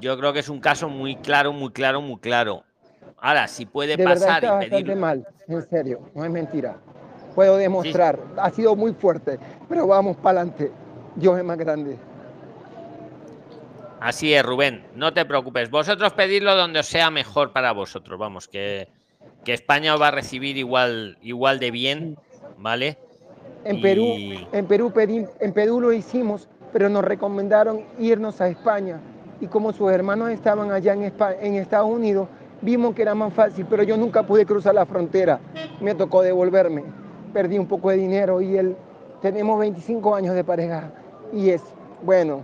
yo 0.00 0.18
creo 0.18 0.32
que 0.32 0.40
es 0.40 0.48
un 0.48 0.60
caso 0.60 0.88
muy 0.88 1.16
claro, 1.16 1.52
muy 1.52 1.70
claro, 1.70 2.00
muy 2.00 2.18
claro. 2.18 2.62
Ahora, 3.18 3.48
si 3.48 3.64
puede 3.66 3.96
De 3.96 4.04
verdad 4.04 4.26
pasar 4.26 4.44
está 4.44 4.66
y 4.66 4.70
pedir 4.84 4.96
mal, 4.96 5.26
en 5.48 5.68
serio, 5.68 6.00
no 6.14 6.24
es 6.24 6.30
mentira. 6.30 6.76
Puedo 7.34 7.56
demostrar, 7.56 8.18
ha 8.36 8.50
sido 8.50 8.76
muy 8.76 8.92
fuerte, 8.92 9.38
pero 9.68 9.86
vamos 9.86 10.16
para 10.16 10.40
adelante. 10.40 10.70
Dios 11.16 11.38
es 11.38 11.44
más 11.44 11.56
grande. 11.58 11.96
Así 14.00 14.34
es, 14.34 14.42
Rubén, 14.44 14.84
no 14.94 15.12
te 15.14 15.24
preocupes. 15.24 15.70
Vosotros 15.70 16.12
pedidlo 16.12 16.54
donde 16.54 16.80
os 16.80 16.86
sea 16.86 17.10
mejor 17.10 17.52
para 17.52 17.72
vosotros. 17.72 18.18
Vamos, 18.18 18.48
que, 18.48 18.88
que 19.44 19.54
España 19.54 19.94
os 19.94 20.00
va 20.00 20.08
a 20.08 20.10
recibir 20.10 20.58
igual, 20.58 21.16
igual 21.22 21.58
de 21.58 21.70
bien, 21.70 22.18
¿vale? 22.58 22.98
En 23.64 23.80
Perú, 23.80 24.04
Y- 24.04 24.46
en 24.52 24.66
Perú 24.66 24.92
pedí- 24.92 25.26
en 25.40 25.52
Perú 25.54 25.80
lo 25.80 25.92
hicimos, 25.92 26.48
pero 26.72 26.90
nos 26.90 27.02
recomendaron 27.02 27.82
irnos 27.98 28.40
a 28.42 28.48
España. 28.48 29.00
Y 29.40 29.46
como 29.46 29.72
sus 29.72 29.90
hermanos 29.90 30.30
estaban 30.30 30.70
allá 30.70 30.92
en, 30.92 31.02
en 31.02 31.54
Estados 31.54 31.90
Unidos, 31.90 32.28
vimos 32.62 32.94
que 32.94 33.02
era 33.02 33.14
más 33.14 33.32
fácil, 33.32 33.66
pero 33.68 33.82
yo 33.82 33.96
nunca 33.96 34.22
pude 34.22 34.46
cruzar 34.46 34.74
la 34.74 34.86
frontera. 34.86 35.40
Me 35.80 35.94
tocó 35.94 36.22
devolverme. 36.22 36.84
Perdí 37.32 37.58
un 37.58 37.66
poco 37.66 37.90
de 37.90 37.96
dinero 37.96 38.40
y 38.40 38.56
él, 38.56 38.76
tenemos 39.20 39.58
25 39.58 40.14
años 40.14 40.34
de 40.34 40.44
pareja 40.44 40.90
y 41.32 41.50
es, 41.50 41.62
bueno, 42.02 42.42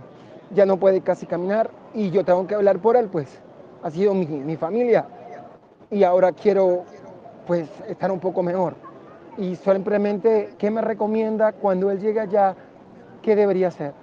ya 0.53 0.65
no 0.65 0.77
puede 0.77 1.01
casi 1.01 1.25
caminar 1.25 1.69
y 1.93 2.11
yo 2.11 2.25
tengo 2.25 2.45
que 2.45 2.55
hablar 2.55 2.79
por 2.79 2.97
él, 2.97 3.07
pues 3.07 3.39
ha 3.83 3.89
sido 3.89 4.13
mi, 4.13 4.25
mi 4.25 4.57
familia 4.57 5.05
y 5.89 6.03
ahora 6.03 6.31
quiero 6.31 6.83
pues 7.47 7.67
estar 7.87 8.11
un 8.11 8.19
poco 8.19 8.43
mejor. 8.43 8.75
Y 9.37 9.55
simplemente, 9.55 10.53
¿qué 10.57 10.69
me 10.69 10.81
recomienda 10.81 11.53
cuando 11.53 11.89
él 11.89 11.99
llegue 11.99 12.19
allá? 12.19 12.55
¿Qué 13.21 13.35
debería 13.35 13.69
hacer? 13.69 13.93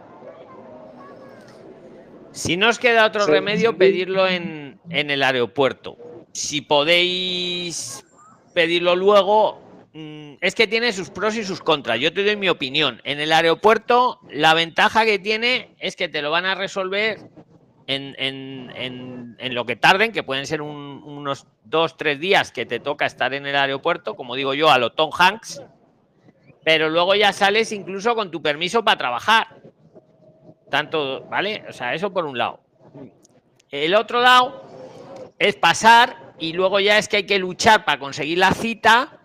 Si 2.39 2.57
no 2.57 2.69
os 2.69 2.79
queda 2.79 3.05
otro 3.07 3.25
Sí. 3.25 3.31
remedio, 3.33 3.77
pedirlo 3.77 4.27
en, 4.29 4.79
en 4.91 5.11
el 5.11 5.23
aeropuerto. 5.25 5.97
Si 6.33 6.61
podéis 6.61 8.05
pedirlo 8.55 8.95
luego, 8.95 9.61
mm, 9.93 10.35
es 10.41 10.55
que 10.55 10.67
tiene 10.69 10.93
sus 10.93 11.11
pros 11.11 11.35
y 11.37 11.43
sus 11.45 11.61
contras. 11.61 11.99
Yo 11.99 12.13
te 12.13 12.23
doy 12.25 12.37
mi 12.37 12.49
opinión. 12.49 13.01
En 13.05 13.19
el 13.19 13.33
aeropuerto, 13.33 14.21
la 14.31 14.55
ventaja 14.55 15.05
que 15.05 15.19
tiene 15.19 15.75
es 15.81 15.97
que 15.97 16.09
te 16.09 16.23
lo 16.23 16.31
van 16.31 16.45
a 16.47 16.55
resolver 16.55 17.19
en, 17.89 18.15
en- 18.19 18.71
en- 18.77 19.37
en 19.41 19.55
lo 19.55 19.65
que 19.67 19.75
tarden, 19.75 20.13
que 20.13 20.23
pueden 20.23 20.47
ser 20.47 20.63
un- 20.63 21.03
unos 21.05 21.47
dos, 21.65 21.97
tres 21.97 22.21
días 22.21 22.53
que 22.53 22.67
te 22.67 22.79
toca 22.79 23.07
estar 23.07 23.35
en 23.35 23.47
el 23.47 23.57
aeropuerto, 23.57 24.15
como 24.15 24.37
digo 24.37 24.55
yo, 24.55 24.71
a 24.71 24.79
lo 24.79 24.93
Tom 24.93 25.11
Hanks, 25.19 25.63
pero 26.65 26.89
luego 26.89 27.15
ya 27.17 27.33
sales 27.33 27.73
incluso 27.73 28.15
con 28.15 28.31
tu 28.31 28.41
permiso 28.43 28.85
para 28.85 28.99
trabajar. 28.99 29.49
Tanto, 30.71 31.25
¿vale? 31.25 31.65
O 31.69 31.73
sea, 31.73 31.95
eso 31.95 32.13
por 32.13 32.25
un 32.27 32.37
lado. 32.37 32.61
El 33.71 33.95
otro 33.95 34.21
lado 34.21 34.63
es 35.39 35.57
pasar 35.57 36.35
y 36.39 36.53
luego 36.53 36.81
ya 36.81 36.99
es 36.99 37.09
que 37.09 37.19
hay 37.19 37.27
que 37.27 37.39
luchar 37.39 37.85
para 37.85 37.99
conseguir 37.99 38.39
la 38.39 38.53
cita 38.53 39.19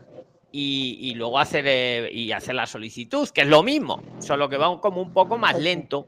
y, 0.52 0.98
y 1.02 1.16
luego 1.16 1.40
hacer, 1.40 1.66
eh, 1.68 2.10
y 2.12 2.32
hacer 2.32 2.56
la 2.56 2.66
solicitud, 2.66 3.28
que 3.30 3.42
es 3.42 3.48
lo 3.48 3.64
mismo, 3.64 4.02
solo 4.20 4.48
que 4.50 4.58
va 4.58 4.80
como 4.80 5.02
un 5.02 5.14
poco 5.14 5.38
más 5.38 5.58
lento. 5.60 6.08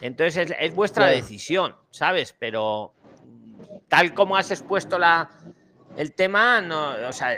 Entonces 0.00 0.50
es, 0.50 0.56
es 0.58 0.74
vuestra 0.74 1.04
Claro. 1.04 1.16
decisión, 1.16 1.76
¿sabes? 1.90 2.34
Pero 2.38 2.92
tal 3.88 4.12
como 4.14 4.36
has 4.36 4.50
expuesto 4.50 4.98
la, 4.98 5.30
el 5.96 6.14
tema, 6.14 6.60
no, 6.60 6.94
o 7.08 7.12
sea, 7.12 7.36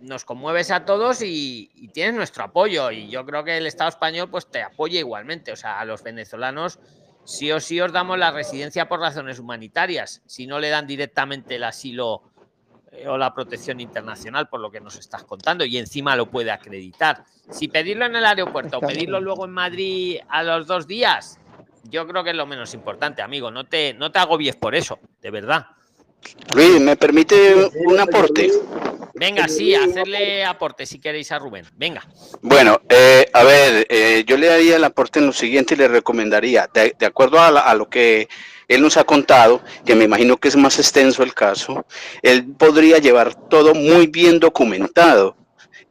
nos 0.00 0.24
conmueves 0.24 0.70
a 0.70 0.84
todos 0.84 1.22
y, 1.22 1.70
y 1.74 1.88
tienes 1.88 2.14
nuestro 2.14 2.44
apoyo. 2.44 2.90
Y 2.90 3.08
yo 3.08 3.24
creo 3.24 3.44
que 3.44 3.56
el 3.56 3.66
Estado 3.66 3.88
español 3.88 4.28
pues 4.30 4.46
te 4.46 4.62
apoya 4.62 4.98
igualmente. 4.98 5.52
O 5.52 5.56
sea, 5.56 5.80
a 5.80 5.84
los 5.84 6.02
venezolanos 6.02 6.78
sí 7.26 7.50
o 7.52 7.60
sí 7.60 7.80
os 7.80 7.92
damos 7.92 8.18
la 8.18 8.30
residencia 8.30 8.88
por 8.88 9.00
razones 9.00 9.38
humanitarias, 9.38 10.22
si 10.26 10.46
no 10.46 10.60
le 10.60 10.70
dan 10.70 10.86
directamente 10.86 11.56
el 11.56 11.64
asilo 11.64 12.22
eh, 12.92 13.08
o 13.08 13.18
la 13.18 13.34
protección 13.34 13.80
internacional, 13.80 14.48
por 14.48 14.60
lo 14.60 14.70
que 14.70 14.80
nos 14.80 14.96
estás 14.96 15.24
contando, 15.24 15.64
y 15.64 15.76
encima 15.76 16.16
lo 16.16 16.30
puede 16.30 16.52
acreditar. 16.52 17.24
Si 17.50 17.68
pedirlo 17.68 18.06
en 18.06 18.16
el 18.16 18.24
aeropuerto 18.24 18.78
o 18.78 18.80
pedirlo 18.80 19.20
luego 19.20 19.44
en 19.44 19.50
Madrid 19.50 20.18
a 20.28 20.42
los 20.42 20.66
dos 20.66 20.86
días, 20.86 21.38
yo 21.84 22.06
creo 22.06 22.24
que 22.24 22.30
es 22.30 22.36
lo 22.36 22.46
menos 22.46 22.74
importante, 22.74 23.22
amigo. 23.22 23.50
No 23.50 23.64
te, 23.64 23.94
no 23.94 24.10
te 24.10 24.18
agobies 24.18 24.56
por 24.56 24.74
eso, 24.74 24.98
de 25.20 25.30
verdad. 25.30 25.66
Luis, 26.54 26.80
¿me 26.80 26.96
permite 26.96 27.54
un 27.86 27.98
aporte? 28.00 28.50
Venga, 29.14 29.48
sí, 29.48 29.74
hacerle 29.74 30.44
aporte 30.44 30.84
si 30.84 30.98
queréis 30.98 31.32
a 31.32 31.38
Rubén. 31.38 31.64
Venga. 31.76 32.06
Bueno, 32.42 32.80
eh, 32.88 33.28
a 33.32 33.42
ver, 33.44 33.86
eh, 33.88 34.24
yo 34.26 34.36
le 34.36 34.46
daría 34.48 34.76
el 34.76 34.84
aporte 34.84 35.18
en 35.18 35.26
lo 35.26 35.32
siguiente 35.32 35.74
y 35.74 35.78
le 35.78 35.88
recomendaría, 35.88 36.68
de, 36.72 36.94
de 36.98 37.06
acuerdo 37.06 37.40
a, 37.40 37.50
la- 37.50 37.60
a 37.60 37.74
lo 37.74 37.88
que 37.88 38.28
él 38.68 38.82
nos 38.82 38.96
ha 38.98 39.04
contado, 39.04 39.62
que 39.86 39.94
me 39.94 40.04
imagino 40.04 40.36
que 40.36 40.48
es 40.48 40.56
más 40.56 40.78
extenso 40.78 41.22
el 41.22 41.32
caso, 41.32 41.86
él 42.20 42.44
podría 42.58 42.98
llevar 42.98 43.34
todo 43.48 43.74
muy 43.74 44.06
bien 44.06 44.38
documentado 44.38 45.36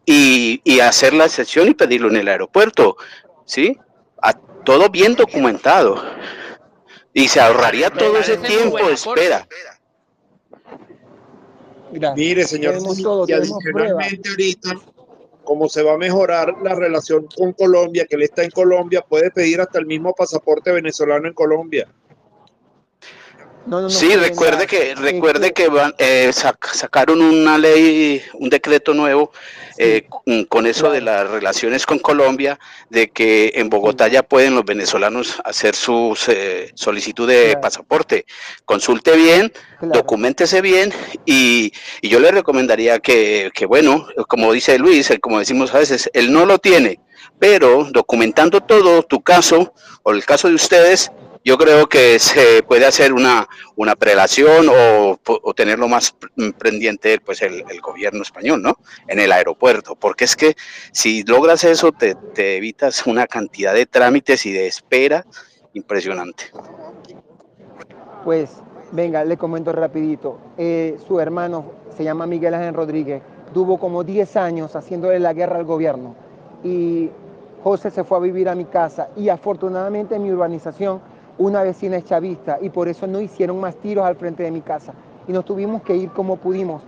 y, 0.06 0.62
y 0.64 0.80
hacer 0.82 1.14
la 1.14 1.28
sesión 1.30 1.68
y 1.70 1.74
pedirlo 1.74 2.10
en 2.10 2.18
el 2.18 2.28
aeropuerto, 2.28 2.95
¿sí? 3.45 3.76
A, 4.22 4.34
todo 4.34 4.90
bien 4.90 5.16
documentado. 5.16 6.03
Y 7.14 7.28
se 7.30 7.40
ahorraría 7.40 7.90
todo 7.90 8.18
ese 8.20 8.38
tiempo 8.38 8.78
de 8.78 8.94
aporte. 8.94 9.22
Mire, 12.16 12.46
señor, 12.46 12.74
Tenemos 12.74 12.96
Tony, 12.96 13.04
todo, 13.04 13.24
y 13.24 13.28
tenemos 13.28 13.64
adicionalmente 13.64 14.30
ahorita, 14.30 14.70
como 15.44 15.70
se 15.70 15.84
va 15.84 15.94
a 15.94 15.98
mejorar 15.98 16.56
la 16.62 16.76
relación 16.76 17.28
con 17.36 17.54
Colombia, 17.54 18.06
que 18.10 18.16
él 18.16 18.24
está 18.24 18.44
en 18.44 18.52
Colombia, 18.52 19.02
puede 19.02 19.32
pedir 19.32 19.62
hasta 19.62 19.80
el 19.80 19.86
mismo 19.86 20.14
pasaporte 20.14 20.72
venezolano 20.72 21.28
en 21.28 21.34
Colombia. 21.34 21.88
No, 23.66 23.78
no, 23.78 23.82
no, 23.84 23.90
Sí, 23.90 24.16
recuerde 24.16 24.68
que 24.68 24.94
recuerde 24.94 25.52
que 25.52 25.68
van, 25.70 25.96
eh, 25.98 26.30
sac- 26.32 26.72
sacaron 26.74 27.20
una 27.22 27.58
ley, 27.58 28.22
un 28.36 28.50
decreto 28.50 28.94
nuevo 28.94 29.32
eh, 29.78 30.04
con- 30.08 30.46
con 30.46 30.68
eso 30.68 30.90
de 30.92 31.02
las 31.02 31.28
relaciones 31.30 31.86
con 31.86 31.98
Colombia, 32.00 32.58
de 32.90 33.10
que 33.10 33.52
en 33.56 33.70
Bogotá 33.70 34.08
ya 34.08 34.24
pueden 34.24 34.56
los 34.56 34.64
venezolanos 34.66 35.42
hacer 35.44 35.76
su 35.76 36.16
solicitud 36.76 37.28
de 37.28 37.46
Claro. 37.48 37.62
pasaporte. 37.62 38.26
Consulte 38.66 39.16
bien, 39.18 39.52
documentese 39.82 40.62
bien 40.62 40.94
y, 41.26 41.74
y 42.02 42.08
yo 42.10 42.20
le 42.20 42.32
recomendaría 42.32 43.00
que, 43.00 43.50
que, 43.54 43.66
bueno, 43.66 44.08
como 44.30 44.54
dice 44.54 44.78
Luis, 44.78 45.10
eh, 45.12 45.20
como 45.20 45.40
decimos 45.40 45.74
a 45.74 45.80
veces, 45.80 46.10
él 46.14 46.32
no 46.32 46.46
lo 46.46 46.60
tiene, 46.60 47.00
pero 47.40 47.88
documentando 47.92 48.62
todo 48.62 49.04
tu 49.04 49.22
caso 49.24 49.74
o 50.04 50.12
el 50.12 50.24
caso 50.24 50.48
de 50.48 50.56
ustedes, 50.56 51.12
yo 51.46 51.60
creo 51.60 51.88
que 51.88 52.18
se 52.18 52.64
puede 52.64 52.88
hacer 52.88 53.14
una, 53.14 53.48
una 53.76 53.96
prelación 53.96 54.68
o, 54.68 55.20
o 55.26 55.54
tenerlo 55.54 55.88
más 55.88 56.16
mm, 56.36 56.50
pendiente 56.52 57.20
pues 57.24 57.44
el, 57.44 57.64
gobierno 57.82 58.24
español, 58.24 58.64
¿no? 58.64 58.78
En 59.08 59.20
el 59.20 59.32
aeropuerto, 59.32 59.96
porque 59.96 60.26
es 60.26 60.36
que 60.36 60.56
si 60.92 61.24
logras 61.24 61.64
eso 61.64 61.92
te, 61.92 62.16
te 62.16 62.58
evitas 62.58 63.06
una 63.06 63.28
cantidad 63.28 63.76
de 63.76 63.86
trámites 63.86 64.44
y 64.48 64.54
de 64.54 64.66
espera 64.66 65.24
impresionante. 65.74 66.46
Pues, 68.24 68.50
venga, 68.92 69.24
le 69.24 69.38
comento 69.38 69.72
rapidito. 69.72 70.40
Eh, 70.58 70.98
su 71.08 71.20
hermano 71.20 71.74
se 71.96 72.04
llama 72.04 72.26
Miguel 72.26 72.56
Ángel 72.56 72.74
Rodríguez. 72.74 73.22
Tuvo 73.54 73.78
como 73.78 74.04
10 74.04 74.36
años 74.38 74.76
haciéndole 74.76 75.20
la 75.20 75.34
guerra 75.34 75.58
al 75.58 75.66
gobierno. 75.66 76.16
Y 76.64 77.12
José 77.64 77.92
se 77.92 78.04
fue 78.04 78.18
a 78.18 78.22
vivir 78.22 78.50
a 78.50 78.56
mi 78.56 78.66
casa. 78.66 79.10
Y 79.16 79.30
afortunadamente 79.30 80.16
en 80.16 80.24
mi 80.24 80.32
urbanización 80.32 81.02
una 81.38 81.64
vecina 81.64 82.02
chavista 82.02 82.57
y 82.62 82.70
por 82.70 82.88
eso 82.88 83.07
no 83.07 83.20
hicieron 83.20 83.60
más 83.60 83.76
tiros 83.76 84.06
al 84.06 84.16
frente 84.16 84.44
de 84.44 84.52
mi 84.52 84.62
casa. 84.62 84.94
Y 85.28 85.32
nos 85.32 85.45
tuvimos 85.45 85.82
que 85.82 85.95
ir 85.95 86.10
como 86.12 86.38
pudimos 86.38 86.82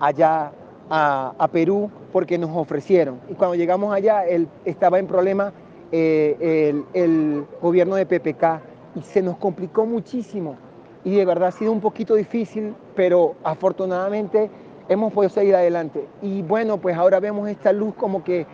allá 0.00 0.52
a, 0.90 1.34
a 1.38 1.48
Perú 1.48 1.90
porque 2.12 2.38
nos 2.38 2.50
ofrecieron. 2.54 3.20
Y 3.28 3.34
cuando 3.34 3.54
llegamos 3.54 3.94
allá, 3.94 4.26
él 4.26 4.48
estaba 4.64 4.98
en 4.98 5.06
problema 5.06 5.52
eh, 5.92 6.36
el, 6.70 6.84
el 6.92 7.46
gobierno 7.62 7.96
de 7.96 8.06
PPK 8.06 8.60
y 8.96 9.02
se 9.02 9.22
nos 9.22 9.36
complicó 9.36 9.86
muchísimo. 9.86 10.56
Y 11.04 11.16
de 11.16 11.24
verdad 11.24 11.48
ha 11.48 11.52
sido 11.52 11.72
un 11.72 11.80
poquito 11.80 12.14
difícil, 12.14 12.74
pero 12.96 13.34
afortunadamente 13.44 14.50
hemos 14.88 15.12
podido 15.12 15.30
seguir 15.30 15.54
adelante. 15.54 16.06
Y 16.22 16.42
bueno, 16.42 16.78
pues 16.78 16.96
ahora 16.96 17.20
vemos 17.20 17.48
esta 17.48 17.72
luz 17.72 17.94
como 17.94 18.24
que 18.24 18.46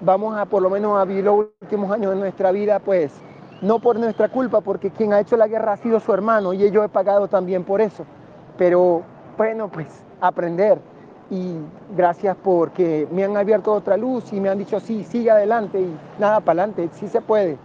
vamos 0.00 0.36
a 0.36 0.46
por 0.46 0.62
lo 0.62 0.70
menos 0.70 0.98
a 0.98 1.04
vivir 1.04 1.24
los 1.24 1.46
últimos 1.60 1.90
años 1.90 2.12
de 2.12 2.20
nuestra 2.20 2.52
vida, 2.52 2.78
pues 2.78 3.12
no 3.60 3.78
por 3.78 3.98
nuestra 3.98 4.28
culpa, 4.28 4.60
porque 4.60 4.90
quien 4.90 5.12
ha 5.12 5.20
hecho 5.20 5.36
la 5.36 5.48
guerra 5.48 5.72
ha 5.72 5.76
sido 5.76 6.00
su 6.00 6.12
hermano 6.12 6.52
y 6.52 6.70
yo 6.70 6.84
he 6.84 6.88
pagado 6.88 7.28
también 7.28 7.64
por 7.64 7.80
eso. 7.80 8.04
Pero 8.56 9.02
bueno, 9.36 9.70
pues 9.70 9.86
aprender. 10.20 10.78
Y 11.30 11.56
gracias 11.94 12.36
porque 12.42 13.06
me 13.10 13.24
han 13.24 13.36
abierto 13.36 13.72
otra 13.72 13.96
luz 13.96 14.32
y 14.32 14.40
me 14.40 14.48
han 14.48 14.58
dicho, 14.58 14.80
sí, 14.80 15.04
sigue 15.04 15.30
adelante 15.30 15.78
y 15.78 15.94
nada, 16.18 16.40
para 16.40 16.62
adelante, 16.62 16.88
sí 16.94 17.06
se 17.06 17.20
puede. 17.20 17.58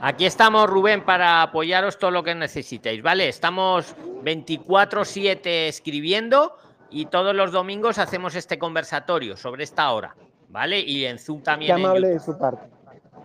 Aquí 0.00 0.26
estamos, 0.26 0.68
Rubén, 0.68 1.04
para 1.04 1.42
apoyaros 1.42 1.98
todo 1.98 2.10
lo 2.10 2.22
que 2.22 2.34
necesitéis, 2.34 3.02
¿vale? 3.02 3.28
Estamos 3.28 3.94
24-7 4.24 5.40
escribiendo 5.68 6.56
y 6.90 7.06
todos 7.06 7.34
los 7.34 7.52
domingos 7.52 7.98
hacemos 7.98 8.34
este 8.34 8.58
conversatorio 8.58 9.36
sobre 9.36 9.64
esta 9.64 9.90
hora, 9.92 10.14
¿vale? 10.48 10.80
Y 10.80 11.04
en 11.04 11.18
Zoom 11.18 11.38
Qué 11.38 11.44
también. 11.44 11.78
en 11.78 11.84
amable 11.84 12.08
de 12.08 12.20
su 12.20 12.36
parte. 12.36 12.71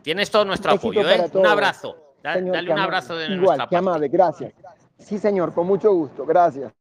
Tienes 0.07 0.31
todo 0.31 0.45
nuestro 0.45 0.71
Éxito 0.71 1.01
apoyo, 1.01 1.09
¿eh? 1.09 1.29
Un 1.34 1.45
abrazo. 1.45 2.13
Da- 2.23 2.35
señor, 2.35 2.55
dale 2.55 2.71
un 2.71 2.79
abrazo 2.79 3.17
de 3.17 3.25
Igual, 3.25 3.39
nuestra 3.41 3.55
qué 3.65 3.75
parte. 3.75 3.75
amable, 3.75 4.07
gracias. 4.07 4.53
Sí, 4.97 5.17
señor, 5.19 5.53
con 5.53 5.67
mucho 5.67 5.91
gusto, 5.91 6.25
gracias. 6.25 6.71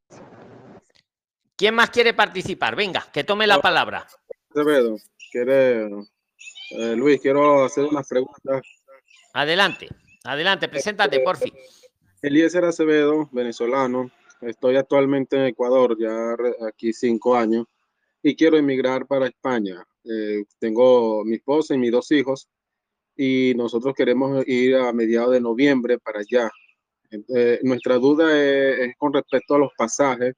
¿Quién 1.57 1.75
más 1.75 1.91
quiere 1.91 2.15
participar? 2.15 2.77
Venga, 2.77 3.05
que 3.13 3.25
tome 3.25 3.49
la 3.49 3.61
palabra. 3.61 4.07
Acevedo, 4.51 4.97
quiere, 5.33 5.87
eh, 6.71 6.95
Luis, 6.95 7.21
quiero 7.21 7.65
hacer 7.65 7.87
unas 7.87 8.07
preguntas. 8.07 8.63
Adelante, 9.33 9.89
adelante, 10.23 10.69
preséntate, 10.69 11.19
porfi. 11.19 11.53
Eliezer 12.23 12.65
Acevedo, 12.65 13.29
venezolano. 13.33 14.09
Estoy 14.41 14.77
actualmente 14.77 15.35
en 15.37 15.47
Ecuador, 15.47 15.97
ya 15.99 16.37
aquí 16.69 16.93
cinco 16.93 17.35
años, 17.35 17.67
y 18.23 18.37
quiero 18.37 18.57
emigrar 18.57 19.05
para 19.05 19.27
España. 19.27 19.85
Eh, 20.05 20.45
tengo 20.61 21.25
mi 21.25 21.35
esposa 21.35 21.75
y 21.75 21.79
mis 21.79 21.91
dos 21.91 22.13
hijos, 22.13 22.49
y 23.17 23.55
nosotros 23.57 23.95
queremos 23.95 24.47
ir 24.47 24.77
a 24.77 24.93
mediados 24.93 25.33
de 25.33 25.41
noviembre 25.41 25.99
para 25.99 26.21
allá. 26.21 26.51
Eh, 27.11 27.61
nuestra 27.63 27.97
duda 27.97 28.37
es, 28.39 28.95
con 28.99 29.13
respecto 29.13 29.55
a 29.55 29.59
los 29.59 29.71
pasajes. 29.77 30.35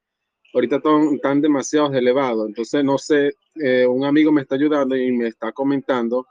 Ahorita 0.55 0.77
están, 0.77 1.15
están 1.15 1.41
demasiado 1.43 1.93
elevados, 1.93 2.49
entonces 2.49 2.83
no 2.83 2.97
sé, 2.97 3.33
eh, 3.57 3.87
un 3.87 4.05
amigo 4.05 4.33
me 4.33 4.41
está 4.41 4.55
ayudando 4.55 4.97
y 4.97 5.13
me 5.13 5.29
está 5.29 5.53
comentando 5.53 6.27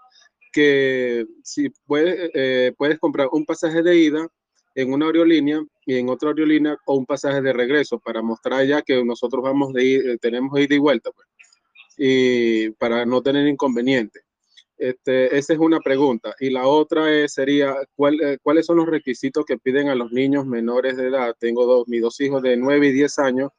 que 0.52 1.28
si 1.44 1.70
puedes, 1.86 2.32
eh, 2.34 2.74
puedes 2.76 2.98
comprar 2.98 3.28
un 3.32 3.46
pasaje 3.46 3.84
de 3.84 3.96
ida 3.96 4.28
en 4.74 4.92
una 4.92 5.06
aerolínea 5.06 5.62
y 5.86 5.98
en 5.98 6.10
otra 6.10 6.30
aerolínea 6.30 6.76
o 6.86 6.96
un 6.96 7.06
pasaje 7.06 7.42
de 7.42 7.54
regreso 7.54 8.00
para 8.00 8.24
mostrar 8.24 8.66
ya 8.66 8.82
que 8.82 9.04
nosotros 9.04 9.44
vamos 9.44 9.72
de 9.74 9.84
ir, 9.84 10.10
eh, 10.10 10.18
tenemos 10.20 10.60
ida 10.60 10.74
y 10.74 10.80
vuelta, 10.80 11.12
pues, 11.12 11.28
y 11.98 12.70
para 12.72 13.06
no 13.06 13.22
tener 13.22 13.48
inconveniente. 13.48 14.22
Este, 14.78 15.36
esa 15.36 15.54
es 15.54 15.60
una 15.60 15.80
pregunta. 15.80 16.36
Y 16.40 16.52
la 16.52 16.68
otra 16.68 17.12
es, 17.12 17.34
sería, 17.34 17.76
¿cuál, 17.96 18.22
eh, 18.22 18.38
¿cuáles 18.42 18.66
son 18.66 18.78
los 18.78 18.86
requisitos 18.86 19.44
que 19.46 19.58
piden 19.58 19.90
a 19.90 19.96
los 19.96 20.12
niños 20.12 20.46
menores 20.46 20.98
de 20.98 21.08
edad? 21.08 21.36
Tengo 21.40 21.66
dos, 21.66 21.88
mis 21.88 22.02
dos 22.02 22.20
hijos 22.22 22.42
de 22.44 22.58
9 22.58 22.88
y 22.88 22.92
10 22.92 23.18
años 23.18 23.50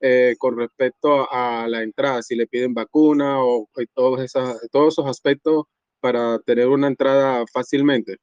eh, 0.00 0.34
con 0.38 0.56
respecto 0.56 1.30
a 1.30 1.66
la 1.68 1.82
entrada, 1.82 2.22
si 2.22 2.34
le 2.36 2.46
piden 2.46 2.74
vacuna 2.74 3.42
o 3.42 3.68
todos, 3.94 4.20
esas, 4.20 4.58
todos 4.70 4.94
esos 4.94 5.06
aspectos 5.06 5.64
para 6.00 6.38
tener 6.40 6.68
una 6.68 6.86
entrada 6.88 7.44
fácilmente. 7.52 8.16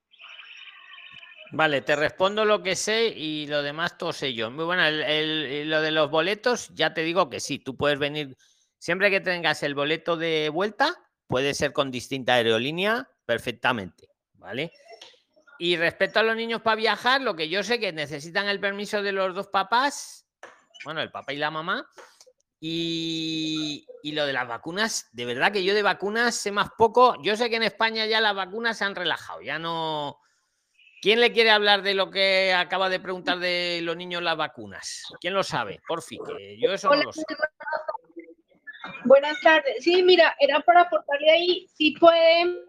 Vale, 1.52 1.82
te 1.82 1.96
respondo 1.96 2.44
lo 2.44 2.62
que 2.64 2.76
sé 2.76 3.08
y 3.08 3.48
lo 3.48 3.62
demás 3.62 3.98
todo 3.98 4.12
sé 4.12 4.34
yo. 4.34 4.52
Muy 4.52 4.66
bueno, 4.66 4.86
el- 4.86 5.04
el- 5.04 5.70
lo 5.70 5.82
de 5.82 5.92
los 5.92 6.10
boletos, 6.10 6.70
ya 6.74 6.94
te 6.94 7.04
digo 7.04 7.30
que 7.30 7.40
sí, 7.40 7.60
tú 7.60 7.78
puedes 7.78 8.00
venir, 8.00 8.36
siempre 8.78 9.10
que 9.10 9.22
tengas 9.22 9.64
el 9.64 9.76
boleto 9.76 10.18
de 10.18 10.50
vuelta, 10.50 10.94
puede 11.28 11.54
ser 11.54 11.74
con 11.74 11.92
distinta 11.92 12.36
aerolínea 12.36 13.10
perfectamente, 13.26 14.10
¿vale? 14.34 14.72
Y 15.58 15.78
respecto 15.78 16.20
a 16.20 16.24
los 16.24 16.36
niños 16.36 16.62
para 16.62 16.76
viajar, 16.76 17.22
lo 17.22 17.36
que 17.36 17.50
yo 17.50 17.64
sé 17.64 17.80
que 17.80 17.94
necesitan 17.94 18.48
el 18.48 18.60
permiso 18.60 19.02
de 19.02 19.12
los 19.12 19.34
dos 19.34 19.48
papás, 19.48 20.28
bueno, 20.84 21.02
el 21.02 21.12
papá 21.12 21.34
y 21.34 21.38
la 21.38 21.52
mamá, 21.52 21.88
y, 22.60 23.86
y 24.04 24.12
lo 24.14 24.26
de 24.26 24.34
las 24.34 24.48
vacunas, 24.48 25.10
de 25.12 25.26
verdad 25.26 25.52
que 25.52 25.64
yo 25.64 25.74
de 25.74 25.84
vacunas 25.84 26.36
sé 26.36 26.52
más 26.52 26.70
poco. 26.78 27.16
Yo 27.22 27.36
sé 27.36 27.50
que 27.50 27.58
en 27.58 27.64
España 27.64 28.06
ya 28.06 28.22
las 28.22 28.36
vacunas 28.36 28.78
se 28.78 28.86
han 28.86 28.96
relajado, 28.96 29.42
ya 29.42 29.60
no... 29.60 30.20
¿Quién 31.02 31.20
le 31.20 31.32
quiere 31.32 31.52
hablar 31.52 31.84
de 31.84 31.94
lo 31.94 32.10
que 32.10 32.52
acaba 32.54 32.90
de 32.90 33.00
preguntar 33.00 33.38
de 33.38 33.80
los 33.84 33.96
niños 33.96 34.24
las 34.24 34.36
vacunas? 34.36 35.04
¿Quién 35.20 35.36
lo 35.36 35.44
sabe? 35.44 35.80
Por 35.88 36.02
fin, 36.02 36.20
que 36.26 36.58
yo 36.60 36.74
eso 36.74 36.90
no 36.90 37.04
lo 37.04 37.14
sé. 37.14 37.22
Buenas 39.06 39.40
tardes. 39.42 39.84
Sí, 39.84 40.04
mira, 40.04 40.36
era 40.40 40.60
para 40.62 40.82
aportarle 40.82 41.32
ahí, 41.32 41.68
si 41.74 41.92
puede, 41.92 42.64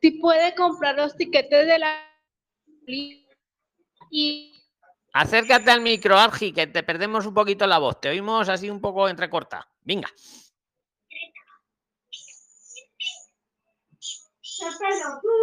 si 0.00 0.10
puede 0.12 0.54
comprar 0.54 0.96
los 0.96 1.16
tiquetes 1.16 1.66
de 1.66 1.78
la 1.78 2.06
y 4.10 4.60
Acércate 5.12 5.70
al 5.70 5.80
micro, 5.80 6.16
Argi, 6.16 6.52
que 6.52 6.68
te 6.68 6.82
perdemos 6.82 7.26
un 7.26 7.34
poquito 7.34 7.66
la 7.66 7.78
voz. 7.78 8.00
Te 8.00 8.08
oímos 8.08 8.48
así 8.48 8.70
un 8.70 8.80
poco 8.80 9.08
entrecorta. 9.08 9.68
Venga. 9.82 10.08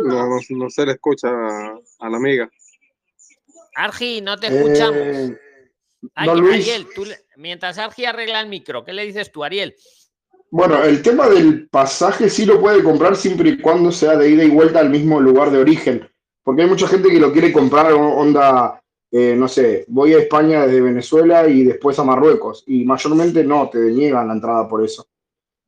No, 0.03 0.27
no, 0.27 0.39
no 0.49 0.69
se 0.69 0.85
le 0.85 0.93
escucha 0.93 1.27
a, 1.27 1.79
a 1.99 2.09
la 2.09 2.17
amiga. 2.17 2.49
Argi, 3.75 4.21
no 4.21 4.37
te 4.37 4.47
escuchamos. 4.47 4.95
Eh, 4.95 5.39
Ay, 6.15 6.27
don 6.27 6.41
Luis. 6.41 6.67
Ariel, 6.67 6.87
tú 6.93 7.05
mientras 7.37 7.77
Argi 7.77 8.05
arregla 8.05 8.41
el 8.41 8.49
micro, 8.49 8.83
¿qué 8.83 8.93
le 8.93 9.05
dices 9.05 9.31
tú, 9.31 9.43
Ariel? 9.43 9.75
Bueno, 10.49 10.81
el 10.83 11.01
tema 11.01 11.27
del 11.27 11.67
pasaje 11.67 12.29
sí 12.29 12.45
lo 12.45 12.61
puede 12.61 12.81
comprar 12.81 13.15
siempre 13.15 13.49
y 13.49 13.57
cuando 13.59 13.91
sea 13.91 14.15
de 14.15 14.29
ida 14.29 14.43
y 14.43 14.49
vuelta 14.49 14.79
al 14.79 14.89
mismo 14.89 15.19
lugar 15.19 15.51
de 15.51 15.57
origen. 15.57 16.07
Porque 16.41 16.61
hay 16.61 16.69
mucha 16.69 16.87
gente 16.87 17.09
que 17.09 17.19
lo 17.19 17.33
quiere 17.33 17.51
comprar 17.51 17.91
onda, 17.91 18.81
eh, 19.11 19.35
no 19.35 19.49
sé, 19.49 19.83
voy 19.89 20.13
a 20.13 20.19
España 20.19 20.65
desde 20.65 20.79
Venezuela 20.79 21.49
y 21.49 21.65
después 21.65 21.99
a 21.99 22.05
Marruecos. 22.05 22.63
Y 22.67 22.85
mayormente 22.85 23.43
no, 23.43 23.69
te 23.69 23.79
deniegan 23.79 24.27
la 24.27 24.33
entrada 24.33 24.69
por 24.69 24.83
eso. 24.85 25.05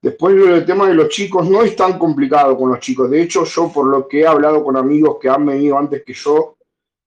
Después 0.02 0.34
el 0.34 0.66
tema 0.66 0.88
de 0.88 0.94
los 0.94 1.10
chicos 1.10 1.50
no 1.50 1.62
es 1.62 1.76
tan 1.76 2.00
complicado 2.00 2.58
con 2.58 2.70
los 2.70 2.80
chicos. 2.80 3.10
De 3.10 3.22
hecho, 3.22 3.44
yo 3.44 3.70
por 3.74 3.88
lo 3.88 4.08
que 4.08 4.22
he 4.22 4.28
hablado 4.28 4.64
con 4.64 4.78
amigos 4.78 5.18
que 5.22 5.28
han 5.28 5.46
venido 5.46 5.78
antes 5.78 6.04
que 6.06 6.14
yo 6.14 6.56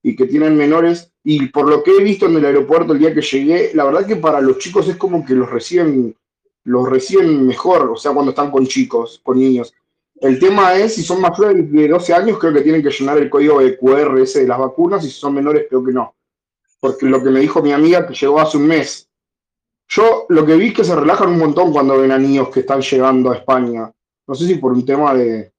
y 0.02 0.14
que 0.14 0.26
tienen 0.26 0.56
menores, 0.56 1.11
y 1.24 1.46
por 1.48 1.68
lo 1.68 1.82
que 1.82 1.92
he 1.92 2.02
visto 2.02 2.26
en 2.26 2.36
el 2.36 2.44
aeropuerto 2.44 2.92
el 2.92 2.98
día 2.98 3.14
que 3.14 3.22
llegué, 3.22 3.70
la 3.74 3.84
verdad 3.84 4.06
que 4.06 4.16
para 4.16 4.40
los 4.40 4.58
chicos 4.58 4.88
es 4.88 4.96
como 4.96 5.24
que 5.24 5.34
los 5.34 5.48
reciben, 5.48 6.16
los 6.64 6.88
reciben 6.88 7.46
mejor, 7.46 7.90
o 7.90 7.96
sea, 7.96 8.12
cuando 8.12 8.30
están 8.30 8.50
con 8.50 8.66
chicos, 8.66 9.20
con 9.22 9.38
niños. 9.38 9.72
El 10.20 10.38
tema 10.38 10.74
es, 10.74 10.94
si 10.94 11.02
son 11.02 11.20
mayores 11.20 11.70
de 11.70 11.88
12 11.88 12.14
años, 12.14 12.38
creo 12.38 12.52
que 12.52 12.62
tienen 12.62 12.82
que 12.82 12.90
llenar 12.90 13.18
el 13.18 13.30
código 13.30 13.60
de 13.60 13.76
QR 13.76 14.18
ese 14.20 14.40
de 14.40 14.48
las 14.48 14.58
vacunas, 14.58 15.04
y 15.04 15.08
si 15.08 15.18
son 15.18 15.34
menores, 15.34 15.66
creo 15.68 15.84
que 15.84 15.92
no. 15.92 16.14
Porque 16.80 17.06
lo 17.06 17.22
que 17.22 17.30
me 17.30 17.40
dijo 17.40 17.62
mi 17.62 17.72
amiga, 17.72 18.06
que 18.06 18.14
llegó 18.14 18.40
hace 18.40 18.56
un 18.56 18.66
mes, 18.66 19.08
yo 19.88 20.26
lo 20.28 20.46
que 20.46 20.56
vi 20.56 20.68
es 20.68 20.74
que 20.74 20.84
se 20.84 20.96
relajan 20.96 21.30
un 21.30 21.38
montón 21.38 21.72
cuando 21.72 21.98
ven 21.98 22.12
a 22.12 22.18
niños 22.18 22.48
que 22.48 22.60
están 22.60 22.80
llegando 22.80 23.30
a 23.30 23.36
España. 23.36 23.92
No 24.26 24.34
sé 24.34 24.46
si 24.46 24.54
por 24.54 24.72
un 24.72 24.86
tema 24.86 25.14
de 25.14 25.52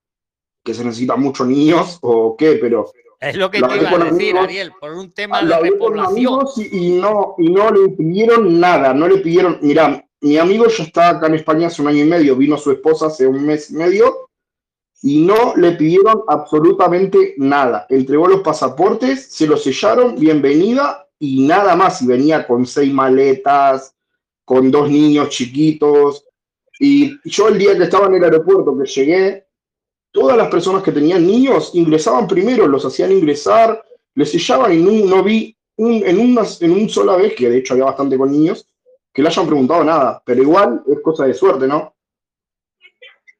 que 0.64 0.74
se 0.74 0.84
necesitan 0.84 1.22
muchos 1.22 1.46
niños 1.48 2.00
o 2.02 2.36
qué, 2.36 2.54
pero 2.54 2.92
Es 3.24 3.36
lo 3.38 3.50
que 3.50 3.60
Lo 3.60 3.68
te 3.70 3.78
iba 3.78 3.90
a 3.90 3.98
decir, 3.98 4.08
amigos, 4.10 4.44
Ariel, 4.44 4.72
por 4.80 4.92
un 4.94 5.12
tema 5.12 5.42
lo 5.42 5.56
de 5.56 5.70
repoblación. 5.70 6.46
y, 6.58 6.78
y 6.78 6.92
no, 6.92 7.36
y 7.38 7.50
no 7.50 7.72
le 7.72 7.90
pidieron 7.90 8.60
nada, 8.60 8.94
no 8.94 9.08
le 9.08 9.18
pidieron, 9.18 9.60
mirá, 9.62 10.06
mi 10.22 10.38
amigo 10.38 10.68
ya 10.68 10.84
está 10.84 11.10
acá 11.10 11.28
en 11.28 11.36
España 11.36 11.68
hace 11.68 11.82
un 11.82 11.88
año 11.88 12.04
y 12.04 12.08
medio, 12.08 12.36
vino 12.36 12.58
su 12.58 12.72
esposa 12.72 13.08
hace 13.08 13.26
un 13.26 13.46
mes 13.46 13.72
y 13.72 13.76
medio 13.76 14.30
y 15.04 15.20
no 15.20 15.54
le 15.58 15.74
pidieron 15.74 16.24
absolutamente 16.30 17.36
nada. 17.38 17.86
Entregó 17.90 18.28
los 18.28 18.42
pasaportes, 18.42 19.26
se 19.26 19.46
los 19.46 19.62
sellaron, 19.62 20.16
bienvenida 20.16 21.10
y 21.20 21.46
nada 21.46 21.76
más. 21.76 22.02
Y 22.02 22.08
venía 22.08 22.48
con 22.48 22.66
seis 22.66 22.94
maletas, 22.94 23.94
con 24.46 24.72
dos 24.72 24.90
niños 24.90 25.28
chiquitos. 25.28 26.26
Y 26.80 27.18
yo 27.26 27.50
el 27.50 27.58
día 27.58 27.78
que 27.78 27.84
estaba 27.84 28.08
en 28.08 28.16
el 28.16 28.24
aeropuerto, 28.24 28.78
que 28.78 28.86
llegué, 28.86 29.43
todas 30.14 30.38
las 30.38 30.48
personas 30.48 30.84
que 30.84 30.92
tenían 30.92 31.26
niños 31.28 31.72
ingresaban 31.74 32.28
primero, 32.28 32.68
los 32.68 32.86
hacían 32.86 33.12
ingresar, 33.12 33.84
les 34.16 34.32
sellaban 34.32 34.72
y 34.72 35.04
no, 35.04 35.24
vi 35.24 35.58
un, 35.76 36.04
en, 36.06 36.20
una, 36.20 36.44
en 36.62 36.72
un 36.72 36.88
sola 36.88 37.18
vez, 37.18 37.34
que 37.36 37.50
de 37.50 37.58
hecho 37.58 37.74
había 37.74 37.86
bastante 37.86 38.18
con 38.18 38.32
niños, 38.32 38.66
que 39.12 39.22
le 39.22 39.28
hayan 39.28 39.48
preguntado 39.48 39.84
nada. 39.84 40.22
Pero 40.24 40.42
igual 40.42 40.84
es 40.88 41.02
cosa 41.02 41.26
de 41.26 41.34
suerte, 41.34 41.68
¿no? 41.68 41.96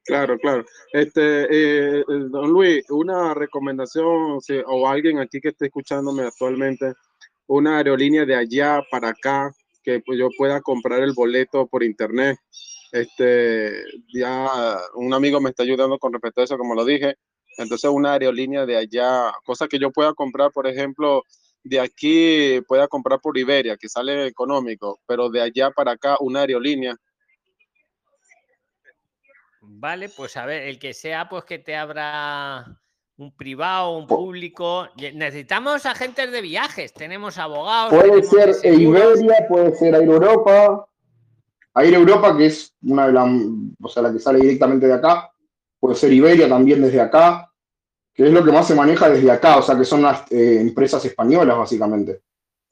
Claro, 0.04 0.36
claro. 0.38 0.64
Este, 0.92 1.44
eh, 1.44 2.00
eh, 2.00 2.04
don 2.28 2.50
Luis, 2.50 2.84
una 2.90 3.32
recomendación, 3.34 4.38
o 4.66 4.88
alguien 4.88 5.20
aquí 5.20 5.40
que 5.40 5.48
esté 5.48 5.66
escuchándome 5.66 6.24
actualmente, 6.24 6.92
una 7.46 7.78
aerolínea 7.78 8.26
de 8.26 8.34
allá 8.34 8.82
para 8.90 9.10
acá, 9.10 9.54
que 9.82 10.02
yo 10.18 10.28
pueda 10.36 10.60
comprar 10.60 11.00
el 11.00 11.12
boleto 11.12 11.66
por 11.66 11.84
internet. 11.84 12.36
Este, 12.94 13.82
ya 14.14 14.78
un 14.94 15.12
amigo 15.12 15.40
me 15.40 15.50
está 15.50 15.64
ayudando 15.64 15.98
con 15.98 16.12
respecto 16.12 16.40
a 16.40 16.44
eso, 16.44 16.56
como 16.56 16.76
lo 16.76 16.84
dije. 16.84 17.16
Entonces, 17.58 17.90
una 17.90 18.12
aerolínea 18.12 18.64
de 18.66 18.76
allá, 18.76 19.32
cosa 19.44 19.66
que 19.66 19.80
yo 19.80 19.90
pueda 19.90 20.14
comprar, 20.14 20.52
por 20.52 20.68
ejemplo, 20.68 21.24
de 21.64 21.80
aquí 21.80 22.60
pueda 22.68 22.86
comprar 22.86 23.18
por 23.20 23.36
Iberia, 23.36 23.76
que 23.76 23.88
sale 23.88 24.28
económico, 24.28 25.00
pero 25.06 25.28
de 25.28 25.42
allá 25.42 25.72
para 25.72 25.90
acá, 25.90 26.18
una 26.20 26.42
aerolínea. 26.42 26.94
Vale, 29.60 30.08
pues 30.08 30.36
a 30.36 30.46
ver, 30.46 30.62
el 30.62 30.78
que 30.78 30.94
sea, 30.94 31.28
pues 31.28 31.42
que 31.42 31.58
te 31.58 31.74
abra 31.74 32.78
un 33.16 33.34
privado, 33.34 33.98
un 33.98 34.06
público. 34.06 34.88
Necesitamos 35.14 35.84
agentes 35.84 36.30
de 36.30 36.40
viajes, 36.42 36.94
tenemos 36.94 37.38
abogados. 37.38 37.92
Puede 37.92 38.22
tenemos 38.22 38.60
ser. 38.60 38.72
Iberia, 38.72 39.46
puede 39.48 39.74
ser 39.74 39.96
Europa. 39.96 40.86
Air 41.76 41.94
Europa, 41.94 42.36
que 42.36 42.46
es 42.46 42.74
una 42.82 43.06
de 43.06 43.12
las, 43.12 43.28
o 43.82 43.88
sea, 43.88 44.02
la 44.04 44.12
que 44.12 44.18
sale 44.20 44.38
directamente 44.40 44.86
de 44.86 44.94
acá. 44.94 45.30
Puede 45.80 45.96
ser 45.96 46.12
Iberia 46.12 46.48
también 46.48 46.80
desde 46.80 47.00
acá, 47.00 47.50
que 48.14 48.26
es 48.26 48.32
lo 48.32 48.44
que 48.44 48.52
más 48.52 48.66
se 48.66 48.74
maneja 48.74 49.08
desde 49.08 49.30
acá, 49.30 49.56
o 49.58 49.62
sea, 49.62 49.76
que 49.76 49.84
son 49.84 50.02
las 50.02 50.30
eh, 50.32 50.60
empresas 50.60 51.04
españolas, 51.04 51.56
básicamente. 51.58 52.22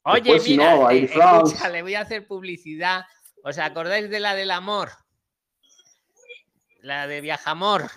Oye, 0.03 0.21
Después, 0.21 0.43
si 0.43 0.51
mira, 0.57 0.75
no, 0.75 0.89
eh, 0.89 0.97
Air 0.99 1.09
France. 1.09 1.53
escucha, 1.55 1.69
le 1.69 1.81
voy 1.81 1.95
a 1.95 2.01
hacer 2.01 2.25
publicidad. 2.27 3.03
¿Os 3.43 3.57
acordáis 3.57 4.09
de 4.09 4.19
la 4.19 4.35
del 4.35 4.51
amor? 4.51 4.89
La 6.81 7.07
de 7.07 7.21
Viajamor. 7.21 7.89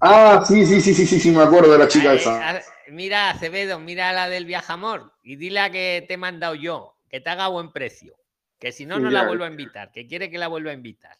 Ah, 0.00 0.42
sí, 0.46 0.64
sí, 0.64 0.80
sí, 0.80 0.94
sí, 0.94 1.06
sí, 1.06 1.20
sí, 1.20 1.30
me 1.30 1.42
acuerdo 1.42 1.72
de 1.72 1.78
la 1.78 1.88
chica 1.88 2.10
Ay, 2.12 2.16
esa. 2.18 2.50
a- 2.50 2.62
Mira, 2.88 3.30
Acevedo, 3.30 3.78
mira 3.78 4.12
la 4.12 4.28
del 4.28 4.46
Viajamor 4.46 5.12
y 5.22 5.36
dile 5.36 5.60
a 5.60 5.70
que 5.70 6.04
te 6.08 6.14
he 6.14 6.16
mandado 6.16 6.54
yo, 6.54 6.96
que 7.08 7.20
te 7.20 7.30
haga 7.30 7.48
buen 7.48 7.70
precio. 7.70 8.14
Que 8.60 8.70
si 8.72 8.84
no, 8.86 9.00
no 9.00 9.10
la 9.10 9.26
vuelvo 9.26 9.44
a 9.44 9.48
invitar, 9.48 9.90
que 9.90 10.06
quiere 10.06 10.30
que 10.30 10.38
la 10.38 10.46
vuelva 10.48 10.70
a 10.70 10.74
invitar. 10.74 11.16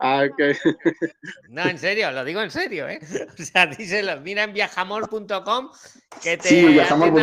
Ah. 0.00 0.26
No, 1.48 1.62
en 1.68 1.78
serio, 1.78 2.10
lo 2.10 2.24
digo 2.24 2.42
en 2.42 2.50
serio, 2.50 2.88
¿eh? 2.88 2.98
O 3.38 3.42
sea, 3.42 3.66
díselo, 3.66 4.20
mira 4.20 4.42
en 4.42 4.52
viajamor.com 4.52 5.70
que 6.22 6.36
te 6.36 6.48
Sí, 6.48 6.66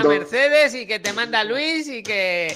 Mercedes 0.08 0.74
y 0.74 0.88
que 0.88 1.00
te 1.00 1.12
manda 1.14 1.44
Luis 1.44 1.88
y 1.90 2.02
que, 2.02 2.56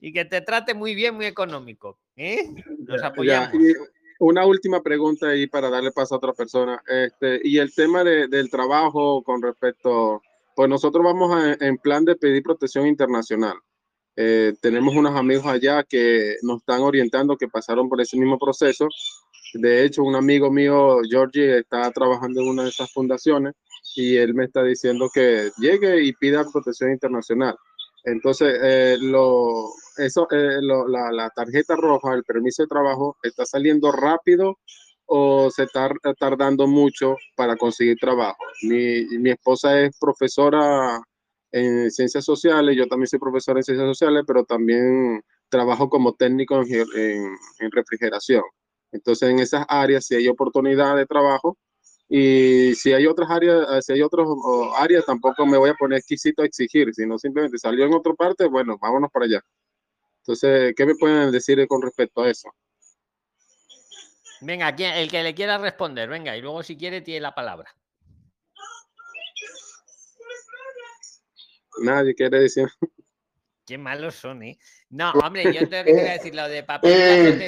y 0.00 0.12
que 0.12 0.24
te 0.24 0.40
trate 0.40 0.74
muy 0.74 0.94
bien, 0.96 1.14
muy 1.14 1.26
económico. 1.26 2.00
¿eh? 2.16 2.48
Nos 2.80 3.00
Ya, 3.00 3.06
apoyamos. 3.06 3.54
y 3.54 3.72
una 4.18 4.44
última 4.44 4.82
pregunta 4.82 5.28
ahí 5.28 5.46
para 5.46 5.70
darle 5.70 5.92
paso 5.92 6.14
a 6.14 6.18
otra 6.18 6.32
persona. 6.32 6.82
Este, 6.88 7.40
y 7.44 7.58
el 7.58 7.72
tema 7.74 8.02
de- 8.02 8.26
del 8.26 8.50
trabajo 8.50 9.22
con 9.22 9.40
respecto, 9.40 10.20
pues 10.56 10.68
nosotros 10.68 11.04
vamos 11.04 11.32
a- 11.34 11.64
en 11.64 11.78
plan 11.78 12.04
de 12.04 12.16
pedir 12.16 12.42
protección 12.42 12.86
internacional. 12.88 13.54
Eh, 14.16 14.54
tenemos 14.60 14.94
unos 14.94 15.16
amigos 15.16 15.46
allá 15.46 15.82
que 15.84 16.36
nos 16.42 16.58
están 16.58 16.80
orientando, 16.82 17.36
que 17.36 17.48
pasaron 17.48 17.88
por 17.88 18.00
ese 18.00 18.18
mismo 18.18 18.38
proceso. 18.38 18.88
De 19.54 19.84
hecho, 19.84 20.02
un 20.02 20.14
amigo 20.16 20.50
mío, 20.50 20.98
Georgie, 21.08 21.58
está 21.58 21.90
trabajando 21.90 22.40
en 22.40 22.48
una 22.48 22.62
de 22.64 22.70
esas 22.70 22.90
fundaciones 22.92 23.54
y 23.96 24.16
él 24.16 24.34
me 24.34 24.44
está 24.44 24.62
diciendo 24.62 25.10
que 25.12 25.50
llegue 25.58 26.04
y 26.04 26.12
pida 26.14 26.44
protección 26.50 26.90
internacional. 26.92 27.56
Entonces, 28.04 28.58
eh, 28.62 28.96
lo, 29.00 29.68
eso, 29.98 30.26
eh, 30.30 30.58
lo- 30.60 30.88
la, 30.88 31.12
la 31.12 31.30
tarjeta 31.30 31.76
roja, 31.76 32.14
el 32.14 32.24
permiso 32.24 32.62
de 32.62 32.68
trabajo, 32.68 33.16
¿está 33.22 33.44
saliendo 33.46 33.92
rápido 33.92 34.58
o 35.06 35.50
se 35.50 35.64
está 35.64 35.88
tar- 36.02 36.14
tardando 36.18 36.66
mucho 36.66 37.16
para 37.36 37.56
conseguir 37.56 37.98
trabajo? 38.00 38.38
Mi, 38.62 39.04
mi 39.18 39.30
esposa 39.30 39.80
es 39.80 39.96
profesora 40.00 41.00
en 41.52 41.90
ciencias 41.90 42.24
sociales, 42.24 42.76
yo 42.76 42.86
también 42.88 43.06
soy 43.08 43.18
profesor 43.20 43.56
en 43.58 43.62
ciencias 43.64 43.88
sociales, 43.88 44.24
pero 44.26 44.44
también 44.44 45.22
trabajo 45.48 45.88
como 45.90 46.14
técnico 46.14 46.56
en, 46.56 46.66
ge- 46.66 46.84
en- 46.96 47.36
en 47.60 47.70
refrigeración. 47.70 48.42
Entonces, 48.92 49.30
en 49.30 49.38
esas 49.40 49.64
áreas, 49.68 50.06
si 50.06 50.14
hay 50.16 50.28
oportunidad 50.28 50.96
de 50.96 51.06
trabajo, 51.06 51.56
Y 52.08 52.74
si 52.74 52.92
hay 52.92 53.06
otras 53.06 53.30
áreas, 53.30 53.66
eh, 53.72 53.82
si 53.82 53.92
hay 53.94 54.02
otras 54.02 54.26
áreas, 54.78 55.04
tampoco 55.06 55.46
me 55.46 55.56
voy 55.58 55.70
a 55.70 55.74
poner 55.74 55.98
exquisito 56.00 56.42
a 56.42 56.46
exigir, 56.46 56.92
sino 56.94 57.18
simplemente 57.18 57.58
salió 57.58 57.86
en 57.86 57.94
otra 57.94 58.12
parte, 58.14 58.46
bueno, 58.48 58.76
vámonos 58.80 59.10
para 59.10 59.24
allá. 59.26 59.40
Entonces, 60.22 60.74
¿qué 60.76 60.86
me 60.86 60.94
pueden 60.96 61.30
decir 61.32 61.66
con 61.68 61.82
respecto 61.82 62.22
a 62.22 62.30
eso? 62.30 62.50
Venga, 64.40 64.74
¿quién- 64.74 64.94
el 64.94 65.10
que 65.10 65.22
le 65.22 65.34
quiera 65.34 65.58
responder, 65.58 66.08
venga, 66.08 66.36
y 66.36 66.42
luego 66.42 66.62
si 66.62 66.76
quiere 66.76 67.00
tiene 67.00 67.20
la 67.20 67.34
palabra. 67.34 67.74
Nadie 71.80 72.14
quiere 72.14 72.40
decir. 72.40 72.68
Qué 73.64 73.78
malos 73.78 74.16
son, 74.16 74.42
¿eh? 74.42 74.58
No, 74.90 75.12
hombre, 75.12 75.44
yo 75.54 75.68
te 75.68 75.84
quería 75.84 76.12
decir 76.12 76.34
lo 76.34 76.48
de 76.48 76.62
papel 76.64 76.92
Eh. 76.92 77.46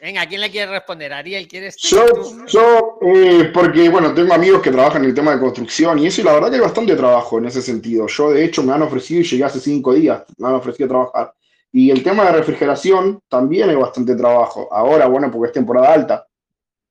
Venga, 0.00 0.26
¿quién 0.26 0.40
le 0.40 0.50
quiere 0.50 0.70
responder? 0.70 1.12
Ariel, 1.12 1.48
¿quieres? 1.48 1.76
Yo, 1.76 2.06
yo 2.46 2.98
eh, 3.02 3.50
porque 3.52 3.88
bueno, 3.88 4.14
tengo 4.14 4.32
amigos 4.32 4.62
que 4.62 4.70
trabajan 4.70 5.02
en 5.02 5.10
el 5.10 5.14
tema 5.14 5.32
de 5.32 5.40
construcción 5.40 5.98
y 5.98 6.06
eso, 6.06 6.20
y 6.20 6.24
la 6.24 6.34
verdad 6.34 6.48
que 6.48 6.54
hay 6.54 6.60
bastante 6.60 6.94
trabajo 6.94 7.38
en 7.38 7.46
ese 7.46 7.60
sentido. 7.60 8.06
Yo, 8.06 8.30
de 8.30 8.44
hecho, 8.44 8.62
me 8.62 8.72
han 8.72 8.82
ofrecido 8.82 9.20
y 9.20 9.24
llegué 9.24 9.44
hace 9.44 9.60
cinco 9.60 9.92
días, 9.92 10.22
me 10.38 10.48
han 10.48 10.54
ofrecido 10.54 10.88
trabajar. 10.88 11.34
Y 11.72 11.90
el 11.90 12.02
tema 12.02 12.24
de 12.24 12.32
refrigeración 12.32 13.20
también 13.28 13.70
hay 13.70 13.76
bastante 13.76 14.14
trabajo. 14.16 14.68
Ahora, 14.72 15.06
bueno, 15.06 15.30
porque 15.30 15.48
es 15.48 15.52
temporada 15.52 15.92
alta. 15.92 16.26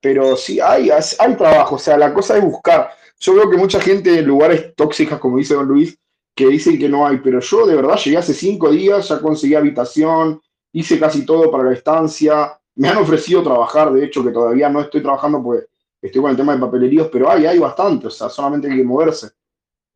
Pero 0.02 0.38
sí, 0.38 0.60
hay, 0.62 0.90
hay 0.91 1.36
trabajo. 1.36 1.76
O 1.76 1.80
sea, 1.80 1.98
la 1.98 2.14
cosa 2.14 2.38
es 2.38 2.44
buscar. 2.44 2.91
Yo 3.20 3.36
veo 3.36 3.50
que 3.50 3.58
mucha 3.58 3.82
gente 3.82 4.18
en 4.18 4.26
lugares 4.26 4.74
tóxicos, 4.76 5.20
como 5.20 5.38
dice 5.38 5.54
Don 5.54 5.68
Luis, 5.68 5.98
que 6.40 6.48
dicen 6.48 6.80
que 6.80 6.88
no 6.88 7.06
hay, 7.06 7.18
pero 7.18 7.41
yo 7.41 7.68
de 7.68 7.76
verdad 7.76 7.98
llegué 7.98 8.16
hace 8.16 8.34
cinco 8.34 8.72
días, 8.72 9.10
ya 9.10 9.20
conseguí 9.20 9.56
habitación, 9.56 10.41
hice 10.72 10.98
casi 10.98 11.26
todo 11.26 11.52
para 11.52 11.66
la 11.66 11.74
estancia, 11.74 12.57
me 12.76 12.88
han 12.88 12.95
ofrecido 12.95 13.44
trabajar, 13.44 13.91
de 13.91 14.06
hecho 14.06 14.24
que 14.24 14.32
todavía 14.32 14.70
no 14.70 14.80
estoy 14.80 15.02
trabajando 15.02 15.44
porque 15.44 15.66
estoy 16.02 16.22
con 16.22 16.32
el 16.32 16.38
tema 16.38 16.53
de 16.53 16.61
papeleríos, 16.61 17.10
pero 17.11 17.30
hay, 17.30 17.45
hay 17.45 17.60
bastante, 17.60 18.07
o 18.07 18.10
sea, 18.10 18.30
solamente 18.30 18.70
hay 18.72 18.78
que 18.78 18.86
moverse. 18.86 19.32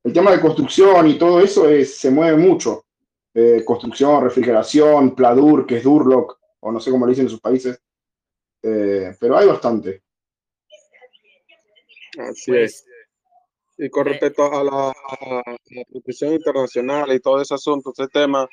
El 0.03 0.11
tema 0.11 0.31
de 0.31 0.41
construcción 0.41 1.07
y 1.07 1.17
todo 1.17 1.39
eso 1.39 1.69
es, 1.69 1.95
se 1.95 2.11
mueve 2.11 2.35
mucho. 2.35 2.83
Eh, 3.33 3.63
construcción, 3.65 4.21
refrigeración, 4.21 5.15
Pladur, 5.15 5.65
que 5.65 5.77
es 5.77 5.83
Durlock, 5.83 6.39
o 6.59 6.73
no 6.73 6.81
sé 6.81 6.91
cómo 6.91 7.05
le 7.05 7.11
dicen 7.11 7.27
en 7.27 7.31
sus 7.31 7.39
países, 7.39 7.81
Eh, 8.65 9.15
pero 9.17 9.37
hay 9.37 9.47
bastante. 9.47 10.03
Así 12.17 12.53
es. 12.53 12.85
Y 13.83 13.89
con 13.89 14.05
respecto 14.05 14.45
a 14.45 14.63
la, 14.63 14.91
a 14.91 15.43
la 15.71 15.83
protección 15.91 16.31
internacional 16.31 17.11
y 17.11 17.19
todo 17.19 17.41
ese 17.41 17.53
asunto, 17.53 17.91
ese 17.91 18.07
tema. 18.07 18.47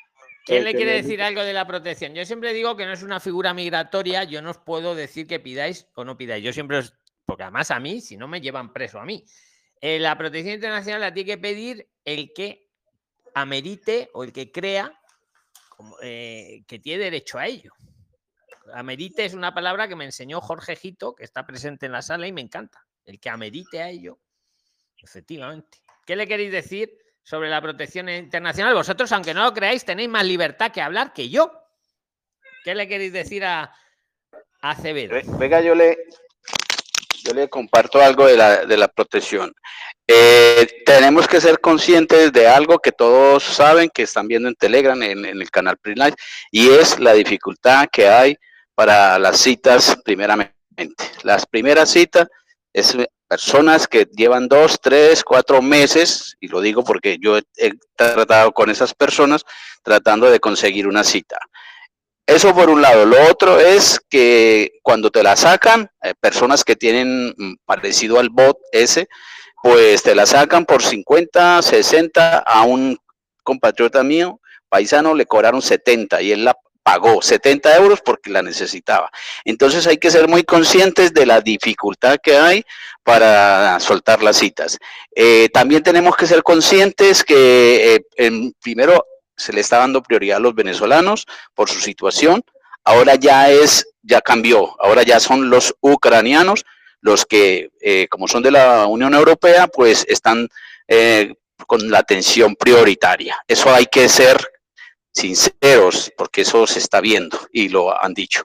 ¿Quién 0.45 0.63
eh, 0.63 0.65
le 0.65 0.73
quiere 0.73 0.91
decir 0.91 1.21
algo 1.21 1.41
de 1.41 1.53
la 1.53 1.65
protección? 1.65 2.13
Yo 2.13 2.25
siempre 2.25 2.51
digo 2.51 2.75
que 2.75 2.85
no 2.85 2.91
es 2.91 3.01
una 3.01 3.21
figura 3.21 3.53
migratoria, 3.53 4.25
yo 4.25 4.41
no 4.41 4.51
os 4.51 4.57
puedo 4.57 4.93
decir 4.93 5.27
que 5.27 5.39
pidáis 5.39 5.87
o 5.95 6.03
no 6.03 6.17
pidáis. 6.17 6.43
Yo 6.43 6.51
siempre 6.51 6.79
os, 6.79 6.93
porque 7.25 7.43
además 7.43 7.71
a 7.71 7.79
mí, 7.79 8.01
si 8.01 8.17
no 8.17 8.27
me 8.27 8.41
llevan 8.41 8.73
preso 8.73 8.99
a 8.99 9.05
mí. 9.05 9.23
Eh, 9.79 9.99
la 9.99 10.17
protección 10.17 10.55
internacional 10.55 10.99
la 10.99 11.13
tiene 11.13 11.31
que 11.31 11.37
pedir 11.37 11.87
el 12.03 12.33
que 12.33 12.67
amerite 13.33 14.09
o 14.13 14.25
el 14.25 14.33
que 14.33 14.51
crea 14.51 14.99
como, 15.69 15.95
eh, 16.01 16.65
que 16.67 16.79
tiene 16.79 17.05
derecho 17.05 17.37
a 17.37 17.47
ello. 17.47 17.71
Amerite 18.73 19.23
es 19.23 19.33
una 19.33 19.53
palabra 19.53 19.87
que 19.87 19.95
me 19.95 20.03
enseñó 20.03 20.41
Jorge 20.41 20.75
Gito, 20.75 21.15
que 21.15 21.23
está 21.23 21.45
presente 21.45 21.85
en 21.85 21.93
la 21.93 22.01
sala 22.01 22.27
y 22.27 22.33
me 22.33 22.41
encanta. 22.41 22.85
El 23.05 23.17
que 23.21 23.29
amerite 23.29 23.81
a 23.81 23.89
ello, 23.89 24.19
efectivamente. 25.03 25.79
¿Qué 26.05 26.15
le 26.15 26.27
queréis 26.27 26.51
decir 26.51 26.91
sobre 27.23 27.49
la 27.49 27.61
protección 27.61 28.09
internacional? 28.09 28.73
Vosotros, 28.73 29.11
aunque 29.11 29.33
no 29.33 29.43
lo 29.43 29.53
creáis, 29.53 29.85
tenéis 29.85 30.09
más 30.09 30.25
libertad 30.25 30.71
que 30.71 30.81
hablar 30.81 31.13
que 31.13 31.29
yo. 31.29 31.51
¿Qué 32.63 32.75
le 32.75 32.87
queréis 32.87 33.13
decir 33.13 33.43
a, 33.45 33.63
a 34.61 34.69
Acevedo? 34.71 35.13
Ve- 35.13 35.23
Venga, 35.37 35.61
yo 35.61 35.73
le, 35.75 35.97
yo 37.23 37.33
le 37.33 37.49
comparto 37.49 38.01
algo 38.01 38.25
de 38.27 38.37
la, 38.37 38.65
de 38.65 38.77
la 38.77 38.87
protección. 38.87 39.53
Eh, 40.07 40.81
tenemos 40.85 41.27
que 41.27 41.39
ser 41.39 41.59
conscientes 41.59 42.33
de 42.33 42.47
algo 42.47 42.79
que 42.79 42.91
todos 42.91 43.43
saben, 43.43 43.89
que 43.89 44.03
están 44.03 44.27
viendo 44.27 44.49
en 44.49 44.55
Telegram, 44.55 45.01
en, 45.03 45.25
el 45.25 45.49
canal 45.49 45.77
Prelife, 45.77 46.15
y 46.51 46.69
es 46.69 46.99
la 46.99 47.13
dificultad 47.13 47.87
que 47.91 48.09
hay 48.09 48.35
para 48.75 49.17
las 49.19 49.37
citas 49.37 49.97
primeramente. 50.03 50.55
Las 51.23 51.45
primeras 51.45 51.89
citas 51.91 52.27
es 52.73 52.97
personas 53.31 53.87
que 53.87 54.09
llevan 54.11 54.49
dos, 54.49 54.77
tres, 54.81 55.23
cuatro 55.23 55.61
meses, 55.61 56.35
y 56.41 56.49
lo 56.49 56.59
digo 56.59 56.83
porque 56.83 57.17
yo 57.17 57.37
he, 57.37 57.71
tratado 57.95 58.51
con 58.51 58.69
esas 58.69 58.93
personas 58.93 59.45
tratando 59.83 60.29
de 60.29 60.41
conseguir 60.41 60.85
una 60.85 61.05
cita. 61.05 61.39
Eso 62.27 62.53
por 62.53 62.69
un 62.69 62.81
lado. 62.81 63.05
Lo 63.05 63.15
otro 63.31 63.57
es 63.57 64.01
que 64.09 64.73
cuando 64.83 65.11
te 65.11 65.23
la 65.23 65.37
sacan, 65.37 65.89
eh, 66.03 66.13
personas 66.19 66.65
que 66.65 66.75
tienen 66.75 67.33
mm, 67.37 67.53
parecido 67.63 68.19
al 68.19 68.29
bot 68.31 68.57
ese, 68.73 69.07
pues 69.63 70.03
te 70.03 70.13
la 70.13 70.25
sacan 70.25 70.65
por 70.65 70.83
50, 70.83 71.61
60 71.61 72.39
a 72.39 72.63
un 72.63 72.97
compatriota 73.43 74.03
mío, 74.03 74.41
paisano, 74.67 75.15
le 75.15 75.25
cobraron 75.25 75.61
70 75.61 76.21
y 76.21 76.33
él 76.33 76.43
la 76.43 76.57
pagó 76.83 77.21
70 77.21 77.75
euros 77.77 78.01
porque 78.03 78.29
la 78.31 78.41
necesitaba. 78.41 79.09
Entonces 79.45 79.85
hay 79.87 79.97
que 79.97 80.11
ser 80.11 80.27
muy 80.27 80.43
conscientes 80.43 81.13
de 81.13 81.25
la 81.25 81.41
dificultad 81.41 82.17
que 82.21 82.35
hay 82.37 82.63
para 83.03 83.79
soltar 83.79 84.23
las 84.23 84.37
citas. 84.37 84.77
Eh, 85.15 85.49
también 85.53 85.83
tenemos 85.83 86.15
que 86.15 86.27
ser 86.27 86.43
conscientes 86.43 87.23
que 87.23 87.95
eh, 87.95 88.05
en- 88.17 88.53
primero 88.61 89.05
se 89.37 89.53
le 89.53 89.61
está 89.61 89.77
dando 89.77 90.01
prioridad 90.03 90.37
a 90.37 90.41
los 90.41 90.55
venezolanos 90.55 91.25
por 91.53 91.69
su 91.69 91.79
situación. 91.79 92.43
Ahora 92.83 93.15
ya 93.15 93.49
es, 93.51 93.87
ya 94.01 94.21
cambió. 94.21 94.75
Ahora 94.81 95.03
ya 95.03 95.19
son 95.19 95.49
los 95.49 95.75
ucranianos 95.81 96.63
los 97.01 97.25
que, 97.25 97.69
eh, 97.81 98.07
como 98.09 98.27
son 98.27 98.43
de 98.43 98.51
la 98.51 98.85
Unión 98.85 99.13
Europea, 99.15 99.67
pues 99.67 100.05
están 100.07 100.47
con 101.67 101.89
la 101.89 101.99
atención 101.99 102.55
prioritaria. 102.55 103.37
Eso 103.47 103.73
hay 103.73 103.85
que 103.85 104.09
ser 104.09 104.37
sinceros, 105.13 106.11
porque 106.17 106.41
eso 106.41 106.65
se 106.67 106.79
está 106.79 107.01
viendo 107.01 107.39
y 107.51 107.69
lo 107.69 108.01
han 108.03 108.13
dicho. 108.13 108.43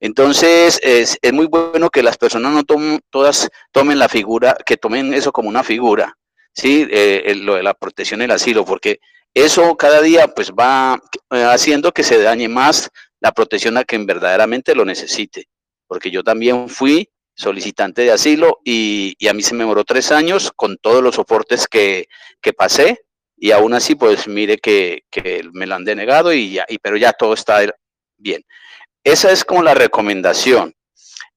Entonces, 0.00 0.78
es, 0.82 1.18
muy 1.32 1.46
bueno 1.46 1.90
que 1.90 2.02
las 2.02 2.16
personas 2.16 2.52
no 2.52 2.64
tomen, 2.64 3.00
todas 3.10 3.48
tomen 3.72 3.98
la 3.98 4.08
figura, 4.08 4.56
que 4.64 4.76
tomen 4.76 5.12
eso 5.12 5.32
como 5.32 5.48
una 5.48 5.64
figura, 5.64 6.16
¿sí? 6.54 6.86
Eh, 6.90 7.34
lo 7.36 7.56
de 7.56 7.62
la 7.62 7.74
protección 7.74 8.20
y 8.20 8.24
el 8.24 8.30
asilo, 8.30 8.64
porque 8.64 9.00
eso 9.34 9.76
cada 9.76 10.00
día 10.00 10.28
pues 10.28 10.52
va 10.52 11.00
eh, 11.30 11.42
haciendo 11.42 11.92
que 11.92 12.04
se 12.04 12.20
dañe 12.22 12.48
más 12.48 12.90
la 13.20 13.32
protección 13.32 13.76
a 13.76 13.84
quien 13.84 14.06
verdaderamente 14.06 14.74
lo 14.74 14.84
necesite. 14.84 15.48
Porque 15.86 16.10
yo 16.10 16.22
también 16.22 16.68
fui 16.68 17.08
solicitante 17.34 18.02
de 18.02 18.12
asilo 18.12 18.60
y, 18.64 19.14
y 19.18 19.28
a 19.28 19.34
mí 19.34 19.42
se 19.42 19.54
me 19.54 19.60
demoró 19.60 19.84
tres 19.84 20.12
años 20.12 20.52
con 20.54 20.76
todos 20.76 21.02
los 21.02 21.16
soportes 21.16 21.66
que, 21.66 22.06
que 22.40 22.52
pasé 22.52 23.00
y 23.40 23.50
aún 23.52 23.74
así 23.74 23.94
pues 23.94 24.26
mire 24.26 24.58
que, 24.58 25.04
me 25.52 25.66
lo 25.66 25.74
han 25.74 25.84
denegado 25.84 26.32
y 26.32 26.52
ya, 26.52 26.64
y, 26.68 26.78
pero 26.78 26.96
ya 26.96 27.12
todo 27.12 27.34
está 27.34 27.60
bien. 28.16 28.42
Esa 29.04 29.30
es 29.30 29.44
como 29.44 29.62
la 29.62 29.74
recomendación. 29.74 30.74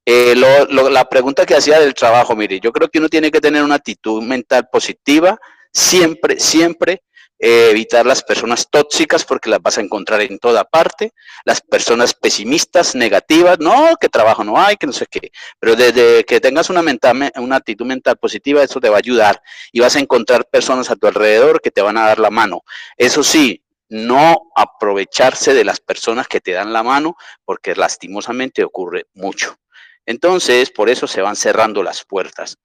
Eh, 0.06 0.36
la 0.36 1.08
pregunta 1.08 1.46
que 1.46 1.56
hacía 1.56 1.80
del 1.80 1.94
trabajo, 1.94 2.36
mire, 2.36 2.60
yo 2.60 2.72
creo 2.72 2.90
que 2.90 3.00
uno 3.00 3.08
tiene 3.08 3.30
que 3.30 3.40
tener 3.40 3.64
una 3.64 3.76
actitud 3.76 4.22
mental 4.24 4.68
positiva, 4.72 5.38
siempre, 5.72 6.40
siempre 6.40 7.04
eh, 7.44 7.70
evitar 7.72 8.06
las 8.06 8.22
personas 8.22 8.68
tóxicas 8.70 9.26
porque 9.26 9.50
las 9.50 9.60
vas 9.60 9.80
a 9.80 9.82
encontrar 9.82 10.22
en 10.22 10.38
toda 10.38 10.64
parte, 10.64 11.12
las 11.44 11.60
personas 11.60 12.14
pesimistas, 12.14 12.94
negativas, 12.94 13.58
no, 13.58 13.96
que 14.00 14.10
trabajo 14.10 14.44
no 14.44 14.62
hay, 14.62 14.78
que 14.78 14.86
no 14.86 14.94
sé 14.94 15.08
qué, 15.10 15.32
pero 15.60 15.76
desde 15.76 16.24
que 16.24 16.40
tengas 16.40 16.70
una, 16.70 16.84
mental, 16.84 17.32
una 17.38 17.56
actitud 17.56 17.88
mental 17.88 18.18
positiva, 18.18 18.62
eso 18.62 18.80
te 18.80 18.90
va 18.90 18.98
a 18.98 19.00
ayudar 19.00 19.42
y 19.72 19.80
vas 19.80 19.96
a 19.96 20.00
encontrar 20.00 20.46
personas 20.46 20.92
a 20.92 20.96
tu 20.96 21.08
alrededor 21.08 21.62
que 21.62 21.72
te 21.72 21.82
van 21.82 21.98
a 21.98 22.06
dar 22.06 22.20
la 22.20 22.30
mano. 22.30 22.62
Eso 22.96 23.24
sí, 23.24 23.64
no 23.90 24.52
aprovecharse 24.56 25.56
de 25.56 25.66
las 25.66 25.80
personas 25.80 26.28
que 26.28 26.42
te 26.42 26.52
dan 26.52 26.72
la 26.72 26.84
mano 26.84 27.18
porque 27.44 27.76
lastimosamente 27.76 28.64
ocurre 28.64 29.08
mucho. 29.16 29.58
Entonces, 30.06 30.70
por 30.70 30.90
eso 30.90 31.08
se 31.08 31.22
van 31.22 31.36
cerrando 31.36 31.82
las 31.82 32.04
puertas. 32.06 32.58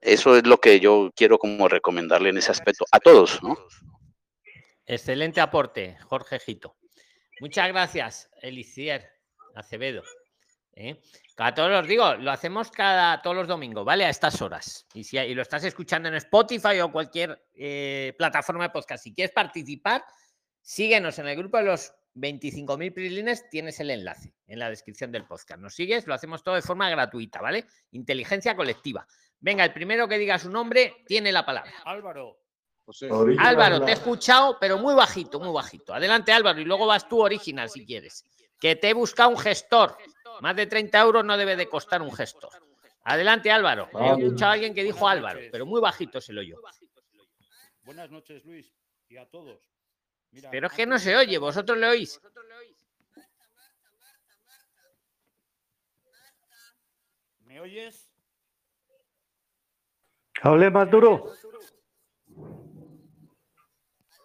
Eso 0.00 0.36
es 0.36 0.46
lo 0.46 0.58
que 0.58 0.80
yo 0.80 1.10
quiero 1.14 1.38
como 1.38 1.68
recomendarle 1.68 2.30
en 2.30 2.38
ese 2.38 2.52
aspecto 2.52 2.84
a 2.90 3.00
todos, 3.00 3.42
¿no? 3.42 3.56
Excelente 4.86 5.40
aporte, 5.40 5.98
Jorge 6.04 6.38
Gito. 6.38 6.76
Muchas 7.40 7.68
gracias, 7.68 8.30
Elicier 8.40 9.08
Acevedo. 9.54 10.02
¿eh? 10.72 11.00
A 11.36 11.54
todos 11.54 11.82
os 11.82 11.86
digo, 11.86 12.14
lo 12.14 12.30
hacemos 12.30 12.70
cada 12.70 13.20
todos 13.22 13.36
los 13.36 13.48
domingos, 13.48 13.84
¿vale? 13.84 14.04
A 14.04 14.10
estas 14.10 14.40
horas. 14.40 14.86
Y 14.94 15.04
si 15.04 15.18
y 15.18 15.34
lo 15.34 15.42
estás 15.42 15.64
escuchando 15.64 16.08
en 16.08 16.14
Spotify 16.16 16.80
o 16.80 16.90
cualquier 16.90 17.44
eh, 17.54 18.14
plataforma 18.16 18.64
de 18.64 18.70
podcast, 18.70 19.04
si 19.04 19.14
quieres 19.14 19.32
participar, 19.32 20.04
síguenos 20.60 21.18
en 21.18 21.28
el 21.28 21.36
grupo 21.36 21.58
de 21.58 21.64
los 21.64 21.92
25.000 22.14 22.94
prilines, 22.94 23.48
tienes 23.50 23.78
el 23.80 23.90
enlace 23.90 24.34
en 24.46 24.58
la 24.58 24.70
descripción 24.70 25.12
del 25.12 25.26
podcast. 25.26 25.60
Nos 25.60 25.74
sigues, 25.74 26.06
lo 26.06 26.14
hacemos 26.14 26.42
todo 26.42 26.54
de 26.54 26.62
forma 26.62 26.90
gratuita, 26.90 27.40
¿vale? 27.40 27.66
Inteligencia 27.92 28.56
colectiva. 28.56 29.06
Venga, 29.40 29.64
el 29.64 29.72
primero 29.72 30.08
que 30.08 30.18
diga 30.18 30.38
su 30.38 30.50
nombre 30.50 31.04
tiene 31.06 31.30
la 31.32 31.44
palabra. 31.46 31.72
Álvaro. 31.84 32.38
Álvaro, 33.38 33.84
te 33.84 33.90
he 33.90 33.94
escuchado, 33.94 34.56
pero 34.58 34.78
muy 34.78 34.94
bajito, 34.94 35.38
muy 35.38 35.52
bajito. 35.52 35.92
Adelante, 35.92 36.32
Álvaro, 36.32 36.58
y 36.58 36.64
luego 36.64 36.86
vas 36.86 37.06
tú 37.06 37.20
original 37.20 37.68
si 37.68 37.84
quieres. 37.84 38.24
Que 38.58 38.76
te 38.76 38.88
he 38.90 38.94
buscado 38.94 39.28
un 39.28 39.38
gestor. 39.38 39.96
Más 40.40 40.56
de 40.56 40.66
30 40.66 40.98
euros 41.00 41.24
no 41.24 41.36
debe 41.36 41.54
de 41.56 41.68
costar 41.68 42.00
un 42.00 42.12
gestor. 42.12 42.50
Adelante, 43.04 43.50
Álvaro. 43.50 43.88
He 43.92 44.22
escuchado 44.22 44.50
a 44.50 44.54
alguien 44.54 44.74
que 44.74 44.82
dijo 44.82 45.06
Álvaro, 45.06 45.40
pero 45.52 45.66
muy 45.66 45.80
bajito 45.80 46.20
se 46.20 46.32
lo 46.32 46.40
oyó. 46.40 46.60
Buenas 47.82 48.10
noches, 48.10 48.44
Luis, 48.44 48.74
y 49.08 49.16
a 49.16 49.26
todos. 49.26 49.70
Mira, 50.30 50.50
Pero 50.50 50.66
es 50.66 50.72
que 50.74 50.86
no 50.86 50.98
se 50.98 51.16
oye, 51.16 51.38
vosotros 51.38 51.78
le 51.78 51.88
oís. 51.88 52.20
¿Me 57.40 57.60
oyes? 57.60 58.07
Hable 60.42 60.70
más 60.70 60.90
duro. 60.90 61.32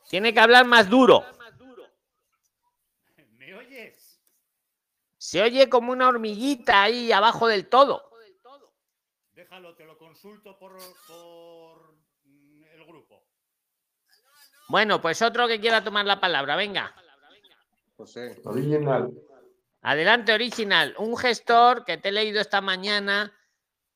Tiene 0.09 0.33
que 0.33 0.39
hablar 0.39 0.65
más 0.65 0.87
duro. 0.89 1.25
¿Me 3.31 3.55
oyes? 3.55 4.21
Se 5.17 5.41
oye 5.41 5.69
como 5.69 5.91
una 5.91 6.07
hormiguita 6.07 6.83
ahí 6.83 7.11
abajo 7.11 7.47
del 7.47 7.67
todo. 7.67 8.11
Déjalo, 9.33 9.75
te 9.75 9.85
lo 9.85 9.97
consulto 9.97 10.57
por, 10.59 10.77
por 11.07 11.95
mm, 12.25 12.63
el 12.63 12.85
grupo. 12.85 13.25
Bueno, 14.69 15.01
pues 15.01 15.21
otro 15.23 15.47
que 15.47 15.59
quiera 15.59 15.83
tomar 15.83 16.05
la 16.05 16.19
palabra, 16.19 16.55
venga. 16.55 16.93
José. 17.97 18.39
Original. 18.43 19.11
Adelante, 19.81 20.33
original. 20.33 20.93
Un 20.97 21.17
gestor 21.17 21.83
que 21.85 21.97
te 21.97 22.09
he 22.09 22.11
leído 22.11 22.39
esta 22.39 22.61
mañana, 22.61 23.33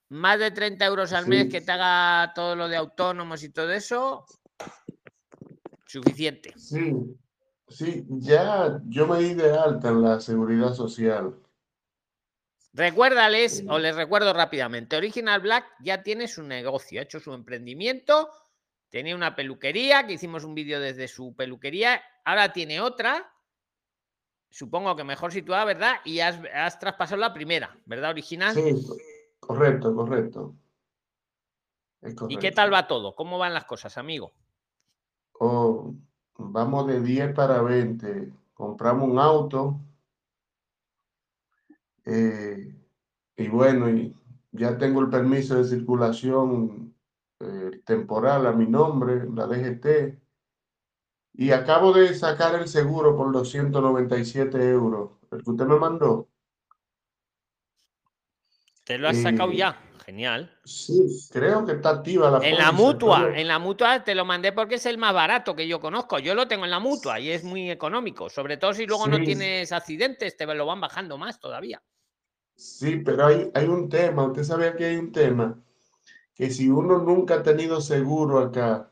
más 0.09 0.39
de 0.39 0.51
30 0.51 0.85
euros 0.85 1.13
al 1.13 1.25
Sí. 1.25 1.29
mes, 1.29 1.49
que 1.49 1.61
te 1.61 1.71
haga 1.71 2.33
todo 2.33 2.55
lo 2.55 2.67
de 2.67 2.77
autónomos 2.77 3.43
y 3.43 3.49
todo 3.49 3.71
eso, 3.71 4.25
suficiente. 5.85 6.53
Sí, 6.57 6.93
sí, 7.67 8.05
ya 8.09 8.79
yo 8.85 9.07
me 9.07 9.19
di 9.19 9.33
de 9.33 9.57
alta 9.57 9.89
en 9.89 10.01
la 10.01 10.19
seguridad 10.19 10.73
social. 10.73 11.35
Recuérdales, 12.73 13.63
o 13.67 13.79
les 13.79 13.95
recuerdo 13.95 14.33
rápidamente, 14.33 14.97
Original 14.97 15.41
Black 15.41 15.65
ya 15.79 16.03
tiene 16.03 16.27
su 16.27 16.43
negocio, 16.43 16.99
ha 16.99 17.03
hecho 17.03 17.19
su 17.19 17.33
emprendimiento, 17.33 18.29
tenía 18.89 19.15
una 19.15 19.35
peluquería, 19.35 20.05
que 20.05 20.13
hicimos 20.13 20.43
un 20.43 20.53
vídeo 20.53 20.79
desde 20.79 21.07
su 21.07 21.35
peluquería, 21.35 22.01
ahora 22.23 22.53
tiene 22.53 22.79
otra, 22.79 23.33
supongo 24.49 24.95
que 24.95 25.03
mejor 25.03 25.31
situada, 25.31 25.65
¿verdad? 25.65 25.95
Y 26.05 26.19
has, 26.19 26.39
has 26.53 26.77
traspasado 26.77 27.19
la 27.19 27.33
primera, 27.33 27.75
¿verdad, 27.85 28.11
Original? 28.11 28.53
Sí, 28.53 28.61
correcto, 29.47 29.95
correcto. 29.95 30.55
Es 32.01 32.13
¿Y 32.13 32.15
correcto. 32.15 32.39
qué 32.41 32.51
tal 32.51 32.73
va 32.73 32.87
todo? 32.87 33.15
¿Cómo 33.15 33.37
van 33.37 33.53
las 33.53 33.65
cosas, 33.65 33.97
amigo? 33.97 34.31
Oh, 35.39 35.93
vamos 36.37 36.87
de 36.87 37.01
10 37.01 37.33
para 37.33 37.61
20. 37.61 38.33
Compramos 38.53 39.09
un 39.09 39.19
auto. 39.19 39.79
eh, 42.05 42.73
y 43.35 43.47
bueno, 43.49 43.89
y 43.89 44.15
ya 44.51 44.77
tengo 44.77 45.01
el 45.01 45.09
permiso 45.09 45.55
de 45.55 45.65
circulación 45.65 46.95
eh, 47.39 47.81
temporal 47.85 48.47
a 48.47 48.51
mi 48.53 48.65
nombre, 48.65 49.29
la 49.29 49.45
DGT. 49.45 50.19
Y 51.33 51.51
acabo 51.51 51.93
de 51.93 52.13
sacar 52.15 52.55
el 52.55 52.67
seguro 52.67 53.15
por 53.15 53.31
los 53.31 53.49
197 53.51 54.69
euros, 54.69 55.11
el 55.31 55.43
que 55.43 55.51
usted 55.51 55.65
me 55.65 55.77
mandó. 55.77 56.27
Te 58.87 58.97
lo 58.97 59.09
has 59.09 59.21
sacado 59.21 59.51
Eh, 59.51 59.57
ya, 59.57 59.77
genial. 60.05 60.57
Sí, 60.63 61.27
creo 61.29 61.65
que 61.65 61.73
está 61.73 61.89
activa 61.89 62.31
la 62.31 62.47
En 62.47 62.57
la 62.57 62.71
mutua, 62.71 63.37
en 63.37 63.45
la 63.49 63.59
mutua 63.59 64.01
te 64.01 64.15
lo 64.15 64.23
mandé 64.23 64.53
porque 64.53 64.75
es 64.75 64.85
el 64.85 64.97
más 64.97 65.13
barato 65.13 65.53
que 65.57 65.67
yo 65.67 65.81
conozco. 65.81 66.19
Yo 66.19 66.33
lo 66.33 66.47
tengo 66.47 66.63
en 66.63 66.71
la 66.71 66.79
mutua 66.79 67.19
y 67.19 67.31
es 67.31 67.43
muy 67.43 67.69
económico. 67.69 68.29
Sobre 68.29 68.55
todo 68.55 68.73
si 68.73 68.85
luego 68.87 69.09
no 69.09 69.21
tienes 69.21 69.73
accidentes, 69.73 70.37
te 70.37 70.45
lo 70.45 70.65
van 70.65 70.79
bajando 70.79 71.17
más 71.17 71.37
todavía. 71.37 71.83
Sí, 72.55 73.01
pero 73.03 73.25
hay, 73.25 73.51
hay 73.53 73.65
un 73.65 73.89
tema, 73.89 74.25
usted 74.25 74.43
sabe 74.43 74.73
que 74.77 74.85
hay 74.85 74.95
un 74.95 75.11
tema, 75.11 75.61
que 76.33 76.49
si 76.49 76.69
uno 76.69 76.99
nunca 76.99 77.35
ha 77.35 77.43
tenido 77.43 77.81
seguro 77.81 78.39
acá, 78.39 78.89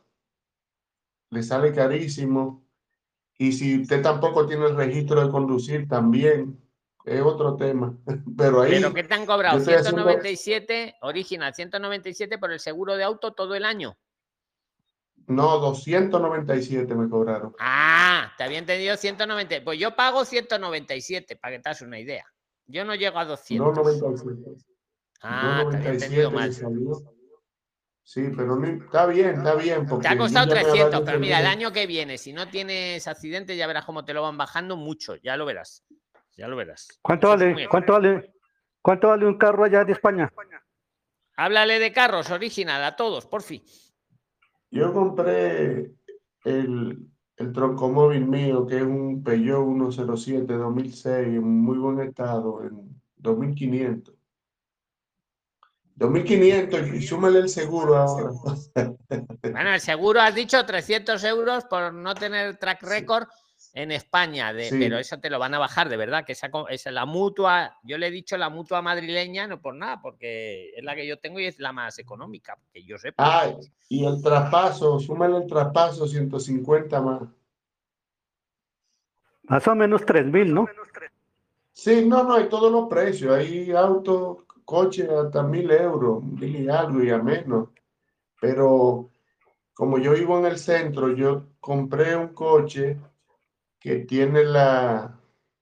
le 1.30 1.42
sale 1.42 1.74
carísimo, 1.74 2.64
y 3.38 3.54
si 3.54 3.82
usted 3.82 4.04
tampoco 4.04 4.46
tiene 4.46 4.66
el 4.66 4.76
registro 4.76 5.26
de 5.26 5.32
conducir, 5.32 5.88
también 5.88 6.65
es 7.06 7.22
otro 7.22 7.56
tema. 7.56 7.96
Pero 8.38 8.62
ahí 8.62 8.72
Pero 8.72 8.94
¿qué 8.94 9.04
te 9.04 9.14
han 9.14 9.26
cobrado? 9.26 9.56
yo 9.58 9.60
estoy 9.60 9.76
haciendo- 9.76 10.04
197, 10.04 10.96
original, 11.02 11.54
197 11.54 12.38
por 12.38 12.52
el 12.52 12.60
seguro 12.60 12.96
de 12.98 13.04
auto 13.04 13.34
todo 13.34 13.56
el 13.56 13.66
año. 13.66 13.98
no, 15.28 15.58
297 15.60 16.94
me 16.96 17.10
cobraron. 17.10 17.56
Ah, 17.60 18.32
te 18.38 18.44
había 18.44 18.60
entendido 18.60 18.96
190. 18.96 19.64
Pues 19.64 19.80
yo 19.80 19.96
pago 19.96 20.24
197, 20.26 21.36
para 21.38 21.56
que 21.56 21.62
te 21.64 21.70
hagas 21.70 21.82
una 21.82 22.00
idea. 22.00 22.26
Yo 22.68 22.86
no 22.86 22.94
llego 22.96 23.18
a 23.20 23.26
200. 23.26 23.68
No 23.68 23.74
97. 23.84 24.64
Ah, 25.22 25.62
no 25.64 25.70
te 25.72 25.78
había 25.78 25.90
entendido 25.92 26.30
97 26.32 26.70
mal. 26.80 27.14
Sí, 28.04 28.22
pero 28.36 28.56
no- 28.56 28.68
está 28.68 29.08
bien, 29.08 29.30
está 29.30 29.56
bien. 29.56 29.88
Porque 29.88 30.08
Te 30.08 30.14
ha 30.14 30.18
costado 30.18 30.46
llamé 30.46 30.60
a 30.60 30.64
300, 30.64 30.92
varios 30.92 31.06
pero 31.08 31.20
mira, 31.20 31.40
el 31.40 31.48
año 31.48 31.72
que 31.74 31.88
viene, 31.88 32.20
si 32.20 32.32
no 32.34 32.48
tienes 32.48 33.08
accidente, 33.08 33.58
ya 33.58 33.66
verás 33.66 33.86
cómo 33.86 34.06
te 34.06 34.14
lo 34.14 34.22
van 34.22 34.38
bajando 34.38 34.78
mucho. 34.78 35.16
Ya 35.24 35.36
lo 35.38 35.46
verás. 35.48 35.84
Ya 36.36 36.48
lo 36.48 36.56
verás. 36.56 36.88
¿Cuánto 37.02 37.34
Eso 37.34 37.46
vale? 37.46 37.68
¿Cuánto 37.68 37.94
vale? 37.94 38.34
¿Cuánto 38.82 39.08
vale 39.08 39.26
un 39.26 39.38
carro 39.38 39.64
allá 39.64 39.84
de 39.84 39.94
España? 39.94 40.32
Háblale 41.38 41.80
de 41.80 41.92
carros 41.92 42.30
original 42.30 42.84
a 42.84 42.96
todos, 42.96 43.26
por 43.26 43.42
fin. 43.42 43.64
Yo 44.70 44.94
compré 44.94 45.92
el, 46.44 47.08
el 47.38 47.54
troncomóvil 47.54 48.28
mío, 48.28 48.66
que 48.68 48.78
es 48.78 48.84
un 48.84 49.24
Peugeot 49.24 49.66
107 49.66 50.54
2006, 50.54 51.06
en 51.06 51.44
muy 51.44 51.78
buen 51.78 52.00
estado, 52.00 52.64
en 52.64 53.02
2500. 53.18 54.16
2500 55.96 56.88
y 56.94 57.02
súmale 57.02 57.40
el 57.40 57.50
seguro 57.50 57.96
ahora. 57.96 58.32
Bueno, 59.42 59.74
el 59.74 59.80
seguro 59.80 60.22
has 60.22 60.36
dicho 60.36 60.64
300 60.66 61.24
euros 61.24 61.64
por 61.66 61.94
no 61.94 62.14
tener 62.14 62.58
track 62.58 62.84
record 62.84 63.28
en 63.76 63.92
España, 63.92 64.54
de, 64.54 64.70
Sí. 64.70 64.78
pero 64.80 64.98
eso 64.98 65.20
te 65.20 65.30
lo 65.30 65.38
van 65.38 65.54
a 65.54 65.60
bajar, 65.60 65.90
de 65.90 65.98
verdad, 65.98 66.24
que 66.26 66.32
esa, 66.32 66.50
esa 66.70 66.92
la 66.92 67.06
mutua, 67.06 67.78
yo 67.84 67.98
le 67.98 68.08
he 68.08 68.12
dicho 68.12 68.38
la 68.38 68.50
mutua 68.50 68.82
madrileña, 68.82 69.48
no 69.48 69.62
por 69.62 69.76
nada, 69.76 70.02
porque 70.02 70.72
es 70.76 70.84
la 70.84 70.96
que 70.96 71.06
yo 71.06 71.20
tengo 71.20 71.42
y 71.42 71.46
es 71.46 71.60
la 71.60 71.74
más 71.74 72.00
económica, 72.00 72.58
que 72.72 72.84
yo 72.84 72.98
sepa. 72.98 73.44
Ah, 73.44 73.54
y 73.90 74.06
el 74.06 74.22
traspaso, 74.24 74.98
súmale 75.00 75.38
el 75.38 75.46
traspaso, 75.46 76.08
150 76.08 77.02
más. 77.02 77.24
Más 79.44 79.68
o 79.68 79.76
menos 79.76 80.06
3.000, 80.06 80.54
¿no? 80.54 80.68
Sí, 81.74 82.06
no, 82.06 82.24
no, 82.24 82.36
hay 82.36 82.48
todos 82.48 82.72
los 82.72 82.88
precios. 82.88 83.36
Hay 83.36 83.70
autos, 83.74 84.38
coches 84.64 85.10
hasta 85.10 85.44
mil 85.44 85.70
euros, 85.70 86.24
mil 86.24 86.56
y 86.56 86.70
algo 86.70 87.04
y 87.04 87.10
a 87.12 87.18
menos. 87.18 87.70
Pero 88.40 89.10
como 89.74 90.00
yo 90.00 90.14
vivo 90.14 90.40
en 90.40 90.46
el 90.46 90.58
centro, 90.58 91.14
yo 91.14 91.48
compré 91.60 92.16
un 92.16 92.30
coche 92.30 92.98
que 93.86 94.00
tiene 94.00 94.44
la, 94.44 95.16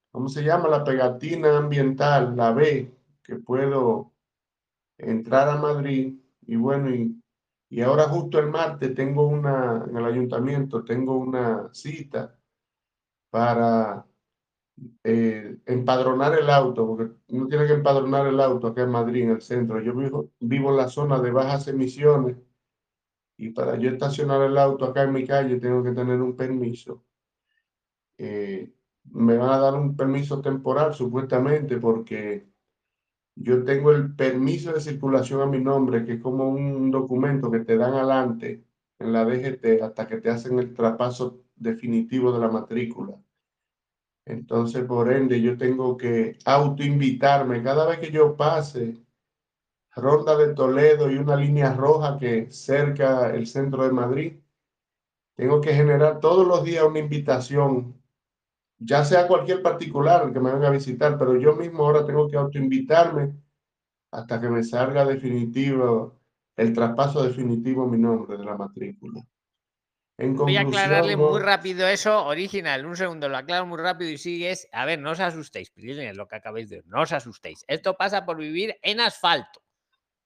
¿cómo 0.09 0.29
se 0.29 0.43
llama? 0.43 0.69
La 0.69 0.85
pegatina 0.85 1.57
ambiental, 1.57 2.37
la 2.37 2.53
B, 2.53 2.89
que 3.21 3.35
puedo 3.35 4.13
entrar 4.97 5.49
a 5.49 5.57
Madrid. 5.57 6.17
Y 6.47 6.55
bueno, 6.55 6.89
y, 6.95 7.21
y 7.69 7.81
ahora 7.81 8.05
justo 8.05 8.39
el 8.39 8.47
martes 8.47 8.95
tengo 8.95 9.27
una, 9.27 9.83
en 9.89 9.97
el 9.97 10.05
ayuntamiento, 10.05 10.85
tengo 10.85 11.17
una 11.17 11.69
cita 11.73 12.39
para 13.29 14.05
eh, 15.03 15.57
empadronar 15.65 16.39
el 16.39 16.49
auto, 16.49 16.87
porque 16.87 17.13
uno 17.27 17.47
tiene 17.47 17.67
que 17.67 17.73
empadronar 17.73 18.27
el 18.27 18.39
auto 18.39 18.67
acá 18.67 18.83
en 18.83 18.91
Madrid, 18.91 19.23
en 19.23 19.31
el 19.31 19.41
centro. 19.41 19.81
Yo 19.81 19.93
vivo, 19.93 20.31
vivo 20.39 20.69
en 20.69 20.77
la 20.77 20.87
zona 20.87 21.19
de 21.19 21.31
bajas 21.31 21.67
emisiones 21.67 22.37
y 23.37 23.49
para 23.49 23.75
yo 23.77 23.89
estacionar 23.89 24.43
el 24.43 24.57
auto 24.57 24.85
acá 24.85 25.03
en 25.03 25.11
mi 25.11 25.27
calle 25.27 25.59
tengo 25.59 25.83
que 25.83 25.91
tener 25.91 26.21
un 26.21 26.37
permiso. 26.37 27.03
Eh, 28.25 28.73
me 29.11 29.35
van 29.35 29.49
a 29.49 29.57
dar 29.59 29.73
un 29.75 29.97
permiso 29.97 30.41
temporal 30.41 30.93
supuestamente 30.93 31.77
porque 31.77 32.47
yo 33.35 33.65
tengo 33.65 33.91
el 33.91 34.15
permiso 34.15 34.71
de 34.71 34.79
circulación 34.79 35.41
a 35.41 35.45
mi 35.45 35.59
nombre, 35.59 36.05
que 36.05 36.13
es 36.13 36.21
como 36.21 36.47
un 36.47 36.89
documento 36.89 37.51
que 37.51 37.59
te 37.59 37.75
dan 37.75 37.93
adelante 37.93 38.63
en 38.99 39.11
la 39.11 39.25
DGT 39.25 39.81
hasta 39.83 40.07
que 40.07 40.21
te 40.21 40.29
hacen 40.29 40.57
el 40.57 40.73
traspaso 40.73 41.43
definitivo 41.55 42.31
de 42.31 42.39
la 42.39 42.47
matrícula. 42.47 43.13
Entonces, 44.25 44.85
por 44.85 45.11
ende, 45.11 45.41
yo 45.41 45.57
tengo 45.57 45.97
que 45.97 46.37
autoinvitarme 46.45 47.61
cada 47.61 47.85
vez 47.85 47.99
que 47.99 48.09
yo 48.09 48.37
pase 48.37 49.03
Ronda 49.95 50.37
de 50.37 50.53
Toledo 50.53 51.11
y 51.11 51.17
una 51.17 51.35
línea 51.35 51.73
roja 51.73 52.17
que 52.17 52.49
cerca 52.51 53.35
el 53.35 53.47
centro 53.47 53.83
de 53.83 53.91
Madrid. 53.91 54.39
Tengo 55.35 55.59
que 55.59 55.73
generar 55.73 56.21
todos 56.21 56.47
los 56.47 56.63
días 56.63 56.85
una 56.85 56.99
invitación, 56.99 58.02
ya 58.83 59.03
sea 59.03 59.27
cualquier 59.27 59.61
particular 59.61 60.31
que 60.31 60.39
me 60.39 60.51
venga 60.51 60.67
a 60.67 60.71
visitar, 60.71 61.17
pero 61.17 61.35
yo 61.37 61.55
mismo 61.55 61.85
ahora 61.85 62.05
tengo 62.05 62.27
que 62.29 62.37
autoinvitarme 62.37 63.33
hasta 64.11 64.39
que 64.39 64.49
me 64.49 64.63
salga 64.63 65.05
definitivo 65.05 66.19
el 66.55 66.73
traspaso 66.73 67.23
definitivo 67.23 67.87
mi 67.87 67.97
nombre 67.97 68.37
de 68.37 68.45
la 68.45 68.55
matrícula. 68.55 69.21
En 70.17 70.35
Voy 70.35 70.55
a 70.55 70.61
aclararle 70.61 71.17
muy 71.17 71.41
rápido 71.41 71.87
eso, 71.87 72.25
original. 72.25 72.85
Un 72.85 72.95
segundo, 72.95 73.27
lo 73.27 73.37
aclaro 73.37 73.65
muy 73.65 73.79
rápido 73.79 74.11
y 74.11 74.19
sigues. 74.19 74.67
A 74.71 74.85
ver, 74.85 74.99
no 74.99 75.11
os 75.11 75.19
asustéis, 75.19 75.71
Pilines, 75.71 76.15
lo 76.15 76.27
que 76.27 76.35
acabáis 76.35 76.69
de 76.69 76.77
decir. 76.77 76.91
No 76.91 77.01
os 77.01 77.11
asustéis. 77.11 77.65
Esto 77.67 77.95
pasa 77.95 78.23
por 78.23 78.37
vivir 78.37 78.77
en 78.83 78.99
asfalto. 78.99 79.63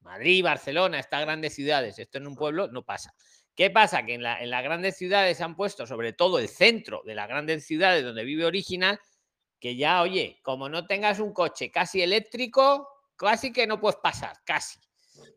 Madrid, 0.02 0.44
Barcelona, 0.44 1.00
estas 1.00 1.22
grandes 1.22 1.54
ciudades, 1.56 1.98
esto 2.00 2.18
en 2.18 2.28
un 2.28 2.36
pueblo 2.36 2.68
no 2.68 2.84
pasa. 2.84 3.14
¿Qué 3.58 3.72
pasa? 3.72 4.06
Que 4.06 4.14
en, 4.14 4.22
la- 4.24 4.40
en 4.42 4.52
las 4.52 4.64
grandes 4.64 4.96
ciudades 4.98 5.36
se 5.38 5.44
han 5.44 5.56
puesto, 5.56 5.88
sobre 5.88 6.14
todo 6.14 6.38
el 6.38 6.48
centro 6.48 7.02
de 7.06 7.16
las 7.16 7.28
grandes 7.28 7.66
ciudades 7.66 8.04
donde 8.04 8.24
vive 8.24 8.46
Original, 8.46 9.00
que 9.60 9.76
ya, 9.76 10.04
oye, 10.04 10.40
como 10.44 10.70
no 10.70 10.86
tengas 10.86 11.20
un 11.20 11.34
coche 11.34 11.72
casi 11.72 12.04
eléctrico, 12.04 12.88
casi 13.16 13.52
que 13.52 13.66
no 13.66 13.80
puedes 13.82 13.98
pasar, 13.98 14.38
casi. 14.46 14.80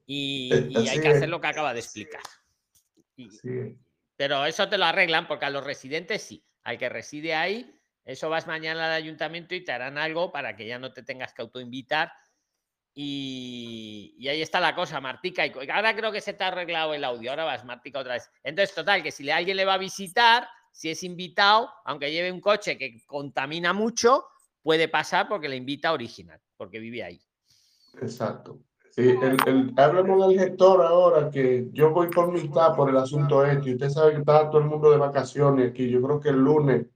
Y, 0.05 0.51
Eh, 0.53 0.67
y 0.69 0.89
hay 0.89 1.01
que 1.01 1.09
hacer 1.09 1.31
lo 1.31 1.41
que 1.41 1.47
acaba 1.47 1.73
de 1.73 1.81
explicar. 1.81 2.21
Y- 3.17 3.31
pero 4.17 4.45
eso 4.45 4.69
te 4.69 4.77
lo 4.77 4.85
arreglan 4.85 5.27
porque 5.27 5.47
a 5.47 5.51
los 5.51 5.65
residentes 5.65 6.21
sí. 6.23 6.45
Al 6.63 6.77
que 6.77 6.91
reside 6.91 7.35
ahí, 7.35 7.75
eso 8.05 8.29
vas 8.29 8.47
mañana 8.47 8.85
al 8.85 8.93
ayuntamiento 8.93 9.55
y 9.55 9.65
te 9.65 9.73
harán 9.73 9.97
algo 9.97 10.31
para 10.31 10.55
que 10.57 10.67
ya 10.67 10.79
no 10.79 10.93
te 10.93 11.03
tengas 11.03 11.33
que 11.33 11.41
autoinvitar. 11.41 12.13
Y, 12.95 14.15
y 14.19 14.29
ahí 14.29 14.43
está 14.43 14.61
la 14.61 14.75
cosa, 14.75 15.01
Martica. 15.01 15.47
Y 15.47 15.53
ahora 15.71 15.95
creo 15.95 16.13
que 16.13 16.21
se 16.21 16.33
te 16.35 16.45
ha 16.45 16.49
arreglado 16.49 16.93
el 16.95 17.05
audio. 17.05 17.31
Ahora 17.31 17.45
vas, 17.45 17.65
Martica, 17.65 18.01
otra 18.01 18.15
vez. 18.15 18.31
Entonces, 18.43 18.75
total, 18.75 19.03
que 19.03 19.13
si 19.13 19.23
le- 19.25 19.33
alguien 19.33 19.57
le 19.57 19.65
va 19.65 19.75
a 19.75 19.79
visitar, 19.79 20.49
si 20.73 20.91
es 20.91 21.03
invitado, 21.03 21.71
aunque 21.85 22.11
lleve 22.11 22.33
un 22.33 22.41
coche 22.41 22.77
que 22.77 23.03
contamina 23.07 23.73
mucho, 23.73 24.25
puede 24.63 24.89
pasar 24.89 25.29
porque 25.29 25.49
le 25.49 25.57
invita 25.57 25.89
a 25.89 25.93
original, 25.93 26.41
porque 26.57 26.79
vive 26.79 27.03
ahí. 27.03 27.21
Exacto. 28.01 28.59
Sí, 28.91 29.03
el, 29.03 29.37
el, 29.47 29.73
hablemos 29.77 30.27
del 30.29 30.39
gestor 30.39 30.83
ahora, 30.85 31.31
que 31.31 31.69
yo 31.73 31.91
voy 31.91 32.09
por 32.09 32.33
mitad 32.33 32.75
por 32.75 32.91
el 32.91 32.97
asunto 32.97 33.45
este, 33.47 33.75
usted 33.75 33.89
sabe 33.89 34.13
que 34.13 34.19
está 34.19 34.51
todo 34.51 34.61
el 34.61 34.67
mundo 34.67 34.91
de 34.91 34.97
vacaciones 34.97 35.71
aquí, 35.71 35.89
yo 35.89 36.03
creo 36.03 36.21
que 36.21 36.31
el 36.31 36.37
lunes. 36.37 36.87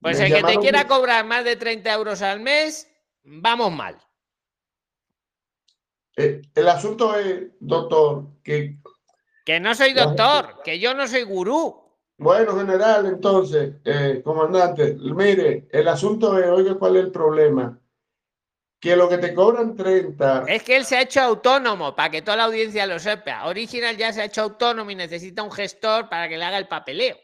Pues 0.00 0.18
el 0.18 0.32
que 0.32 0.42
te 0.42 0.56
quiera 0.58 0.86
cobrar 0.86 1.26
más 1.26 1.44
de 1.44 1.56
30 1.56 1.92
euros 1.92 2.22
al 2.22 2.40
mes, 2.40 2.90
vamos 3.22 3.70
mal. 3.70 3.98
Eh, 6.16 6.42
el 6.54 6.68
asunto 6.68 7.14
es, 7.16 7.44
doctor, 7.60 8.26
que, 8.42 8.78
Que 9.44 9.60
no 9.60 9.74
soy 9.74 9.92
doctor, 9.92 10.60
que 10.64 10.78
yo 10.78 10.94
no 10.94 11.08
soy 11.08 11.22
gurú. 11.22 11.80
bueno, 12.18 12.56
general, 12.56 13.06
entonces, 13.06 13.74
eh, 13.84 14.20
comandante, 14.24 14.96
mire, 15.00 15.68
el 15.70 15.88
asunto 15.88 16.38
es, 16.38 16.46
oiga, 16.46 16.74
¿cuál 16.74 16.96
es 16.96 17.04
el 17.04 17.10
problema? 17.10 17.78
Que 18.78 18.96
lo 18.96 19.08
que 19.08 19.18
te 19.18 19.32
cobran 19.32 19.76
30, 19.76 20.44
Es 20.48 20.64
que 20.64 20.76
él 20.76 20.84
se 20.84 20.96
ha 20.96 21.02
hecho 21.02 21.20
autónomo, 21.20 21.94
para 21.94 22.10
que 22.10 22.20
toda 22.20 22.36
la 22.36 22.44
audiencia 22.44 22.84
lo 22.84 22.98
sepa. 22.98 23.46
Original 23.46 23.96
ya 23.96 24.12
se 24.12 24.22
ha 24.22 24.24
hecho 24.24 24.42
autónomo 24.42 24.90
y 24.90 24.96
necesita 24.96 25.42
un 25.42 25.52
gestor 25.52 26.08
para 26.08 26.28
que 26.28 26.36
le 26.36 26.44
haga 26.44 26.58
el 26.58 26.68
papeleo. 26.68 27.16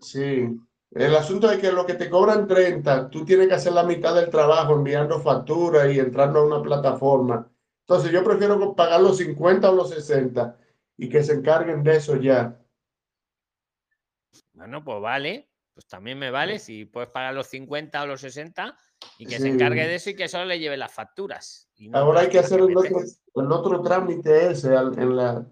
sí, 0.00 0.48
el 0.90 1.16
asunto 1.16 1.50
es 1.50 1.58
que 1.58 1.72
lo 1.72 1.84
que 1.84 1.94
te 1.94 2.08
cobran 2.08 2.46
30, 2.46 3.10
tú 3.10 3.24
tienes 3.24 3.48
que 3.48 3.54
hacer 3.54 3.72
la 3.72 3.82
mitad 3.82 4.14
del 4.14 4.30
trabajo 4.30 4.74
enviando 4.74 5.20
facturas 5.20 5.92
y 5.92 5.98
entrando 5.98 6.38
a 6.38 6.46
una 6.46 6.62
plataforma. 6.62 7.50
Entonces 7.86 8.12
yo 8.12 8.24
prefiero 8.24 8.74
pagar 8.74 9.00
los 9.00 9.18
50 9.18 9.70
o 9.70 9.74
los 9.74 9.90
60 9.90 10.56
y 10.96 11.08
que 11.08 11.22
se 11.22 11.34
encarguen 11.34 11.82
de 11.82 11.96
eso 11.96 12.16
ya. 12.16 12.58
Bueno, 14.54 14.82
pues 14.82 15.00
vale. 15.02 15.50
Pues 15.74 15.86
también 15.88 16.18
me 16.18 16.30
vale 16.30 16.60
si 16.60 16.84
puedes 16.84 17.10
pagar 17.10 17.34
los 17.34 17.48
50 17.48 18.04
o 18.04 18.06
los 18.06 18.20
60 18.20 18.78
y 19.18 19.26
que 19.26 19.40
se 19.40 19.48
encargue 19.48 19.88
de 19.88 19.96
eso 19.96 20.10
y 20.10 20.14
que 20.14 20.28
solo 20.28 20.44
le 20.44 20.60
lleve 20.60 20.76
las 20.76 20.92
facturas. 20.92 21.68
y 21.74 21.88
no 21.88 21.98
Ahora 21.98 22.20
hay 22.20 22.28
que 22.28 22.38
hacer 22.38 22.60
el 22.60 22.76
otro, 22.76 23.00
el 23.00 23.52
otro 23.52 23.82
trámite 23.82 24.52
ese 24.52 24.72
en 24.72 25.16
la 25.16 25.44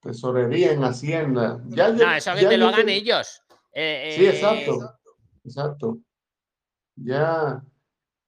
tesorería, 0.00 0.72
en 0.72 0.84
Hacienda. 0.84 1.60
Ya 1.66 1.90
No, 1.90 2.14
eso 2.14 2.34
que 2.34 2.42
ya 2.42 2.48
te 2.50 2.56
lo 2.56 2.68
hagan 2.68 2.88
ellos. 2.88 3.42
Eh, 3.72 4.14
Sí, 4.16 4.26
eh, 4.26 4.30
exacto. 4.30 4.98
Exacto. 5.44 5.98
Ya, 6.94 7.64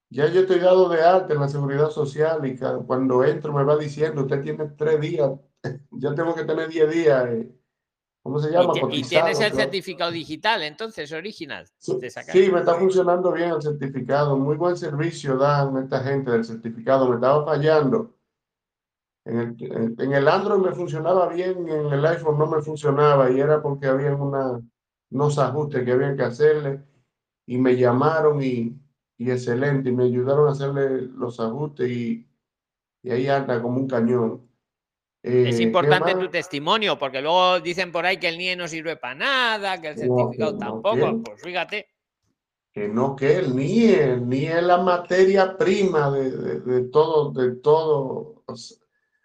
ya 0.09 0.27
yo 0.27 0.41
estoy 0.41 0.59
dado 0.59 0.89
de 0.89 1.01
alta 1.01 1.33
en 1.33 1.39
la 1.41 1.47
seguridad 1.47 1.89
social 1.89 2.45
y 2.45 2.57
cuando 2.85 3.23
entro 3.23 3.53
me 3.53 3.63
va 3.63 3.77
diciendo, 3.77 4.21
usted 4.21 4.41
tiene 4.41 4.65
tres 4.77 4.99
días, 5.01 5.31
yo 5.91 6.15
tengo 6.15 6.33
que 6.35 6.43
tener 6.45 6.69
diez 6.69 6.89
días. 6.91 7.25
eh, 7.27 7.51
¿Cómo 8.23 8.39
se 8.39 8.49
y 8.49 8.53
llama? 8.53 8.73
y, 8.75 8.79
Cotizado, 8.81 9.09
tienes 9.25 9.39
el 9.39 9.51
creo. 9.53 9.61
certificado 9.63 10.11
digital, 10.11 10.63
entonces, 10.63 11.11
original. 11.13 11.65
Sacan- 11.79 12.31
Sí, 12.33 12.51
me 12.51 12.59
está 12.59 12.75
funcionando 12.75 13.31
bien 13.31 13.51
el 13.51 13.61
certificado. 13.61 14.37
Muy 14.37 14.57
buen 14.57 14.75
servicio 14.75 15.37
dan 15.37 15.77
esta 15.77 16.01
gente 16.01 16.31
del 16.31 16.43
certificado. 16.43 17.07
Me 17.07 17.15
estaba 17.15 17.45
fallando. 17.45 18.17
En 19.23 19.39
el, 19.39 19.95
en 19.99 20.13
el 20.13 20.27
Android 20.27 20.59
me 20.59 20.73
funcionaba 20.73 21.27
bien, 21.29 21.67
en 21.69 21.85
el 21.93 22.05
iPhone 22.05 22.37
no 22.37 22.47
me 22.47 22.61
funcionaba 22.61 23.29
y 23.29 23.39
era 23.39 23.61
porque 23.61 23.87
había 23.87 24.13
una, 24.15 24.61
unos 25.11 25.37
ajustes 25.37 25.83
que 25.85 25.91
había 25.91 26.15
que 26.15 26.23
hacerle 26.23 26.83
y 27.45 27.57
me 27.57 27.75
llamaron 27.77 28.41
y, 28.41 28.77
y 29.17 29.31
excelente, 29.31 29.89
y 29.89 29.91
me 29.91 30.05
ayudaron 30.05 30.47
a 30.47 30.51
hacerle 30.51 31.01
los 31.01 31.39
ajustes 31.39 31.89
y, 31.89 32.27
y 33.03 33.09
ahí 33.09 33.27
anda 33.27 33.61
como 33.61 33.77
un 33.77 33.87
cañón. 33.87 34.47
Eh, 35.23 35.49
Es 35.49 35.57
¿qué 35.57 35.63
importante 35.63 36.13
tu 36.15 36.29
testimonio, 36.29 36.97
porque 36.97 37.21
luego 37.21 37.59
dicen 37.59 37.91
por 37.91 38.05
ahí 38.05 38.17
que 38.17 38.29
el 38.29 38.37
NIE 38.37 38.55
no 38.55 38.67
sirve 38.67 38.95
para 38.95 39.15
nada, 39.15 39.81
que 39.81 39.89
el 39.89 39.97
certificado 39.97 40.53
no, 40.53 40.57
tampoco. 40.57 40.95
¿qué? 40.95 41.21
Pues 41.25 41.41
fíjate. 41.41 41.87
Que 42.71 42.87
no, 42.87 43.15
que 43.15 43.37
el 43.37 43.55
NIE, 43.55 44.03
el 44.03 44.29
NIE 44.29 44.57
es 44.57 44.63
la 44.63 44.77
materia 44.77 45.57
prima 45.57 46.11
de, 46.11 46.29
de, 46.29 46.59
de 46.59 46.81
todo, 46.89 47.31
de 47.31 47.55
todo, 47.55 48.43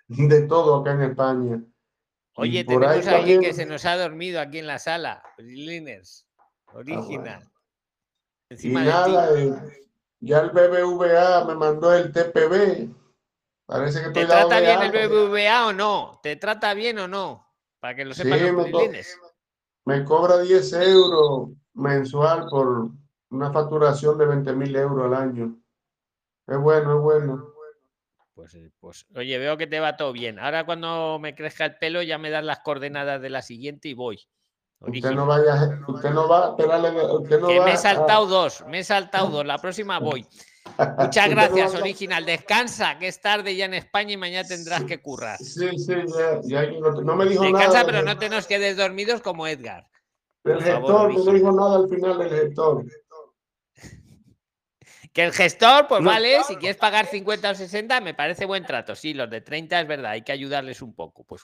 de 0.08 0.42
todo 0.42 0.76
acá 0.76 0.92
en 0.92 1.02
España. 1.02 1.62
Oye, 2.36 2.64
tenemos 2.64 3.06
a 3.06 3.16
alguien 3.16 3.42
que 3.42 3.52
se 3.52 3.66
nos 3.66 3.84
ha 3.84 3.98
dormido 3.98 4.40
aquí 4.40 4.58
en 4.58 4.66
la 4.66 4.78
sala. 4.78 5.22
Liners, 5.36 6.26
original. 6.72 7.42
Y 7.42 7.51
Encima 8.52 8.80
ti. 8.80 8.86
nada, 8.86 9.38
eh, 9.40 9.88
ya 10.20 10.40
el 10.40 10.50
BBVA 10.50 11.44
me 11.46 11.54
mandó 11.54 11.94
el 11.94 12.12
TPB. 12.12 12.94
Parece 13.66 14.02
que 14.02 14.10
¿Te 14.10 14.26
trata 14.26 14.60
bien 14.60 14.82
el. 14.82 15.08
BBVA 15.08 15.66
o 15.68 15.72
no? 15.72 16.20
¿Te 16.22 16.36
trata 16.36 16.74
bien 16.74 16.98
o 16.98 17.08
no? 17.08 17.46
Para 17.80 17.94
que 17.94 18.04
lo 18.04 18.12
sepan 18.14 18.38
Sí, 18.38 18.44
los 18.44 18.52
me, 18.66 18.70
co- 18.70 18.90
me 19.86 20.04
cobra 20.04 20.38
10 20.40 20.72
euros 20.74 21.48
mensual 21.74 22.46
por 22.50 22.90
una 23.30 23.50
facturación 23.52 24.18
de 24.18 24.26
20 24.26 24.52
mil 24.52 24.76
euros 24.76 25.06
al 25.06 25.14
año. 25.14 25.56
Es 26.46 26.58
bueno, 26.58 26.96
es 26.96 27.00
bueno. 27.02 27.48
Pues, 28.34 28.54
eh, 28.54 28.70
pues, 28.80 29.06
oye, 29.14 29.38
veo 29.38 29.56
que 29.56 29.66
te 29.66 29.80
va 29.80 29.96
todo 29.96 30.12
bien. 30.12 30.38
Ahora 30.38 30.64
cuando 30.66 31.18
me 31.18 31.34
crezca 31.34 31.64
el 31.64 31.76
pelo 31.78 32.02
ya 32.02 32.18
me 32.18 32.30
das 32.30 32.44
las 32.44 32.60
coordenadas 32.60 33.20
de 33.22 33.30
la 33.30 33.40
siguiente 33.40 33.88
y 33.88 33.94
voy. 33.94 34.20
Usted 34.84 35.12
no 35.12 35.26
vaya, 35.26 35.78
usted 35.86 36.10
no 36.10 36.28
va, 36.28 36.48
espérale, 36.50 36.90
usted 37.14 37.40
no 37.40 37.46
que 37.48 37.58
va 37.60 37.64
me 37.66 37.70
he 37.70 37.74
a- 37.74 37.78
saltado 37.78 38.26
dos, 38.26 38.64
me 38.66 38.80
he 38.80 38.84
saltado 38.84 39.28
dos. 39.28 39.46
La 39.46 39.58
próxima 39.58 39.98
voy. 40.00 40.26
Muchas 40.98 41.28
gracias, 41.30 41.74
original. 41.74 42.24
Descansa, 42.24 42.98
que 42.98 43.08
es 43.08 43.20
tarde 43.20 43.54
ya 43.54 43.66
en 43.66 43.74
España 43.74 44.12
y 44.12 44.16
mañana 44.16 44.46
tendrás 44.48 44.84
que 44.84 45.00
currar. 45.00 45.38
Sí, 45.38 45.68
sí, 45.78 45.94
ya, 46.44 46.66
no, 47.04 47.14
me 47.16 47.26
dijo 47.26 47.42
Descansa, 47.44 47.68
nada. 47.68 47.84
pero 47.84 47.98
del- 47.98 48.06
no 48.06 48.18
te 48.18 48.28
nos 48.28 48.46
quedes 48.46 48.76
dormidos 48.76 49.20
como 49.20 49.46
Edgar. 49.46 49.86
por 50.42 50.60
favor, 50.62 51.12
gestor, 51.12 51.14
no 51.26 51.32
me 51.32 51.38
dijo 51.38 51.52
nada 51.52 51.76
al 51.76 51.88
final 51.88 52.18
del 52.18 52.30
gestor. 52.30 52.84
Que 55.12 55.24
el 55.24 55.32
gestor, 55.32 55.88
pues 55.88 56.02
vale, 56.02 56.42
si 56.44 56.56
quieres 56.56 56.78
pagar 56.78 57.04
50 57.06 57.50
o 57.50 57.54
60, 57.54 58.00
me 58.00 58.14
parece 58.14 58.46
buen 58.46 58.64
trato. 58.64 58.94
Sí, 58.94 59.12
los 59.12 59.28
de 59.28 59.42
30 59.42 59.80
es 59.82 59.86
verdad, 59.86 60.12
hay 60.12 60.22
que 60.22 60.32
ayudarles 60.32 60.80
un 60.80 60.94
poco. 60.94 61.22
Pues, 61.24 61.42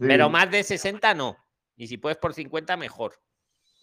Pero 0.00 0.28
más 0.28 0.50
de 0.50 0.64
60 0.64 1.14
no. 1.14 1.36
Y 1.76 1.86
si 1.86 1.98
puedes 1.98 2.18
por 2.18 2.34
50, 2.34 2.76
mejor. 2.76 3.14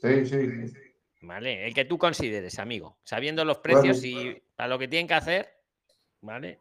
Sí, 0.01 0.25
sí, 0.25 0.67
sí. 0.67 0.77
Vale, 1.21 1.65
el 1.65 1.73
que 1.73 1.85
tú 1.85 1.97
consideres, 1.97 2.59
amigo. 2.59 2.97
Sabiendo 3.03 3.45
los 3.45 3.59
precios 3.59 4.01
Bueno. 4.01 4.21
y 4.21 4.43
para 4.55 4.69
lo 4.69 4.79
que 4.79 4.87
tienen 4.87 5.07
que 5.07 5.13
hacer. 5.13 5.49
Vale. 6.21 6.59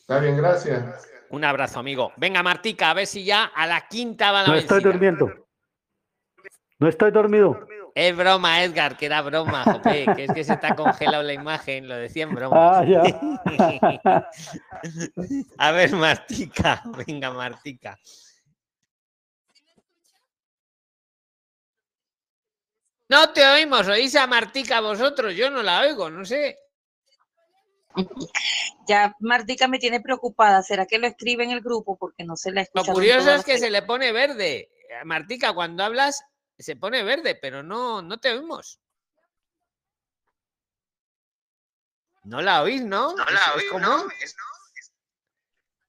Está 0.00 0.18
bien, 0.18 0.36
gracias. 0.36 1.08
Un 1.30 1.44
abrazo, 1.44 1.80
amigo. 1.80 2.12
Venga, 2.16 2.42
Martica, 2.42 2.90
a 2.90 2.94
ver 2.94 3.06
si 3.06 3.24
ya 3.24 3.44
a 3.44 3.66
la 3.66 3.86
quinta 3.88 4.32
va 4.32 4.42
la 4.42 4.48
No 4.48 4.54
estoy 4.54 4.82
durmiendo. 4.82 5.46
No 6.78 6.88
estoy 6.88 7.10
dormido. 7.10 7.66
Es 7.94 8.14
broma, 8.14 8.62
Edgar, 8.62 8.96
que 8.96 9.06
era 9.06 9.22
broma, 9.22 9.64
jope, 9.64 10.04
que 10.14 10.24
es 10.24 10.32
que 10.32 10.44
se 10.44 10.56
te 10.58 10.66
ha 10.66 10.76
congelado 10.76 11.22
la 11.22 11.32
imagen, 11.32 11.88
lo 11.88 11.96
decía 11.96 12.24
en 12.24 12.34
broma. 12.34 12.80
Ah, 12.80 12.84
ya. 12.84 13.02
a 15.58 15.72
ver, 15.72 15.92
Martica, 15.92 16.82
venga, 17.06 17.30
Martica. 17.30 17.98
No 23.08 23.32
te 23.32 23.46
oímos, 23.46 23.86
oís 23.88 24.16
a 24.16 24.26
Martica 24.26 24.80
vosotros, 24.80 25.34
yo 25.34 25.50
no 25.50 25.62
la 25.62 25.80
oigo, 25.82 26.10
no 26.10 26.24
sé. 26.24 26.58
Ya 28.86 29.14
Martica 29.20 29.68
me 29.68 29.78
tiene 29.78 30.00
preocupada. 30.00 30.62
¿Será 30.62 30.86
que 30.86 30.98
lo 30.98 31.06
escribe 31.06 31.44
en 31.44 31.50
el 31.50 31.60
grupo? 31.60 31.96
Porque 31.96 32.24
no 32.24 32.36
se 32.36 32.50
la 32.50 32.60
Lo 32.74 32.80
escucha. 32.82 32.92
curioso 32.92 33.32
es 33.32 33.44
que 33.44 33.58
se 33.58 33.70
le 33.70 33.82
pone 33.82 34.12
verde. 34.12 34.70
Eh, 34.90 35.04
Martica, 35.04 35.54
cuando 35.54 35.82
hablas 35.84 36.22
se 36.58 36.76
pone 36.76 37.02
verde, 37.02 37.34
pero 37.40 37.62
no, 37.62 38.02
no 38.02 38.18
te 38.18 38.32
oímos. 38.32 38.80
No 42.24 42.42
la 42.42 42.62
oís, 42.62 42.82
¿no? 42.82 43.14
No 43.14 43.24
la 43.24 43.54
oís, 43.54 43.70
¿cómo? 43.70 44.04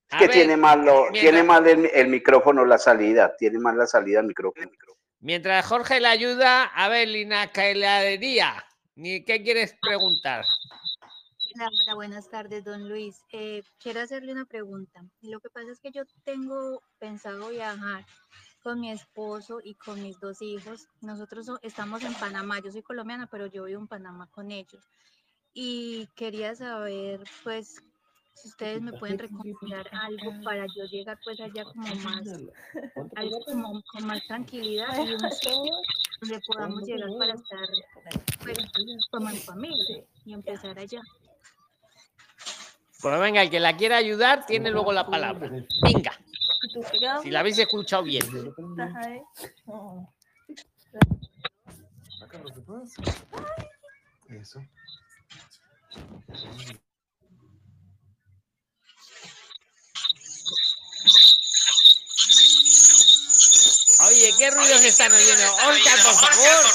Es 0.09 0.17
que 0.19 0.29
tiene 0.29 0.55
mal, 0.55 0.85
lo, 0.85 1.07
tiene 1.11 1.43
mal 1.43 1.67
el, 1.67 1.85
el 1.87 2.07
micrófono 2.07 2.63
la 2.63 2.77
salida, 2.77 3.35
tiene 3.35 3.59
mal 3.59 3.77
la 3.77 3.87
salida 3.87 4.19
del 4.19 4.27
micrófono. 4.27 4.69
Mientras 5.19 5.65
Jorge 5.65 5.99
le 5.99 6.07
ayuda, 6.07 6.63
a 6.63 6.89
ver, 6.89 7.07
Lina 7.07 7.51
Cailadería, 7.51 8.63
¿ni 8.95 9.23
qué 9.25 9.41
quieres 9.41 9.75
preguntar? 9.81 10.45
Hola, 11.55 11.69
hola, 11.69 11.95
buenas 11.95 12.29
tardes, 12.29 12.63
don 12.63 12.87
Luis. 12.87 13.23
Eh, 13.31 13.63
quiero 13.79 14.01
hacerle 14.01 14.31
una 14.31 14.45
pregunta. 14.45 15.03
Lo 15.21 15.39
que 15.39 15.49
pasa 15.49 15.71
es 15.71 15.79
que 15.79 15.91
yo 15.91 16.03
tengo 16.23 16.83
pensado 16.99 17.49
viajar 17.49 18.05
con 18.61 18.79
mi 18.79 18.91
esposo 18.91 19.59
y 19.63 19.73
con 19.75 20.01
mis 20.03 20.19
dos 20.19 20.41
hijos. 20.41 20.87
Nosotros 21.01 21.47
so- 21.47 21.59
estamos 21.63 22.03
en 22.03 22.13
Panamá. 22.13 22.59
Yo 22.59 22.71
soy 22.71 22.83
colombiana, 22.83 23.27
pero 23.27 23.47
yo 23.47 23.63
vivo 23.63 23.81
en 23.81 23.87
Panamá 23.87 24.27
con 24.29 24.51
ellos. 24.51 24.83
Y 25.53 26.07
quería 26.15 26.53
saber, 26.53 27.23
pues, 27.43 27.81
si 28.37 28.49
ustedes 28.49 28.81
me 28.81 28.93
pueden 28.93 29.17
recomendar 29.17 29.89
algo 29.91 30.43
para 30.43 30.65
yo 30.67 30.85
llegar, 30.85 31.17
pues, 31.23 31.39
allá 31.39 31.63
como 31.63 31.95
más, 31.95 32.21
algo 33.15 33.39
como 33.45 33.81
con 33.91 34.05
más 34.05 34.25
tranquilidad 34.27 34.95
y 35.05 35.13
un 35.13 35.31
sitio 35.31 35.71
donde 36.21 36.39
podamos 36.47 36.83
llegar 36.83 37.09
para 37.17 37.33
estar, 37.33 37.67
pues, 38.43 38.57
como 39.09 39.29
en 39.29 39.37
familia 39.37 40.03
y 40.25 40.33
empezar 40.33 40.77
allá. 40.77 41.01
Pues 43.01 43.19
venga, 43.19 43.41
el 43.41 43.49
que 43.49 43.59
la 43.59 43.75
quiera 43.75 43.97
ayudar 43.97 44.45
tiene 44.45 44.71
luego 44.71 44.91
la 44.91 45.05
palabra. 45.07 45.49
Venga, 45.83 46.11
si 47.21 47.29
la 47.29 47.39
habéis 47.39 47.59
escuchado 47.59 48.03
bien. 48.03 48.25
Eso. 54.29 54.61
Oye, 64.07 64.33
¿qué 64.37 64.51
ruidos 64.51 64.83
están 64.83 65.11
oyendo? 65.11 65.53
Oscar, 65.53 66.03
por 66.03 66.13
favor. 66.13 66.65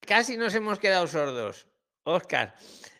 Casi 0.00 0.36
nos 0.36 0.54
hemos 0.54 0.78
quedado 0.78 1.06
sordos. 1.06 1.66
Oscar. 2.04 2.54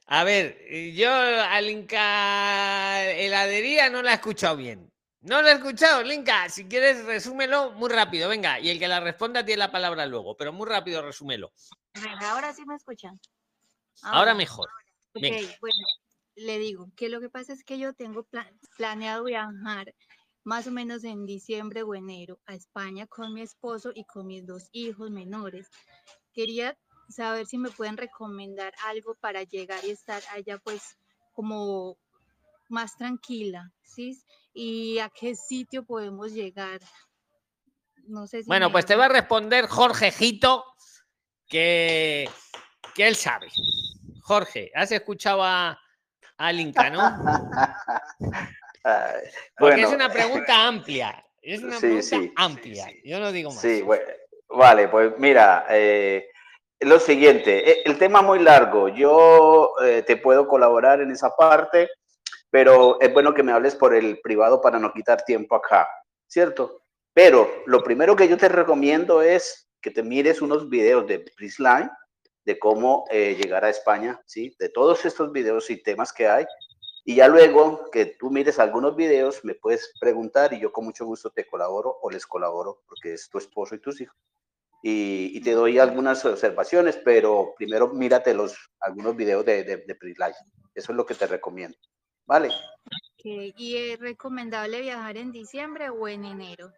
A 0.07 0.25
ver, 0.25 0.59
yo 0.95 1.11
al 1.11 1.69
Inca 1.71 3.05
heladería 3.05 3.89
no 3.89 4.03
la 4.03 4.13
he 4.13 4.15
escuchado 4.15 4.57
bien. 4.57 4.93
No 5.21 5.43
la 5.43 5.51
he 5.51 5.55
escuchado, 5.55 6.03
Linka. 6.03 6.49
Si 6.49 6.67
quieres, 6.67 7.05
resúmelo 7.05 7.73
muy 7.73 7.91
rápido. 7.91 8.29
Venga, 8.29 8.61
y 8.61 8.71
el 8.71 8.79
que 8.79 8.89
la 8.89 9.01
responda 9.01 9.45
tiene 9.45 9.59
la 9.59 9.71
palabra 9.71 10.07
luego, 10.07 10.37
pero 10.37 10.53
muy 10.53 10.69
rápido 10.69 11.03
resúmelo. 11.03 11.53
Venga, 11.95 12.31
ahora 12.31 12.53
sí 12.55 12.65
me 12.65 12.77
escuchan. 12.77 13.21
Ahora 14.03 14.35
mejor. 14.35 14.69
Ok, 15.15 15.23
Venga. 15.23 15.57
bueno, 15.61 15.77
le 16.37 16.59
digo 16.59 16.89
que 16.97 17.09
lo 17.09 17.21
que 17.21 17.29
pasa 17.31 17.53
es 17.53 17.65
que 17.65 17.79
yo 17.79 17.93
tengo 17.95 18.23
pla- 18.25 18.53
planeado 18.77 19.25
viajar 19.25 19.95
más 20.45 20.67
o 20.67 20.71
menos 20.71 21.05
en 21.05 21.27
diciembre 21.27 21.83
o 21.83 21.95
enero 21.95 22.41
a 22.47 22.55
España 22.55 23.07
con 23.07 23.35
mi 23.35 23.43
esposo 23.43 23.91
y 23.95 24.05
con 24.05 24.27
mis 24.27 24.47
dos 24.47 24.69
hijos 24.73 25.11
menores. 25.11 25.69
Quería 26.33 26.79
saber 27.09 27.47
si 27.47 27.59
me 27.59 27.71
pueden 27.71 27.97
recomendar 27.97 28.73
algo 28.87 29.15
para 29.17 29.43
llegar 29.43 29.85
y 29.85 29.91
estar 29.91 30.23
allá 30.33 30.59
pues 30.59 30.97
como 31.33 31.99
más 32.69 32.97
tranquila, 32.97 33.73
¿sí? 33.83 34.23
Y 34.53 34.99
a 34.99 35.11
qué 35.11 35.35
sitio 35.35 35.85
podemos 35.85 36.33
llegar. 36.33 36.81
No 38.05 38.27
sé 38.27 38.43
si 38.43 38.49
Bueno, 38.49 38.71
pues 38.71 38.87
te 38.87 38.97
va 38.97 39.07
a 39.07 39.09
responder 39.11 39.67
Jorge 39.67 40.11
Gito, 40.13 40.65
que, 41.47 42.29
que 42.99 43.07
él 43.07 43.15
sabe. 43.15 43.47
Jorge, 44.23 44.73
¿has 44.75 44.91
escuchado 44.91 45.45
a, 45.45 45.79
Inca, 46.53 46.91
no? 46.91 47.01
Porque 49.57 49.83
es 49.83 49.89
una 49.89 50.11
pregunta 50.11 50.67
amplia. 50.67 51.25
Es 51.41 51.63
una 51.63 51.77
Sí, 51.77 51.81
pregunta 51.81 52.03
sí, 52.03 52.33
amplia. 52.35 52.89
Yo 53.05 53.21
no 53.21 53.31
digo 53.31 53.51
más. 53.53 53.61
Sí, 53.61 53.85
vale, 54.49 54.89
pues 54.89 55.13
mira, 55.17 55.67
eh, 55.71 56.29
lo 56.81 56.99
siguiente, 56.99 57.71
eh, 57.71 57.83
el 57.85 57.99
tema 57.99 58.21
muy 58.21 58.41
largo, 58.41 58.89
yo 58.89 59.75
eh, 59.85 60.03
te 60.03 60.17
puedo 60.17 60.49
colaborar 60.49 61.01
en 61.01 61.13
esa 61.13 61.31
parte, 61.37 61.89
pero 62.51 63.01
es 63.01 63.13
bueno 63.13 63.33
que 63.33 63.45
me 63.45 63.53
hables 63.53 63.77
por 63.77 63.95
el 63.95 64.21
privado 64.21 64.61
para 64.61 64.81
no 64.81 64.93
quitar 64.93 65.23
tiempo 65.23 65.55
acá, 65.55 65.89
¿cierto? 66.27 66.83
Pero 67.15 67.63
lo 67.67 67.85
primero 67.85 68.17
que 68.17 68.27
yo 68.27 68.37
te 68.37 68.49
recomiendo 68.49 69.23
es 69.23 69.71
que 69.81 69.93
te 69.93 70.03
mires 70.03 70.43
unos 70.43 70.69
videos 70.69 71.07
de 71.07 71.21
Prisline, 71.37 71.89
de 72.49 72.59
cómo 72.59 73.05
eh, 73.11 73.37
llegar 73.39 73.63
a 73.67 73.69
España, 73.69 74.23
¿sí? 74.25 74.57
De 74.59 74.71
todos 74.71 75.05
estos 75.05 75.31
videos 75.33 75.69
y 75.69 75.83
temas 75.83 76.15
que 76.15 76.27
hay. 76.29 76.47
Y 77.05 77.17
ya 77.17 77.29
luego 77.29 77.91
que 77.91 78.07
tú 78.07 78.31
mires 78.31 78.59
algunos 78.59 78.97
videos, 78.97 79.45
me 79.45 79.55
puedes 79.55 79.93
preguntar 80.01 80.55
y 80.55 80.61
yo 80.61 80.73
con 80.73 80.87
mucho 80.87 81.05
gusto 81.05 81.29
te 81.29 81.47
colaboro 81.47 81.99
o 82.01 82.11
les 82.11 82.27
colaboro 82.27 82.81
porque 82.89 83.13
es 83.13 83.29
tu 83.29 83.37
esposo 83.37 83.75
y 83.75 83.81
tus 83.81 84.01
hijos. 84.01 84.17
Y, 84.83 85.37
y 85.37 85.43
te 85.43 85.53
doy 85.53 85.79
algunas 85.79 86.25
observaciones, 86.25 86.97
pero 87.05 87.53
primero 87.55 87.89
mírate 87.89 88.33
los, 88.33 88.57
algunos 88.81 89.15
videos 89.15 89.45
de, 89.45 89.65
de, 89.65 89.77
de. 89.77 89.97
Eso 90.75 90.93
es 90.93 90.97
lo 90.97 91.05
que 91.05 91.17
te 91.17 91.27
recomiendo. 91.27 91.77
¿Vale? 92.25 92.49
¿Y 93.25 93.77
es 93.77 93.99
recomendable 93.99 94.81
viajar 94.81 95.19
en 95.19 95.33
diciembre 95.33 95.91
o 95.91 96.09
en 96.09 96.25
enero? 96.25 96.73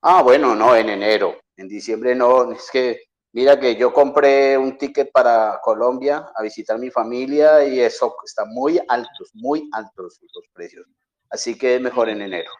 Ah, 0.00 0.22
bueno, 0.22 0.54
no, 0.54 0.76
en 0.76 0.90
enero. 0.90 1.40
En 1.56 1.66
diciembre 1.66 2.14
no, 2.14 2.52
es 2.52 2.70
que 2.70 3.00
mira 3.34 3.58
que 3.58 3.76
yo 3.76 3.92
compré 3.92 4.56
un 4.56 4.78
ticket 4.78 5.10
para 5.12 5.60
Colombia 5.62 6.26
a 6.34 6.42
visitar 6.42 6.78
mi 6.78 6.90
familia 6.90 7.64
y 7.66 7.80
eso 7.80 8.16
está 8.24 8.44
muy 8.44 8.80
altos, 8.88 9.30
muy 9.34 9.68
altos 9.72 10.20
los 10.22 10.48
precios. 10.52 10.86
Así 11.28 11.58
que 11.58 11.74
es 11.74 11.80
mejor 11.80 12.08
en 12.08 12.22
enero. 12.22 12.50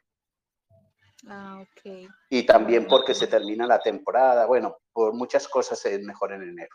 Ah, 1.28 1.62
ok. 1.62 2.10
Y 2.28 2.44
también 2.44 2.86
porque 2.86 3.14
se 3.14 3.28
termina 3.28 3.66
la 3.66 3.78
temporada. 3.78 4.46
Bueno, 4.46 4.78
por 4.92 5.14
muchas 5.14 5.48
cosas 5.48 5.82
es 5.86 6.02
mejor 6.02 6.32
en 6.32 6.42
enero. 6.42 6.74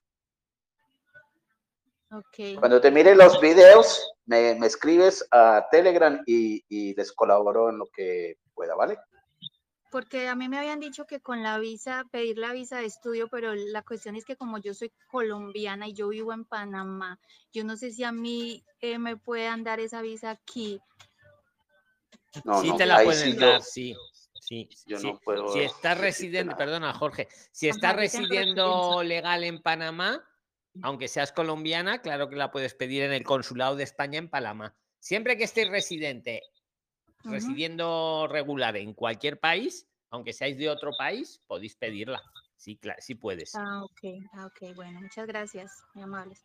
Ok. 2.12 2.58
Cuando 2.58 2.82
te 2.82 2.90
mire 2.90 3.14
los 3.16 3.40
videos, 3.42 4.14
me, 4.26 4.56
me 4.56 4.68
escribes 4.68 5.28
a 5.30 5.68
Telegram 5.70 6.24
y, 6.26 6.64
y 6.70 6.96
les 6.96 7.12
colaboro 7.12 7.70
en 7.70 7.78
lo 7.78 7.88
que 7.94 8.38
pueda, 8.56 8.76
¿vale? 8.76 8.98
Porque 9.92 10.28
a 10.28 10.36
mí 10.36 10.48
me 10.50 10.58
habían 10.58 10.80
dicho 10.80 11.06
que 11.06 11.20
con 11.20 11.42
la 11.42 11.58
visa, 11.58 12.06
pedir 12.12 12.38
la 12.38 12.54
visa 12.54 12.78
de 12.80 12.86
estudio, 12.86 13.28
pero 13.28 13.56
la 13.56 13.82
cuestión 13.82 14.16
es 14.16 14.24
que 14.26 14.36
como 14.36 14.60
yo 14.60 14.74
soy 14.74 14.92
colombiana 15.08 15.88
y 15.88 15.94
yo 15.94 16.10
vivo 16.10 16.32
en 16.34 16.46
Panamá, 16.46 17.20
yo 17.52 17.64
no 17.64 17.76
sé 17.76 17.92
si 17.92 18.04
a 18.04 18.12
mí 18.12 18.64
eh, 18.82 19.00
me 19.00 19.18
puedan 19.18 19.64
dar 19.64 19.80
esa 19.80 20.02
visa 20.02 20.30
aquí. 20.30 20.80
No, 22.44 22.62
sí 22.62 22.70
no, 22.70 22.76
te 22.76 22.86
la 22.86 23.04
pueden 23.04 23.32
sí 23.32 23.36
yo- 23.38 23.48
dar, 23.48 23.62
sí. 23.64 23.96
Sí, 24.40 24.68
yo 24.88 24.98
sí. 25.00 25.08
no 25.12 25.20
puedo 25.20 25.48
Si 25.54 25.60
estás 25.60 26.00
decirte 26.00 26.02
residente, 26.02 26.56
perdona, 26.56 26.92
Jorge, 26.94 27.28
si 27.52 27.70
tengo 27.70 27.94
residiendo 27.94 29.04
legal 29.04 29.44
en 29.44 29.62
Panamá, 29.62 30.28
aunque 30.82 31.08
seas 31.08 31.32
colombiana, 31.32 32.02
claro 32.02 32.30
que 32.30 32.36
la 32.36 32.50
puedes 32.50 32.74
pedir 32.74 33.04
en 33.04 33.14
el 33.14 33.24
consulado 33.24 33.76
de 33.76 33.84
España 33.84 34.18
en 34.18 34.30
Panamá. 34.30 34.76
Siempre 34.98 35.38
que 35.38 35.44
estés 35.44 35.70
residente, 35.70 36.42
Residiendo 37.24 38.28
regular 38.30 38.78
en 38.78 38.94
cualquier 38.94 39.40
país, 39.40 39.88
aunque 40.10 40.34
seáis 40.34 40.58
de 40.58 40.70
otro 40.70 40.92
país, 40.98 41.42
podéis 41.48 41.76
pedirla. 41.76 42.22
Sí, 42.56 42.78
claro, 42.78 43.02
sí 43.02 43.16
puedes. 43.16 43.56
Ah, 43.56 43.84
ok, 43.84 44.00
ah, 44.34 44.46
ok, 44.48 44.76
bueno, 44.76 45.02
muchas 45.02 45.28
gracias, 45.28 45.72
muy 45.94 46.04
amables. 46.04 46.44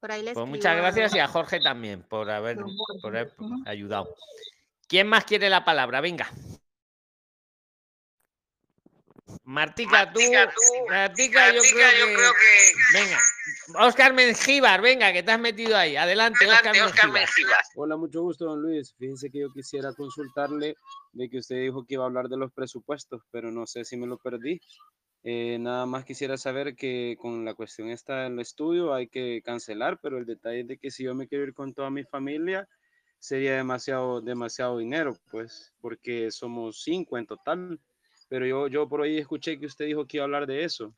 Por 0.00 0.12
ahí 0.12 0.22
les 0.22 0.34
Pues 0.34 0.48
muchas 0.48 0.76
gracias 0.76 1.14
y 1.14 1.18
a 1.18 1.28
Jorge 1.28 1.60
también 1.60 2.02
por 2.02 2.30
haber, 2.30 2.56
por 3.02 3.16
haber 3.16 3.34
ayudado. 3.66 4.08
¿Quién 4.88 5.06
más 5.06 5.24
quiere 5.24 5.50
la 5.50 5.64
palabra? 5.64 6.00
Venga. 6.00 6.28
Martica, 9.50 10.12
tú, 10.12 10.20
Martica, 10.88 11.52
yo, 11.52 11.60
creo, 11.60 12.32
que... 12.32 12.96
Venga. 12.96 13.18
Oscar 13.84 14.12
Mengíbar, 14.14 14.80
venga, 14.80 15.12
que 15.12 15.24
te 15.24 15.32
has 15.32 15.40
metido 15.40 15.76
ahí. 15.76 15.96
Adelante, 15.96 16.46
Oscar 16.46 16.72
Mengíbar. 17.10 17.28
Hola, 17.74 17.96
mucho 17.96 18.22
gusto, 18.22 18.44
don 18.44 18.62
Luis. 18.62 18.94
Fíjese 18.96 19.28
que 19.28 19.40
yo 19.40 19.52
quisiera 19.52 19.92
consultarle 19.92 20.76
de 21.12 21.28
que 21.28 21.38
usted 21.38 21.56
dijo 21.56 21.84
que 21.84 21.94
iba 21.94 22.04
a 22.04 22.06
hablar 22.06 22.28
de 22.28 22.36
los 22.36 22.52
presupuestos, 22.52 23.22
pero 23.32 23.50
no 23.50 23.66
sé 23.66 23.84
si 23.84 23.96
me 23.96 24.06
lo 24.06 24.18
perdí. 24.18 24.60
Eh, 25.24 25.58
nada 25.58 25.84
más 25.84 26.04
quisiera 26.04 26.36
saber 26.36 26.76
que 26.76 27.16
con 27.20 27.44
la 27.44 27.54
cuestión 27.54 27.88
esta 27.88 28.22
del 28.22 28.38
estudio 28.38 28.94
hay 28.94 29.08
que 29.08 29.42
cancelar, 29.44 29.98
pero 30.00 30.18
el 30.18 30.26
detalle 30.26 30.60
es 30.60 30.68
de 30.68 30.78
que 30.78 30.92
si 30.92 31.02
yo 31.02 31.14
me 31.16 31.26
quiero 31.26 31.42
ir 31.42 31.54
con 31.54 31.74
toda 31.74 31.90
mi 31.90 32.04
familia 32.04 32.68
sería 33.18 33.56
demasiado, 33.56 34.20
demasiado 34.20 34.78
dinero, 34.78 35.16
pues, 35.28 35.72
porque 35.80 36.30
somos 36.30 36.82
cinco 36.84 37.18
en 37.18 37.26
total. 37.26 37.80
Pero 38.30 38.46
yo, 38.46 38.68
yo 38.68 38.88
por 38.88 39.02
ahí 39.02 39.18
escuché 39.18 39.58
que 39.58 39.66
usted 39.66 39.86
dijo 39.86 40.06
que 40.06 40.18
iba 40.18 40.22
a 40.24 40.26
hablar 40.26 40.46
de 40.46 40.62
eso. 40.62 40.94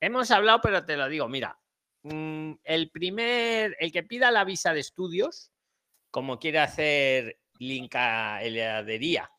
Hemos 0.00 0.30
hablado, 0.30 0.60
pero 0.62 0.84
te 0.86 0.96
lo 0.96 1.06
digo, 1.08 1.28
mira, 1.28 1.58
mm, 2.02 2.52
el 2.64 2.90
primer, 2.90 3.76
el 3.78 3.92
que 3.92 4.02
pida 4.04 4.30
la 4.30 4.44
visa 4.44 4.72
de 4.72 4.80
estudios, 4.80 5.52
como 6.10 6.38
quiere 6.38 6.60
hacer 6.60 7.38
Linka 7.58 8.40
heladería, 8.42 9.30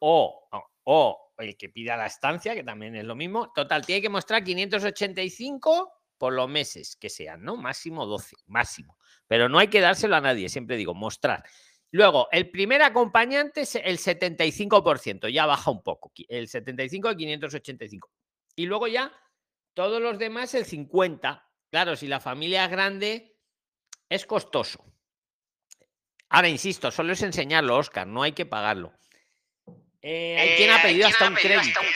o, 0.00 0.48
o- 0.52 0.64
o 0.84 1.32
el 1.38 1.56
que 1.56 1.70
pida 1.70 1.96
la 1.96 2.06
estancia, 2.06 2.54
que 2.54 2.64
también 2.64 2.96
es 2.96 3.04
lo 3.04 3.14
mismo, 3.16 3.50
total, 3.54 3.86
tiene 3.86 4.02
que 4.02 4.10
mostrar 4.10 4.44
585 4.44 5.92
por 6.18 6.34
los 6.34 6.48
meses 6.48 6.96
que 6.96 7.08
sean, 7.08 7.42
¿no? 7.42 7.56
Máximo 7.56 8.04
12, 8.06 8.36
máximo. 8.46 8.98
Pero 9.26 9.48
no 9.48 9.58
hay 9.58 9.68
que 9.68 9.80
dárselo 9.80 10.16
a 10.16 10.20
nadie, 10.20 10.48
siempre 10.50 10.76
digo, 10.76 10.94
mostrar. 10.94 11.44
Luego, 11.94 12.26
el 12.32 12.50
primer 12.50 12.82
acompañante 12.82 13.60
es 13.60 13.76
el 13.76 13.98
75%, 13.98 15.28
ya 15.28 15.46
baja 15.46 15.70
un 15.70 15.80
poco, 15.80 16.10
el 16.26 16.48
75 16.48 17.08
a 17.08 17.16
585. 17.16 18.10
Y 18.56 18.66
luego 18.66 18.88
ya 18.88 19.12
todos 19.74 20.02
los 20.02 20.18
demás 20.18 20.54
el 20.54 20.64
50. 20.64 21.48
Claro, 21.70 21.94
si 21.94 22.08
la 22.08 22.18
familia 22.18 22.64
es 22.64 22.70
grande, 22.72 23.36
es 24.08 24.26
costoso. 24.26 24.84
Ahora, 26.30 26.48
insisto, 26.48 26.90
solo 26.90 27.12
es 27.12 27.22
enseñarlo, 27.22 27.76
Oscar, 27.76 28.08
no 28.08 28.24
hay 28.24 28.32
que 28.32 28.44
pagarlo. 28.44 28.92
Eh, 30.02 30.36
hay 30.36 30.56
quien 30.56 30.70
ha 30.72 30.82
pedido 30.82 31.06
hasta 31.06 31.28
un 31.28 31.36
crédito. 31.36 31.80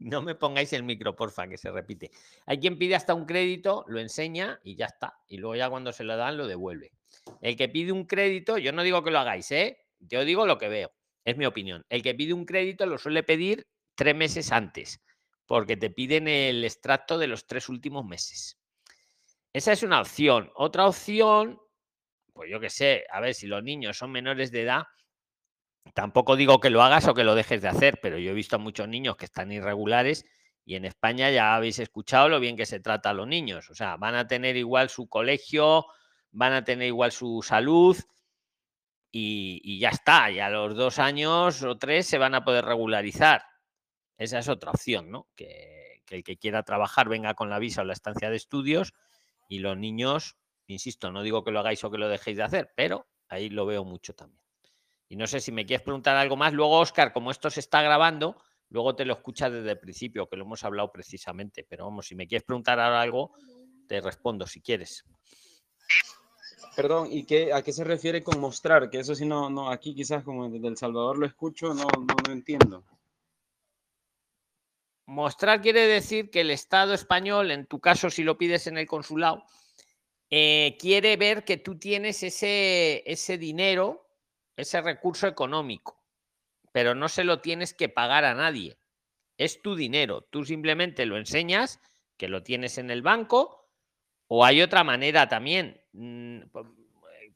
No 0.00 0.22
me 0.22 0.34
pongáis 0.34 0.72
el 0.72 0.84
micro, 0.84 1.14
porfa, 1.14 1.46
que 1.46 1.58
se 1.58 1.70
repite. 1.70 2.10
Hay 2.46 2.58
quien 2.58 2.78
pide 2.78 2.94
hasta 2.94 3.14
un 3.14 3.26
crédito, 3.26 3.84
lo 3.88 4.00
enseña 4.00 4.58
y 4.64 4.74
ya 4.74 4.86
está. 4.86 5.18
Y 5.28 5.36
luego 5.36 5.54
ya 5.54 5.68
cuando 5.68 5.92
se 5.92 6.02
lo 6.02 6.16
dan, 6.16 6.38
lo 6.38 6.46
devuelve. 6.46 6.92
El 7.40 7.56
que 7.56 7.68
pide 7.68 7.92
un 7.92 8.04
crédito, 8.04 8.58
yo 8.58 8.72
no 8.72 8.82
digo 8.82 9.02
que 9.02 9.10
lo 9.10 9.18
hagáis, 9.18 9.50
¿eh? 9.52 9.78
Yo 10.00 10.24
digo 10.24 10.46
lo 10.46 10.58
que 10.58 10.68
veo. 10.68 10.92
Es 11.24 11.36
mi 11.36 11.46
opinión. 11.46 11.84
El 11.88 12.02
que 12.02 12.14
pide 12.14 12.32
un 12.32 12.44
crédito 12.44 12.86
lo 12.86 12.98
suele 12.98 13.22
pedir 13.22 13.66
tres 13.94 14.14
meses 14.14 14.52
antes, 14.52 15.00
porque 15.46 15.76
te 15.76 15.90
piden 15.90 16.28
el 16.28 16.64
extracto 16.64 17.18
de 17.18 17.26
los 17.26 17.46
tres 17.46 17.68
últimos 17.68 18.04
meses. 18.04 18.58
Esa 19.52 19.72
es 19.72 19.82
una 19.82 20.00
opción. 20.00 20.50
Otra 20.54 20.86
opción, 20.86 21.58
pues 22.32 22.50
yo 22.50 22.60
qué 22.60 22.70
sé, 22.70 23.04
a 23.10 23.20
ver, 23.20 23.34
si 23.34 23.46
los 23.46 23.62
niños 23.62 23.98
son 23.98 24.12
menores 24.12 24.52
de 24.52 24.62
edad, 24.62 24.84
tampoco 25.94 26.36
digo 26.36 26.60
que 26.60 26.70
lo 26.70 26.82
hagas 26.82 27.08
o 27.08 27.14
que 27.14 27.24
lo 27.24 27.34
dejes 27.34 27.62
de 27.62 27.68
hacer, 27.68 27.98
pero 28.00 28.18
yo 28.18 28.30
he 28.30 28.34
visto 28.34 28.56
a 28.56 28.60
muchos 28.60 28.88
niños 28.88 29.16
que 29.16 29.24
están 29.24 29.50
irregulares 29.50 30.24
y 30.64 30.76
en 30.76 30.84
España 30.84 31.30
ya 31.30 31.56
habéis 31.56 31.78
escuchado 31.78 32.28
lo 32.28 32.40
bien 32.40 32.56
que 32.56 32.66
se 32.66 32.78
trata 32.78 33.10
a 33.10 33.14
los 33.14 33.26
niños. 33.26 33.70
O 33.70 33.74
sea, 33.74 33.96
van 33.96 34.14
a 34.14 34.28
tener 34.28 34.56
igual 34.56 34.90
su 34.90 35.08
colegio, 35.08 35.86
van 36.30 36.52
a 36.52 36.64
tener 36.64 36.86
igual 36.88 37.12
su 37.12 37.42
salud 37.42 37.96
y, 39.10 39.78
ya 39.78 39.90
está. 39.90 40.30
Y 40.30 40.40
a 40.40 40.50
los 40.50 40.74
dos 40.74 40.98
años 40.98 41.62
o 41.62 41.76
tres 41.78 42.06
se 42.06 42.18
van 42.18 42.34
a 42.34 42.44
poder 42.44 42.64
regularizar. 42.64 43.42
Esa 44.16 44.38
es 44.38 44.48
otra 44.48 44.70
opción, 44.70 45.10
¿no? 45.10 45.28
Que, 45.34 46.02
que 46.04 46.16
el 46.16 46.24
que 46.24 46.36
quiera 46.36 46.62
trabajar 46.62 47.08
venga 47.08 47.34
con 47.34 47.50
la 47.50 47.58
visa 47.58 47.82
o 47.82 47.84
la 47.84 47.92
estancia 47.92 48.30
de 48.30 48.36
estudios 48.36 48.94
y 49.48 49.60
los 49.60 49.76
niños, 49.76 50.36
insisto, 50.66 51.10
no 51.12 51.22
digo 51.22 51.44
que 51.44 51.50
lo 51.50 51.60
hagáis 51.60 51.82
o 51.84 51.90
que 51.90 51.98
lo 51.98 52.08
dejéis 52.08 52.36
de 52.36 52.42
hacer, 52.42 52.72
pero 52.74 53.08
ahí 53.28 53.48
lo 53.48 53.66
veo 53.66 53.84
mucho 53.84 54.14
también. 54.14 54.42
Y 55.08 55.16
no 55.16 55.26
sé 55.26 55.40
si 55.40 55.52
me 55.52 55.64
quieres 55.64 55.82
preguntar 55.82 56.16
algo 56.16 56.36
más. 56.36 56.52
Luego, 56.52 56.78
Oscar, 56.78 57.12
como 57.12 57.30
esto 57.30 57.48
se 57.48 57.60
está 57.60 57.80
grabando, 57.80 58.36
luego 58.68 58.94
te 58.94 59.04
lo 59.04 59.14
escuchas 59.14 59.50
desde 59.50 59.70
el 59.70 59.78
principio, 59.78 60.28
que 60.28 60.36
lo 60.36 60.44
hemos 60.44 60.64
hablado 60.64 60.92
precisamente. 60.92 61.64
Pero 61.68 61.86
vamos, 61.86 62.06
si 62.06 62.14
me 62.14 62.26
quieres 62.26 62.44
preguntar 62.44 62.78
ahora 62.78 63.00
algo, 63.00 63.32
te 63.86 64.00
respondo 64.00 64.46
si 64.46 64.60
quieres. 64.60 65.04
Perdón, 66.76 67.08
¿y 67.10 67.24
qué, 67.24 67.52
a 67.52 67.62
qué 67.62 67.72
se 67.72 67.82
refiere 67.82 68.22
con 68.22 68.38
mostrar? 68.38 68.88
Que 68.88 69.00
eso 69.00 69.14
sí, 69.14 69.26
no, 69.26 69.50
no, 69.50 69.70
aquí 69.70 69.94
quizás 69.94 70.22
como 70.22 70.48
desde 70.48 70.68
El 70.68 70.76
Salvador 70.76 71.18
lo 71.18 71.26
escucho, 71.26 71.74
no, 71.74 71.84
no, 71.84 72.14
no 72.26 72.32
entiendo. 72.32 72.84
Mostrar 75.06 75.60
quiere 75.60 75.86
decir 75.86 76.30
que 76.30 76.42
el 76.42 76.50
Estado 76.50 76.94
español, 76.94 77.50
en 77.50 77.66
tu 77.66 77.80
caso, 77.80 78.10
si 78.10 78.22
lo 78.22 78.38
pides 78.38 78.66
en 78.66 78.78
el 78.78 78.86
consulado, 78.86 79.42
eh, 80.30 80.76
quiere 80.78 81.16
ver 81.16 81.44
que 81.44 81.56
tú 81.56 81.78
tienes 81.78 82.22
ese, 82.22 83.02
ese 83.10 83.38
dinero, 83.38 84.06
ese 84.54 84.80
recurso 84.82 85.26
económico, 85.26 86.00
pero 86.72 86.94
no 86.94 87.08
se 87.08 87.24
lo 87.24 87.40
tienes 87.40 87.72
que 87.72 87.88
pagar 87.88 88.24
a 88.24 88.34
nadie. 88.34 88.78
Es 89.38 89.62
tu 89.62 89.74
dinero. 89.74 90.22
Tú 90.30 90.44
simplemente 90.44 91.06
lo 91.06 91.16
enseñas, 91.16 91.80
que 92.16 92.28
lo 92.28 92.42
tienes 92.42 92.76
en 92.76 92.90
el 92.90 93.02
banco, 93.02 93.70
o 94.26 94.44
hay 94.44 94.60
otra 94.60 94.84
manera 94.84 95.28
también. 95.28 95.77
Mm, 95.98 96.48
po- 96.50 96.74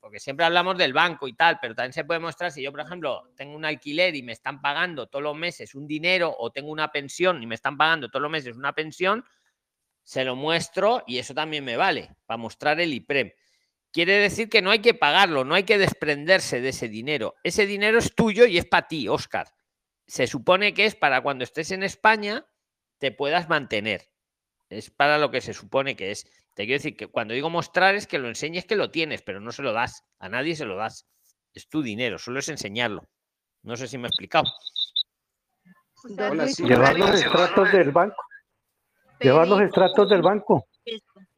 Porque 0.01 0.19
siempre 0.19 0.45
hablamos 0.47 0.77
del 0.79 0.93
banco 0.93 1.29
y 1.29 1.35
tal, 1.35 1.59
pero 1.61 1.75
también 1.75 1.93
se 1.93 2.05
puede 2.05 2.19
mostrar 2.21 2.51
si 2.51 2.63
yo, 2.63 2.73
por 2.73 2.81
ejemplo, 2.81 3.23
tengo 3.37 3.55
un 3.55 3.65
alquiler 3.65 4.15
y 4.17 4.23
me 4.23 4.33
están 4.33 4.61
pagando 4.61 5.07
todos 5.07 5.23
los 5.23 5.37
meses 5.37 5.75
un 5.75 5.87
dinero, 5.87 6.35
o 6.39 6.51
tengo 6.51 6.71
una 6.73 6.91
pensión 6.91 7.43
y 7.43 7.47
me 7.47 7.55
están 7.55 7.77
pagando 7.77 8.09
todos 8.09 8.23
los 8.23 8.31
meses 8.33 8.57
una 8.57 8.73
pensión, 8.73 9.25
se 10.03 10.25
lo 10.25 10.35
muestro 10.35 11.05
y 11.07 11.19
eso 11.19 11.35
también 11.35 11.65
me 11.65 11.77
vale 11.77 12.11
para 12.27 12.37
mostrar 12.39 12.81
el 12.81 12.93
IPREM. 12.95 13.31
Quiere 13.93 14.15
decir 14.15 14.49
que 14.49 14.63
no 14.63 14.71
hay 14.71 14.81
que 14.81 14.95
pagarlo, 14.95 15.45
no 15.45 15.55
hay 15.55 15.65
que 15.65 15.79
desprenderse 15.79 16.61
de 16.61 16.71
ese 16.71 16.89
dinero. 16.89 17.35
Ese 17.45 17.67
dinero 17.67 17.99
es 17.99 18.15
tuyo 18.15 18.47
y 18.47 18.59
es 18.59 18.65
para 18.67 18.89
ti, 18.89 19.07
Oscar. 19.09 19.49
Se 20.07 20.27
supone 20.27 20.75
que 20.75 20.87
es 20.87 20.95
para 20.97 21.21
cuando 21.21 21.45
estés 21.45 21.71
en 21.71 21.83
España 21.83 22.47
te 22.99 23.13
puedas 23.13 23.49
mantener. 23.49 24.09
Es 24.71 24.91
para 24.91 25.19
lo 25.19 25.31
que 25.31 25.41
se 25.43 25.53
supone 25.55 25.95
que 25.95 26.11
es. 26.11 26.27
Te 26.55 26.65
quiero 26.65 26.79
decir 26.79 26.97
que 26.97 27.07
cuando 27.07 27.33
digo 27.35 27.49
mostrar 27.49 27.95
es 27.95 28.07
que 28.07 28.19
lo 28.19 28.29
enseñes 28.29 28.67
que 28.67 28.77
lo 28.77 28.91
tienes, 28.91 29.23
pero 29.23 29.41
no 29.41 29.53
se 29.53 29.63
lo 29.63 29.73
das. 29.73 30.05
A 30.19 30.29
nadie 30.29 30.55
se 30.55 30.67
lo 30.67 30.77
das. 30.77 31.07
Es 31.55 31.69
tu 31.69 31.83
dinero, 31.83 32.19
solo 32.19 32.41
es 32.41 32.49
enseñarlo. 32.49 33.09
No 33.63 33.77
sé 33.77 33.89
si 33.89 33.97
me 33.97 34.05
he 34.05 34.09
explicado. 34.09 34.45
Hola, 36.05 36.49
sí. 36.49 36.65
Llevar 36.65 36.99
los 36.99 37.11
extractos 37.11 37.73
del 37.73 37.91
banco. 37.91 38.23
Llevar 39.21 39.49
los 39.49 39.61
extractos 39.61 40.11
del 40.11 40.23
banco. 40.23 40.67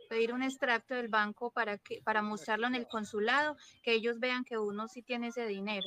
Pedir 0.09 0.33
un 0.33 0.43
extracto 0.43 0.95
del 0.95 1.09
banco 1.09 1.51
para 1.51 1.79
que 1.79 2.01
para 2.03 2.23
mostrarlo 2.23 2.67
en 2.67 2.75
el 2.75 2.87
consulado, 2.87 3.57
que 3.83 3.93
ellos 3.93 4.19
vean 4.21 4.45
que 4.45 4.59
uno 4.59 4.89
sí 4.89 5.03
tiene 5.03 5.29
ese 5.29 5.47
dinero. 5.47 5.87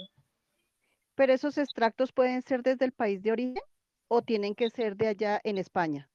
Pero 1.16 1.34
esos 1.34 1.58
extractos 1.58 2.12
pueden 2.12 2.42
ser 2.44 2.62
desde 2.62 2.86
el 2.86 2.92
país 2.92 3.22
de 3.24 3.32
origen 3.32 3.64
o 4.08 4.22
tienen 4.22 4.54
que 4.56 4.70
ser 4.70 4.96
de 4.96 5.08
allá 5.08 5.42
en 5.44 5.58
España. 5.58 6.10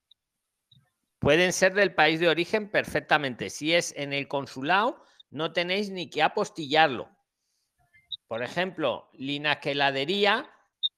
Pueden 1.23 1.53
ser 1.53 1.73
del 1.75 1.95
país 1.95 2.19
de 2.19 2.29
origen 2.29 2.69
perfectamente. 2.69 3.49
Si 3.49 3.73
es 3.73 3.95
en 3.97 4.13
el 4.13 4.27
consulado, 4.27 5.05
no 5.31 5.53
tenéis 5.53 5.89
ni 5.89 6.11
que 6.11 6.21
apostillarlo. 6.21 7.09
Por 8.27 8.43
ejemplo, 8.43 9.09
Linaqueladería, 9.13 10.51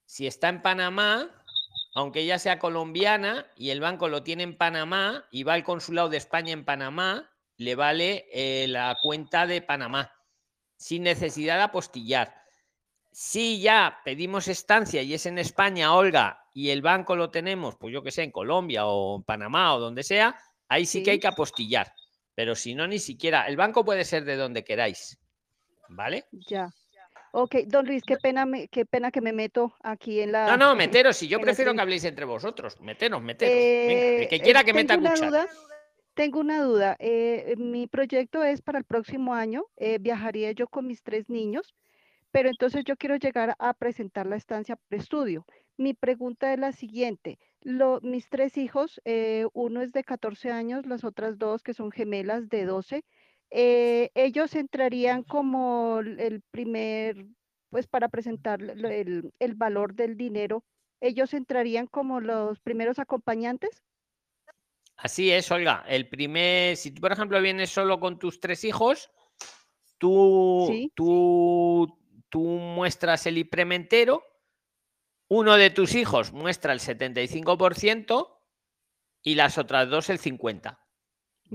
si 0.03 0.25
está 0.25 0.49
en 0.49 0.63
Panamá, 0.63 1.29
aunque 1.93 2.21
ella 2.21 2.39
sea 2.39 2.57
colombiana 2.57 3.45
y 3.55 3.69
el 3.69 3.81
banco 3.81 4.07
lo 4.07 4.23
tiene 4.23 4.41
en 4.41 4.57
Panamá 4.57 5.27
y 5.29 5.43
va 5.43 5.53
al 5.53 5.63
consulado 5.63 6.09
de 6.09 6.17
España 6.17 6.53
en 6.53 6.65
Panamá, 6.65 7.29
le 7.57 7.75
vale 7.75 8.25
eh, 8.33 8.65
la 8.67 8.97
cuenta 9.03 9.45
de 9.45 9.61
Panamá, 9.61 10.11
sin 10.75 11.03
necesidad 11.03 11.57
de 11.57 11.63
apostillar. 11.63 12.33
Si 13.11 13.61
ya 13.61 13.99
pedimos 14.03 14.47
estancia 14.47 15.03
y 15.03 15.13
es 15.13 15.27
en 15.27 15.37
España, 15.37 15.93
Olga, 15.93 16.44
y 16.55 16.69
el 16.69 16.81
banco 16.81 17.17
lo 17.17 17.29
tenemos, 17.29 17.75
pues 17.75 17.93
yo 17.93 18.01
que 18.01 18.11
sé, 18.11 18.23
en 18.23 18.31
Colombia 18.31 18.85
o 18.87 19.17
en 19.17 19.23
Panamá 19.23 19.75
o 19.75 19.79
donde 19.79 20.03
sea, 20.03 20.35
ahí 20.69 20.85
sí 20.85 21.03
que 21.03 21.11
hay 21.11 21.19
que 21.19 21.27
apostillar. 21.27 21.91
Pero 22.33 22.55
si 22.55 22.73
no, 22.75 22.87
ni 22.87 22.97
siquiera. 22.97 23.45
El 23.47 23.57
banco 23.57 23.83
puede 23.83 24.05
ser 24.05 24.23
de 24.23 24.37
donde 24.37 24.63
queráis. 24.63 25.19
¿Vale? 25.89 26.25
Ya. 26.49 26.69
Ok, 27.33 27.55
don 27.67 27.85
Luis, 27.85 28.01
qué 28.03 28.15
pena, 28.15 28.45
me- 28.45 28.69
qué 28.69 28.85
pena 28.85 29.11
que 29.11 29.19
me 29.19 29.33
meto 29.33 29.75
aquí 29.83 30.21
en 30.21 30.31
la. 30.31 30.47
No, 30.47 30.55
no, 30.57 30.75
meteros. 30.75 31.17
Si 31.17 31.27
yo 31.27 31.37
la 31.39 31.43
prefiero 31.43 31.73
que 31.73 31.81
habléis 31.81 32.05
entre 32.05 32.23
vosotros. 32.25 32.79
Meteros, 32.79 33.21
meteros. 33.21 33.53
Venga, 33.53 34.23
el 34.23 34.27
que 34.29 34.35
eh, 34.37 34.41
quiera 34.41 34.63
que 34.63 34.73
meta 34.73 34.97
una 34.97 35.09
cuchara. 35.11 35.27
duda. 35.29 35.47
Tengo 36.13 36.39
una 36.39 36.61
duda. 36.63 36.95
eh, 36.99 37.55
mi 37.57 37.87
proyecto 37.87 38.41
es 38.45 38.61
para 38.61 38.77
el 38.79 38.85
próximo 38.85 39.33
año. 39.33 39.65
eh, 39.75 39.97
viajaría 39.99 40.53
yo 40.53 40.67
con 40.67 40.87
mis 40.87 41.03
tres 41.03 41.29
niños, 41.29 41.75
pero 42.31 42.47
entonces 42.49 42.85
yo 42.85 42.95
quiero 42.95 43.17
llegar 43.17 43.55
a 43.59 43.73
presentar 43.73 44.25
la 44.25 44.37
estancia 44.37 44.77
por 44.77 44.97
estudio. 44.97 45.45
Mi 45.77 45.93
pregunta 45.93 46.53
es 46.53 46.59
la 46.59 46.71
siguiente. 46.71 47.37
Lo- 47.61 47.99
mis 48.01 48.29
tres 48.29 48.57
hijos, 48.57 49.01
eh, 49.05 49.45
uno 49.53 49.81
es 49.81 49.91
de 49.91 50.03
14 50.03 50.51
años, 50.51 50.85
las 50.85 51.03
otras 51.03 51.37
dos 51.37 51.63
que 51.63 51.73
son 51.73 51.91
gemelas 51.91 52.47
de 52.49 52.65
12, 52.65 53.03
eh, 53.51 54.09
ellos 54.15 54.55
entrarían 54.55 55.23
como 55.23 55.99
el 55.99 56.41
primer, 56.51 57.25
pues 57.69 57.87
para 57.87 58.07
presentar 58.09 58.61
el, 58.61 59.31
el 59.39 59.53
valor 59.55 59.93
del 59.95 60.15
dinero, 60.17 60.63
ellos 61.01 61.33
entrarían 61.33 61.87
como 61.87 62.21
los 62.21 62.59
primeros 62.61 62.99
acompañantes. 62.99 63.83
Así 64.97 65.31
es, 65.31 65.51
Olga. 65.51 65.83
El 65.87 66.07
primer, 66.07 66.77
si 66.77 66.91
tú, 66.91 67.01
por 67.01 67.11
ejemplo, 67.11 67.41
vienes 67.41 67.69
solo 67.69 67.99
con 67.99 68.17
tus 68.17 68.39
tres 68.39 68.63
hijos, 68.63 69.11
tú, 69.97 70.65
Sí. 70.69 70.91
tú, 70.95 71.99
tú 72.29 72.39
muestras 72.41 73.25
el 73.27 73.37
IPREM 73.39 73.73
entero, 73.73 74.23
uno 75.27 75.57
de 75.57 75.69
tus 75.69 75.95
hijos 75.95 76.33
muestra 76.33 76.73
el 76.73 76.79
75% 76.79 78.39
y 79.23 79.35
las 79.35 79.57
otras 79.57 79.89
dos 79.89 80.09
el 80.09 80.19
50%. 80.19 80.77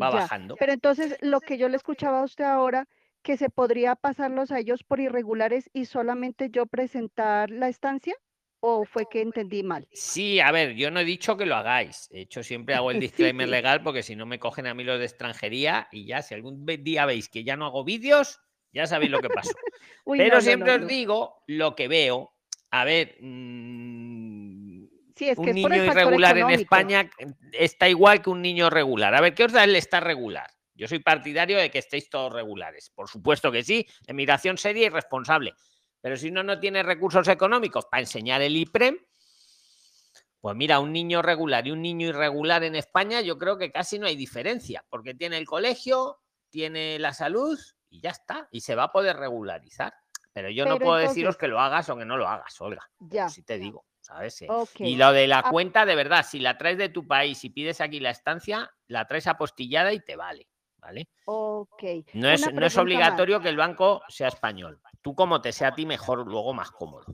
Va 0.01 0.11
Ya, 0.11 0.11
bajando. 0.11 0.57
Pero 0.57 0.73
entonces 0.73 1.17
lo 1.21 1.41
que 1.41 1.59
yo 1.59 1.69
le 1.69 1.77
escuchaba 1.77 2.21
a 2.21 2.25
usted 2.25 2.45
ahora, 2.45 2.89
que 3.23 3.37
se 3.37 3.51
podría 3.51 3.97
pasarlos 3.97 4.51
a 4.51 4.59
ellos 4.59 4.83
por 4.85 5.01
irregulares 5.01 5.69
y 5.73 5.85
solamente 5.87 6.51
yo 6.51 6.67
presentar 6.67 7.51
la 7.51 7.69
estancia, 7.69 8.15
o 8.61 8.85
fue 8.85 9.07
que 9.09 9.23
entendí 9.23 9.63
mal. 9.63 9.89
Sí, 9.93 10.39
a 10.41 10.53
ver, 10.53 10.75
yo 10.75 10.91
no 10.91 11.01
he 11.01 11.05
dicho 11.05 11.37
que 11.37 11.47
lo 11.47 11.57
hagáis. 11.57 12.09
De 12.11 12.21
hecho, 12.21 12.43
siempre 12.43 12.75
hago 12.75 12.91
el 12.91 13.01
disclaimer 13.01 13.47
sí. 13.47 13.51
legal 13.51 13.83
porque 13.83 14.03
si 14.03 14.17
no 14.17 14.27
me 14.27 14.39
cogen 14.39 14.67
a 14.67 14.75
mí 14.75 14.85
los 14.85 14.99
de 14.99 15.07
extranjería 15.07 15.89
y 15.91 16.07
ya, 16.07 16.23
si 16.23 16.35
algún 16.35 16.65
día 16.67 17.07
veis 17.07 17.29
que 17.29 17.43
ya 17.45 17.57
no 17.57 17.67
hago 17.67 17.85
vídeos, 17.85 18.41
ya 18.73 18.87
sabéis 18.87 19.11
lo 19.11 19.21
que 19.21 19.31
pasó. 19.31 19.51
Uy, 20.05 20.19
Pero 20.19 20.37
no, 20.37 20.41
siempre 20.41 20.77
no, 20.79 20.85
os 20.85 20.89
digo 20.89 21.43
lo 21.47 21.75
que 21.75 21.89
veo. 21.89 22.35
A 22.71 22.85
ver, 22.85 23.17
mm, 23.21 24.71
Sí, 25.21 25.29
es 25.29 25.37
que 25.37 25.51
un 25.51 25.55
niño 25.55 25.85
irregular 25.85 26.39
en. 26.39 26.49
España 26.49 27.11
está 27.53 27.91
igual 27.91 28.23
que 28.23 28.31
un 28.31 28.41
niño 28.41 28.71
regular. 28.71 29.15
A 29.15 29.21
ver, 29.21 29.35
¿qué 29.35 29.45
os 29.45 29.53
da 29.53 29.65
el 29.65 29.77
estar 29.77 30.03
regular? 30.03 30.51
Yo 30.75 30.89
soy 30.89 31.01
partidario 31.01 31.59
de 31.59 31.71
que 31.71 31.79
estéis 31.79 32.09
todos 32.09 32.33
regulares. 32.33 32.89
Por 32.89 33.07
supuesto 33.07 33.53
que 33.53 33.63
sí, 33.63 33.87
emigración 34.07 34.57
seria 34.57 34.87
y 34.87 34.89
responsable. 34.89 35.53
Pero 36.01 36.17
si 36.17 36.29
uno 36.29 36.43
no 36.43 36.59
tiene 36.59 36.83
recursos 36.83 37.29
económicos 37.29 37.85
para 37.85 38.01
enseñar 38.01 38.41
el 38.41 38.57
IPREM, 38.57 38.97
pues 40.41 40.57
mira, 40.57 40.81
un 40.81 40.91
niño 40.91 41.21
regular 41.21 41.67
y 41.67 41.73
un 41.73 41.83
niño 41.83 42.09
irregular 42.09 42.65
en 42.65 42.75
España, 42.75 43.21
yo 43.21 43.37
creo 43.37 43.59
que 43.59 43.71
casi 43.71 43.99
no 43.99 44.07
hay 44.07 44.17
diferencia, 44.17 44.87
porque 44.89 45.13
tiene 45.13 45.37
el 45.37 45.45
colegio, 45.45 46.23
tiene 46.49 46.99
la 46.99 47.13
salud 47.13 47.61
y 47.91 48.01
ya 48.01 48.09
está, 48.09 48.49
y 48.51 48.63
se 48.63 48.75
va 48.75 48.85
a 48.85 48.93
poder 48.93 49.19
regularizar. 49.19 49.93
Pero 50.33 50.49
yo 50.51 50.65
no 50.65 50.79
puedo 50.79 50.97
entonces- 50.99 51.15
deciros 51.17 51.37
que 51.37 51.49
lo 51.49 51.61
hagas 51.61 51.89
o 51.89 51.97
que 51.97 52.05
no 52.05 52.17
lo 52.17 52.29
hagas, 52.29 52.61
Olga. 52.61 52.89
Ya. 53.01 53.29
Si 53.29 53.43
te 53.43 53.59
digo, 53.59 53.85
¿sabes? 54.01 54.45
Ok. 54.49 54.71
Y 54.81 54.97
lo 54.97 55.13
de 55.13 55.27
la 55.27 55.41
Ah. 55.41 55.51
cuenta, 55.51 55.85
de 55.87 55.95
verdad, 55.97 56.25
si 56.29 56.39
la 56.39 56.57
traes 56.57 56.79
de 56.79 56.89
tu 56.89 57.07
país 57.07 57.43
y 57.45 57.51
pides 57.51 57.81
aquí 57.81 57.99
la 58.01 58.11
estancia, 58.11 58.71
la 58.87 59.07
traes 59.07 59.27
apostillada 59.27 59.93
y 59.93 60.01
te 60.01 60.15
vale, 60.17 60.47
¿vale? 60.79 61.09
Ok. 61.25 61.83
No 62.15 62.31
es, 62.31 62.53
no 62.53 62.65
es 62.65 62.77
obligatorio 62.79 63.41
que 63.41 63.49
el 63.49 63.57
banco 63.57 64.03
sea 64.09 64.29
español. 64.29 64.81
Tú 65.03 65.15
como 65.15 65.41
te 65.41 65.51
sea 65.53 65.69
a 65.69 65.75
ti 65.75 65.85
mejor, 65.87 66.27
luego 66.27 66.53
más 66.55 66.71
cómodo. 66.71 67.07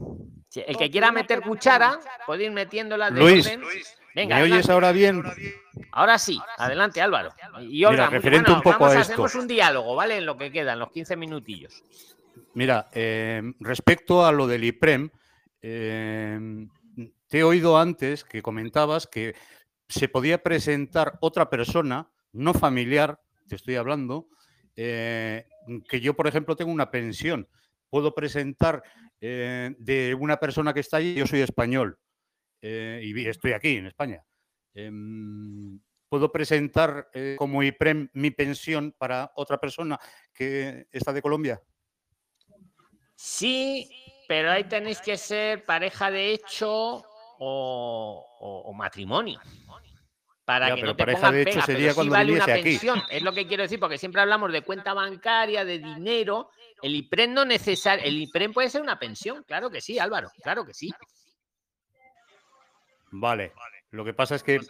Si 0.49 0.61
el 0.67 0.77
que 0.77 0.91
quiera 0.91 1.11
meter 1.13 1.41
cuchara, 1.43 1.99
puede 2.27 2.45
ir 2.45 2.53
metiéndola 2.53 3.11
de 3.11 3.21
Luis, 3.21 3.47
orden. 3.47 3.63
Venga, 4.15 4.37
¿me 4.37 4.43
oyes 4.45 4.53
adelante. 4.69 4.73
ahora 4.73 4.93
bien? 4.93 5.23
Ahora 5.93 6.19
sí, 6.19 6.41
adelante 6.57 7.03
Álvaro. 7.03 7.31
Y 7.61 7.67
Mira, 7.67 7.89
Olga, 7.91 8.07
referente 8.11 8.51
bueno, 8.51 8.57
un 8.59 8.63
poco 8.63 8.79
vamos 8.85 8.95
a 8.95 8.99
a 8.99 9.01
esto. 9.03 9.13
hacemos 9.15 9.35
un 9.35 9.47
diálogo, 9.47 9.95
¿vale? 9.95 10.17
En 10.19 10.25
lo 10.27 10.37
que 10.39 10.51
quedan, 10.51 10.79
los 10.79 10.91
15 10.91 11.17
minutillos. 11.17 11.83
Mira, 12.55 12.89
eh, 12.93 13.43
respecto 13.61 14.25
a 14.25 14.33
lo 14.33 14.47
del 14.47 14.65
IPREM, 14.65 15.11
eh, 15.61 16.67
te 17.29 17.39
he 17.39 17.43
oído 17.43 17.79
antes 17.79 18.25
que 18.25 18.43
comentabas 18.43 19.07
que 19.07 19.35
se 19.89 20.09
podía 20.09 20.43
presentar 20.43 21.19
otra 21.21 21.51
persona, 21.51 22.11
no 22.33 22.55
familiar, 22.55 23.21
te 23.49 23.57
estoy 23.57 23.77
hablando, 23.77 24.29
eh, 24.75 25.47
que 25.89 26.01
yo, 26.01 26.15
por 26.15 26.27
ejemplo, 26.27 26.57
tengo 26.57 26.73
una 26.73 26.91
pensión. 26.91 27.49
Puedo 27.91 28.15
presentar 28.15 28.83
de 29.19 30.17
una 30.19 30.37
persona 30.37 30.75
que 30.75 30.81
está 30.81 30.99
allí, 30.99 31.15
yo 31.15 31.27
soy 31.27 31.41
español 31.41 31.99
y 32.61 33.27
estoy 33.27 33.53
aquí 33.53 33.77
en 33.77 33.87
España. 33.87 34.23
Em, 34.75 35.81
puedo 36.09 36.31
presentar 36.31 37.09
como 37.39 37.63
IPREM 37.63 38.11
mi 38.13 38.31
pensión 38.31 38.95
para 38.97 39.33
otra 39.35 39.59
persona 39.59 39.99
que 40.35 40.87
está 40.93 41.13
de 41.13 41.23
Colombia. 41.23 41.61
Sí, 43.17 43.91
pero 44.29 44.51
ahí 44.53 44.65
tenéis 44.65 45.01
que 45.01 45.17
ser 45.17 45.65
pareja 45.65 46.11
de 46.11 46.33
hecho 46.33 46.71
o, 47.39 48.27
o- 48.41 48.63
o 48.67 48.73
matrimonio. 48.75 49.41
Para 50.45 50.69
Ya, 50.69 50.75
que 50.77 50.81
pero 50.83 50.93
no 50.93 50.97
te 50.97 51.03
pareja 51.03 51.19
pongan 51.19 51.33
de 51.35 51.43
hecho 51.43 51.51
pega, 51.53 51.67
sería 51.67 51.81
pero 51.81 51.91
sí 51.91 51.97
cuando 51.97 52.13
vale 52.13 52.33
una 52.35 52.45
aquí. 52.45 52.53
pensión. 52.63 53.03
Es 53.11 53.23
lo 53.23 53.33
que 53.33 53.47
quiero 53.49 53.63
decir, 53.65 53.81
porque 53.81 53.99
siempre 53.99 54.21
hablamos 54.21 54.53
de 54.53 54.63
cuenta 54.63 54.95
bancaria, 54.95 55.65
de 55.65 55.79
dinero. 55.81 56.51
El 56.83 56.95
IPREM 56.95 57.33
no 57.35 57.45
necesario. 57.45 58.05
El 58.05 58.17
IPREM 58.23 58.53
puede 58.53 58.71
ser 58.71 58.81
una 58.83 58.97
pensión, 58.99 59.43
claro 59.45 59.71
que 59.71 59.81
sí, 59.81 59.99
Álvaro, 59.99 60.31
claro 60.43 60.65
que 60.65 60.73
sí. 60.75 60.93
Vale. 63.11 63.53
Lo 63.91 64.05
que 64.05 64.15
pasa 64.15 64.35
es 64.35 64.43
que 64.43 64.61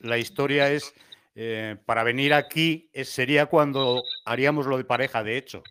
la 0.00 0.18
historia 0.18 0.70
es, 0.70 0.94
eh, 1.34 1.76
para 1.86 2.02
venir 2.04 2.34
aquí 2.34 2.88
es- 2.92 3.08
sería 3.08 3.46
cuando 3.46 4.02
haríamos 4.24 4.66
lo 4.66 4.76
de 4.76 4.84
pareja, 4.84 5.22
de 5.24 5.38
hecho. 5.38 5.62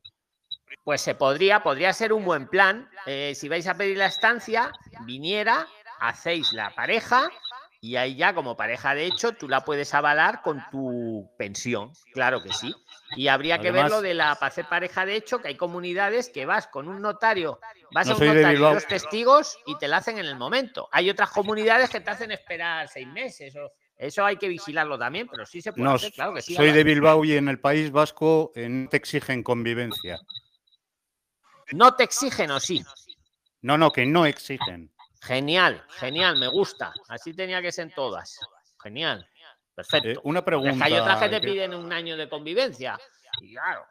Pues 0.86 1.02
se 1.02 1.16
podría, 1.16 1.64
podría 1.64 1.91
ser 1.94 2.14
un 2.14 2.24
buen 2.24 2.48
plan. 2.48 2.88
eh, 3.07 3.34
si 3.36 3.49
vais 3.49 3.68
a 3.68 3.76
pedir 3.76 3.98
la 3.98 4.06
estancia, 4.06 4.72
viniera, 5.02 5.68
hacéis 5.99 6.53
la 6.53 6.74
pareja 6.76 7.30
y 7.82 7.98
ahí 7.98 8.16
ya 8.16 8.34
como 8.34 8.56
pareja 8.56 8.95
de 8.95 9.06
hecho 9.06 9.34
tú 9.34 9.49
la 9.49 9.66
puedes 9.66 9.94
avalar 9.94 10.41
con 10.41 10.64
tu 10.72 11.30
pensión, 11.38 11.91
claro 12.14 12.41
que 12.41 12.53
sí. 12.53 12.74
Y 13.16 13.28
habría 13.28 13.60
que 13.60 13.72
ver 13.72 13.90
lo 13.90 14.02
de 14.02 14.14
la 14.14 14.36
para 14.36 14.48
hacer 14.48 14.66
pareja 14.68 15.06
de 15.06 15.16
hecho, 15.16 15.41
que 15.41 15.49
hay 15.49 15.56
comunidades 15.56 16.30
que 16.30 16.45
vas 16.45 16.68
con 16.68 16.88
un 16.88 17.02
notario, 17.02 17.60
vas 17.91 18.07
No 18.07 18.14
a 18.14 18.18
un 18.18 18.26
notario 18.26 18.70
y 18.70 18.74
dos 18.74 18.88
testigos 18.88 19.57
y 19.66 19.78
te 19.78 19.88
la 19.88 19.98
hacen 19.98 20.20
en 20.20 20.26
el 20.26 20.36
momento. 20.36 20.88
Hay 20.91 21.10
otras 21.10 21.32
comunidades 21.32 21.90
que 21.90 21.99
te 21.99 22.12
hacen 22.12 22.32
esperar 22.32 22.88
seis 22.88 23.07
meses. 23.07 23.56
O, 23.56 23.72
eso 23.98 24.26
hay 24.26 24.38
que 24.38 24.49
vigilarlo 24.49 24.99
también, 24.99 25.28
pero 25.28 25.45
sí 25.45 25.62
se 25.62 25.72
puede 25.72 25.86
No, 25.86 25.95
hacer, 25.95 26.12
claro 26.12 26.34
que 26.34 26.41
sí. 26.41 26.53
soy 26.53 26.72
de. 26.72 26.84
Bilbao 26.84 27.24
y 27.24 27.34
en 27.34 27.48
el 27.48 27.60
País 27.60 27.91
Vasco 27.91 28.52
no 28.56 28.90
te 28.90 28.98
exigen 28.98 29.41
convivencia. 29.41 30.20
No 31.72 31.96
te 31.96 32.04
exigen 32.04 32.52
o 32.52 32.60
sí. 32.60 32.84
No, 33.62 33.78
no, 33.78 33.92
que 33.92 34.06
no 34.06 34.26
exigen. 34.26 34.94
Genial, 35.22 35.84
genial, 35.90 36.38
me 36.38 36.48
gusta. 36.48 36.94
Así 37.08 37.34
tenía 37.34 37.62
que 37.62 37.72
ser 37.72 37.88
en 37.88 37.96
todas. 37.96 38.40
Genial. 38.82 39.28
Perfecto. 39.74 40.10
Eh, 40.10 40.20
una 40.24 40.44
que 40.44 40.52
hay 40.52 40.58
otras 40.58 41.18
pregunta, 41.18 41.20
que 41.20 41.30
te 41.30 41.42
piden 41.42 41.74
un 41.74 41.92
año 41.92 42.16
de 42.16 42.30
convivencia. 42.30 42.98
Y 43.42 43.54
claro, 43.54 43.86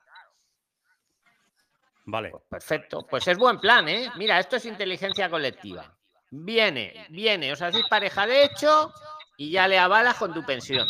Vale. 2.07 2.33
perfecto. 2.49 3.07
Pues 3.09 3.27
es 3.29 3.37
buen 3.37 3.59
plan, 3.59 3.89
¿eh? 3.89 4.11
Mira, 4.17 4.39
esto 4.39 4.57
es 4.57 4.65
inteligencia 4.65 5.29
colectiva. 5.29 5.97
Viene, 6.31 7.07
viene, 7.11 7.53
os 7.53 7.63
hacéis 7.63 7.87
pareja 7.89 8.27
de 8.27 8.45
hecho 8.45 8.93
y 9.37 9.51
ya 9.51 9.69
le 9.69 9.79
avalas 9.79 10.17
con 10.17 10.33
tu 10.33 10.45
pensión. 10.45 10.87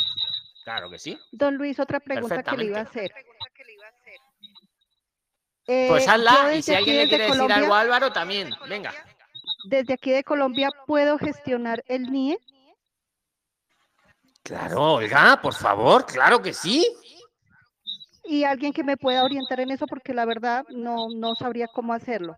Claro 0.65 0.89
que 0.89 0.98
sí. 0.98 1.19
Don 1.32 1.56
Luis, 1.56 1.78
otra 1.78 2.01
pregunta 2.01 2.43
que 2.43 2.56
le 2.56 2.65
iba 2.66 2.78
a 2.78 2.82
hacer. 2.82 3.12
Pues 5.66 6.06
Eh, 6.06 6.10
hazla 6.10 6.50
yo 6.52 6.58
y 6.58 6.62
si 6.62 6.74
alguien 6.74 6.96
le 6.98 7.08
quiere 7.08 7.24
decir 7.26 7.52
algo 7.52 7.74
a 7.74 7.80
Álvaro, 7.80 8.12
también. 8.12 8.50
Venga. 8.68 8.92
Desde 9.64 9.94
aquí 9.94 10.10
de 10.10 10.22
Colombia, 10.24 10.70
¿puedo 10.86 11.18
gestionar 11.18 11.82
el 11.86 12.10
NIE? 12.10 12.38
Claro, 14.42 14.94
Olga, 14.94 15.40
por 15.40 15.54
favor, 15.54 16.04
claro 16.04 16.42
que 16.42 16.52
sí. 16.52 16.86
Y 18.24 18.44
alguien 18.44 18.72
que 18.72 18.84
me 18.84 18.96
pueda 18.98 19.24
orientar 19.24 19.60
en 19.60 19.70
eso, 19.70 19.86
porque 19.86 20.12
la 20.12 20.26
verdad 20.26 20.64
no, 20.68 21.08
no 21.14 21.34
sabría 21.34 21.66
cómo 21.68 21.92
hacerlo. 21.94 22.34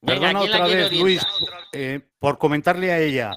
Venga, 0.00 0.20
Perdona 0.28 0.40
¿quién 0.40 0.50
la 0.50 0.56
otra 0.64 0.66
vez, 0.74 0.92
Luis, 0.92 1.22
eh, 1.72 2.00
por 2.18 2.38
comentarle 2.38 2.92
a 2.92 2.98
ella. 2.98 3.32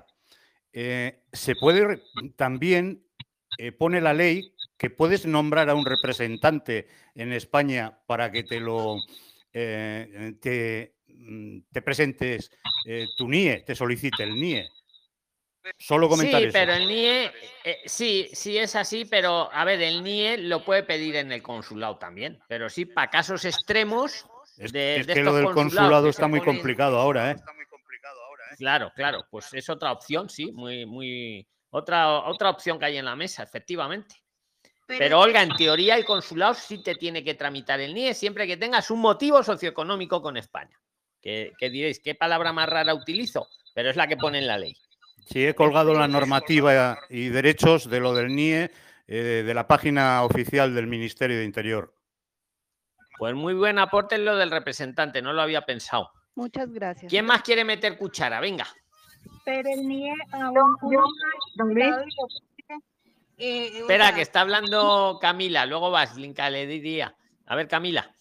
eh, 0.73 1.23
se 1.31 1.55
puede 1.55 2.01
también 2.35 3.03
eh, 3.57 3.71
pone 3.71 4.01
la 4.01 4.13
ley 4.13 4.53
que 4.77 4.89
puedes 4.89 5.25
nombrar 5.25 5.69
a 5.69 5.75
un 5.75 5.85
representante 5.85 6.87
en 7.15 7.33
España 7.33 7.99
para 8.05 8.31
que 8.31 8.43
te 8.43 8.59
lo 8.59 8.97
eh, 9.53 10.33
te, 10.39 10.95
mm, 11.07 11.59
te 11.71 11.81
presentes 11.81 12.51
eh, 12.85 13.07
tu 13.17 13.27
NIE, 13.27 13.63
te 13.65 13.75
solicite 13.75 14.23
el 14.23 14.39
NIE. 14.39 14.69
Solo 15.79 16.07
comentar 16.07 16.39
sí, 16.41 16.47
eso. 16.47 16.53
pero 16.53 16.73
el 16.75 16.87
NIE, 16.87 17.31
eh, 17.65 17.77
sí, 17.85 18.29
sí 18.31 18.57
es 18.57 18.75
así, 18.75 19.03
pero 19.05 19.51
a 19.51 19.65
ver, 19.65 19.81
el 19.81 20.01
NIE 20.03 20.37
lo 20.37 20.63
puede 20.63 20.83
pedir 20.83 21.15
en 21.17 21.31
el 21.31 21.41
consulado 21.41 21.97
también, 21.97 22.39
pero 22.47 22.69
sí 22.69 22.85
para 22.85 23.09
casos 23.09 23.43
extremos 23.45 24.25
Es, 24.57 24.71
de, 24.71 24.97
es 25.01 25.07
de 25.07 25.13
que 25.13 25.23
lo 25.23 25.35
del 25.35 25.49
consulado 25.51 26.07
está 26.07 26.27
muy 26.27 26.39
ponen- 26.39 26.57
complicado 26.57 26.99
ahora, 26.99 27.31
¿eh? 27.31 27.35
Claro, 28.57 28.91
claro, 28.95 29.25
pues 29.29 29.53
es 29.53 29.69
otra 29.69 29.91
opción, 29.91 30.29
sí, 30.29 30.51
muy, 30.51 30.85
muy, 30.85 31.47
otra, 31.69 32.21
otra 32.23 32.49
opción 32.49 32.79
que 32.79 32.85
hay 32.85 32.97
en 32.97 33.05
la 33.05 33.15
mesa, 33.15 33.43
efectivamente. 33.43 34.15
Pero 34.87 35.19
Olga, 35.19 35.43
en 35.43 35.55
teoría 35.55 35.95
el 35.97 36.05
consulado 36.05 36.53
sí 36.53 36.81
te 36.81 36.95
tiene 36.95 37.23
que 37.23 37.33
tramitar 37.33 37.79
el 37.81 37.93
NIE 37.93 38.13
siempre 38.13 38.47
que 38.47 38.55
tengas 38.57 38.89
un 38.89 38.99
motivo 39.01 39.43
socioeconómico 39.43 40.21
con 40.21 40.37
España. 40.37 40.79
Que, 41.21 41.51
que 41.57 41.69
diréis, 41.69 41.99
¿qué 41.99 42.15
palabra 42.15 42.53
más 42.53 42.69
rara 42.69 42.93
utilizo? 42.93 43.47
Pero 43.73 43.89
es 43.89 43.95
la 43.97 44.07
que 44.07 44.15
pone 44.17 44.37
en 44.39 44.47
la 44.47 44.57
ley. 44.57 44.75
Sí, 45.25 45.45
he 45.45 45.53
colgado 45.53 45.93
la 45.93 46.07
normativa 46.07 46.97
y 47.09 47.27
derechos 47.27 47.89
de 47.89 47.99
lo 47.99 48.13
del 48.13 48.33
NIE 48.33 48.71
eh, 49.07 49.43
de 49.45 49.53
la 49.53 49.67
página 49.67 50.23
oficial 50.23 50.73
del 50.73 50.87
Ministerio 50.87 51.37
de 51.37 51.43
Interior. 51.43 51.93
Pues 53.17 53.33
muy 53.33 53.53
buen 53.55 53.79
aporte 53.79 54.15
en 54.15 54.23
lo 54.25 54.37
del 54.37 54.51
representante, 54.51 55.21
no 55.21 55.33
lo 55.33 55.41
había 55.41 55.61
pensado. 55.63 56.11
Muchas 56.35 56.71
gracias. 56.71 57.09
¿Quién 57.09 57.25
más 57.25 57.41
quiere 57.41 57.65
meter 57.65 57.97
cuchara? 57.97 58.39
Venga. 58.39 58.67
Pero 59.43 59.67
el 59.69 59.85
NIE 59.87 60.13
a 60.31 60.39
Yo- 60.53 60.65
un- 60.65 60.91
yo- 60.93 60.99
un 60.99 61.13
don 61.55 61.73
Luis. 61.73 61.87
Eh, 63.37 63.71
o 63.75 63.77
Espera, 63.81 64.07
sea, 64.07 64.15
que 64.15 64.21
está 64.21 64.41
hablando 64.41 65.19
Camila, 65.21 65.65
luego 65.65 65.91
vas, 65.91 66.17
Linka, 66.17 66.49
le 66.49 66.65
diría. 66.67 67.15
A 67.45 67.55
ver, 67.55 67.67
Camila. 67.67 68.13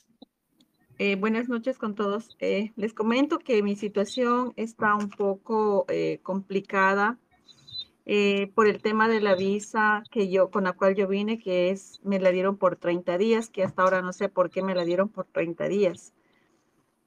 Eh, 0.99 1.17
buenas 1.17 1.49
noches 1.49 1.79
con 1.79 1.95
todos. 1.95 2.37
Eh, 2.41 2.73
les 2.77 2.95
comento 2.95 3.39
que 3.39 3.63
mi 3.63 3.77
situación 3.77 4.53
está 4.57 4.95
un 4.95 5.11
poco 5.11 5.85
eh, 5.89 6.21
complicada 6.23 7.19
eh, 8.09 8.53
por 8.55 8.69
el 8.69 8.81
tema 8.81 9.09
de 9.09 9.21
la 9.21 9.35
visa 9.35 10.05
que 10.13 10.31
yo, 10.31 10.51
con 10.51 10.65
la 10.65 10.73
cual 10.73 10.95
yo 10.95 11.09
vine, 11.09 11.41
que 11.41 11.71
es, 11.71 12.01
me 12.05 12.21
la 12.21 12.31
dieron 12.31 12.57
por 12.57 12.77
30 12.77 13.19
días, 13.19 13.51
que 13.51 13.65
hasta 13.65 13.83
ahora 13.83 14.01
no 14.01 14.13
sé 14.13 14.29
por 14.29 14.49
qué 14.49 14.63
me 14.63 14.77
la 14.77 14.85
dieron 14.85 15.09
por 15.09 15.27
30 15.27 15.67
días. 15.67 16.15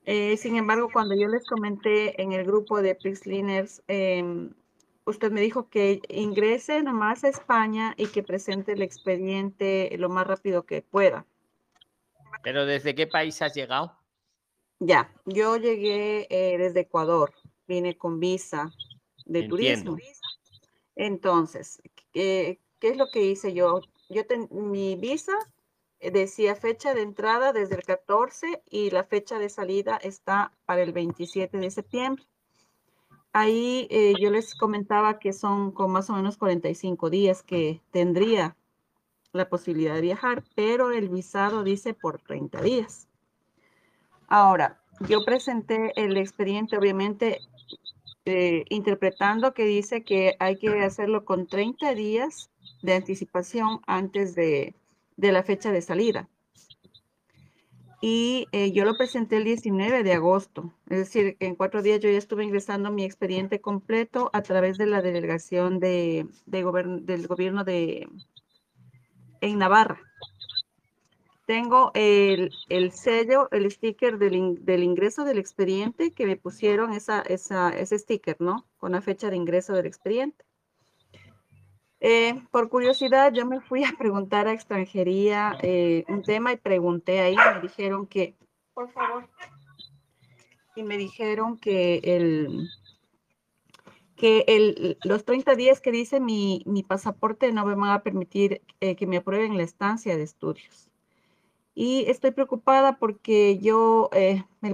Eh, 0.06 0.36
sin 0.38 0.58
embargo, 0.58 0.90
cuando 0.92 1.16
yo 1.16 1.28
les 1.30 1.48
comenté 1.48 2.22
en 2.22 2.34
el 2.34 2.44
grupo 2.44 2.82
de 2.82 2.96
PRIXLINERS, 2.96 3.84
em, 3.88 4.54
usted 5.06 5.32
me 5.32 5.42
dijo 5.42 5.70
que 5.70 6.02
ingrese 6.10 6.82
nomás 6.84 7.24
a 7.24 7.30
España 7.30 7.94
y 7.98 8.08
que 8.08 8.24
presente 8.24 8.74
el 8.74 8.82
expediente 8.82 9.96
lo 9.98 10.10
más 10.10 10.28
rápido 10.28 10.66
que 10.66 10.82
pueda. 10.82 11.26
¿Pero 12.44 12.66
desde 12.66 12.96
qué 12.96 13.08
país 13.08 13.42
has 13.42 13.54
llegado? 13.54 13.98
Ya, 14.80 15.14
yo 15.26 15.58
llegué 15.58 16.28
eh, 16.30 16.58
desde 16.58 16.82
Ecuador, 16.82 17.34
vine 17.68 17.98
con 17.98 18.20
visa 18.20 18.72
de 19.26 19.40
Entiendo. 19.40 19.92
turismo. 19.92 19.98
Entonces, 20.96 21.82
¿qué, 22.14 22.60
qué 22.80 22.90
es 22.90 22.98
lo 22.98 23.10
que 23.12 23.24
hice 23.24 23.54
yo? 23.54 23.82
yo 24.10 24.26
ten- 24.26 24.48
mi 24.52 24.96
visa 24.96 25.34
decía 26.00 26.56
fecha 26.56 26.94
de 26.94 27.02
entrada 27.02 27.54
desde 27.54 27.76
el 27.76 27.84
14 27.84 28.64
y 28.70 28.90
la 28.90 29.04
fecha 29.04 29.38
de 29.38 29.50
salida 29.50 29.98
está 29.98 30.52
para 30.66 30.82
el 30.82 30.94
27 30.94 31.58
de 31.58 31.70
septiembre. 31.72 32.26
Ahí 33.32 33.88
eh, 33.92 34.14
yo 34.20 34.32
les 34.32 34.56
comentaba 34.56 35.20
que 35.20 35.34
son 35.34 35.72
con 35.72 35.92
más 35.92 36.10
o 36.10 36.14
menos 36.14 36.38
45 36.38 37.10
días 37.10 37.44
que 37.44 37.82
tendría 37.92 38.56
la 39.32 39.50
posibilidad 39.50 39.94
de 39.94 40.02
viajar, 40.02 40.44
pero 40.56 40.92
el 40.92 41.10
visado 41.10 41.64
dice 41.64 41.94
por 41.94 42.20
30 42.20 42.62
días. 42.62 43.08
Ahora, 44.28 44.82
yo 45.08 45.24
presenté 45.24 45.94
el 45.96 46.18
expediente, 46.18 46.78
obviamente, 46.78 47.40
eh, 48.26 48.66
interpretando 48.70 49.54
que 49.54 49.66
dice 49.66 50.04
que 50.04 50.36
hay 50.40 50.58
que 50.58 50.82
hacerlo 50.82 51.26
con 51.26 51.48
30 51.48 51.94
días 51.94 52.50
de 52.82 52.96
anticipación 52.96 53.82
antes 53.86 54.36
de, 54.36 54.74
de 55.18 55.32
la 55.32 55.44
fecha 55.44 55.72
de 55.72 55.82
salida. 55.82 56.28
Y 58.02 58.48
eh, 58.54 58.72
yo 58.72 58.86
lo 58.86 58.96
presenté 58.96 59.38
el 59.38 59.44
19 59.44 60.04
de 60.04 60.14
agosto, 60.14 60.74
es 60.90 61.00
decir, 61.00 61.36
en 61.42 61.56
cuatro 61.56 61.82
días 61.82 62.00
yo 62.00 62.10
ya 62.10 62.18
estuve 62.18 62.46
ingresando 62.46 62.92
mi 62.92 63.04
expediente 63.04 63.60
completo 63.60 64.30
a 64.32 64.42
través 64.42 64.78
de 64.78 64.86
la 64.86 65.02
delegación 65.02 65.80
de, 65.80 66.26
de 66.46 66.66
gobern- 66.66 67.04
del 67.04 67.28
gobierno 67.28 67.66
de 67.66 68.08
en 69.42 69.58
Navarra. 69.58 70.00
Tengo 71.46 71.92
el, 71.96 72.52
el 72.70 72.92
sello, 72.92 73.50
el 73.52 73.70
sticker 73.72 74.18
del, 74.20 74.36
in- 74.36 74.66
del 74.66 74.84
ingreso 74.84 75.24
del 75.24 75.40
expediente 75.40 76.12
que 76.12 76.26
me 76.26 76.38
pusieron 76.38 76.94
esa, 76.94 77.22
esa, 77.22 77.70
ese 77.70 77.98
sticker, 77.98 78.38
¿no? 78.40 78.66
Con 78.78 78.92
la 78.92 79.02
fecha 79.02 79.30
de 79.30 79.36
ingreso 79.36 79.74
del 79.74 79.88
expediente. 79.88 80.46
Eh, 82.02 82.42
por 82.52 82.70
curiosidad, 82.70 83.34
yo 83.34 83.46
me 83.46 83.60
fui 83.60 83.84
a 83.84 83.94
preguntar 83.98 84.48
a 84.48 84.54
extranjería 84.54 85.58
eh, 85.62 86.06
un 86.08 86.22
tema 86.24 86.54
y 86.54 86.58
pregunté 86.58 87.20
ahí, 87.20 87.36
me 87.36 87.62
dijeron 87.62 88.08
que, 88.08 88.36
por 88.74 88.90
favor, 88.92 89.28
y 90.76 90.84
me 90.84 90.98
dijeron 90.98 91.58
que 91.58 92.00
el, 92.04 92.70
que 94.16 94.46
el, 94.48 94.98
los 95.04 95.26
30 95.26 95.56
días 95.56 95.82
que 95.82 95.92
dice 95.92 96.22
mi, 96.22 96.64
mi 96.66 96.84
pasaporte 96.84 97.52
no 97.52 97.66
me 97.66 97.76
van 97.76 97.92
a 97.92 98.02
permitir 98.02 98.62
eh, 98.80 98.96
que 98.96 99.06
me 99.06 99.18
aprueben 99.18 99.58
la 99.58 99.64
estancia 99.64 100.16
de 100.16 100.24
estudios. 100.24 100.90
Y 101.76 102.06
estoy 102.08 102.32
preocupada 102.32 102.98
porque 102.98 103.58
yo 103.60 104.10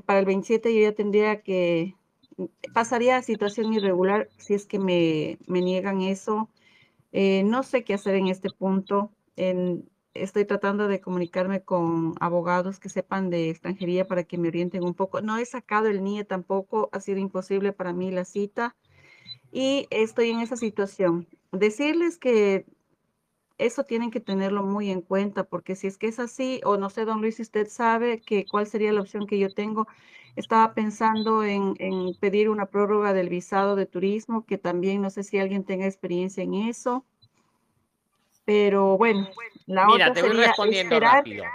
para 0.05 0.19
el 0.19 0.25
27 0.25 0.73
yo 0.73 0.81
ya 0.81 0.95
tendría 0.95 1.41
que, 1.41 1.95
pasaría 2.73 3.17
a 3.17 3.21
situación 3.21 3.73
irregular 3.73 4.29
si 4.37 4.53
es 4.53 4.65
que 4.65 4.79
me, 4.79 5.37
me 5.47 5.61
niegan 5.61 6.01
eso. 6.01 6.49
Eh, 7.17 7.43
no 7.45 7.63
sé 7.63 7.85
qué 7.85 7.93
hacer 7.93 8.15
en 8.15 8.27
este 8.27 8.49
punto. 8.49 9.09
Estoy 10.13 10.43
tratando 10.43 10.89
de 10.89 10.99
comunicarme 10.99 11.63
con 11.63 12.13
abogados 12.19 12.77
que 12.77 12.89
sepan 12.89 13.29
de 13.29 13.49
extranjería 13.49 14.05
para 14.05 14.25
que 14.25 14.37
me 14.37 14.49
orienten 14.49 14.83
un 14.83 14.93
poco. 14.93 15.21
No 15.21 15.37
he 15.37 15.45
sacado 15.45 15.87
el 15.87 16.03
NIE 16.03 16.25
tampoco, 16.25 16.89
ha 16.91 16.99
sido 16.99 17.19
imposible 17.19 17.71
para 17.71 17.93
mí 17.93 18.11
la 18.11 18.25
cita 18.25 18.75
y 19.49 19.87
estoy 19.91 20.31
en 20.31 20.41
esa 20.41 20.57
situación. 20.57 21.25
Decirles 21.53 22.17
que 22.17 22.65
eso 23.57 23.83
tienen 23.83 24.11
que 24.11 24.19
tenerlo 24.19 24.63
muy 24.63 24.89
en 24.91 25.01
cuenta, 25.01 25.43
porque 25.45 25.75
si 25.75 25.87
es 25.87 25.97
que 25.97 26.07
es 26.07 26.19
así, 26.19 26.61
o 26.65 26.77
no 26.77 26.89
sé, 26.89 27.05
don 27.05 27.21
Luis, 27.21 27.35
si 27.37 27.41
usted 27.41 27.67
sabe 27.67 28.21
que 28.21 28.45
cuál 28.45 28.67
sería 28.67 28.91
la 28.91 29.01
opción 29.01 29.27
que 29.27 29.39
yo 29.39 29.53
tengo, 29.53 29.87
estaba 30.35 30.73
pensando 30.73 31.43
en, 31.43 31.75
en 31.79 32.13
pedir 32.15 32.49
una 32.49 32.65
prórroga 32.65 33.13
del 33.13 33.29
visado 33.29 33.75
de 33.75 33.85
turismo, 33.85 34.45
que 34.45 34.57
también 34.57 35.01
no 35.01 35.09
sé 35.09 35.23
si 35.23 35.39
alguien 35.39 35.63
tenga 35.63 35.85
experiencia 35.85 36.43
en 36.43 36.53
eso, 36.55 37.05
pero 38.43 38.97
bueno, 38.97 39.27
la 39.65 39.87
Mira, 39.87 40.05
otra 40.07 40.13
te 40.15 40.21
voy 40.21 40.31
sería 40.31 40.47
respondiendo 40.47 40.95
esperar. 40.95 41.17
rápido. 41.17 41.45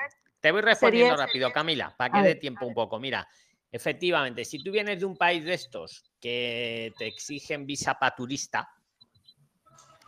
Te 0.40 0.52
voy 0.52 0.60
respondiendo 0.62 1.14
sería- 1.14 1.26
rápido, 1.26 1.52
Camila, 1.52 1.94
para 1.96 2.14
que 2.14 2.22
dé 2.22 2.34
tiempo 2.34 2.66
un 2.66 2.74
poco. 2.74 2.98
Mira, 2.98 3.28
efectivamente, 3.70 4.44
si 4.44 4.62
tú 4.62 4.72
vienes 4.72 4.98
de 4.98 5.04
un 5.06 5.16
país 5.16 5.44
de 5.44 5.54
estos 5.54 6.10
que 6.20 6.92
te 6.98 7.06
exigen 7.06 7.66
visa 7.66 7.94
para 7.94 8.14
turista, 8.16 8.68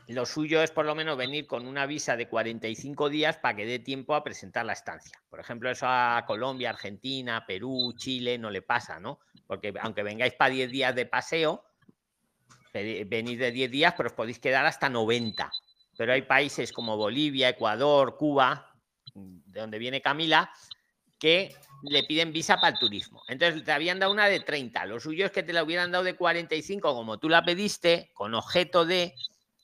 lo 0.09 0.27
suyo 0.27 0.63
es 0.63 0.71
por 0.71 0.85
lo 0.85 0.95
menos 0.95 1.17
venir 1.17 1.47
con 1.47 1.67
una 1.67 1.87
visa 1.87 2.17
de 2.17 2.29
45 2.29 3.09
días 3.09 3.37
para 3.39 3.57
que 3.57 3.67
dé 3.67 3.79
tiempo 3.79 4.15
a 4.15 4.25
presentar 4.25 4.67
la 4.67 4.73
estancia. 4.73 5.21
Por 5.31 5.41
ejemplo, 5.41 5.71
eso 5.71 5.87
a 5.89 6.25
Colombia, 6.27 6.71
Argentina, 6.71 7.45
Perú, 7.47 7.95
Chile 7.97 8.39
no 8.39 8.51
le 8.51 8.63
pasa, 8.63 8.99
¿no? 8.99 9.21
Porque 9.47 9.73
aunque 9.81 10.03
vengáis 10.03 10.35
para 10.35 10.53
10 10.53 10.71
días 10.71 10.95
de 10.95 11.07
paseo, 11.07 11.65
venís 12.73 13.39
de 13.39 13.53
10 13.53 13.71
días, 13.71 13.95
pero 13.97 14.09
os 14.09 14.15
podéis 14.15 14.39
quedar 14.39 14.67
hasta 14.67 14.89
90. 14.89 15.51
Pero 15.97 16.13
hay 16.13 16.23
países 16.23 16.73
como 16.73 16.97
Bolivia, 16.97 17.51
Ecuador, 17.51 18.17
Cuba, 18.17 18.75
de 19.15 19.61
donde 19.61 19.79
viene 19.79 20.01
Camila, 20.01 20.51
que 21.19 21.55
le 21.83 22.03
piden 22.05 22.33
visa 22.33 22.57
para 22.57 22.75
el 22.75 22.79
turismo. 22.79 23.23
Entonces 23.29 23.65
te 23.65 23.73
habían 23.73 23.99
dado 23.99 24.13
una 24.13 24.27
de 24.27 24.41
30. 24.41 24.87
Lo 24.87 25.01
suyo 25.01 25.27
es 25.27 25.33
que 25.33 25.43
te 25.43 25.53
la 25.53 25.63
hubieran 25.63 25.93
dado 25.93 26.05
de 26.05 26.17
45 26.17 26.95
como 26.95 27.19
tú 27.19 27.29
la 27.29 27.45
pediste, 27.45 28.11
con 28.15 28.35
objeto 28.35 28.85
de, 28.85 29.15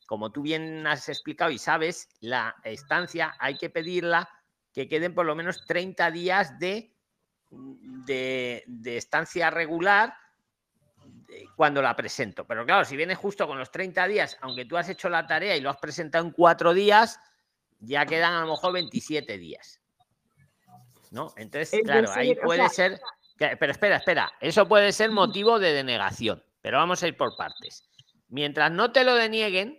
como 0.08 0.32
tú 0.32 0.40
bien 0.40 0.86
has 0.86 1.06
explicado 1.10 1.50
y 1.50 1.58
sabes, 1.58 2.08
la 2.20 2.56
estancia 2.64 3.36
hay 3.38 3.58
que 3.58 3.68
pedirla 3.68 4.26
que 4.72 4.88
queden 4.88 5.14
por 5.14 5.26
lo 5.26 5.34
menos 5.34 5.66
30 5.66 6.10
días 6.10 6.58
de, 6.58 6.94
de, 7.50 8.64
de 8.66 8.96
estancia 8.96 9.50
regular 9.50 10.14
eh, 11.28 11.44
cuando 11.54 11.82
la 11.82 11.94
presento. 11.94 12.46
Pero 12.46 12.64
claro, 12.64 12.86
si 12.86 12.96
vienes 12.96 13.18
justo 13.18 13.46
con 13.46 13.58
los 13.58 13.70
30 13.70 14.08
días, 14.08 14.38
aunque 14.40 14.64
tú 14.64 14.78
has 14.78 14.88
hecho 14.88 15.10
la 15.10 15.26
tarea 15.26 15.54
y 15.56 15.60
lo 15.60 15.68
has 15.68 15.76
presentado 15.76 16.24
en 16.24 16.30
cuatro 16.32 16.72
días, 16.72 17.20
ya 17.80 18.06
quedan 18.06 18.32
a 18.32 18.40
lo 18.40 18.52
mejor 18.52 18.72
27 18.72 19.36
días. 19.36 19.78
¿No? 21.10 21.34
Entonces, 21.36 21.74
Es 21.74 21.82
claro, 21.82 22.10
ahí 22.12 22.32
o 22.32 22.40
puede 22.46 22.60
sea- 22.70 22.90
ser. 22.90 23.00
Pero 23.60 23.72
espera, 23.72 23.96
espera. 23.96 24.32
Eso 24.40 24.66
puede 24.66 24.90
ser 24.90 25.10
motivo 25.10 25.58
de 25.58 25.74
denegación. 25.74 26.42
Pero 26.62 26.78
vamos 26.78 27.02
a 27.02 27.08
ir 27.08 27.16
por 27.16 27.36
partes. 27.36 27.88
Mientras 28.28 28.72
no 28.72 28.90
te 28.90 29.04
lo 29.04 29.14
denieguen, 29.14 29.78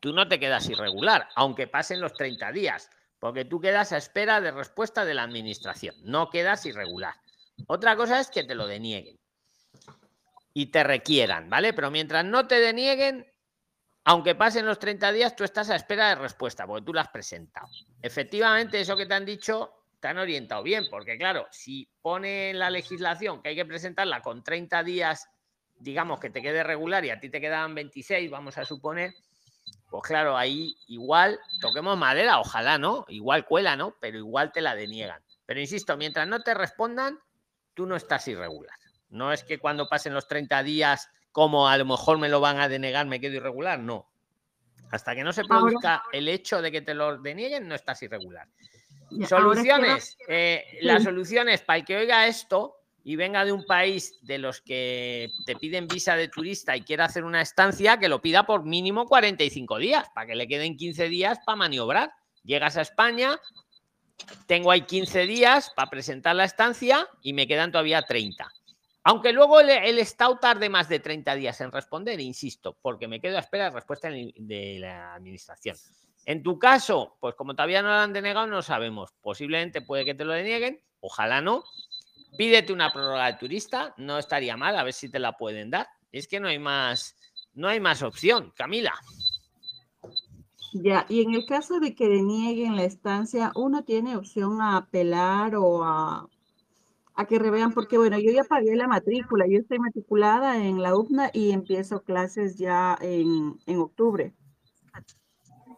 tú 0.00 0.12
no 0.12 0.28
te 0.28 0.38
quedas 0.38 0.68
irregular, 0.68 1.28
aunque 1.34 1.66
pasen 1.66 2.00
los 2.00 2.14
30 2.14 2.52
días, 2.52 2.90
porque 3.18 3.44
tú 3.44 3.60
quedas 3.60 3.92
a 3.92 3.96
espera 3.96 4.40
de 4.40 4.50
respuesta 4.50 5.04
de 5.04 5.14
la 5.14 5.22
administración. 5.22 5.94
No 6.02 6.30
quedas 6.30 6.64
irregular. 6.66 7.14
Otra 7.66 7.96
cosa 7.96 8.20
es 8.20 8.30
que 8.30 8.44
te 8.44 8.54
lo 8.54 8.66
denieguen 8.66 9.18
y 10.54 10.66
te 10.66 10.84
requieran, 10.84 11.50
¿vale? 11.50 11.72
Pero 11.72 11.90
mientras 11.90 12.24
no 12.24 12.46
te 12.46 12.60
denieguen, 12.60 13.26
aunque 14.04 14.34
pasen 14.34 14.66
los 14.66 14.78
30 14.78 15.12
días, 15.12 15.36
tú 15.36 15.44
estás 15.44 15.70
a 15.70 15.76
espera 15.76 16.08
de 16.08 16.14
respuesta, 16.16 16.66
porque 16.66 16.84
tú 16.84 16.94
la 16.94 17.02
has 17.02 17.10
presentado. 17.10 17.68
Efectivamente, 18.00 18.80
eso 18.80 18.96
que 18.96 19.06
te 19.06 19.14
han 19.14 19.24
dicho, 19.24 19.84
te 20.00 20.08
han 20.08 20.18
orientado 20.18 20.62
bien, 20.62 20.86
porque 20.90 21.18
claro, 21.18 21.46
si 21.50 21.88
pone 22.00 22.54
la 22.54 22.70
legislación 22.70 23.42
que 23.42 23.50
hay 23.50 23.56
que 23.56 23.66
presentarla 23.66 24.22
con 24.22 24.42
30 24.42 24.82
días, 24.82 25.28
digamos 25.76 26.20
que 26.20 26.30
te 26.30 26.42
quede 26.42 26.62
regular 26.62 27.04
y 27.04 27.10
a 27.10 27.20
ti 27.20 27.28
te 27.28 27.40
quedan 27.40 27.74
26, 27.74 28.30
vamos 28.30 28.58
a 28.58 28.64
suponer, 28.64 29.14
pues 29.90 30.02
claro, 30.04 30.36
ahí 30.36 30.76
igual, 30.86 31.38
toquemos 31.60 31.96
madera, 31.96 32.40
ojalá 32.40 32.78
no, 32.78 33.04
igual 33.08 33.46
cuela, 33.46 33.74
¿no? 33.76 33.94
Pero 34.00 34.18
igual 34.18 34.52
te 34.52 34.60
la 34.60 34.74
deniegan. 34.74 35.22
Pero 35.46 35.60
insisto, 35.60 35.96
mientras 35.96 36.26
no 36.28 36.40
te 36.40 36.52
respondan, 36.54 37.18
tú 37.74 37.86
no 37.86 37.96
estás 37.96 38.28
irregular. 38.28 38.76
No 39.08 39.32
es 39.32 39.44
que 39.44 39.58
cuando 39.58 39.88
pasen 39.88 40.12
los 40.12 40.28
30 40.28 40.62
días, 40.62 41.08
como 41.32 41.68
a 41.68 41.76
lo 41.78 41.84
mejor 41.86 42.18
me 42.18 42.28
lo 42.28 42.40
van 42.40 42.58
a 42.60 42.68
denegar, 42.68 43.06
me 43.06 43.20
quedo 43.20 43.34
irregular, 43.36 43.78
no. 43.78 44.10
Hasta 44.90 45.14
que 45.14 45.22
no 45.24 45.32
se 45.32 45.40
Ahora- 45.42 45.48
produzca 45.60 46.02
el 46.12 46.28
hecho 46.28 46.60
de 46.60 46.70
que 46.72 46.82
te 46.82 46.94
lo 46.94 47.18
denieguen, 47.18 47.66
no 47.68 47.74
estás 47.74 48.02
irregular. 48.02 48.46
Soluciones. 49.26 50.16
eh, 50.28 50.78
La 50.82 50.98
Sí. 50.98 51.04
solución 51.04 51.48
es 51.48 51.62
para 51.62 51.78
el 51.78 51.84
que 51.84 51.96
oiga 51.96 52.26
esto 52.26 52.77
y 53.08 53.16
venga 53.16 53.46
de 53.46 53.52
un 53.52 53.64
país 53.64 54.18
de 54.20 54.36
los 54.36 54.60
que 54.60 55.30
te 55.46 55.56
piden 55.56 55.88
visa 55.88 56.14
de 56.14 56.28
turista 56.28 56.76
y 56.76 56.82
quiera 56.82 57.06
hacer 57.06 57.24
una 57.24 57.40
estancia, 57.40 57.98
que 57.98 58.06
lo 58.06 58.20
pida 58.20 58.44
por 58.44 58.66
mínimo 58.66 59.06
45 59.06 59.78
días, 59.78 60.06
para 60.14 60.26
que 60.26 60.34
le 60.34 60.46
queden 60.46 60.76
15 60.76 61.08
días 61.08 61.38
para 61.46 61.56
maniobrar. 61.56 62.12
Llegas 62.44 62.76
a 62.76 62.82
España, 62.82 63.40
tengo 64.46 64.70
ahí 64.70 64.82
15 64.82 65.24
días 65.24 65.72
para 65.74 65.88
presentar 65.88 66.36
la 66.36 66.44
estancia 66.44 67.08
y 67.22 67.32
me 67.32 67.46
quedan 67.46 67.72
todavía 67.72 68.02
30. 68.02 68.46
Aunque 69.04 69.32
luego 69.32 69.60
el, 69.60 69.98
Estado 69.98 70.36
tarde 70.36 70.68
más 70.68 70.90
de 70.90 71.00
30 71.00 71.34
días 71.34 71.58
en 71.62 71.72
responder, 71.72 72.20
insisto, 72.20 72.76
porque 72.82 73.08
me 73.08 73.22
quedo 73.22 73.38
a 73.38 73.40
espera 73.40 73.64
de 73.64 73.70
respuesta 73.70 74.10
de 74.10 74.34
de 74.36 74.80
la 74.80 75.14
administración. 75.14 75.76
En 76.26 76.42
tu 76.42 76.58
caso, 76.58 77.16
pues 77.20 77.34
como 77.36 77.54
todavía 77.54 77.80
no 77.80 77.88
lo 77.88 77.94
han 77.94 78.12
denegado, 78.12 78.46
no 78.48 78.60
sabemos. 78.60 79.14
Posiblemente 79.22 79.80
puede 79.80 80.04
que 80.04 80.14
te 80.14 80.26
lo 80.26 80.34
denieguen, 80.34 80.82
ojalá 81.00 81.40
no. 81.40 81.64
Pídete 82.38 82.72
una 82.72 82.92
prórroga 82.92 83.26
de 83.26 83.32
turista, 83.32 83.94
no 83.96 84.16
estaría 84.16 84.56
mal, 84.56 84.76
a 84.76 84.84
ver 84.84 84.92
si 84.92 85.08
te 85.08 85.18
la 85.18 85.32
pueden 85.32 85.70
dar. 85.70 85.88
Es 86.12 86.28
que 86.28 86.38
no 86.38 86.46
hay 86.46 86.60
más, 86.60 87.16
no 87.52 87.66
hay 87.66 87.80
más 87.80 88.00
opción, 88.00 88.52
Camila. 88.56 88.94
Ya, 90.72 91.04
y 91.08 91.22
en 91.22 91.34
el 91.34 91.46
caso 91.46 91.80
de 91.80 91.96
que 91.96 92.08
denieguen 92.08 92.76
la 92.76 92.84
estancia, 92.84 93.50
uno 93.56 93.82
tiene 93.82 94.14
opción 94.14 94.62
a 94.62 94.76
apelar 94.76 95.56
o 95.56 95.82
a, 95.82 96.28
a 97.16 97.26
que 97.26 97.40
revean, 97.40 97.72
porque 97.72 97.98
bueno, 97.98 98.16
yo 98.20 98.30
ya 98.30 98.44
pagué 98.44 98.76
la 98.76 98.86
matrícula, 98.86 99.44
yo 99.48 99.58
estoy 99.58 99.80
matriculada 99.80 100.64
en 100.64 100.80
la 100.80 100.94
UPNA 100.94 101.30
y 101.32 101.50
empiezo 101.50 102.04
clases 102.04 102.56
ya 102.56 102.96
en, 103.00 103.58
en 103.66 103.78
octubre. 103.80 104.32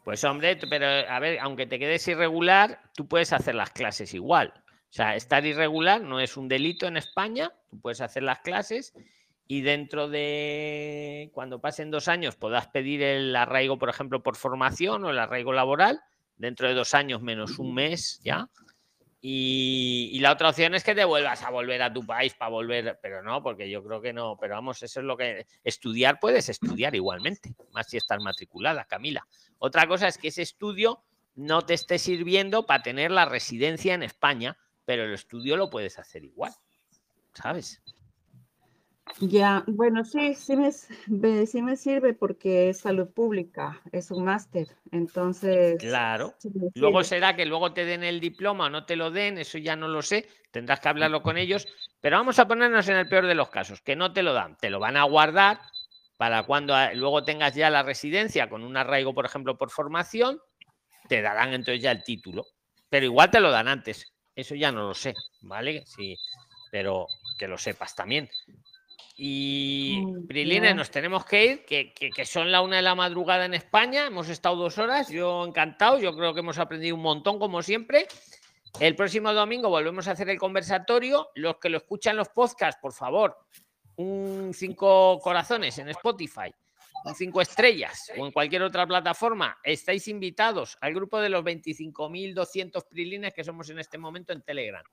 Pues 0.05 0.23
hombre, 0.25 0.59
pero 0.69 0.87
a 0.87 1.19
ver, 1.21 1.39
aunque 1.41 1.67
te 1.67 1.79
quedes 1.79 2.07
irregular, 2.07 2.83
tú 2.95 3.09
puedes 3.09 3.33
hacer 3.33 3.55
las 3.55 3.71
clases 3.71 4.13
igual. 4.13 4.53
O 4.91 4.93
sea, 4.93 5.15
estar 5.15 5.47
irregular 5.47 6.01
no 6.01 6.19
es 6.19 6.37
un 6.37 6.49
delito 6.49 6.87
en 6.87 6.97
España, 6.97 7.53
tú 7.69 7.81
puedes 7.81 8.01
hacer 8.01 8.25
las 8.25 8.41
clases 8.41 8.93
y 9.47 9.61
dentro 9.63 10.09
de 10.09 11.31
cuando 11.33 11.61
pasen 11.61 11.91
dos 11.91 12.09
años 12.09 12.37
podrás 12.37 12.69
pedir 12.69 13.03
el 13.03 13.35
arraigo, 13.37 13.79
por 13.79 13.89
ejemplo, 13.89 14.23
por 14.23 14.37
formación 14.37 15.05
o 15.05 15.11
el 15.11 15.19
arraigo 15.19 15.53
laboral, 15.53 16.01
dentro 16.37 16.67
de 16.67 16.75
dos 16.75 16.95
años 16.95 17.23
menos 17.23 17.59
un 17.59 17.75
mes 17.75 18.21
ya. 18.25 18.49
Y, 19.21 20.11
y 20.13 20.21
la 20.21 20.33
otra 20.33 20.49
opción 20.49 20.75
es 20.75 20.83
que 20.83 20.95
te 20.95 21.05
vuelvas 21.05 21.43
a 21.43 21.51
volver 21.51 21.83
a 21.83 21.93
tu 21.93 22.07
país 22.07 22.35
para 22.35 22.51
volver, 22.51 22.99
pero 23.03 23.23
no, 23.23 23.43
porque 23.43 23.69
yo 23.71 23.85
creo 23.85 24.01
que 24.01 24.13
no, 24.13 24.39
pero 24.41 24.55
vamos, 24.55 24.83
eso 24.83 25.01
es 25.01 25.07
lo 25.07 25.17
que 25.17 25.47
estudiar 25.63 26.19
puedes 26.19 26.49
estudiar 26.49 26.95
igualmente, 26.95 27.55
más 27.73 27.89
si 27.89 27.97
estás 27.99 28.21
matriculada, 28.21 28.87
Camila. 28.87 29.27
Otra 29.59 29.87
cosa 29.87 30.09
es 30.09 30.17
que 30.17 30.29
ese 30.29 30.43
estudio 30.43 31.05
no 31.35 31.63
te 31.63 31.75
esté 31.75 31.99
sirviendo 31.99 32.67
para 32.67 32.83
tener 32.83 33.11
la 33.11 33.25
residencia 33.25 33.95
en 33.95 34.03
España, 34.03 34.57
pero 34.91 35.05
el 35.05 35.15
estudio 35.15 35.57
lo 35.57 35.71
puedes 35.71 36.01
hacer 36.01 36.25
igual, 36.25 36.53
¿sabes? 37.33 37.81
Ya, 39.21 39.63
bueno, 39.69 40.05
sí, 40.05 40.35
sí 40.35 40.57
me, 40.57 40.73
sí 41.47 41.63
me 41.63 41.77
sirve 41.77 42.13
porque 42.13 42.71
es 42.71 42.81
salud 42.81 43.09
pública, 43.09 43.81
es 43.93 44.11
un 44.11 44.25
máster, 44.25 44.67
entonces 44.91 45.79
Claro. 45.79 46.35
sí 46.39 46.51
Luego 46.75 47.05
será 47.05 47.37
que 47.37 47.47
luego 47.47 47.73
te 47.73 47.85
den 47.85 48.03
el 48.03 48.19
diploma 48.19 48.67
o 48.67 48.69
no 48.71 48.85
te 48.85 48.97
lo 48.97 49.13
den, 49.13 49.39
eso 49.39 49.59
ya 49.59 49.77
no 49.77 49.87
lo 49.87 50.03
sé, 50.03 50.27
tendrás 50.51 50.81
que 50.81 50.89
hablarlo 50.89 51.23
con 51.23 51.39
ellos, 51.39 51.69
pero 52.01 52.17
vamos 52.17 52.41
a 52.41 52.49
ponernos 52.49 52.89
en 52.89 52.97
el 52.97 53.09
peor 53.09 53.29
de 53.29 53.37
los 53.37 53.49
casos, 53.49 53.81
que 53.83 53.95
no 53.95 54.13
te 54.13 54.25
lo 54.25 54.33
dan, 54.33 54.57
te 54.57 54.71
lo 54.71 54.81
van 54.81 54.97
a 54.97 55.05
guardar 55.05 55.61
para 56.17 56.43
cuando 56.43 56.75
ah, 56.75 56.93
luego 56.95 57.23
tengas 57.23 57.55
ya 57.55 57.71
la 57.71 57.85
residencia 57.85 58.49
con 58.49 58.65
un 58.65 58.77
arraigo, 58.77 59.15
por 59.15 59.25
ejemplo, 59.25 59.57
por 59.57 59.71
formación, 59.71 60.41
te 61.09 61.23
darán 61.23 61.53
entonces 61.53 61.81
ya 61.81 61.93
el 61.93 62.03
título, 62.03 62.45
pero 62.89 63.07
igual 63.07 63.31
te 63.31 63.39
lo 63.39 63.53
dan 63.53 63.69
antes, 63.69 64.13
eso 64.41 64.55
ya 64.55 64.73
no 64.73 64.89
lo 64.89 64.95
sé, 64.95 65.15
¿vale? 65.43 65.85
Sí, 65.87 66.17
pero 66.71 67.07
que 67.39 67.49
lo 67.49 67.57
sepas 67.59 67.95
también. 67.95 68.29
Y 69.23 70.03
Prilines, 70.27 70.71
ya. 70.71 70.75
nos 70.75 70.91
tenemos 70.91 71.25
que 71.27 71.45
ir, 71.45 71.65
que, 71.67 71.93
que- 71.93 72.11
que 72.11 72.25
son 72.25 72.51
la 72.51 72.63
una 72.63 72.77
de 72.77 72.83
la 72.83 72.95
madrugada 72.95 73.45
en 73.45 73.55
España. 73.55 74.07
Hemos 74.07 74.29
estado 74.31 74.57
dos 74.57 74.79
horas, 74.79 75.11
yo 75.11 75.45
encantado, 75.45 75.99
yo 75.99 76.17
creo 76.17 76.33
que 76.33 76.41
hemos 76.41 76.59
aprendido 76.59 76.97
un 76.97 77.03
montón, 77.03 77.39
como 77.39 77.63
siempre. 77.63 78.07
El 78.79 78.97
próximo 78.97 79.33
domingo 79.35 79.69
volvemos 79.69 80.09
a 80.09 80.13
hacer 80.13 80.31
el 80.31 80.39
conversatorio. 80.39 81.29
Los 81.35 81.57
que 81.59 81.69
lo 81.69 81.77
escuchan 81.79 82.17
los 82.17 82.29
podcasts, 82.31 82.81
por 82.81 82.93
favor, 82.95 83.37
un 83.97 84.53
cinco 84.55 85.19
corazones 85.21 85.77
en 85.79 85.89
Spotify, 85.91 86.55
un 87.05 87.15
cinco 87.15 87.41
estrellas 87.41 88.11
o 88.19 88.27
en 88.27 88.33
cualquier 88.33 88.63
otra 88.63 88.87
plataforma. 88.87 89.57
Estáis 89.63 90.07
invitados 90.09 90.77
al 90.81 90.95
grupo 90.95 91.19
de 91.21 91.29
los 91.31 91.43
25.200 91.45 92.87
Prilines 92.89 93.33
que 93.35 93.45
somos 93.45 93.69
en 93.71 93.79
este 93.79 93.99
momento 93.99 94.33
en 94.33 94.43
Telegram. 94.43 94.85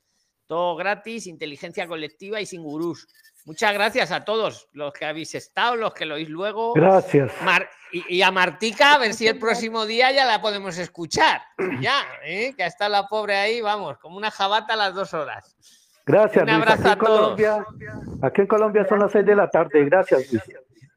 Todo 0.45 0.77
gratis, 0.77 1.27
inteligencia 1.27 1.85
colectiva 1.87 2.39
y 2.39 2.45
sin 2.45 2.63
gurús. 2.63 3.05
Muchas 3.43 3.73
gracias 3.73 4.11
a 4.13 4.23
todos 4.23 4.69
los 4.71 4.93
que 4.93 5.03
habéis 5.05 5.35
estado, 5.35 5.75
los 5.75 5.93
que 5.93 6.05
lo 6.05 6.15
oís 6.15 6.29
luego. 6.29 6.73
Gracias. 6.73 7.33
Mar- 7.43 7.69
y, 7.91 8.15
y 8.17 8.21
a 8.21 8.31
Martica, 8.31 8.93
a 8.93 8.97
ver 8.97 9.13
si 9.13 9.27
el 9.27 9.37
próximo 9.39 9.85
día 9.85 10.09
ya 10.13 10.23
la 10.23 10.41
podemos 10.41 10.77
escuchar. 10.77 11.41
Ya, 11.81 12.01
¿eh? 12.23 12.53
que 12.57 12.65
está 12.65 12.87
la 12.87 13.07
pobre 13.07 13.35
ahí, 13.35 13.59
vamos, 13.61 13.97
como 13.99 14.15
una 14.17 14.31
jabata 14.31 14.73
a 14.73 14.77
las 14.77 14.93
dos 14.95 15.13
horas. 15.13 15.53
Gracias, 16.05 16.43
Un 16.45 16.49
Luis. 16.53 16.61
abrazo 16.61 16.81
Aquí 16.81 16.87
a 16.89 16.93
en 16.93 16.99
todos. 16.99 17.19
Colombia, 17.19 17.65
aquí 18.21 18.41
en 18.41 18.47
Colombia 18.47 18.85
son 18.87 18.99
las 18.99 19.11
seis 19.11 19.25
de 19.25 19.35
la 19.35 19.49
tarde. 19.49 19.83
Gracias, 19.83 20.31
Luis. 20.31 20.43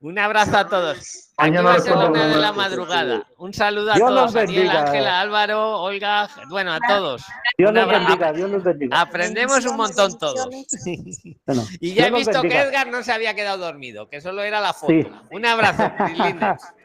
Un 0.02 0.18
abrazo 0.18 0.56
a 0.56 0.66
todos. 0.66 1.30
Aquí 1.36 1.56
va 1.58 1.74
a 1.74 1.78
ser 1.78 1.94
la 1.94 2.04
recuerdo 2.04 2.10
una 2.12 2.26
de 2.28 2.36
la 2.40 2.48
abrazo. 2.48 2.54
madrugada. 2.54 3.26
Un 3.36 3.52
saludo 3.52 3.92
a 3.92 3.94
Dios 3.96 4.08
todos. 4.08 4.32
Daniel, 4.32 4.62
bendiga. 4.62 4.82
Ángela, 4.86 5.20
Álvaro, 5.20 5.80
Olga, 5.82 6.28
bueno, 6.48 6.72
a 6.72 6.78
todos. 6.88 7.22
Dios 7.58 7.72
los 7.74 7.86
bendiga, 7.86 8.32
Dios 8.32 8.50
los 8.50 8.64
bendiga. 8.64 8.98
Aprendemos 9.00 9.66
un 9.66 9.76
montón 9.76 10.18
todos. 10.18 10.48
Bueno, 11.46 11.66
Y 11.80 11.92
ya 11.94 12.06
he 12.06 12.10
Dios 12.10 12.26
visto 12.26 12.40
que. 12.42 12.58
Edgar 12.60 12.88
no 12.88 13.02
se 13.02 13.12
había 13.12 13.34
quedado 13.34 13.58
dormido, 13.58 14.08
que 14.08 14.20
solo 14.22 14.42
era 14.42 14.60
la 14.60 14.72
foto. 14.72 14.90
Sí. 14.92 15.06
Un 15.32 15.44
abrazo. 15.44 15.92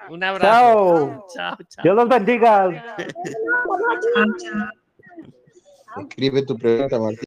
Un 0.09 0.23
abrazo. 0.23 0.45
Chao. 0.53 1.27
Chao, 1.33 1.57
chao. 1.69 1.83
Dios 1.83 1.95
los 1.95 2.09
bendiga. 2.09 2.95
Escribe 5.97 6.41
tu 6.43 6.57
pregunta, 6.57 6.99
Martín. 6.99 7.19